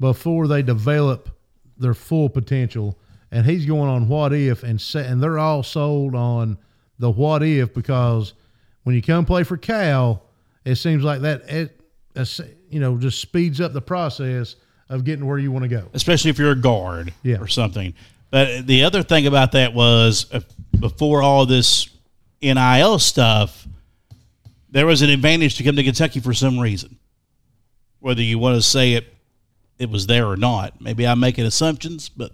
before 0.00 0.48
they 0.48 0.62
develop 0.62 1.30
their 1.78 1.94
full 1.94 2.28
potential, 2.28 2.98
and 3.30 3.44
he's 3.46 3.66
going 3.66 3.88
on 3.90 4.08
what 4.08 4.32
if 4.32 4.62
and 4.62 4.80
sa- 4.80 5.00
and 5.00 5.22
they're 5.22 5.38
all 5.38 5.62
sold 5.62 6.14
on 6.14 6.58
the 6.98 7.10
what 7.10 7.42
if 7.42 7.74
because 7.74 8.34
when 8.84 8.94
you 8.94 9.02
come 9.02 9.24
play 9.24 9.42
for 9.42 9.56
Cal, 9.56 10.22
it 10.64 10.76
seems 10.76 11.02
like 11.04 11.20
that 11.22 11.42
it, 11.48 11.80
you 12.70 12.80
know 12.80 12.96
just 12.96 13.20
speeds 13.20 13.60
up 13.60 13.72
the 13.72 13.80
process 13.82 14.56
of 14.88 15.04
getting 15.04 15.26
where 15.26 15.38
you 15.38 15.50
want 15.52 15.64
to 15.64 15.68
go. 15.68 15.88
especially 15.94 16.30
if 16.30 16.38
you're 16.38 16.52
a 16.52 16.56
guard 16.60 17.12
Yeah. 17.22 17.38
or 17.38 17.48
something. 17.48 17.92
But 18.30 18.66
the 18.66 18.84
other 18.84 19.02
thing 19.02 19.26
about 19.26 19.52
that 19.52 19.74
was 19.74 20.26
uh, 20.32 20.40
before 20.78 21.22
all 21.22 21.44
this 21.46 21.88
NIL 22.42 22.98
stuff, 23.00 23.66
there 24.70 24.86
was 24.86 25.02
an 25.02 25.10
advantage 25.10 25.56
to 25.56 25.64
come 25.64 25.74
to 25.76 25.82
Kentucky 25.82 26.20
for 26.20 26.32
some 26.34 26.58
reason. 26.58 26.98
Whether 28.00 28.22
you 28.22 28.38
want 28.38 28.56
to 28.56 28.62
say 28.62 28.92
it, 28.94 29.12
it 29.78 29.90
was 29.90 30.06
there 30.06 30.26
or 30.26 30.36
not. 30.36 30.80
Maybe 30.80 31.06
I'm 31.06 31.20
making 31.20 31.44
assumptions, 31.44 32.08
but 32.08 32.32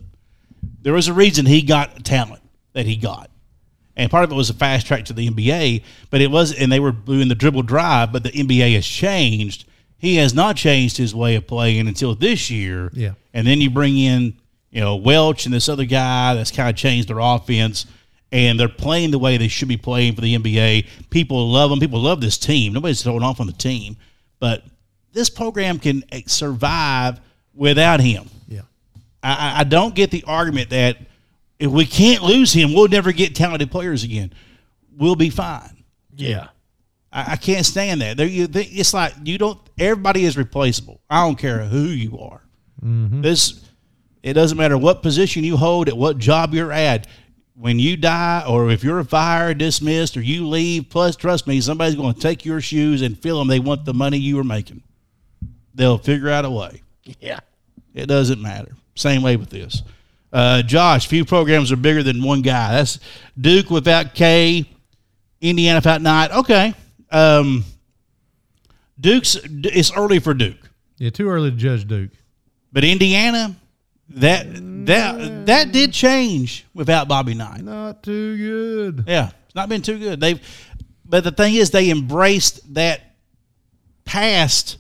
there 0.83 0.93
was 0.93 1.09
a 1.09 1.13
reason 1.13 1.47
he 1.47 1.63
got 1.63 2.05
talent 2.05 2.43
that 2.73 2.87
he 2.87 2.97
got. 2.97 3.31
And 3.97 4.11
part 4.11 4.25
of 4.25 4.33
it 4.33 4.35
was 4.35 4.49
a 4.49 4.55
fast 4.55 4.87
track 4.87 5.05
to 5.07 5.13
the 5.13 5.29
NBA, 5.29 5.83
but 6.11 6.21
it 6.21 6.31
was, 6.31 6.55
and 6.55 6.73
they 6.73 6.81
were 6.81 6.93
doing 6.93 7.29
the 7.29 7.35
dribble 7.35 7.63
drive, 7.63 8.13
but 8.13 8.23
the 8.23 8.31
NBA 8.31 8.75
has 8.75 8.87
changed. 8.87 9.67
He 9.99 10.17
has 10.17 10.35
not 10.35 10.57
changed 10.57 10.97
his 10.97 11.15
way 11.15 11.37
of 11.37 11.47
playing 11.47 11.87
until 11.89 12.15
this 12.15 12.51
year. 12.51 12.91
Yeah. 12.95 13.13
And 13.35 13.47
then 13.47 13.61
you 13.61 13.71
bring 13.71 13.99
in, 13.99 14.35
you 14.71 14.81
know, 14.81 14.97
Welch 14.97 15.45
and 15.45 15.55
this 15.55 15.69
other 15.69 15.85
guy 15.85 16.35
that's 16.35 16.51
kind 16.51 16.71
of 16.71 16.77
changed 16.77 17.09
their 17.09 17.19
offense, 17.19 17.85
and 18.33 18.59
they're 18.59 18.69
playing 18.69 19.11
the 19.11 19.19
way 19.19 19.37
they 19.37 19.49
should 19.49 19.69
be 19.69 19.77
playing 19.77 20.15
for 20.15 20.23
the 20.23 20.37
NBA. 20.37 20.89
People 21.11 21.51
love 21.51 21.69
them. 21.69 21.79
People 21.79 22.01
love 22.01 22.23
this 22.23 22.39
team. 22.39 22.73
Nobody's 22.73 23.03
throwing 23.03 23.23
off 23.23 23.41
on 23.41 23.47
the 23.47 23.53
team, 23.53 23.99
but 24.41 24.65
this 25.13 25.29
program 25.29 25.79
can 25.79 26.03
survive 26.27 27.21
without 27.55 28.01
him. 28.01 28.29
Yeah. 28.49 28.63
I, 29.23 29.61
I- 29.61 29.65
don't 29.65 29.95
get 29.95 30.11
the 30.11 30.25
argument 30.27 30.71
that 30.71 30.99
if 31.59 31.71
we 31.71 31.87
can't 31.87 32.23
lose 32.23 32.53
him, 32.53 32.75
we'll 32.75 32.89
never 32.89 33.13
get 33.13 33.35
talented 33.37 33.71
players 33.71 34.03
again. 34.05 34.33
We'll 34.97 35.15
be 35.17 35.31
fine. 35.31 35.85
yeah, 36.17 36.49
I, 37.13 37.33
I 37.33 37.37
can't 37.37 37.65
stand 37.65 38.01
that. 38.03 38.17
There, 38.17 38.27
you, 38.27 38.49
it's 38.53 38.93
like 38.93 39.15
you 39.25 39.39
don't. 39.39 39.59
Everybody 39.79 40.25
is 40.25 40.37
replaceable. 40.37 41.01
I 41.09 41.25
don't 41.25 41.39
care 41.39 41.61
who 41.65 41.83
you 41.85 42.19
are. 42.19 42.43
Mm-hmm. 42.85 43.21
This, 43.23 43.65
it 44.23 44.33
doesn't 44.35 44.59
matter 44.59 44.77
what 44.77 45.03
position 45.03 45.45
you 45.45 45.57
hold 45.57 45.89
at 45.89 45.97
what 45.97 46.19
job 46.19 46.53
you're 46.53 46.73
at. 46.73 47.07
When 47.55 47.79
you 47.79 47.97
die, 47.97 48.45
or 48.49 48.71
if 48.71 48.83
you're 48.83 49.05
fired, 49.05 49.59
dismissed, 49.59 50.17
or 50.17 50.21
you 50.23 50.49
leave, 50.49 50.91
plus 50.91 51.15
trust 51.17 51.47
me, 51.47 51.61
somebody's 51.61 51.95
going 51.95 52.15
to 52.15 52.21
take 52.21 52.45
your 52.45 52.61
shoes 52.61 53.03
and 53.03 53.17
fill 53.19 53.39
them. 53.39 53.47
They 53.49 53.61
want 53.61 53.85
the 53.85 53.95
money 53.95 54.19
you 54.19 54.37
were 54.37 54.45
making. 54.45 54.83
They'll 55.75 55.99
figure 55.99 56.29
out 56.29 56.45
a 56.45 56.51
way. 56.51 56.82
yeah. 57.21 57.41
It 57.95 58.07
doesn't 58.07 58.41
matter. 58.41 58.75
Same 58.95 59.23
way 59.23 59.37
with 59.37 59.51
this. 59.51 59.83
Uh, 60.33 60.63
Josh, 60.63 61.07
few 61.09 61.25
programs 61.25 61.71
are 61.73 61.77
bigger 61.77 62.03
than 62.03 62.23
one 62.23 62.41
guy. 62.43 62.73
That's 62.73 62.99
Duke 63.39 63.69
without 63.71 64.15
K, 64.15 64.65
Indiana 65.41 65.79
without 65.79 66.01
Knight. 66.01 66.31
Okay. 66.31 66.75
Um, 67.11 67.65
Duke's 68.99 69.37
it's 69.45 69.93
early 69.95 70.19
for 70.21 70.33
Duke, 70.33 70.71
Yeah, 70.99 71.11
too 71.11 71.29
early 71.29 71.51
to 71.51 71.57
judge 71.57 71.87
Duke. 71.87 72.11
but 72.73 72.85
Indiana 72.85 73.55
that 74.11 74.47
that 74.87 75.47
that 75.47 75.73
did 75.73 75.93
change 75.93 76.65
without 76.73 77.09
Bobby 77.09 77.35
Knight. 77.35 77.63
Not 77.63 78.03
too 78.03 78.37
good. 78.37 79.05
Yeah, 79.07 79.31
it's 79.47 79.55
not 79.55 79.69
been 79.69 79.83
too 79.83 79.99
good. 79.99 80.21
They've, 80.21 80.41
but 81.05 81.25
the 81.25 81.33
thing 81.33 81.55
is, 81.55 81.71
they 81.71 81.91
embraced 81.91 82.75
that 82.75 83.12
past. 84.13 84.77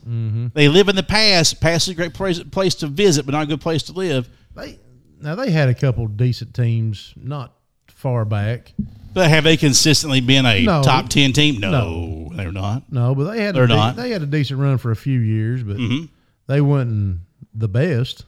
They 0.54 0.68
live 0.68 0.88
in 0.88 0.96
the 0.96 1.02
past. 1.02 1.60
Past 1.60 1.88
is 1.88 1.92
a 1.92 1.94
great 1.94 2.12
place, 2.12 2.38
place 2.42 2.74
to 2.76 2.86
visit, 2.86 3.24
but 3.24 3.32
not 3.32 3.44
a 3.44 3.46
good 3.46 3.60
place 3.62 3.82
to 3.84 3.92
live. 3.92 4.28
They 4.54 4.78
now 5.20 5.34
they 5.36 5.50
had 5.50 5.68
a 5.68 5.74
couple 5.74 6.06
decent 6.06 6.52
teams 6.54 7.14
not 7.16 7.54
far 7.88 8.24
back. 8.26 8.72
But 9.14 9.28
have 9.30 9.44
they 9.44 9.56
consistently 9.56 10.20
been 10.20 10.44
a 10.46 10.62
No. 10.64 10.82
top 10.82 11.08
ten 11.08 11.32
team? 11.32 11.60
No, 11.60 11.70
No. 11.70 12.32
they're 12.36 12.52
not. 12.52 12.92
No, 12.92 13.14
but 13.14 13.30
they 13.32 13.42
had 13.42 13.54
They're 13.54 13.64
a 13.64 13.68
not. 13.68 13.96
they 13.96 14.10
had 14.10 14.22
a 14.22 14.26
decent 14.26 14.58
run 14.60 14.76
for 14.78 14.90
a 14.90 14.96
few 14.96 15.18
years, 15.20 15.62
but 15.62 15.76
Mhm. 15.78 16.08
they 16.46 16.60
wasn't 16.60 17.20
the 17.54 17.68
best. 17.68 18.24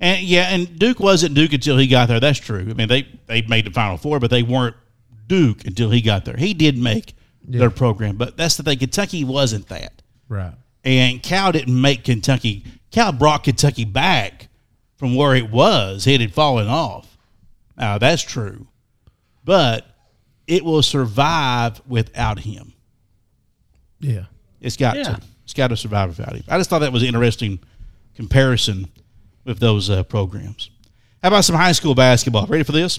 And 0.00 0.22
yeah, 0.22 0.48
and 0.54 0.78
Duke 0.78 1.00
wasn't 1.00 1.34
Duke 1.34 1.52
until 1.52 1.76
he 1.76 1.86
got 1.86 2.08
there. 2.08 2.20
That's 2.20 2.38
true. 2.38 2.66
I 2.70 2.72
mean, 2.74 2.88
they 2.88 3.06
they 3.26 3.42
made 3.42 3.66
the 3.66 3.70
Final 3.70 3.96
Four, 3.98 4.18
but 4.20 4.30
they 4.30 4.42
weren't 4.42 4.76
Duke 5.26 5.66
until 5.66 5.90
he 5.90 6.00
got 6.00 6.24
there. 6.24 6.36
He 6.38 6.54
did 6.54 6.78
make 6.78 7.14
Yeah. 7.48 7.58
their 7.60 7.70
program, 7.70 8.16
but 8.16 8.36
that's 8.38 8.56
the 8.56 8.62
thing. 8.62 8.78
Kentucky 8.78 9.24
wasn't 9.24 9.68
that. 9.68 9.97
Right. 10.28 10.52
And 10.84 11.22
Cal 11.22 11.52
didn't 11.52 11.80
make 11.80 12.04
Kentucky. 12.04 12.64
Cal 12.90 13.12
brought 13.12 13.44
Kentucky 13.44 13.84
back 13.84 14.48
from 14.96 15.14
where 15.14 15.34
it 15.34 15.50
was. 15.50 16.06
It 16.06 16.20
had 16.20 16.32
fallen 16.32 16.66
off. 16.68 17.16
Now 17.76 17.98
that's 17.98 18.22
true, 18.22 18.66
but 19.44 19.86
it 20.46 20.64
will 20.64 20.82
survive 20.82 21.80
without 21.86 22.40
him. 22.40 22.72
Yeah. 24.00 24.24
It's 24.60 24.76
got 24.76 24.96
Yeah. 24.96 25.02
to. 25.04 25.20
It's 25.44 25.54
got 25.54 25.68
to 25.68 25.76
survive 25.76 26.10
without 26.10 26.34
him. 26.34 26.44
I 26.48 26.58
just 26.58 26.68
thought 26.68 26.80
that 26.80 26.92
was 26.92 27.02
an 27.02 27.08
interesting 27.08 27.58
comparison 28.14 28.88
with 29.44 29.60
those 29.60 29.88
uh, 29.88 30.02
programs. 30.02 30.68
How 31.22 31.28
about 31.28 31.44
some 31.44 31.56
high 31.56 31.72
school 31.72 31.94
basketball? 31.94 32.46
Ready 32.46 32.64
for 32.64 32.72
this? 32.72 32.98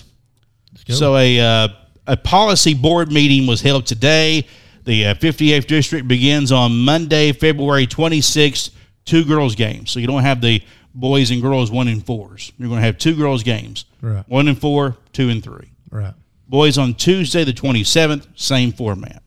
go. 0.87 0.93
So 0.93 1.15
a 1.15 1.39
uh, 1.39 1.67
a 2.07 2.17
policy 2.17 2.73
board 2.73 3.11
meeting 3.11 3.45
was 3.47 3.61
held 3.61 3.85
today. 3.85 4.47
The 4.89 5.05
uh, 5.05 5.13
58th 5.13 5.67
district 5.67 6.07
begins 6.07 6.51
on 6.51 6.83
Monday, 6.83 7.31
February 7.31 7.85
26th. 7.85 8.71
Two 9.05 9.23
girls 9.23 9.53
games. 9.53 9.91
So 9.91 9.99
you 9.99 10.07
don't 10.07 10.23
have 10.23 10.41
the 10.41 10.63
boys 10.95 11.29
and 11.29 11.43
girls 11.43 11.69
one 11.69 11.87
and 11.87 12.03
fours. 12.03 12.51
You're 12.57 12.69
going 12.69 12.79
to 12.79 12.85
have 12.87 12.97
two 12.97 13.15
girls 13.15 13.43
games. 13.43 13.85
Right. 14.01 14.27
One 14.27 14.47
and 14.47 14.59
four, 14.59 14.97
two 15.13 15.29
and 15.29 15.43
three. 15.43 15.69
Right. 15.91 16.15
Boys 16.47 16.79
on 16.79 16.95
Tuesday, 16.95 17.43
the 17.43 17.53
27th, 17.53 18.29
same 18.33 18.71
format. 18.71 19.21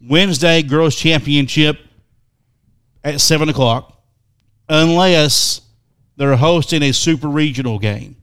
Wednesday, 0.00 0.62
girls 0.62 0.96
championship 0.96 1.78
at 3.04 3.20
7 3.20 3.50
o'clock, 3.50 3.94
unless 4.70 5.60
they're 6.16 6.36
hosting 6.36 6.82
a 6.82 6.92
super 6.92 7.28
regional 7.28 7.78
game. 7.78 8.16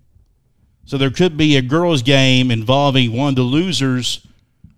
So 0.86 0.98
there 0.98 1.12
could 1.12 1.38
be 1.38 1.58
a 1.58 1.62
girls' 1.62 2.02
game 2.02 2.50
involving 2.50 3.14
one 3.14 3.30
of 3.30 3.36
the 3.36 3.44
losers 3.44 4.26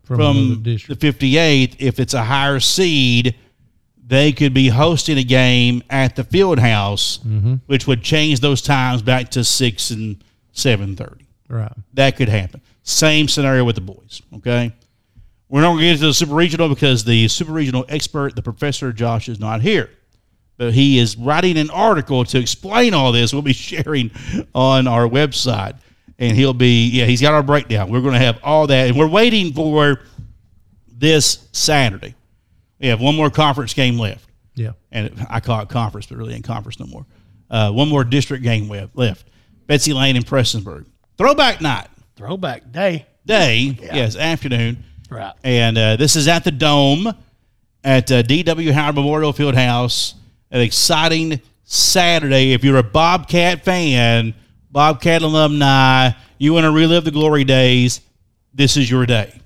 From, 0.08 0.18
from 0.18 0.64
the 0.64 0.78
58th. 0.78 1.76
If 1.80 2.00
it's 2.00 2.14
a 2.14 2.24
higher 2.24 2.60
seed, 2.60 3.36
they 4.06 4.32
could 4.32 4.54
be 4.54 4.70
hosting 4.70 5.18
a 5.18 5.24
game 5.24 5.84
at 5.90 6.16
the 6.16 6.24
field 6.24 6.60
house, 6.60 7.18
Mm-hmm. 7.20 7.56
which 7.66 7.86
would 7.88 8.02
change 8.04 8.40
those 8.40 8.62
times 8.62 9.02
back 9.02 9.30
to 9.32 9.44
6 9.44 9.92
and 9.92 10.24
7.30 10.54 11.22
Right. 11.50 11.72
that 11.94 12.16
could 12.16 12.30
happen. 12.30 12.62
Same 12.84 13.28
scenario 13.28 13.64
with 13.66 13.76
the 13.76 13.82
boys. 13.82 14.22
Okay, 14.38 14.72
we're 15.50 15.62
not 15.62 15.70
going 15.72 15.80
to 15.80 15.84
get 15.86 15.92
into 15.96 16.06
the 16.08 16.14
super 16.14 16.34
regional 16.36 16.70
because 16.70 17.04
the 17.04 17.28
super 17.28 17.52
regional 17.52 17.86
expert, 17.90 18.36
the 18.36 18.42
professor 18.42 18.92
Josh, 18.94 19.28
is 19.30 19.40
not 19.42 19.62
here, 19.62 19.90
but 20.58 20.74
he 20.74 21.00
is 21.00 21.18
writing 21.18 21.58
an 21.58 21.70
article 21.70 22.24
to 22.26 22.40
explain 22.40 22.94
all 22.94 23.12
this. 23.12 23.34
We'll 23.34 23.42
be 23.42 23.54
sharing 23.72 24.12
on 24.56 24.88
our 24.88 25.08
website, 25.08 25.78
and 26.20 26.36
he'll 26.36 26.54
be 26.54 26.90
yeah, 26.90 27.06
he's 27.06 27.22
got 27.22 27.34
our 27.34 27.44
breakdown. 27.44 27.90
We're 27.90 28.02
going 28.02 28.14
to 28.14 28.20
have 28.20 28.40
all 28.44 28.68
that, 28.68 28.88
and 28.90 28.98
we're 28.98 29.08
waiting 29.08 29.54
for 29.54 30.02
this 30.88 31.48
Saturday. 31.52 32.16
We 32.80 32.88
have 32.88 33.02
one 33.02 33.16
more 33.16 33.30
conference 33.30 33.74
game 33.74 33.98
left 33.98 34.26
Yeah. 34.56 34.72
and 34.92 35.26
I 35.30 35.40
call 35.40 35.62
it 35.62 35.70
conference, 35.70 36.06
but 36.08 36.18
really 36.18 36.34
ain't 36.36 36.44
conference 36.46 36.80
no 36.80 36.86
more. 36.88 37.06
Uh, 37.50 37.72
one 37.72 37.88
more 37.90 38.04
district 38.04 38.44
game 38.44 38.68
we 38.70 38.78
have 38.78 38.92
left. 38.94 39.28
Betsy 39.68 39.94
Layne 39.94 40.16
and 40.16 40.26
Prestonsburg. 40.26 40.86
Throwback 41.18 41.62
night 41.62 41.88
Throwback 42.16 42.72
day. 42.72 43.06
day, 43.26 43.78
yes, 43.82 44.16
afternoon, 44.16 44.84
Right. 45.10 45.34
and 45.44 45.78
uh, 45.78 45.96
this 45.98 46.16
is 46.16 46.28
at 46.28 46.44
the 46.44 46.52
Dome 46.52 47.14
at 47.84 48.12
uh, 48.12 48.22
D.W. 48.22 48.72
Howard 48.74 48.96
Memorial 48.96 49.34
Fieldhouse. 49.34 50.14
An 50.52 50.62
exciting 50.62 51.42
Saturday. 51.64 52.54
If 52.54 52.64
you're 52.64 52.78
a 52.78 52.84
Bobcat 52.84 53.64
fan, 53.66 54.34
Bobcat 54.78 55.24
alumni, 55.24 56.12
you 56.38 56.54
want 56.54 56.66
to 56.66 56.72
relive 56.72 57.04
the 57.04 57.10
glory 57.10 57.44
days. 57.44 58.00
This 58.54 58.78
is 58.78 58.92
your 58.92 59.08
day. 59.08 59.42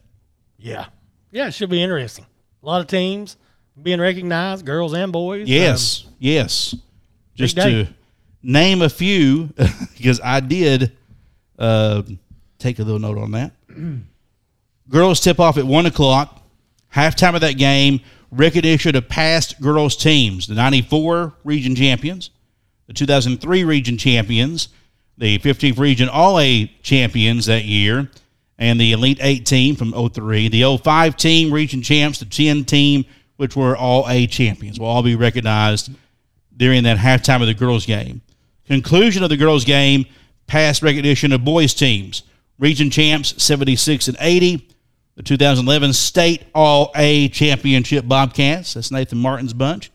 Yeah. 0.57 0.87
Yeah, 1.31 1.47
it 1.47 1.53
should 1.53 1.69
be 1.69 1.81
interesting. 1.81 2.25
A 2.61 2.65
lot 2.65 2.81
of 2.81 2.87
teams 2.87 3.37
being 3.81 4.01
recognized, 4.01 4.65
girls 4.65 4.93
and 4.93 5.13
boys. 5.13 5.47
Yes, 5.47 6.05
yes. 6.19 6.75
Just 7.33 7.55
to 7.55 7.87
name 8.43 8.81
a 8.81 8.89
few, 8.89 9.53
because 9.97 10.19
I 10.21 10.41
did 10.41 10.91
uh, 11.57 12.01
take 12.59 12.79
a 12.79 12.83
little 12.83 12.99
note 12.99 13.17
on 13.17 13.31
that. 13.31 13.53
girls 14.89 15.21
tip 15.21 15.39
off 15.39 15.57
at 15.57 15.63
one 15.63 15.85
o'clock. 15.85 16.41
Halftime 16.93 17.35
of 17.35 17.41
that 17.41 17.53
game, 17.53 18.01
recognition 18.31 18.97
of 18.97 19.07
past 19.07 19.61
girls 19.61 19.95
teams: 19.95 20.47
the 20.47 20.55
'94 20.55 21.31
region 21.45 21.73
champions, 21.73 22.31
the 22.87 22.93
2003 22.93 23.63
region 23.63 23.97
champions, 23.97 24.67
the 25.21 25.37
15th 25.37 25.77
region 25.77 26.09
All 26.09 26.39
A 26.39 26.65
champions 26.81 27.45
that 27.45 27.63
year, 27.63 28.09
and 28.57 28.81
the 28.81 28.91
Elite 28.91 29.19
Eight 29.21 29.45
team 29.45 29.75
from 29.75 29.93
03, 29.93 30.49
the 30.49 30.77
05 30.79 31.15
team 31.15 31.53
region 31.53 31.83
champs, 31.83 32.17
the 32.17 32.25
10 32.25 32.65
team, 32.65 33.05
which 33.37 33.55
were 33.55 33.77
All 33.77 34.09
A 34.09 34.25
champions, 34.25 34.79
will 34.79 34.87
all 34.87 35.03
be 35.03 35.15
recognized 35.15 35.91
during 36.57 36.81
that 36.83 36.97
halftime 36.97 37.39
of 37.39 37.45
the 37.45 37.53
girls' 37.53 37.85
game. 37.85 38.21
Conclusion 38.65 39.21
of 39.21 39.29
the 39.29 39.37
girls' 39.37 39.63
game, 39.63 40.07
past 40.47 40.81
recognition 40.81 41.31
of 41.33 41.45
boys' 41.45 41.75
teams. 41.75 42.23
Region 42.57 42.89
champs 42.89 43.41
76 43.41 44.07
and 44.07 44.17
80. 44.19 44.67
The 45.17 45.23
2011 45.23 45.93
State 45.93 46.45
All 46.55 46.91
A 46.95 47.29
Championship 47.29 48.07
Bobcats. 48.07 48.73
That's 48.73 48.89
Nathan 48.89 49.19
Martin's 49.19 49.53
bunch. 49.53 49.91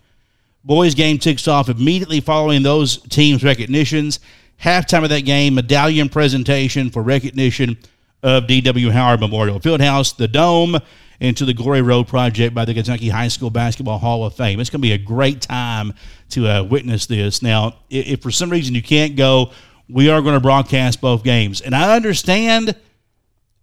Boys 0.62 0.94
game 0.94 1.18
kicks 1.18 1.48
off 1.48 1.68
immediately 1.68 2.20
following 2.20 2.62
those 2.62 2.98
teams' 2.98 3.42
recognitions. 3.42 4.20
Halftime 4.62 5.02
of 5.04 5.10
that 5.10 5.22
game, 5.24 5.54
medallion 5.54 6.08
presentation 6.08 6.90
for 6.90 7.02
recognition 7.02 7.76
of 8.22 8.46
D.W. 8.46 8.90
Howard 8.90 9.20
Memorial 9.20 9.60
Fieldhouse, 9.60 10.16
the 10.16 10.26
Dome, 10.28 10.78
into 11.20 11.44
the 11.44 11.54
Glory 11.54 11.82
Road 11.82 12.08
project 12.08 12.54
by 12.54 12.64
the 12.64 12.74
Kentucky 12.74 13.08
High 13.08 13.28
School 13.28 13.50
Basketball 13.50 13.98
Hall 13.98 14.24
of 14.24 14.34
Fame. 14.34 14.58
It's 14.60 14.70
going 14.70 14.80
to 14.80 14.86
be 14.88 14.92
a 14.92 14.98
great 14.98 15.40
time 15.40 15.92
to 16.30 16.46
uh, 16.48 16.62
witness 16.64 17.06
this. 17.06 17.42
Now, 17.42 17.68
i- 17.90 17.96
if 17.96 18.22
for 18.22 18.30
some 18.30 18.50
reason 18.50 18.74
you 18.74 18.82
can't 18.82 19.14
go, 19.16 19.52
we 19.88 20.10
are 20.10 20.20
going 20.20 20.34
to 20.34 20.40
broadcast 20.40 21.00
both 21.00 21.22
games. 21.22 21.60
And 21.60 21.74
I 21.74 21.94
understand 21.94 22.74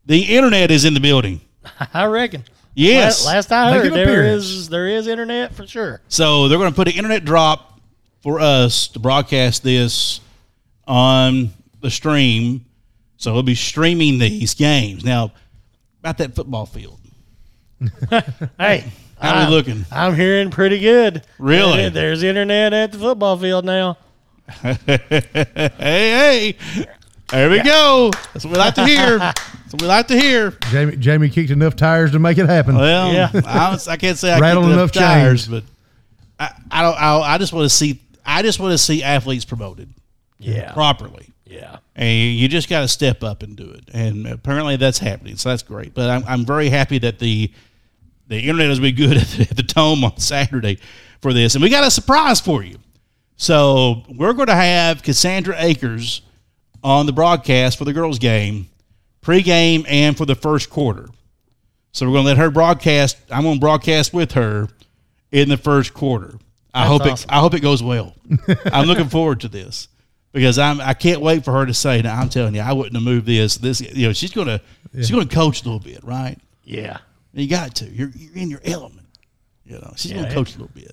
the 0.05 0.21
internet 0.21 0.71
is 0.71 0.85
in 0.85 0.93
the 0.93 0.99
building. 0.99 1.41
I 1.93 2.05
reckon. 2.05 2.43
Yes. 2.75 3.25
Last, 3.25 3.51
last 3.51 3.51
I 3.51 3.73
heard, 3.73 3.87
an 3.87 3.93
there 3.93 4.03
appearance. 4.03 4.43
is 4.45 4.69
there 4.69 4.87
is 4.87 5.07
internet 5.07 5.53
for 5.53 5.67
sure. 5.67 6.01
So 6.07 6.47
they're 6.47 6.57
going 6.57 6.71
to 6.71 6.75
put 6.75 6.87
an 6.87 6.95
internet 6.95 7.23
drop 7.25 7.79
for 8.21 8.39
us 8.39 8.87
to 8.89 8.99
broadcast 8.99 9.63
this 9.63 10.21
on 10.87 11.49
the 11.81 11.89
stream. 11.91 12.65
So 13.17 13.33
we'll 13.33 13.43
be 13.43 13.55
streaming 13.55 14.19
these 14.19 14.53
games. 14.53 15.05
Now, 15.05 15.31
about 16.01 16.17
that 16.19 16.35
football 16.35 16.65
field. 16.65 16.99
Hey, 18.59 18.85
How 19.19 19.29
are 19.29 19.35
I'm- 19.35 19.49
we 19.49 19.55
looking? 19.55 19.85
I'm 19.91 20.15
hearing 20.15 20.49
pretty 20.51 20.79
good. 20.79 21.23
Really? 21.39 21.77
There- 21.77 21.89
There's 21.89 22.23
internet 22.23 22.73
at 22.73 22.91
the 22.91 22.97
football 22.99 23.37
field 23.37 23.63
now. 23.65 23.97
hey, 24.61 24.85
hey. 25.77 26.57
There 27.31 27.49
we 27.49 27.61
go. 27.63 28.11
That's 28.33 28.45
what 28.45 28.51
we 28.51 28.57
like 28.57 28.75
to 28.75 28.85
hear. 28.85 29.17
That's 29.19 29.73
what 29.73 29.81
we 29.81 29.87
like 29.87 30.07
to 30.07 30.19
hear. 30.19 30.51
Jamie 30.69 30.97
Jamie 30.97 31.29
kicked 31.29 31.49
enough 31.49 31.75
tires 31.75 32.11
to 32.11 32.19
make 32.19 32.37
it 32.37 32.45
happen. 32.47 32.75
Well, 32.75 33.11
Yeah. 33.13 33.29
I, 33.45 33.69
don't- 33.71 33.87
I 33.87 33.97
can't 33.97 34.17
say 34.17 34.31
I 34.33 34.39
Rattled 34.39 34.65
kicked 34.65 34.73
enough 34.73 34.91
tires, 34.91 35.47
but 35.47 35.63
I, 36.39 36.51
I 36.69 36.81
don't. 36.81 36.95
I, 37.01 37.19
I 37.35 37.37
just 37.37 37.53
want 37.53 37.65
to 37.69 37.75
see. 37.75 38.01
I 38.25 38.41
just 38.41 38.59
want 38.59 38.73
to 38.73 38.77
see 38.77 39.01
athletes 39.03 39.45
promoted 39.45 39.89
Yeah. 40.43 40.73
properly. 40.73 41.29
Yeah. 41.45 41.77
And 41.95 42.35
you 42.35 42.47
just 42.47 42.69
got 42.69 42.81
to 42.81 42.87
step 42.87 43.23
up 43.23 43.43
and 43.43 43.55
do 43.55 43.69
it. 43.69 43.89
And 43.93 44.27
apparently 44.27 44.75
that's 44.75 44.97
happening. 44.97 45.37
So 45.37 45.49
that's 45.49 45.63
great. 45.63 45.93
But 45.93 46.09
I'm, 46.09 46.23
I'm 46.25 46.45
very 46.45 46.69
happy 46.69 46.97
that 46.99 47.19
the 47.19 47.51
the 48.27 48.39
internet 48.39 48.69
has 48.69 48.79
been 48.79 48.95
good 48.95 49.17
at 49.17 49.27
the, 49.27 49.47
at 49.49 49.55
the 49.57 49.63
Dome 49.63 50.03
on 50.03 50.17
Saturday 50.17 50.79
for 51.21 51.33
this. 51.33 51.55
And 51.55 51.63
we 51.63 51.69
got 51.69 51.83
a 51.83 51.91
surprise 51.91 52.39
for 52.39 52.63
you. 52.63 52.77
So 53.35 54.03
we're 54.09 54.33
going 54.33 54.47
to 54.47 54.55
have 54.55 55.03
Cassandra 55.03 55.55
Akers 55.57 56.21
on 56.83 57.05
the 57.05 57.13
broadcast 57.13 57.77
for 57.77 57.85
the 57.85 57.93
girls' 57.93 58.19
game, 58.19 58.69
pregame 59.21 59.85
and 59.87 60.17
for 60.17 60.25
the 60.25 60.35
first 60.35 60.69
quarter. 60.69 61.09
So 61.91 62.05
we're 62.05 62.13
going 62.13 62.23
to 62.23 62.29
let 62.29 62.37
her 62.37 62.49
broadcast. 62.49 63.17
I'm 63.29 63.43
going 63.43 63.55
to 63.55 63.59
broadcast 63.59 64.13
with 64.13 64.31
her 64.33 64.67
in 65.31 65.49
the 65.49 65.57
first 65.57 65.93
quarter. 65.93 66.39
I 66.73 66.81
That's 66.81 66.89
hope 66.89 67.01
awesome. 67.01 67.29
it. 67.29 67.33
I 67.33 67.39
hope 67.39 67.53
it 67.53 67.59
goes 67.59 67.83
well. 67.83 68.15
I'm 68.65 68.87
looking 68.87 69.09
forward 69.09 69.41
to 69.41 69.47
this 69.47 69.87
because 70.33 70.57
I'm. 70.59 70.81
I 70.81 70.93
can't 70.93 71.21
wait 71.21 71.45
for 71.45 71.53
her 71.53 71.65
to 71.65 71.73
say. 71.73 72.01
Now 72.01 72.19
I'm 72.19 72.27
telling 72.29 72.55
you, 72.55 72.61
I 72.61 72.73
wouldn't 72.73 72.95
have 72.95 73.03
moved 73.03 73.25
this. 73.25 73.55
This. 73.57 73.79
You 73.81 74.07
know, 74.07 74.13
she's 74.13 74.31
gonna. 74.31 74.59
She's 74.93 75.09
gonna 75.11 75.25
coach 75.25 75.61
a 75.61 75.65
little 75.65 75.79
bit, 75.79 76.03
right? 76.03 76.37
Yeah. 76.63 76.97
You 77.33 77.47
got 77.47 77.75
to. 77.77 77.85
You're, 77.85 78.09
you're 78.15 78.35
in 78.35 78.49
your 78.49 78.61
element. 78.65 79.07
You 79.65 79.79
know, 79.79 79.93
she's 79.95 80.11
Yeah, 80.11 80.23
gonna 80.23 80.33
coach 80.33 80.49
a 80.55 80.59
little 80.59 80.71
bit. 80.75 80.91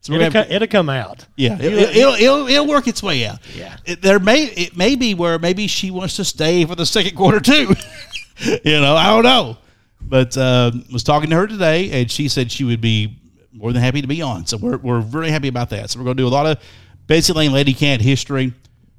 So 0.00 0.12
It'll, 0.14 0.30
gonna 0.30 0.44
co- 0.46 0.54
it'll 0.54 0.68
come 0.68 0.88
out. 0.90 1.24
yeah, 1.36 1.56
it, 1.58 1.72
it, 1.72 1.96
it'll, 1.96 2.14
it'll 2.14 2.46
it'll 2.48 2.66
work 2.66 2.86
its 2.88 3.02
way 3.02 3.26
out. 3.26 3.38
Yeah. 3.56 3.76
It- 3.84 4.00
there 4.02 4.18
may 4.18 4.44
it 4.44 4.76
may 4.76 4.96
be 4.96 5.14
where 5.14 5.38
maybe 5.38 5.66
she 5.66 5.90
wants 5.90 6.16
to 6.16 6.24
stay 6.24 6.64
for 6.64 6.74
the 6.74 6.86
second 6.86 7.16
quarter 7.16 7.40
too. 7.40 7.74
you 8.64 8.80
know, 8.80 8.94
I 8.96 9.06
don't 9.08 9.24
know, 9.24 9.56
but 10.00 10.36
uh, 10.36 10.70
was 10.92 11.02
talking 11.02 11.30
to 11.30 11.36
her 11.36 11.46
today, 11.46 11.90
and 11.90 12.10
she 12.10 12.28
said 12.28 12.52
she 12.52 12.64
would 12.64 12.80
be 12.80 13.18
more 13.52 13.72
than 13.72 13.82
happy 13.82 14.00
to 14.02 14.06
be 14.06 14.22
on. 14.22 14.46
So 14.46 14.56
we're 14.56 14.76
we're 14.76 15.00
really 15.00 15.30
happy 15.30 15.48
about 15.48 15.70
that. 15.70 15.90
So 15.90 15.98
we're 15.98 16.04
going 16.04 16.16
to 16.16 16.22
do 16.22 16.26
a 16.26 16.30
lot 16.30 16.46
of 16.46 16.58
Betsy 17.06 17.32
Layne 17.32 17.52
Lady 17.52 17.72
Cat 17.74 18.00
history. 18.00 18.52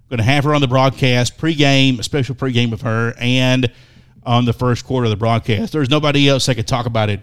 Going 0.09 0.17
to 0.17 0.23
have 0.23 0.43
her 0.43 0.55
on 0.55 0.61
the 0.61 0.67
broadcast 0.67 1.37
pregame, 1.37 1.99
a 1.99 2.03
special 2.03 2.35
pregame 2.35 2.71
with 2.71 2.81
her, 2.81 3.13
and 3.19 3.71
on 4.23 4.45
the 4.45 4.53
first 4.53 4.85
quarter 4.85 5.05
of 5.05 5.11
the 5.11 5.17
broadcast. 5.17 5.71
There's 5.71 5.89
nobody 5.89 6.27
else 6.27 6.45
that 6.47 6.55
could 6.55 6.67
talk 6.67 6.85
about 6.85 7.09
it 7.09 7.21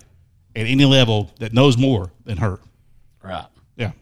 at 0.55 0.67
any 0.67 0.85
level 0.85 1.31
that 1.39 1.53
knows 1.53 1.77
more 1.77 2.11
than 2.25 2.39
her. 2.39 2.59
Right. 3.23 3.47
Yeah. 3.77 3.93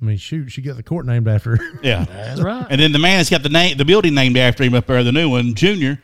I 0.00 0.04
mean, 0.04 0.18
shoot, 0.18 0.50
she 0.50 0.62
got 0.62 0.76
the 0.76 0.82
court 0.82 1.06
named 1.06 1.28
after 1.28 1.56
her. 1.56 1.80
Yeah. 1.82 2.04
That's 2.08 2.40
right. 2.40 2.66
And 2.70 2.80
then 2.80 2.92
the 2.92 2.98
man 2.98 3.18
that's 3.18 3.30
got 3.30 3.42
the 3.42 3.48
name, 3.48 3.76
the 3.76 3.84
building 3.84 4.14
named 4.14 4.36
after 4.36 4.62
him 4.64 4.74
up 4.74 4.86
there, 4.86 5.02
the 5.02 5.12
new 5.12 5.30
one, 5.30 5.54
Junior, 5.54 6.00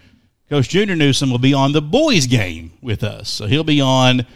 Coach 0.48 0.68
Junior 0.68 0.96
Newsom 0.96 1.30
will 1.30 1.38
be 1.38 1.54
on 1.54 1.72
the 1.72 1.80
boys' 1.80 2.26
game 2.26 2.72
with 2.82 3.04
us. 3.04 3.30
So 3.30 3.46
he'll 3.46 3.64
be 3.64 3.80
on, 3.80 4.26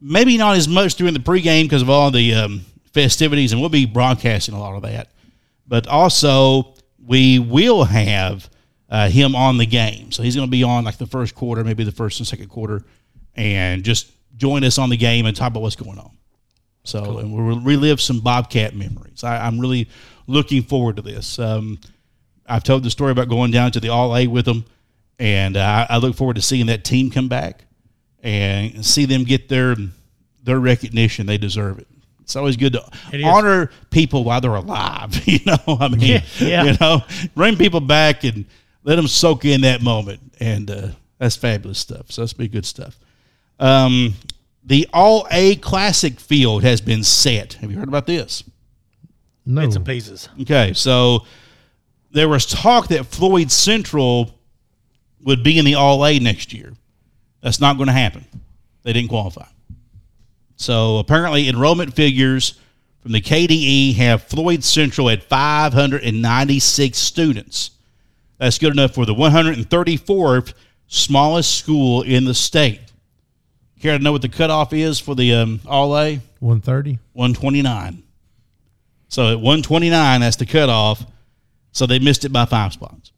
maybe 0.00 0.36
not 0.36 0.56
as 0.56 0.68
much 0.68 0.94
during 0.94 1.14
the 1.14 1.20
pregame 1.20 1.64
because 1.64 1.82
of 1.82 1.90
all 1.90 2.10
the 2.10 2.34
um, 2.34 2.64
festivities, 2.92 3.52
and 3.52 3.60
we'll 3.60 3.70
be 3.70 3.86
broadcasting 3.86 4.54
a 4.54 4.60
lot 4.60 4.76
of 4.76 4.82
that. 4.82 5.10
But 5.66 5.88
also, 5.88 6.75
we 7.06 7.38
will 7.38 7.84
have 7.84 8.50
uh, 8.88 9.08
him 9.08 9.34
on 9.34 9.58
the 9.58 9.66
game. 9.66 10.12
So 10.12 10.22
he's 10.22 10.36
going 10.36 10.46
to 10.46 10.50
be 10.50 10.62
on 10.62 10.84
like 10.84 10.98
the 10.98 11.06
first 11.06 11.34
quarter, 11.34 11.64
maybe 11.64 11.84
the 11.84 11.92
first 11.92 12.20
and 12.20 12.26
second 12.26 12.48
quarter, 12.48 12.84
and 13.34 13.84
just 13.84 14.10
join 14.36 14.64
us 14.64 14.78
on 14.78 14.90
the 14.90 14.96
game 14.96 15.26
and 15.26 15.36
talk 15.36 15.48
about 15.48 15.62
what's 15.62 15.76
going 15.76 15.98
on. 15.98 16.10
So, 16.84 17.18
and 17.18 17.34
we'll 17.34 17.60
relive 17.60 18.00
some 18.00 18.20
Bobcat 18.20 18.74
memories. 18.74 19.24
I, 19.24 19.44
I'm 19.44 19.58
really 19.58 19.88
looking 20.26 20.62
forward 20.62 20.96
to 20.96 21.02
this. 21.02 21.38
Um, 21.38 21.80
I've 22.46 22.62
told 22.62 22.84
the 22.84 22.90
story 22.90 23.10
about 23.10 23.28
going 23.28 23.50
down 23.50 23.72
to 23.72 23.80
the 23.80 23.88
All 23.88 24.16
A 24.16 24.28
with 24.28 24.44
them, 24.44 24.64
and 25.18 25.56
uh, 25.56 25.86
I 25.88 25.96
look 25.96 26.14
forward 26.14 26.36
to 26.36 26.42
seeing 26.42 26.66
that 26.66 26.84
team 26.84 27.10
come 27.10 27.28
back 27.28 27.64
and 28.22 28.84
see 28.86 29.04
them 29.04 29.24
get 29.24 29.48
their 29.48 29.74
their 30.44 30.60
recognition. 30.60 31.26
They 31.26 31.38
deserve 31.38 31.80
it. 31.80 31.88
It's 32.26 32.34
always 32.34 32.56
good 32.56 32.72
to 32.72 32.82
honor 33.24 33.70
people 33.90 34.24
while 34.24 34.40
they're 34.40 34.52
alive. 34.56 35.14
You 35.28 35.38
know, 35.46 35.78
I 35.78 35.86
mean, 35.86 36.00
Yeah, 36.00 36.22
yeah. 36.40 36.64
you 36.64 36.76
know, 36.80 37.02
bring 37.36 37.56
people 37.56 37.78
back 37.78 38.24
and 38.24 38.46
let 38.82 38.96
them 38.96 39.06
soak 39.06 39.44
in 39.44 39.60
that 39.60 39.80
moment, 39.80 40.20
and 40.40 40.68
uh, 40.68 40.88
that's 41.18 41.36
fabulous 41.36 41.78
stuff. 41.78 42.10
So 42.10 42.22
that's 42.22 42.32
be 42.32 42.48
good 42.48 42.66
stuff. 42.66 42.98
Um, 43.60 44.14
the 44.64 44.88
All 44.92 45.28
A 45.30 45.54
Classic 45.54 46.18
field 46.18 46.64
has 46.64 46.80
been 46.80 47.04
set. 47.04 47.52
Have 47.54 47.70
you 47.70 47.78
heard 47.78 47.86
about 47.86 48.08
this? 48.08 48.42
No. 49.44 49.60
Bits 49.60 49.76
and 49.76 49.86
pieces. 49.86 50.28
Okay, 50.42 50.72
so 50.72 51.24
there 52.10 52.28
was 52.28 52.44
talk 52.44 52.88
that 52.88 53.06
Floyd 53.06 53.52
Central 53.52 54.34
would 55.22 55.44
be 55.44 55.60
in 55.60 55.64
the 55.64 55.76
All 55.76 56.04
A 56.04 56.18
next 56.18 56.52
year. 56.52 56.72
That's 57.40 57.60
not 57.60 57.76
going 57.76 57.86
to 57.86 57.92
happen. 57.92 58.24
They 58.82 58.92
didn't 58.92 59.10
qualify. 59.10 59.46
So 60.56 60.98
apparently, 60.98 61.48
enrollment 61.48 61.94
figures 61.94 62.58
from 63.00 63.12
the 63.12 63.20
KDE 63.20 63.94
have 63.96 64.22
Floyd 64.22 64.64
Central 64.64 65.08
at 65.10 65.22
596 65.22 66.98
students. 66.98 67.70
That's 68.38 68.58
good 68.58 68.72
enough 68.72 68.94
for 68.94 69.06
the 69.06 69.14
134th 69.14 70.54
smallest 70.88 71.54
school 71.54 72.02
in 72.02 72.24
the 72.24 72.34
state. 72.34 72.80
Care 73.80 73.98
to 73.98 74.02
know 74.02 74.12
what 74.12 74.22
the 74.22 74.28
cutoff 74.28 74.72
is 74.72 74.98
for 74.98 75.14
the 75.14 75.34
um, 75.34 75.60
All 75.66 75.96
A? 75.96 76.20
130. 76.40 76.98
129. 77.12 78.02
So 79.08 79.30
at 79.30 79.36
129, 79.36 80.20
that's 80.20 80.36
the 80.36 80.46
cutoff. 80.46 81.04
So 81.72 81.86
they 81.86 81.98
missed 81.98 82.24
it 82.24 82.32
by 82.32 82.46
five 82.46 82.72
spots. 82.72 83.12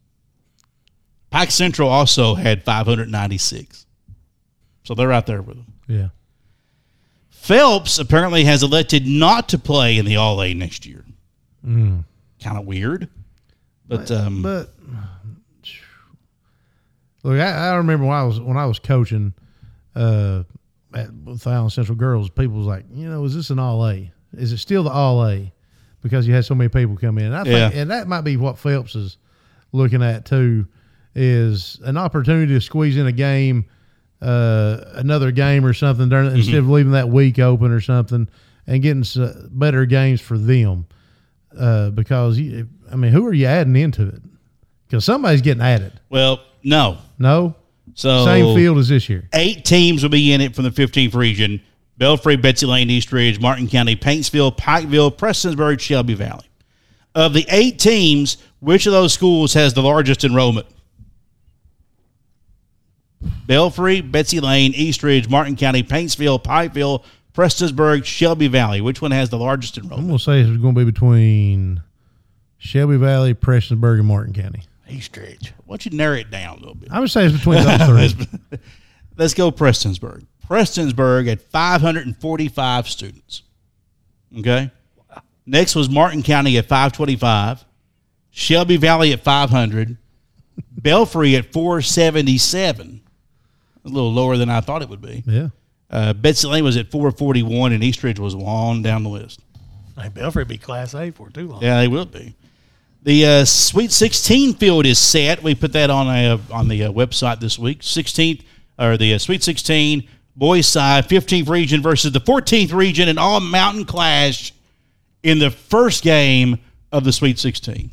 Pike 1.29 1.51
Central 1.51 1.89
also 1.89 2.35
had 2.35 2.63
596. 2.63 3.85
So 4.83 4.95
they're 4.95 5.07
right 5.07 5.25
there 5.25 5.41
with 5.41 5.57
them. 5.57 5.73
Yeah. 5.87 6.07
Phelps 7.41 7.97
apparently 7.99 8.43
has 8.43 8.61
elected 8.63 9.07
not 9.07 9.49
to 9.49 9.57
play 9.57 9.97
in 9.97 10.05
the 10.05 10.17
All 10.17 10.41
A 10.41 10.53
next 10.53 10.85
year. 10.85 11.03
Mm. 11.65 12.03
Kind 12.43 12.57
of 12.57 12.65
weird. 12.65 13.09
But, 13.87 14.11
um, 14.11 14.41
But 14.43 14.69
look, 17.23 17.39
I, 17.39 17.69
I 17.71 17.75
remember 17.75 18.05
when 18.05 18.15
I 18.15 18.23
was 18.23 18.39
when 18.39 18.57
I 18.57 18.65
was 18.65 18.79
coaching 18.79 19.33
uh, 19.95 20.43
at 20.93 21.11
with 21.13 21.41
the 21.43 21.49
Allen 21.49 21.69
Central 21.69 21.97
Girls, 21.97 22.29
people 22.29 22.57
was 22.57 22.67
like, 22.67 22.85
you 22.93 23.09
know, 23.09 23.23
is 23.25 23.35
this 23.35 23.49
an 23.49 23.59
all 23.59 23.87
A? 23.87 24.11
Is 24.33 24.51
it 24.51 24.57
still 24.59 24.83
the 24.83 24.91
all 24.91 25.25
A? 25.27 25.51
Because 26.01 26.27
you 26.27 26.33
had 26.33 26.45
so 26.45 26.55
many 26.55 26.69
people 26.69 26.95
come 26.97 27.17
in. 27.17 27.25
And 27.25 27.35
I 27.35 27.43
think, 27.43 27.73
Yeah. 27.73 27.81
and 27.81 27.91
that 27.91 28.07
might 28.07 28.21
be 28.21 28.37
what 28.37 28.57
Phelps 28.57 28.95
is 28.95 29.17
looking 29.71 30.01
at 30.03 30.25
too, 30.25 30.67
is 31.15 31.79
an 31.83 31.97
opportunity 31.97 32.53
to 32.53 32.61
squeeze 32.61 32.95
in 32.95 33.07
a 33.07 33.11
game, 33.11 33.65
uh, 34.21 34.83
another 34.95 35.31
game 35.31 35.65
or 35.65 35.73
something 35.73 36.09
during, 36.09 36.35
instead 36.35 36.55
of 36.55 36.69
leaving 36.69 36.91
that 36.93 37.09
week 37.09 37.39
open 37.39 37.71
or 37.71 37.81
something, 37.81 38.27
and 38.67 38.81
getting 38.81 39.01
s- 39.01 39.17
better 39.49 39.85
games 39.85 40.21
for 40.21 40.37
them. 40.37 40.85
Uh, 41.57 41.89
because 41.89 42.37
you, 42.37 42.67
I 42.91 42.95
mean, 42.95 43.11
who 43.11 43.25
are 43.25 43.33
you 43.33 43.45
adding 43.47 43.75
into 43.75 44.07
it? 44.07 44.21
Because 44.87 45.05
somebody's 45.05 45.41
getting 45.41 45.63
added. 45.63 45.93
well, 46.09 46.41
no. 46.63 46.97
No, 47.17 47.55
So 47.95 48.25
same 48.25 48.55
field 48.55 48.77
as 48.77 48.89
this 48.89 49.07
year. 49.09 49.27
eight 49.33 49.65
teams 49.65 50.03
will 50.03 50.09
be 50.09 50.31
in 50.33 50.41
it 50.41 50.55
from 50.55 50.63
the 50.65 50.69
15th 50.71 51.15
region 51.15 51.61
Belfry, 51.97 52.37
Betsy 52.37 52.65
Layne, 52.65 52.89
East 52.89 53.11
Ridge, 53.11 53.39
Martin 53.41 53.67
County, 53.67 53.95
Paintsville, 53.95 54.55
Pikeville, 54.55 55.15
Prestonsburg, 55.17 55.79
Shelby 55.81 56.13
Valley. 56.13 56.45
Of 57.13 57.33
the 57.33 57.45
eight 57.49 57.77
teams, 57.79 58.37
which 58.59 58.85
of 58.85 58.93
those 58.93 59.11
schools 59.13 59.53
has 59.55 59.73
the 59.73 59.81
largest 59.81 60.23
enrollment? 60.23 60.67
Belfry, 63.21 64.01
Betsy 64.01 64.39
Layne, 64.39 64.73
East 64.73 65.03
Ridge, 65.03 65.29
Martin 65.29 65.55
County, 65.55 65.83
Paintsville, 65.83 66.41
Pikeville, 66.41 67.03
Prestonsburg, 67.33 68.05
Shelby 68.05 68.47
Valley. 68.47 68.81
Which 68.81 69.01
one 69.01 69.11
has 69.11 69.29
the 69.29 69.37
largest 69.37 69.77
enrollment? 69.77 70.01
I'm 70.01 70.07
gonna 70.07 70.19
say 70.19 70.41
it's 70.41 70.61
going 70.61 70.75
to 70.75 70.79
be 70.79 70.85
between 70.85 71.81
Shelby 72.57 72.97
Valley, 72.97 73.33
Prestonsburg, 73.33 73.99
and 73.99 74.07
Martin 74.07 74.33
County. 74.33 74.63
East 74.89 75.15
Ridge. 75.15 75.53
Why 75.65 75.73
don't 75.73 75.85
you 75.85 75.97
narrow 75.97 76.17
it 76.17 76.31
down 76.31 76.57
a 76.57 76.59
little 76.59 76.75
bit? 76.75 76.89
I'm 76.91 76.97
gonna 76.97 77.07
say 77.07 77.25
it's 77.25 77.37
between 77.37 77.63
those 77.63 78.13
three. 78.13 78.59
Let's 79.17 79.33
go 79.33 79.51
Prestonsburg. 79.51 80.25
Prestonsburg 80.47 81.27
had 81.27 81.41
545 81.41 82.89
students. 82.89 83.43
Okay. 84.37 84.71
Next 85.45 85.75
was 85.75 85.89
Martin 85.89 86.23
County 86.23 86.57
at 86.57 86.65
525, 86.65 87.65
Shelby 88.29 88.77
Valley 88.77 89.11
at 89.13 89.23
500, 89.23 89.97
Belfry 90.71 91.35
at 91.35 91.51
477, 91.51 93.01
a 93.85 93.87
little 93.89 94.11
lower 94.11 94.37
than 94.37 94.49
I 94.49 94.61
thought 94.61 94.81
it 94.81 94.89
would 94.89 95.01
be. 95.01 95.23
Yeah, 95.25 95.49
Uh, 95.89 96.13
Betsy 96.13 96.47
Layne 96.47 96.63
was 96.63 96.77
at 96.77 96.91
441, 96.91 97.71
and 97.73 97.83
Eastridge 97.83 98.19
was 98.19 98.35
on 98.35 98.81
down 98.81 99.03
the 99.03 99.09
list. 99.09 99.41
Hey, 99.97 100.09
Belfry 100.09 100.45
be 100.45 100.57
Class 100.57 100.93
A 100.95 101.11
for 101.11 101.29
too 101.29 101.47
long. 101.47 101.61
Yeah, 101.61 101.77
they 101.79 101.87
will 101.87 102.05
be. 102.05 102.35
The 103.03 103.25
uh, 103.25 103.45
Sweet 103.45 103.91
16 103.91 104.55
field 104.55 104.85
is 104.85 104.99
set. 104.99 105.41
We 105.41 105.55
put 105.55 105.73
that 105.73 105.89
on 105.89 106.07
a, 106.07 106.39
on 106.51 106.67
the 106.67 106.83
uh, 106.85 106.91
website 106.91 107.39
this 107.39 107.57
week. 107.57 107.79
16th 107.79 108.41
or 108.77 108.97
the 108.97 109.13
uh, 109.13 109.17
Sweet 109.17 109.41
16 109.43 110.07
boys 110.35 110.67
side 110.67 111.07
15th 111.07 111.49
region 111.49 111.81
versus 111.81 112.11
the 112.11 112.21
14th 112.21 112.73
region, 112.73 113.07
an 113.09 113.17
all 113.17 113.39
mountain 113.39 113.85
clash 113.85 114.53
in 115.23 115.39
the 115.39 115.49
first 115.51 116.03
game 116.03 116.59
of 116.91 117.03
the 117.03 117.11
Sweet 117.11 117.39
16. 117.39 117.91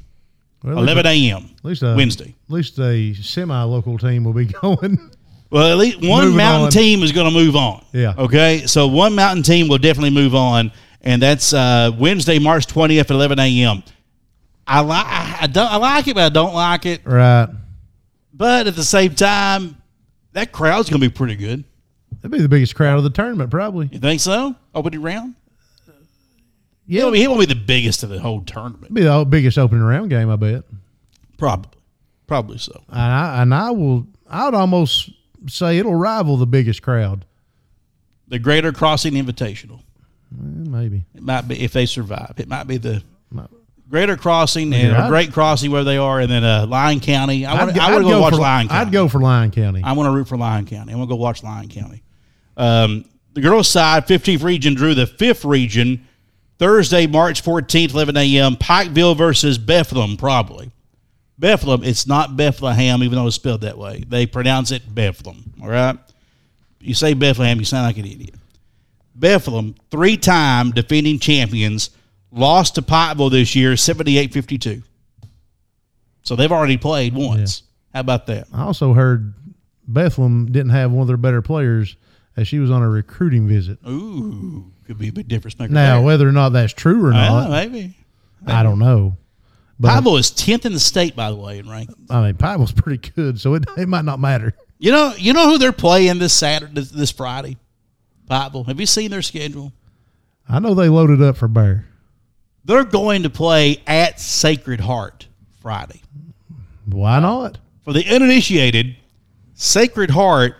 Well, 0.62 0.78
11 0.78 1.06
a.m. 1.06 1.50
At 1.58 1.64
least 1.64 1.82
Wednesday. 1.82 2.34
At 2.48 2.52
least 2.52 2.78
a 2.80 3.14
semi-local 3.14 3.98
team 3.98 4.24
will 4.24 4.32
be 4.32 4.44
going. 4.62 5.10
Well, 5.50 5.70
at 5.70 5.76
least 5.78 5.98
one 6.00 6.24
Moving 6.24 6.36
mountain 6.36 6.64
on. 6.66 6.70
team 6.70 7.02
is 7.02 7.12
going 7.12 7.32
to 7.32 7.38
move 7.38 7.54
on. 7.56 7.84
Yeah. 7.92 8.14
Okay. 8.18 8.66
So 8.66 8.88
one 8.88 9.14
mountain 9.14 9.42
team 9.42 9.68
will 9.68 9.78
definitely 9.78 10.10
move 10.10 10.34
on, 10.34 10.72
and 11.02 11.22
that's 11.22 11.52
uh, 11.52 11.90
Wednesday, 11.98 12.38
March 12.38 12.66
20th 12.66 13.00
at 13.00 13.10
11 13.10 13.38
a.m. 13.38 13.82
I 14.66 14.80
like 14.80 15.06
I 15.06 15.46
don't 15.46 15.70
I 15.70 15.76
like 15.76 16.08
it, 16.08 16.14
but 16.14 16.24
I 16.24 16.28
don't 16.30 16.52
like 16.54 16.86
it. 16.86 17.02
right. 17.04 17.48
But 18.34 18.66
at 18.66 18.74
the 18.76 18.82
same 18.84 19.14
time, 19.14 19.76
that 20.32 20.50
crowd's 20.52 20.90
going 20.90 21.00
to 21.00 21.08
be 21.08 21.12
pretty 21.14 21.36
good. 21.36 21.64
That'd 22.20 22.30
be 22.32 22.42
the 22.42 22.48
biggest 22.48 22.74
crowd 22.74 22.98
of 22.98 23.04
the 23.04 23.10
tournament, 23.10 23.50
probably. 23.50 23.88
You 23.92 23.98
think 24.00 24.20
so? 24.20 24.54
Opening 24.74 25.00
round? 25.00 25.34
Be, 26.88 26.94
he 27.18 27.26
won't 27.28 27.40
be 27.40 27.46
the 27.46 27.54
biggest 27.54 28.02
of 28.02 28.10
the 28.10 28.18
whole 28.20 28.42
tournament. 28.42 28.92
Be 28.94 29.02
the 29.02 29.24
biggest 29.24 29.58
opening 29.58 29.82
round 29.84 30.10
game, 30.10 30.30
I 30.30 30.36
bet. 30.36 30.64
Probably. 31.38 31.70
Probably 32.26 32.58
so. 32.58 32.82
And 32.88 32.98
I, 33.00 33.42
and 33.42 33.54
I 33.54 33.70
will. 33.70 34.06
I 34.28 34.44
would 34.46 34.54
almost 34.54 35.10
say 35.48 35.78
it'll 35.78 35.94
rival 35.94 36.36
the 36.36 36.46
biggest 36.46 36.82
crowd. 36.82 37.24
The 38.28 38.38
Greater 38.38 38.72
Crossing 38.72 39.14
Invitational. 39.14 39.80
Eh, 40.32 40.40
maybe. 40.68 41.04
It 41.14 41.22
might 41.22 41.46
be 41.46 41.62
if 41.62 41.72
they 41.72 41.86
survive. 41.86 42.34
It 42.38 42.48
might 42.48 42.66
be 42.66 42.76
the 42.78 43.02
Greater 43.88 44.16
Crossing 44.16 44.74
and 44.74 44.92
Yeah, 44.92 45.08
Great 45.08 45.32
Crossing 45.32 45.70
where 45.70 45.84
they 45.84 45.96
are, 45.96 46.18
and 46.20 46.30
then 46.30 46.42
uh, 46.42 46.66
Lyon 46.66 46.98
County. 46.98 47.46
I 47.46 47.54
want 47.54 47.70
I'd, 47.70 47.74
to 47.76 47.82
I'd 47.82 48.02
go, 48.02 48.20
watch 48.20 48.34
for, 48.34 48.40
Lyon 48.40 48.68
County. 48.68 48.80
I'd 48.80 48.92
go 48.92 49.08
for 49.08 49.20
Lyon 49.20 49.50
County. 49.52 49.82
I 49.84 49.92
want 49.92 50.08
to 50.08 50.10
root 50.10 50.26
for 50.26 50.36
Lyon 50.36 50.66
County. 50.66 50.92
I 50.92 50.96
want 50.96 51.08
to 51.08 51.14
go 51.14 51.20
watch 51.20 51.42
Lyon 51.44 51.68
County. 51.68 52.02
Um, 52.56 53.04
the 53.34 53.40
girls' 53.42 53.68
side, 53.68 54.06
15th 54.06 54.42
region, 54.42 54.74
drew 54.74 54.94
the 54.94 55.06
fifth 55.06 55.44
region 55.44 56.06
Thursday, 56.58 57.06
March 57.06 57.42
14th, 57.44 57.92
11 57.92 58.16
a.m. 58.16 58.56
Pikeville 58.56 59.16
versus 59.16 59.58
Bethlehem, 59.58 60.16
probably. 60.16 60.70
Bethlehem, 61.38 61.84
it's 61.84 62.06
not 62.06 62.36
Bethlehem, 62.36 63.02
even 63.02 63.16
though 63.16 63.26
it's 63.26 63.36
spelled 63.36 63.60
that 63.60 63.76
way. 63.76 64.04
They 64.06 64.26
pronounce 64.26 64.70
it 64.70 64.82
Bethlehem, 64.94 65.52
all 65.62 65.68
right? 65.68 65.98
You 66.80 66.94
say 66.94 67.14
Bethlehem, 67.14 67.58
you 67.58 67.64
sound 67.64 67.86
like 67.86 67.98
an 67.98 68.06
idiot. 68.10 68.34
Bethlehem, 69.14 69.74
three 69.90 70.16
time 70.16 70.70
defending 70.70 71.18
champions, 71.18 71.90
lost 72.30 72.76
to 72.76 72.82
Pikeville 72.82 73.30
this 73.30 73.54
year, 73.54 73.76
78 73.76 74.32
52. 74.32 74.82
So 76.22 76.36
they've 76.36 76.52
already 76.52 76.76
played 76.76 77.14
once. 77.14 77.62
How 77.92 78.00
about 78.00 78.26
that? 78.26 78.48
I 78.52 78.62
also 78.62 78.92
heard 78.92 79.34
Bethlehem 79.86 80.46
didn't 80.46 80.70
have 80.70 80.90
one 80.90 81.02
of 81.02 81.08
their 81.08 81.16
better 81.16 81.42
players 81.42 81.96
as 82.36 82.48
she 82.48 82.58
was 82.58 82.70
on 82.70 82.82
a 82.82 82.88
recruiting 82.88 83.48
visit. 83.48 83.78
Ooh, 83.88 84.70
could 84.86 84.98
be 84.98 85.08
a 85.08 85.12
big 85.12 85.28
difference 85.28 85.58
maker. 85.58 85.72
Now, 85.72 85.96
there. 85.96 86.04
whether 86.04 86.28
or 86.28 86.32
not 86.32 86.50
that's 86.50 86.72
true 86.72 87.06
or 87.06 87.12
not, 87.12 87.50
maybe. 87.50 87.94
I 88.46 88.62
don't 88.62 88.78
know. 88.78 89.16
But 89.78 90.02
Pikeville 90.02 90.18
is 90.18 90.30
10th 90.30 90.64
in 90.64 90.72
the 90.72 90.80
state, 90.80 91.14
by 91.14 91.30
the 91.30 91.36
way, 91.36 91.58
in 91.58 91.66
rankings. 91.66 92.10
I 92.10 92.22
mean, 92.22 92.34
Pikeville's 92.34 92.72
pretty 92.72 93.10
good, 93.12 93.40
so 93.40 93.54
it, 93.54 93.64
it 93.76 93.88
might 93.88 94.04
not 94.04 94.18
matter. 94.18 94.54
You 94.78 94.92
know, 94.92 95.14
you 95.16 95.32
know 95.32 95.50
who 95.50 95.58
they're 95.58 95.72
playing 95.72 96.18
this 96.18 96.32
Saturday, 96.32 96.80
this, 96.80 97.10
Friday? 97.10 97.56
Pikeville. 98.30 98.66
Have 98.66 98.80
you 98.80 98.86
seen 98.86 99.10
their 99.10 99.22
schedule? 99.22 99.72
I 100.48 100.58
know 100.60 100.74
they 100.74 100.88
loaded 100.88 101.22
up 101.22 101.36
for 101.36 101.48
Bear. 101.48 101.86
They're 102.64 102.84
going 102.84 103.22
to 103.22 103.30
play 103.30 103.82
at 103.86 104.18
Sacred 104.18 104.80
Heart 104.80 105.28
Friday. 105.60 106.02
Why 106.86 107.20
not? 107.20 107.58
For 107.84 107.92
the 107.92 108.04
uninitiated, 108.08 108.96
Sacred 109.54 110.10
Heart, 110.10 110.56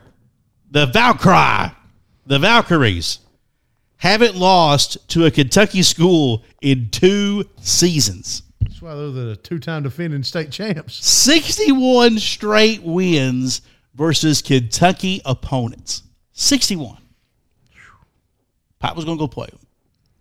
the 0.71 0.87
Valkyrie, 0.87 1.73
the 2.27 2.39
Valkyries, 2.39 3.19
haven't 3.97 4.37
lost 4.37 5.09
to 5.11 5.25
a 5.25 5.31
Kentucky 5.31 5.83
school 5.83 6.45
in 6.61 6.91
two 6.91 7.45
seasons. 7.61 8.43
Why 8.87 8.95
they're 8.95 9.11
the 9.11 9.35
two-time 9.35 9.83
defending 9.83 10.23
state 10.23 10.53
champs. 10.53 11.05
61 11.05 12.21
straight 12.21 12.85
wins 12.85 13.63
versus 13.97 14.41
Kentucky 14.41 15.21
opponents. 15.25 16.05
61. 16.35 16.97
Pop 18.79 18.95
was 18.95 19.05
going 19.05 19.19
to 19.19 19.21
go 19.21 19.27
play 19.27 19.49
them. 19.51 19.59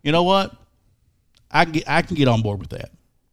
You 0.01 0.11
know 0.11 0.23
what? 0.23 0.55
I 1.51 1.65
can 1.65 1.73
get, 1.73 1.83
I 1.87 2.01
can 2.01 2.15
get 2.15 2.27
on 2.27 2.41
board 2.41 2.59
with 2.59 2.71
that. 2.71 2.89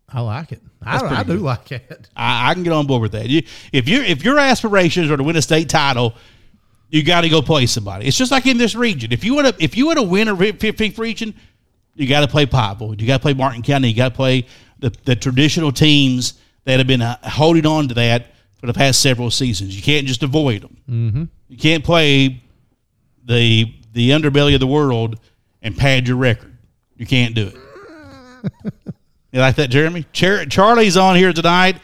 I 0.06 0.20
like 0.20 0.52
it. 0.52 0.60
I, 0.82 0.98
That's 0.98 1.12
I 1.14 1.22
do 1.22 1.38
like 1.38 1.72
it. 1.72 2.10
I, 2.14 2.50
I 2.50 2.52
can 2.52 2.62
get 2.62 2.74
on 2.74 2.86
board 2.86 3.00
with 3.00 3.12
that. 3.12 3.30
You, 3.30 3.42
if 3.72 3.88
you 3.88 4.02
if 4.02 4.22
your 4.22 4.38
aspirations 4.38 5.10
are 5.10 5.16
to 5.16 5.22
win 5.22 5.36
a 5.36 5.42
state 5.42 5.70
title, 5.70 6.12
you 6.90 7.02
got 7.02 7.22
to 7.22 7.30
go 7.30 7.40
play 7.40 7.64
somebody. 7.64 8.06
It's 8.06 8.18
just 8.18 8.32
like 8.32 8.46
in 8.46 8.58
this 8.58 8.74
region. 8.74 9.12
If 9.12 9.24
you 9.24 9.34
want 9.34 9.46
to 9.46 9.64
if 9.64 9.78
you 9.78 9.86
want 9.86 9.98
to 9.98 10.04
win 10.04 10.28
a 10.28 10.34
re- 10.34 10.52
fifth 10.52 10.98
region, 10.98 11.32
you 11.94 12.06
got 12.06 12.20
to 12.20 12.28
play 12.28 12.44
Pikeville. 12.44 13.00
You 13.00 13.06
got 13.06 13.16
to 13.16 13.22
play 13.22 13.32
Martin 13.32 13.62
County. 13.62 13.88
You 13.88 13.96
got 13.96 14.10
to 14.10 14.14
play 14.14 14.46
the, 14.82 14.94
the 15.04 15.16
traditional 15.16 15.72
teams 15.72 16.34
that 16.64 16.78
have 16.78 16.86
been 16.86 17.00
uh, 17.00 17.16
holding 17.22 17.64
on 17.64 17.88
to 17.88 17.94
that 17.94 18.26
for 18.60 18.66
the 18.66 18.74
past 18.74 19.00
several 19.00 19.30
seasons. 19.30 19.74
You 19.74 19.82
can't 19.82 20.06
just 20.06 20.22
avoid 20.22 20.62
them. 20.62 20.76
Mm-hmm. 20.90 21.24
You 21.48 21.56
can't 21.56 21.82
play 21.84 22.42
the 23.24 23.72
the 23.92 24.10
underbelly 24.10 24.54
of 24.54 24.60
the 24.60 24.66
world 24.66 25.18
and 25.62 25.76
pad 25.76 26.08
your 26.08 26.16
record. 26.16 26.56
You 26.96 27.06
can't 27.06 27.34
do 27.34 27.48
it. 27.48 27.56
you 29.32 29.40
like 29.40 29.56
that, 29.56 29.70
Jeremy? 29.70 30.04
Char- 30.12 30.46
Charlie's 30.46 30.96
on 30.96 31.16
here 31.16 31.32
tonight. 31.32 31.76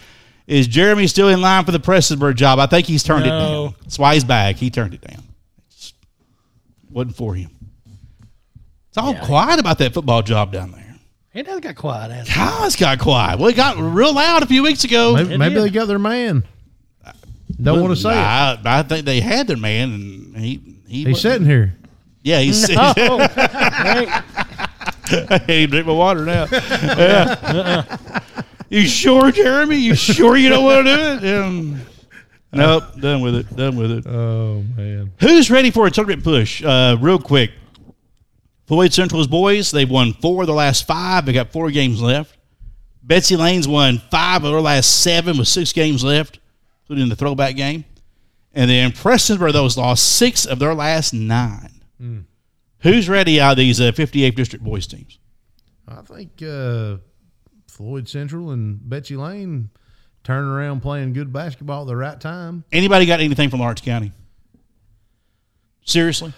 Is 0.47 0.67
Jeremy 0.67 1.07
still 1.07 1.29
in 1.29 1.41
line 1.43 1.65
for 1.65 1.73
the 1.73 1.79
Prestonsburg 1.81 2.37
job? 2.37 2.59
I 2.59 2.67
think 2.67 2.87
he's 2.87 3.03
turned 3.03 3.27
it 3.27 3.31
down. 3.31 3.75
That's 3.83 3.99
why 3.99 4.15
he's 4.15 4.25
back. 4.25 4.57
He 4.57 4.71
turned 4.71 4.95
it 4.95 5.03
down. 5.03 5.23
It's- 5.69 5.93
wasn't 6.91 7.17
for 7.17 7.35
him. 7.35 7.51
It's 8.89 8.97
all 8.97 9.15
quiet 9.15 9.61
about 9.61 9.79
that 9.79 9.93
football 9.93 10.23
job 10.23 10.53
down 10.53 10.73
there. 10.73 10.88
It 11.35 11.45
does 11.47 11.61
got 11.61 11.77
quiet. 11.77 12.11
Hasn't 12.11 12.29
it? 12.29 12.33
How 12.33 12.65
it's 12.67 12.77
got 12.77 12.99
quiet? 12.99 13.39
Well, 13.39 13.49
it 13.49 13.57
got 13.57 13.77
real 13.77 14.15
loud 14.15 14.43
a 14.43 14.47
few 14.47 14.63
weeks 14.63 14.85
ago. 14.85 15.15
Maybe, 15.15 15.35
It 15.35 15.39
maybe 15.39 15.55
did. 15.55 15.65
they 15.65 15.71
got 15.71 15.87
their 15.87 15.99
man. 15.99 16.45
Don't 17.63 17.81
want 17.81 17.95
to 17.95 18.01
say 18.01 18.11
it. 18.13 18.15
I, 18.17 18.59
I 18.65 18.83
think 18.83 19.05
they 19.05 19.21
had 19.21 19.47
their 19.47 19.57
man, 19.57 19.93
and 19.93 20.37
he 20.37 20.61
he 20.87 21.05
He's 21.05 21.21
sitting 21.21 21.47
here. 21.47 21.75
Yeah, 22.23 22.41
he's. 22.41 22.69
No. 22.69 22.93
I 25.11 25.39
can't 25.39 25.51
even 25.51 25.71
drink 25.71 25.87
my 25.87 25.93
water 25.93 26.25
now. 26.25 26.47
Yeah. 26.51 27.99
You 28.71 28.87
sure, 28.87 29.33
Jeremy? 29.33 29.77
You 29.77 29.95
sure 29.95 30.37
you 30.37 30.51
don't 30.51 30.65
want 30.65 30.87
to 30.87 31.19
do 31.21 31.27
it? 31.27 31.39
Um, 31.43 31.81
nope, 32.53 32.85
done 33.01 33.23
with 33.23 33.35
it. 33.37 33.57
Done 33.57 33.77
with 33.77 33.91
it. 33.91 34.07
Oh 34.07 34.63
man. 34.77 35.11
Who's 35.21 35.51
ready 35.51 35.71
for 35.71 35.87
a 35.87 35.91
tournament 35.91 36.23
push? 36.23 36.63
Uh, 36.63 36.97
real 37.01 37.19
quick. 37.19 37.53
Floyd 38.69 38.93
Central's 38.93 39.27
boys, 39.27 39.71
they've 39.71 39.89
won 39.89 40.13
four 40.13 40.43
of 40.43 40.47
their 40.47 40.55
last 40.55 40.87
five. 40.87 41.25
They 41.25 41.33
got 41.33 41.53
four 41.53 41.71
games 41.71 42.03
left. 42.03 42.37
Betsy 43.03 43.35
Layne's 43.35 43.67
won 43.67 44.03
five 44.11 44.45
of 44.45 44.53
their 44.53 44.61
last 44.61 45.01
seven 45.03 45.39
with 45.39 45.49
six 45.49 45.73
games 45.73 46.05
left, 46.05 46.39
including 46.83 47.09
the 47.09 47.17
throwback 47.17 47.57
game. 47.57 47.87
And 48.53 48.71
then 48.71 48.91
Prestonsburg, 48.91 49.55
those 49.55 49.79
lost 49.79 50.17
six 50.17 50.45
of 50.45 50.59
their 50.59 50.75
last 50.75 51.15
nine. 51.15 51.81
Who's 52.81 53.09
ready 53.09 53.41
out 53.41 53.53
of 53.53 53.57
these 53.57 53.81
uh, 53.81 53.91
58th 53.93 54.35
District 54.35 54.65
boys 54.65 54.87
teams? 54.87 55.19
I 55.89 56.03
think 56.03 56.43
uh, 56.43 56.99
Floyd 57.67 58.07
Central 58.07 58.51
and 58.51 58.87
Betsy 58.87 59.17
Layne 59.17 59.71
turning 60.25 60.51
around 60.51 60.81
playing 60.81 61.15
good 61.15 61.33
basketball 61.33 61.83
at 61.83 61.87
the 61.87 61.97
right 61.97 62.21
time. 62.21 62.65
Anybody 62.71 63.07
got 63.07 63.21
anything 63.21 63.49
from 63.49 63.61
Lawrence 63.61 63.81
County? 63.81 64.13
Seriously? 65.87 66.35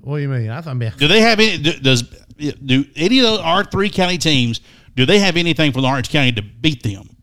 What 0.00 0.16
do 0.16 0.22
you 0.22 0.28
mean? 0.28 0.50
I 0.50 0.60
thought, 0.60 0.76
man, 0.76 0.92
Do 0.96 1.08
they 1.08 1.20
have 1.20 1.40
any? 1.40 1.58
do- 1.58 1.78
Does 1.80 2.02
do 2.02 2.84
any 2.96 3.18
of 3.20 3.24
those 3.24 3.38
our 3.40 3.64
three 3.64 3.88
county 3.90 4.18
teams? 4.18 4.60
Do 4.96 5.06
they 5.06 5.18
have 5.18 5.36
anything 5.36 5.72
for 5.72 5.80
Lawrence 5.80 6.08
County 6.08 6.32
to 6.32 6.42
beat 6.42 6.82
them 6.82 7.16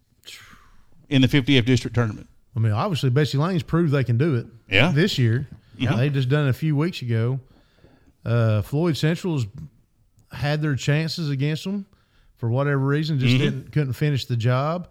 in 1.10 1.22
the 1.22 1.28
50th 1.28 1.66
district 1.66 1.96
tournament? 1.96 2.28
I 2.56 2.60
mean, 2.60 2.72
obviously 2.74 3.10
Betsy 3.10 3.38
Layne's 3.38 3.64
proved 3.64 3.92
they 3.94 4.04
can 4.04 4.18
do 4.18 4.36
it. 4.36 4.46
Yeah. 4.70 4.92
This 4.92 5.18
year, 5.18 5.48
Yeah. 5.78 5.96
they 5.96 6.10
just 6.10 6.28
done 6.30 6.48
it 6.48 6.50
a 6.50 6.54
few 6.54 6.76
weeks 6.76 7.02
ago. 7.02 7.40
Uh, 8.26 8.62
Floyd 8.62 8.98
Central's 8.98 9.46
had 10.32 10.62
their 10.62 10.76
chances 10.76 11.30
against 11.30 11.64
them 11.64 11.86
for 12.38 12.50
whatever 12.50 12.80
reason, 12.80 13.20
just 13.20 13.34
Mm-hmm. 13.36 13.44
didn't 13.44 13.72
couldn't 13.72 13.94
finish 13.94 14.26
the 14.26 14.36
job. 14.38 14.88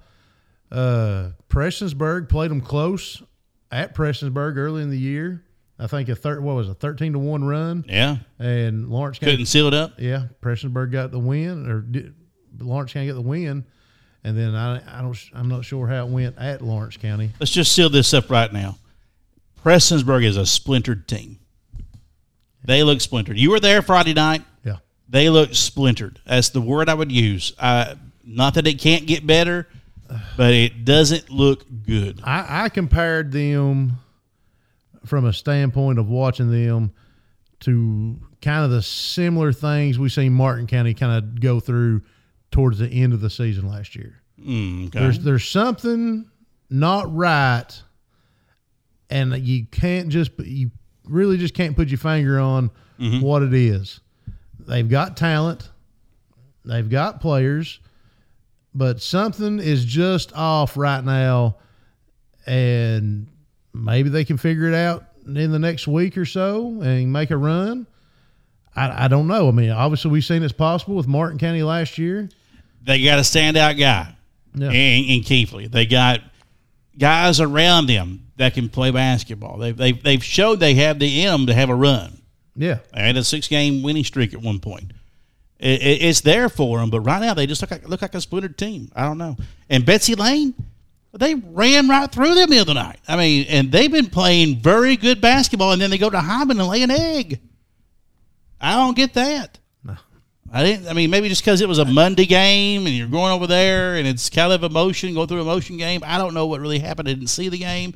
Uh, 0.70 1.30
Prestonsburg 1.48 2.28
played 2.28 2.50
them 2.50 2.60
close 2.60 3.22
at 3.70 3.94
Prestonsburg 3.94 4.56
early 4.56 4.82
in 4.82 4.90
the 4.90 4.98
year. 4.98 5.44
I 5.82 5.86
think 5.86 6.08
a 6.10 6.14
thir- 6.14 6.40
what 6.42 6.54
was 6.56 6.68
a 6.68 6.74
thirteen 6.74 7.12
to 7.14 7.18
one 7.18 7.42
run, 7.42 7.84
Yeah, 7.88 8.18
and 8.38 8.88
Lawrence 8.90 9.18
County 9.18 9.32
couldn't 9.32 9.46
seal 9.46 9.66
it 9.66 9.74
up. 9.74 9.94
yeah, 9.98 10.24
Prestonsburg 10.42 10.92
got 10.92 11.10
the 11.10 11.18
win, 11.18 11.68
or 11.70 11.80
did, 11.80 12.14
Lawrence 12.58 12.92
County 12.92 13.06
got 13.08 13.14
the 13.14 13.20
win, 13.22 13.64
and 14.22 14.36
then 14.36 14.54
I, 14.54 14.76
I 14.98 15.00
don't, 15.00 15.18
I'm 15.34 15.48
not 15.48 15.64
sure 15.64 15.86
how 15.86 16.04
it 16.06 16.10
went 16.10 16.36
at 16.38 16.60
Lawrence 16.60 16.98
County. 16.98 17.30
Let's 17.40 17.50
just 17.52 17.72
seal 17.72 17.88
this 17.88 18.12
up 18.12 18.28
right 18.30 18.52
now. 18.52 18.76
Prestonsburg 19.64 20.24
is 20.24 20.36
a 20.36 20.44
splintered 20.44 21.08
team. 21.08 21.38
They 22.64 22.82
look 22.82 23.00
splintered. 23.00 23.38
You 23.38 23.50
were 23.50 23.60
there 23.60 23.80
Friday 23.82 24.12
night. 24.12 24.42
Yeah, 24.64 24.76
They 25.08 25.30
look 25.30 25.54
splintered. 25.54 26.20
That's 26.26 26.50
the 26.50 26.60
word 26.60 26.88
I 26.90 26.94
would 26.94 27.10
use. 27.10 27.54
Uh, 27.58 27.94
not 28.24 28.54
that 28.54 28.66
it 28.66 28.78
can't 28.78 29.06
get 29.06 29.26
better, 29.26 29.66
but 30.36 30.52
it 30.52 30.84
doesn't 30.84 31.30
look 31.30 31.64
good. 31.86 32.20
I, 32.22 32.64
I 32.64 32.68
compared 32.68 33.32
them 33.32 33.98
from 35.04 35.24
a 35.24 35.32
standpoint 35.32 35.98
of 35.98 36.08
watching 36.08 36.50
them 36.50 36.92
to 37.60 38.18
kind 38.40 38.64
of 38.64 38.70
the 38.70 38.82
similar 38.82 39.52
things 39.52 39.98
we 39.98 40.08
seen 40.08 40.32
Martin 40.32 40.66
County 40.66 40.94
kind 40.94 41.12
of 41.12 41.40
go 41.40 41.60
through 41.60 42.02
towards 42.50 42.78
the 42.78 42.88
end 42.88 43.12
of 43.12 43.20
the 43.20 43.30
season 43.30 43.68
last 43.68 43.94
year. 43.94 44.20
Mm, 44.40 44.88
okay. 44.88 44.98
There's 44.98 45.18
there's 45.20 45.48
something 45.48 46.30
not 46.70 47.14
right, 47.14 47.68
and 49.10 49.36
you 49.38 49.66
can't 49.66 50.08
just 50.08 50.32
you 50.38 50.70
really 51.04 51.36
just 51.36 51.54
can't 51.54 51.76
put 51.76 51.88
your 51.88 51.98
finger 51.98 52.38
on 52.38 52.70
what 53.22 53.42
it 53.42 53.54
is. 53.54 54.00
They've 54.58 54.88
got 54.88 55.16
talent, 55.16 55.70
they've 56.64 56.88
got 56.88 57.20
players, 57.20 57.80
but 58.74 59.00
something 59.02 59.58
is 59.58 59.84
just 59.84 60.32
off 60.34 60.76
right 60.76 61.04
now, 61.04 61.56
and 62.46 63.26
maybe 63.72 64.08
they 64.08 64.24
can 64.24 64.36
figure 64.36 64.66
it 64.66 64.74
out 64.74 65.04
in 65.26 65.50
the 65.52 65.58
next 65.58 65.86
week 65.86 66.16
or 66.16 66.24
so 66.24 66.80
and 66.82 67.12
make 67.12 67.30
a 67.30 67.36
run. 67.36 67.86
I, 68.74 69.04
I 69.04 69.08
don't 69.08 69.26
know. 69.26 69.48
I 69.48 69.52
mean, 69.52 69.70
obviously 69.70 70.10
we've 70.10 70.24
seen 70.24 70.42
it's 70.42 70.52
possible 70.52 70.94
with 70.96 71.06
Martin 71.08 71.38
County 71.38 71.62
last 71.62 71.98
year. 71.98 72.28
They 72.82 73.02
got 73.04 73.18
a 73.18 73.22
standout 73.22 73.78
guy 73.78 74.14
Yeah. 74.54 74.70
in, 74.70 75.04
in 75.04 75.22
Keithley. 75.22 75.66
They 75.66 75.86
got 75.86 76.20
guys 76.98 77.40
around 77.40 77.86
them 77.86 78.26
that 78.36 78.54
can 78.54 78.68
play 78.68 78.90
basketball. 78.90 79.58
They've, 79.58 79.76
they've, 79.76 80.02
they've 80.02 80.24
showed 80.24 80.60
they 80.60 80.74
have 80.74 80.98
the 80.98 81.24
M 81.24 81.46
to 81.46 81.54
have 81.54 81.68
a 81.68 81.74
run. 81.74 82.22
Yeah. 82.56 82.78
They 82.94 83.00
had 83.02 83.16
a 83.16 83.24
six 83.24 83.48
game 83.48 83.82
winning 83.82 84.04
streak 84.04 84.32
at 84.34 84.40
one 84.40 84.60
point. 84.60 84.92
It, 85.58 85.82
it, 85.82 86.02
it's 86.02 86.22
there 86.22 86.48
for 86.48 86.78
them, 86.78 86.88
but 86.90 87.00
right 87.00 87.20
now 87.20 87.34
they 87.34 87.46
just 87.46 87.60
look 87.60 87.70
like, 87.70 87.86
look 87.88 88.00
like 88.02 88.14
a 88.14 88.20
splintered 88.20 88.56
team. 88.56 88.90
I 88.96 89.02
don't 89.04 89.18
know. 89.18 89.36
And 89.68 89.84
Betsy 89.84 90.14
Lane, 90.14 90.54
they 91.12 91.34
ran 91.34 91.88
right 91.88 92.10
through 92.10 92.34
them 92.34 92.50
the 92.50 92.58
other 92.58 92.74
night. 92.74 93.00
I 93.08 93.16
mean, 93.16 93.46
and 93.48 93.70
they've 93.72 93.90
been 93.90 94.10
playing 94.10 94.60
very 94.60 94.96
good 94.96 95.20
basketball, 95.20 95.72
and 95.72 95.80
then 95.82 95.90
they 95.90 95.98
go 95.98 96.10
to 96.10 96.18
Hindman 96.20 96.60
and 96.60 96.68
lay 96.68 96.82
an 96.82 96.90
egg. 96.90 97.40
I 98.60 98.74
don't 98.76 98.96
get 98.96 99.14
that. 99.14 99.58
I 100.52 100.64
didn't. 100.64 100.88
I 100.88 100.94
mean, 100.94 101.10
maybe 101.10 101.28
just 101.28 101.42
because 101.42 101.60
it 101.60 101.68
was 101.68 101.78
a 101.78 101.84
Monday 101.84 102.26
game 102.26 102.84
and 102.84 102.94
you're 102.94 103.06
going 103.06 103.30
over 103.32 103.46
there 103.46 103.94
and 103.94 104.04
it's 104.08 104.28
kind 104.28 104.52
of 104.52 104.64
emotion, 104.64 105.14
going 105.14 105.28
through 105.28 105.42
a 105.42 105.44
motion 105.44 105.76
game. 105.76 106.02
I 106.04 106.18
don't 106.18 106.34
know 106.34 106.46
what 106.46 106.60
really 106.60 106.80
happened. 106.80 107.08
I 107.08 107.12
didn't 107.12 107.28
see 107.28 107.48
the 107.48 107.58
game. 107.58 107.94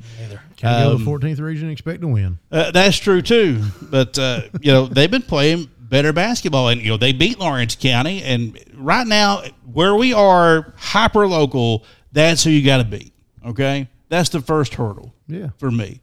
Can 0.56 0.84
go 0.84 0.92
Um, 0.94 0.98
to 0.98 1.04
14th 1.04 1.40
region 1.40 1.64
and 1.64 1.72
expect 1.72 2.02
to 2.02 2.06
win. 2.06 2.38
Uh, 2.52 2.70
that's 2.70 2.96
true 2.96 3.22
too. 3.22 3.60
But 3.82 4.16
uh, 4.20 4.42
you 4.60 4.70
know 4.70 4.86
they've 4.86 5.10
been 5.10 5.22
playing 5.22 5.68
better 5.80 6.12
basketball, 6.12 6.68
and 6.68 6.80
you 6.80 6.90
know 6.90 6.96
they 6.96 7.12
beat 7.12 7.40
Lawrence 7.40 7.74
County. 7.74 8.22
And 8.22 8.56
right 8.76 9.06
now, 9.06 9.42
where 9.72 9.96
we 9.96 10.12
are 10.12 10.74
hyper 10.76 11.26
local, 11.26 11.84
that's 12.14 12.42
who 12.44 12.50
you 12.50 12.64
got 12.64 12.78
to 12.78 12.84
beat. 12.84 13.12
Okay, 13.44 13.88
that's 14.08 14.30
the 14.30 14.40
first 14.40 14.74
hurdle. 14.74 15.12
Yeah. 15.26 15.48
for 15.58 15.70
me, 15.70 16.00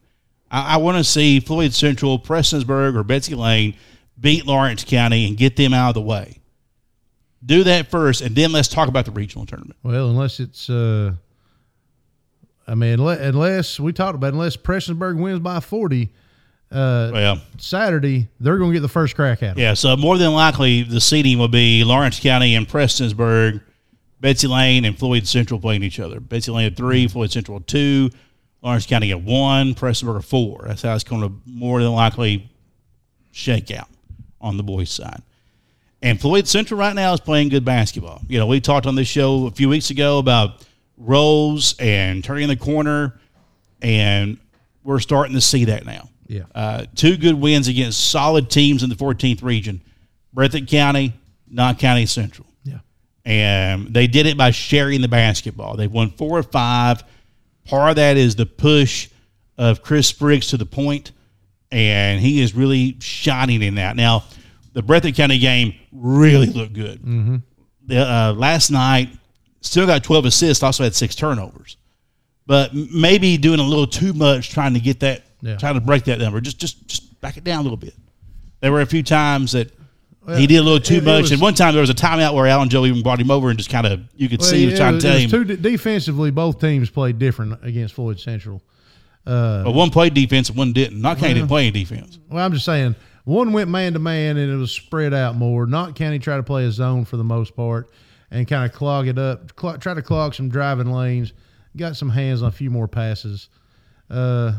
I, 0.52 0.76
I 0.76 0.78
want 0.78 0.98
to 0.98 1.04
see 1.04 1.40
Floyd 1.40 1.74
Central, 1.74 2.20
Prestonsburg, 2.20 2.96
or 2.96 3.04
Betsy 3.04 3.34
Layne 3.36 3.76
beat 4.20 4.46
Lawrence 4.46 4.84
County 4.84 5.28
and 5.28 5.36
get 5.36 5.56
them 5.56 5.74
out 5.74 5.90
of 5.90 5.94
the 5.96 6.02
way. 6.02 6.38
Do 7.44 7.64
that 7.64 7.90
first, 7.90 8.22
and 8.22 8.36
then 8.36 8.52
let's 8.52 8.68
talk 8.68 8.88
about 8.88 9.06
the 9.06 9.12
regional 9.12 9.48
tournament. 9.48 9.76
Well, 9.82 10.10
unless 10.10 10.40
it's, 10.40 10.70
uh, 10.70 11.14
I 12.68 12.76
mean, 12.76 12.94
unless, 12.94 13.20
unless 13.20 13.80
we 13.80 13.94
talked 13.94 14.14
about, 14.16 14.34
unless 14.34 14.56
Prestonsburg 14.56 15.20
wins 15.20 15.40
by 15.40 15.60
40 15.60 16.12
uh, 16.72 17.10
Well, 17.12 17.42
Saturday, 17.58 18.28
they're 18.40 18.58
going 18.58 18.70
to 18.70 18.74
get 18.74 18.82
the 18.82 18.88
first 18.88 19.16
crack 19.16 19.42
at 19.42 19.58
it. 19.58 19.62
Yeah, 19.62 19.74
so 19.74 19.98
more 19.98 20.18
than 20.20 20.34
likely 20.34 20.84
the 20.84 21.02
seeding 21.02 21.40
will 21.40 21.48
be 21.48 21.84
Lawrence 21.84 22.20
County 22.20 22.54
and 22.56 22.68
Prestonsburg, 22.68 23.62
Betsy 24.22 24.48
Layne 24.48 24.86
and 24.86 24.98
Floyd 24.98 25.28
Central 25.28 25.60
playing 25.60 25.84
each 25.84 26.00
other. 26.00 26.20
Betsy 26.20 26.52
Layne 26.52 26.68
at 26.68 26.78
three, 26.78 27.08
Floyd 27.08 27.32
Central 27.32 27.58
at 27.58 27.68
two, 27.68 28.12
Lawrence 28.62 28.86
County 28.86 29.12
at 29.12 29.22
one, 29.22 29.74
Prestonsburg 29.74 30.20
at 30.20 30.26
four. 30.26 30.64
That's 30.68 30.84
how 30.84 30.94
it's 30.94 31.04
going 31.04 31.24
to 31.24 31.34
more 31.46 31.82
than 31.82 31.92
likely 31.92 32.50
shake 33.32 33.72
out 33.72 33.90
on 34.40 34.58
the 34.58 34.64
boys' 34.64 34.92
side. 34.92 35.24
And 36.04 36.22
Floyd 36.22 36.48
Central 36.48 36.80
right 36.80 36.96
now 36.96 37.14
is 37.14 37.20
playing 37.20 37.50
good 37.50 37.66
basketball. 37.66 38.22
You 38.28 38.40
know, 38.40 38.48
we 38.48 38.62
talked 38.62 38.86
on 38.86 38.96
this 38.96 39.08
show 39.08 39.48
a 39.48 39.52
few 39.52 39.70
weeks 39.70 39.90
ago 39.90 40.20
about 40.20 40.66
roles 40.98 41.76
and 41.80 42.24
turning 42.24 42.48
the 42.48 42.56
corner, 42.56 43.20
and 43.82 44.38
we're 44.84 45.00
starting 45.00 45.34
to 45.34 45.42
see 45.42 45.66
that 45.66 45.86
now. 45.86 46.10
Yeah. 46.28 46.44
Uh, 46.56 46.86
two 46.96 47.18
good 47.18 47.36
wins 47.36 47.68
against 47.68 48.12
solid 48.12 48.50
teams 48.50 48.84
in 48.84 48.90
the 48.90 48.96
14th 48.96 49.44
region 49.44 49.82
Breathitt 50.36 50.70
County, 50.70 51.14
Knott 51.50 51.78
County 51.78 52.06
Central. 52.06 52.48
And 53.26 53.94
they 53.94 54.08
did 54.08 54.26
it 54.26 54.38
by 54.38 54.52
sharing 54.52 55.02
the 55.02 55.08
basketball. 55.08 55.76
They've 55.78 55.92
won 55.92 56.10
four 56.12 56.40
or 56.40 56.44
five. 56.44 57.04
Part 57.66 57.92
of 57.92 57.96
that 57.98 58.18
is 58.18 58.36
the 58.36 58.46
push 58.48 59.10
of 59.58 59.84
Chris 59.84 60.08
Spriggs 60.08 60.48
to 60.48 60.58
the 60.58 60.66
point, 60.66 61.12
and 61.72 62.20
he 62.20 62.42
is 62.42 62.56
really 62.56 62.98
shining 63.00 63.62
in 63.62 63.76
that. 63.76 63.96
Now, 63.96 64.24
the 64.74 64.82
Breathitt 64.82 65.16
County 65.16 65.38
game 65.38 65.76
really 65.92 66.48
looked 66.48 66.74
good. 66.74 67.00
Mm-hmm. 67.02 67.36
The, 67.86 68.00
uh, 68.00 68.34
last 68.34 68.72
night, 68.72 69.10
still 69.62 69.86
got 69.86 70.04
12 70.04 70.26
assists, 70.26 70.64
also 70.64 70.84
had 70.84 70.96
six 70.96 71.14
turnovers. 71.14 71.78
But 72.48 72.74
maybe 72.74 73.38
doing 73.38 73.60
a 73.60 73.64
little 73.64 73.86
too 73.88 74.14
much 74.14 74.50
trying 74.50 74.74
to 74.74 74.80
get 74.80 75.02
that, 75.02 75.24
Yeah. 75.42 75.58
trying 75.58 75.76
to 75.76 75.82
break 75.82 76.06
that 76.06 76.18
number. 76.20 76.42
Just, 76.42 76.58
just, 76.58 76.88
just 76.88 77.22
back 77.22 77.38
it 77.38 77.44
down 77.44 77.60
a 77.60 77.64
little 77.64 77.78
bit. 77.78 77.94
There 78.62 78.72
were 78.72 78.82
a 78.82 78.86
few 78.88 79.04
times 79.04 79.52
that 79.52 79.72
he 80.38 80.46
did 80.48 80.58
a 80.58 80.62
little 80.64 80.80
too 80.80 80.96
it- 80.96 80.98
it 81.00 81.04
much. 81.06 81.22
was- 81.24 81.32
and 81.32 81.42
one 81.42 81.54
time 81.54 81.74
there 81.74 81.82
was 81.82 81.90
a 81.90 81.94
timeout 81.96 82.34
where 82.36 82.46
Alan 82.48 82.70
Joe 82.70 82.86
even 82.86 83.02
brought 83.02 83.20
him 83.20 83.32
over 83.32 83.50
and 83.50 83.58
just 83.58 83.70
kind 83.70 83.88
of, 83.88 84.02
you 84.16 84.30
could 84.30 84.40
Well, 84.42 84.50
see 84.50 84.60
he 84.62 84.66
was 84.68 84.76
trying 84.80 84.96
it 84.96 85.00
to 85.02 85.08
tell 85.08 85.18
him. 85.18 85.30
two 85.30 85.44
defensively, 85.58 86.32
both 86.32 86.60
teams 86.60 86.90
played 86.90 87.18
different 87.20 87.60
against 87.64 87.94
Floyd 87.96 88.20
Central. 88.20 88.62
but 89.26 89.72
one 89.74 89.90
played 89.90 90.14
defense 90.14 90.50
and 90.50 90.58
one 90.58 90.74
didn't. 90.74 91.02
Knott 91.02 91.18
County 91.20 91.34
didn't 91.36 91.48
play 91.50 91.68
any 91.68 91.72
defense. 91.72 92.18
Well, 92.30 92.44
I'm 92.46 92.54
just 92.54 92.66
saying, 92.66 92.96
one 93.26 93.52
went 93.54 93.70
man 93.70 93.94
to 93.94 94.00
man 94.00 94.38
and 94.38 94.52
it 94.52 94.56
was 94.56 94.72
spread 94.72 95.14
out 95.14 95.36
more. 95.36 95.66
Knott 95.66 95.96
County 95.96 96.20
tried 96.20 96.38
to 96.38 96.44
play 96.44 96.66
a 96.66 96.72
zone 96.72 97.06
for 97.06 97.18
the 97.18 97.24
most 97.24 97.56
part 97.56 97.90
and 98.32 98.48
kind 98.48 98.64
of 98.66 98.72
clog 98.76 99.08
it 99.08 99.18
up, 99.20 99.52
cl- 99.60 99.78
try 99.78 99.94
to 99.94 100.02
clog 100.02 100.34
some 100.36 100.50
driving 100.50 100.92
lanes, 100.92 101.34
got 101.76 101.96
some 101.98 102.10
hands 102.10 102.42
on 102.42 102.48
a 102.50 102.52
few 102.52 102.70
more 102.70 102.88
passes. 102.88 103.50
Uh, 104.10 104.54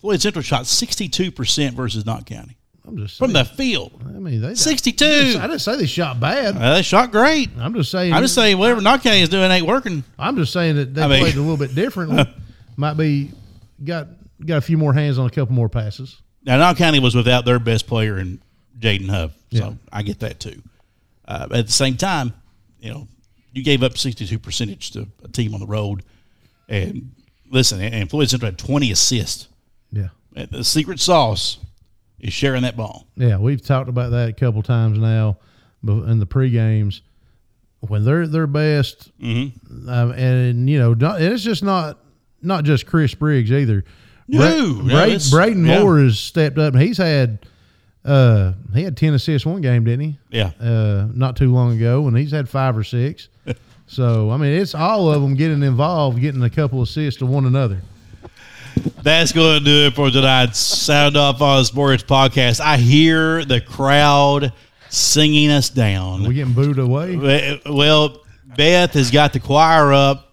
Floyd 0.00 0.20
Central 0.20 0.42
shot 0.42 0.64
62% 0.66 1.74
versus 1.74 2.04
Knott 2.06 2.26
County 2.26 2.56
I'm 2.88 2.96
just 2.96 3.18
from 3.18 3.32
the 3.34 3.44
field. 3.44 3.92
I 4.04 4.12
mean, 4.12 4.40
they 4.40 4.54
62. 4.54 5.04
I 5.38 5.46
didn't 5.46 5.58
say 5.58 5.76
they 5.76 5.86
shot 5.86 6.18
bad. 6.18 6.56
Uh, 6.56 6.74
they 6.74 6.82
shot 6.82 7.12
great. 7.12 7.50
I'm 7.58 7.74
just 7.74 7.90
saying. 7.90 8.12
I'm 8.14 8.22
just 8.22 8.34
saying 8.34 8.56
whatever 8.58 8.80
County 8.80 9.20
is 9.20 9.28
doing 9.28 9.50
ain't 9.50 9.66
working. 9.66 10.02
I'm 10.18 10.36
just 10.36 10.52
saying 10.52 10.76
that 10.76 10.94
they 10.94 11.02
I 11.02 11.06
mean- 11.08 11.20
played 11.20 11.34
a 11.36 11.40
little 11.40 11.56
bit 11.58 11.74
differently. 11.74 12.24
Might 12.76 12.94
be 12.94 13.30
got 13.84 14.08
got 14.44 14.56
a 14.56 14.60
few 14.62 14.78
more 14.78 14.92
hands 14.94 15.18
on 15.18 15.26
a 15.26 15.30
couple 15.30 15.54
more 15.54 15.68
passes. 15.68 16.20
Now, 16.44 16.72
County 16.72 16.98
was 17.00 17.14
without 17.14 17.44
their 17.44 17.58
best 17.58 17.86
player 17.86 18.18
in 18.18 18.40
Jaden 18.78 19.10
Huff, 19.10 19.32
so 19.52 19.58
Yeah. 19.58 19.72
I 19.92 20.02
get 20.02 20.20
that 20.20 20.40
too. 20.40 20.62
Uh, 21.26 21.46
at 21.52 21.66
the 21.66 21.72
same 21.72 21.96
time, 21.96 22.32
you 22.80 22.90
know, 22.90 23.08
you 23.52 23.62
gave 23.62 23.82
up 23.82 23.98
62 23.98 24.38
percentage 24.38 24.92
to 24.92 25.06
a 25.24 25.28
team 25.28 25.52
on 25.52 25.60
the 25.60 25.66
road, 25.66 26.04
and 26.68 27.10
listen, 27.50 27.80
and 27.82 28.08
Floyd 28.08 28.30
Central 28.30 28.46
had 28.50 28.58
20 28.58 28.90
assists. 28.92 29.48
Yeah. 29.92 30.08
The 30.32 30.62
secret 30.64 31.00
sauce 31.00 31.58
is 32.20 32.32
sharing 32.32 32.62
that 32.62 32.76
ball. 32.76 33.06
Yeah, 33.16 33.38
we've 33.38 33.62
talked 33.62 33.88
about 33.88 34.10
that 34.10 34.28
a 34.28 34.32
couple 34.32 34.62
times 34.62 34.98
now, 34.98 35.38
in 35.86 36.18
the 36.18 36.26
pre 36.26 36.50
games 36.50 37.02
when 37.80 38.04
they're 38.04 38.26
their 38.26 38.46
best, 38.48 39.10
Mm-hmm. 39.20 39.88
um, 39.88 40.10
and 40.12 40.68
you 40.68 40.78
know, 40.78 40.94
not, 40.94 41.20
and 41.20 41.32
it's 41.32 41.42
just 41.44 41.62
not 41.62 41.98
not 42.42 42.64
just 42.64 42.86
Chris 42.86 43.14
Briggs 43.14 43.52
either. 43.52 43.84
No, 44.26 44.38
Bra- 44.38 44.84
no, 44.84 44.88
Bra- 45.08 45.18
Braden 45.30 45.64
yeah. 45.64 45.80
Moore 45.82 45.98
has 46.00 46.18
stepped 46.18 46.58
up, 46.58 46.74
and 46.74 46.82
he's 46.82 46.98
had 46.98 47.46
uh, 48.04 48.52
he 48.74 48.82
had 48.82 48.96
ten 48.96 49.14
assists 49.14 49.46
one 49.46 49.60
game, 49.60 49.84
didn't 49.84 50.00
he? 50.00 50.18
Yeah. 50.30 50.50
uh, 50.60 51.08
not 51.14 51.36
too 51.36 51.52
long 51.52 51.76
ago, 51.76 52.06
and 52.08 52.16
he's 52.18 52.30
had 52.32 52.48
five 52.48 52.76
or 52.76 52.84
six. 52.84 53.28
so 53.86 54.30
I 54.30 54.36
mean, 54.36 54.52
it's 54.60 54.74
all 54.74 55.12
of 55.12 55.22
them 55.22 55.34
getting 55.34 55.62
involved, 55.62 56.20
getting 56.20 56.42
a 56.42 56.50
couple 56.50 56.82
assists 56.82 57.18
to 57.20 57.26
one 57.26 57.46
another. 57.46 57.80
That's 59.02 59.32
going 59.32 59.58
to 59.60 59.64
do 59.64 59.86
it 59.86 59.94
for 59.94 60.10
tonight's 60.10 60.58
Sound 60.58 61.16
Off 61.16 61.40
on 61.40 61.64
Sports 61.64 62.02
podcast. 62.02 62.60
I 62.60 62.76
hear 62.76 63.44
the 63.44 63.60
crowd 63.60 64.52
singing 64.90 65.50
us 65.50 65.68
down. 65.70 66.24
We 66.24 66.34
getting 66.34 66.52
booed 66.52 66.78
away. 66.78 67.60
Well, 67.66 68.20
Beth 68.56 68.92
has 68.94 69.10
got 69.10 69.32
the 69.32 69.40
choir 69.40 69.92
up, 69.92 70.32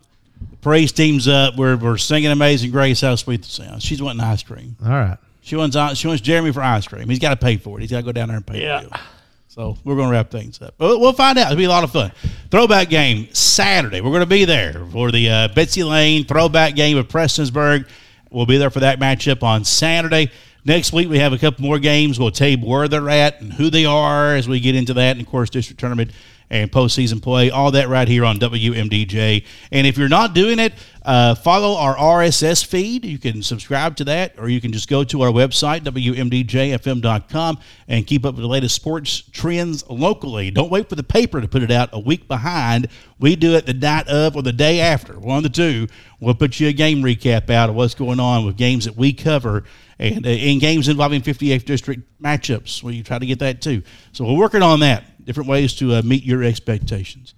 the 0.52 0.58
praise 0.58 0.92
team's 0.92 1.28
up. 1.28 1.56
We're, 1.58 1.78
we're 1.78 1.98
singing 1.98 2.32
Amazing 2.32 2.72
Grace, 2.72 3.02
how 3.02 3.16
sweet 3.16 3.44
the 3.44 3.50
sound. 3.50 3.82
She's 3.84 4.02
wanting 4.02 4.22
ice 4.22 4.44
cream. 4.44 4.76
All 4.84 4.90
right. 4.90 5.18
She 5.42 5.56
wants 5.56 5.78
she 5.98 6.08
wants 6.08 6.22
Jeremy 6.24 6.52
for 6.52 6.62
ice 6.64 6.88
cream. 6.88 7.08
He's 7.08 7.20
got 7.20 7.30
to 7.30 7.36
pay 7.36 7.58
for 7.58 7.78
it. 7.78 7.82
He's 7.82 7.92
got 7.92 7.98
to 7.98 8.04
go 8.04 8.12
down 8.12 8.30
there 8.30 8.38
and 8.38 8.48
pay 8.48 8.64
Yeah. 8.64 8.82
for 8.82 8.88
it. 8.88 9.02
So 9.48 9.78
we're 9.86 9.96
going 9.96 10.08
to 10.08 10.12
wrap 10.12 10.32
things 10.32 10.60
up. 10.62 10.74
But 10.78 11.00
we'll 11.00 11.14
find 11.14 11.38
out. 11.38 11.48
It'll 11.52 11.58
be 11.58 11.64
a 11.66 11.70
lot 11.70 11.84
of 11.86 11.92
fun. 11.92 12.12
Throwback 12.52 12.90
game 12.90 13.34
Saturday. 13.34 14.02
We're 14.02 14.10
going 14.10 14.20
to 14.22 14.26
be 14.26 14.44
there 14.44 14.86
for 14.92 15.12
the 15.12 15.30
uh, 15.30 15.48
Betsy 15.50 15.84
Layne 15.84 16.26
throwback 16.26 16.76
game 16.76 16.98
with 16.98 17.08
Prestonsburg. 17.10 17.88
We'll 18.36 18.46
be 18.46 18.58
there 18.58 18.70
for 18.70 18.82
that 18.82 19.00
matchup 19.00 19.44
on 19.44 19.64
Saturday. 19.64 20.30
Next 20.66 20.92
week 20.92 21.08
we 21.08 21.20
have 21.20 21.32
a 21.32 21.38
couple 21.38 21.64
more 21.64 21.80
games. 21.80 22.20
We'll 22.20 22.32
you 22.50 22.58
where 22.58 22.90
they're 22.90 23.10
at 23.10 23.40
and 23.40 23.54
who 23.54 23.70
they 23.70 23.86
are 23.86 24.36
as 24.36 24.46
we 24.46 24.60
get 24.60 24.76
into 24.76 24.94
that, 24.96 25.12
and 25.12 25.22
of 25.22 25.28
course 25.28 25.50
district 25.50 25.80
tournament 25.80 26.12
and 26.50 26.72
postseason 26.72 27.22
play. 27.22 27.50
All 27.50 27.72
that 27.72 27.90
right 27.90 28.08
here 28.08 28.26
on 28.26 28.38
WMDJ. 28.38 29.46
And 29.72 29.88
if 29.88 29.98
you're 29.98 30.10
not 30.10 30.34
doing 30.34 30.60
it, 30.60 30.74
uh, 31.04 31.36
follow 31.36 31.78
our 31.78 31.96
RSS 31.96 32.66
feed. 32.66 33.06
You 33.06 33.20
can 33.20 33.44
subscribe 33.44 33.96
to 33.98 34.04
that, 34.06 34.34
or 34.40 34.50
you 34.50 34.60
can 34.60 34.72
just 34.72 34.90
go 34.90 35.04
to 35.04 35.22
our 35.22 35.32
website 35.32 35.82
WMDJFM.com 35.82 37.60
and 37.88 38.08
keep 38.08 38.26
up 38.26 38.36
with 38.36 38.42
the 38.42 38.48
latest 38.48 38.76
sports 38.76 39.22
trends 39.32 39.88
locally. 39.88 40.50
Don't 40.50 40.72
wait 40.72 40.90
for 40.90 40.96
the 40.96 41.04
paper 41.04 41.42
to 41.42 41.48
put 41.48 41.62
it 41.62 41.72
out 41.72 41.90
a 41.94 42.00
week 42.00 42.28
behind. 42.28 42.88
We 43.20 43.36
do 43.36 43.56
it 43.56 43.66
the 43.66 43.74
night 43.74 44.08
of 44.08 44.36
or 44.36 44.42
the 44.42 44.52
day 44.52 44.80
after, 44.80 45.20
one 45.20 45.38
of 45.38 45.44
the 45.44 45.50
two. 45.50 45.88
We'll 46.20 46.34
put 46.34 46.60
you 46.60 46.70
a 46.70 46.74
game 46.74 47.04
recap 47.04 47.50
out 47.50 47.70
of 47.70 47.76
what's 47.76 47.94
going 47.94 48.20
on 48.20 48.46
with 48.46 48.58
games 48.58 48.86
that 48.86 48.98
we 48.98 49.14
cover 49.14 49.64
and 50.00 50.26
uh, 50.26 50.30
in 50.30 50.60
games 50.60 50.88
involving 50.88 51.22
58th 51.22 51.66
district 51.66 52.22
matchups. 52.22 52.84
We 52.84 53.04
try 53.04 53.20
to 53.20 53.26
get 53.26 53.40
that 53.40 53.62
too. 53.62 53.84
So 54.12 54.26
we're 54.26 54.38
working 54.38 54.64
on 54.64 54.80
that. 54.82 55.04
Different 55.26 55.50
ways 55.50 55.74
to 55.76 55.96
uh, 55.96 56.02
meet 56.04 56.24
your 56.24 56.44
expectations. 56.44 57.34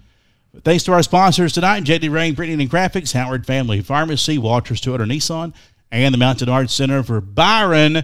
But 0.53 0.63
thanks 0.63 0.83
to 0.85 0.93
our 0.93 1.03
sponsors 1.03 1.53
tonight, 1.53 1.83
JD 1.83 2.11
Rain 2.11 2.35
Printing 2.35 2.61
and 2.61 2.69
Graphics, 2.69 3.13
Howard 3.13 3.45
Family 3.45 3.81
Pharmacy, 3.81 4.37
Walters 4.37 4.81
Toyota 4.81 5.05
Nissan, 5.05 5.53
and 5.91 6.13
the 6.13 6.17
Mountain 6.17 6.49
Arts 6.49 6.73
Center 6.73 7.03
for 7.03 7.21
Byron, 7.21 8.03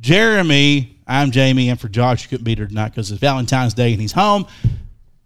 Jeremy, 0.00 0.98
I'm 1.06 1.30
Jamie, 1.30 1.68
and 1.68 1.78
for 1.78 1.88
Josh, 1.88 2.22
you 2.22 2.28
couldn't 2.28 2.44
be 2.44 2.54
here 2.54 2.66
tonight 2.66 2.90
because 2.90 3.10
it's 3.10 3.20
Valentine's 3.20 3.74
Day 3.74 3.92
and 3.92 4.00
he's 4.00 4.12
home. 4.12 4.46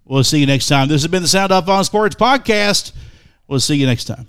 We'll 0.05 0.25
see 0.25 0.39
you 0.39 0.47
next 0.47 0.69
time. 0.69 0.89
This 0.89 1.03
has 1.03 1.11
been 1.11 1.23
the 1.23 1.29
Sound 1.29 1.53
Off 1.53 1.69
on 1.69 1.85
Sports 1.85 2.17
podcast. 2.17 2.93
We'll 3.47 3.61
see 3.61 3.77
you 3.77 3.87
next 3.87 4.05
time. 4.05 4.29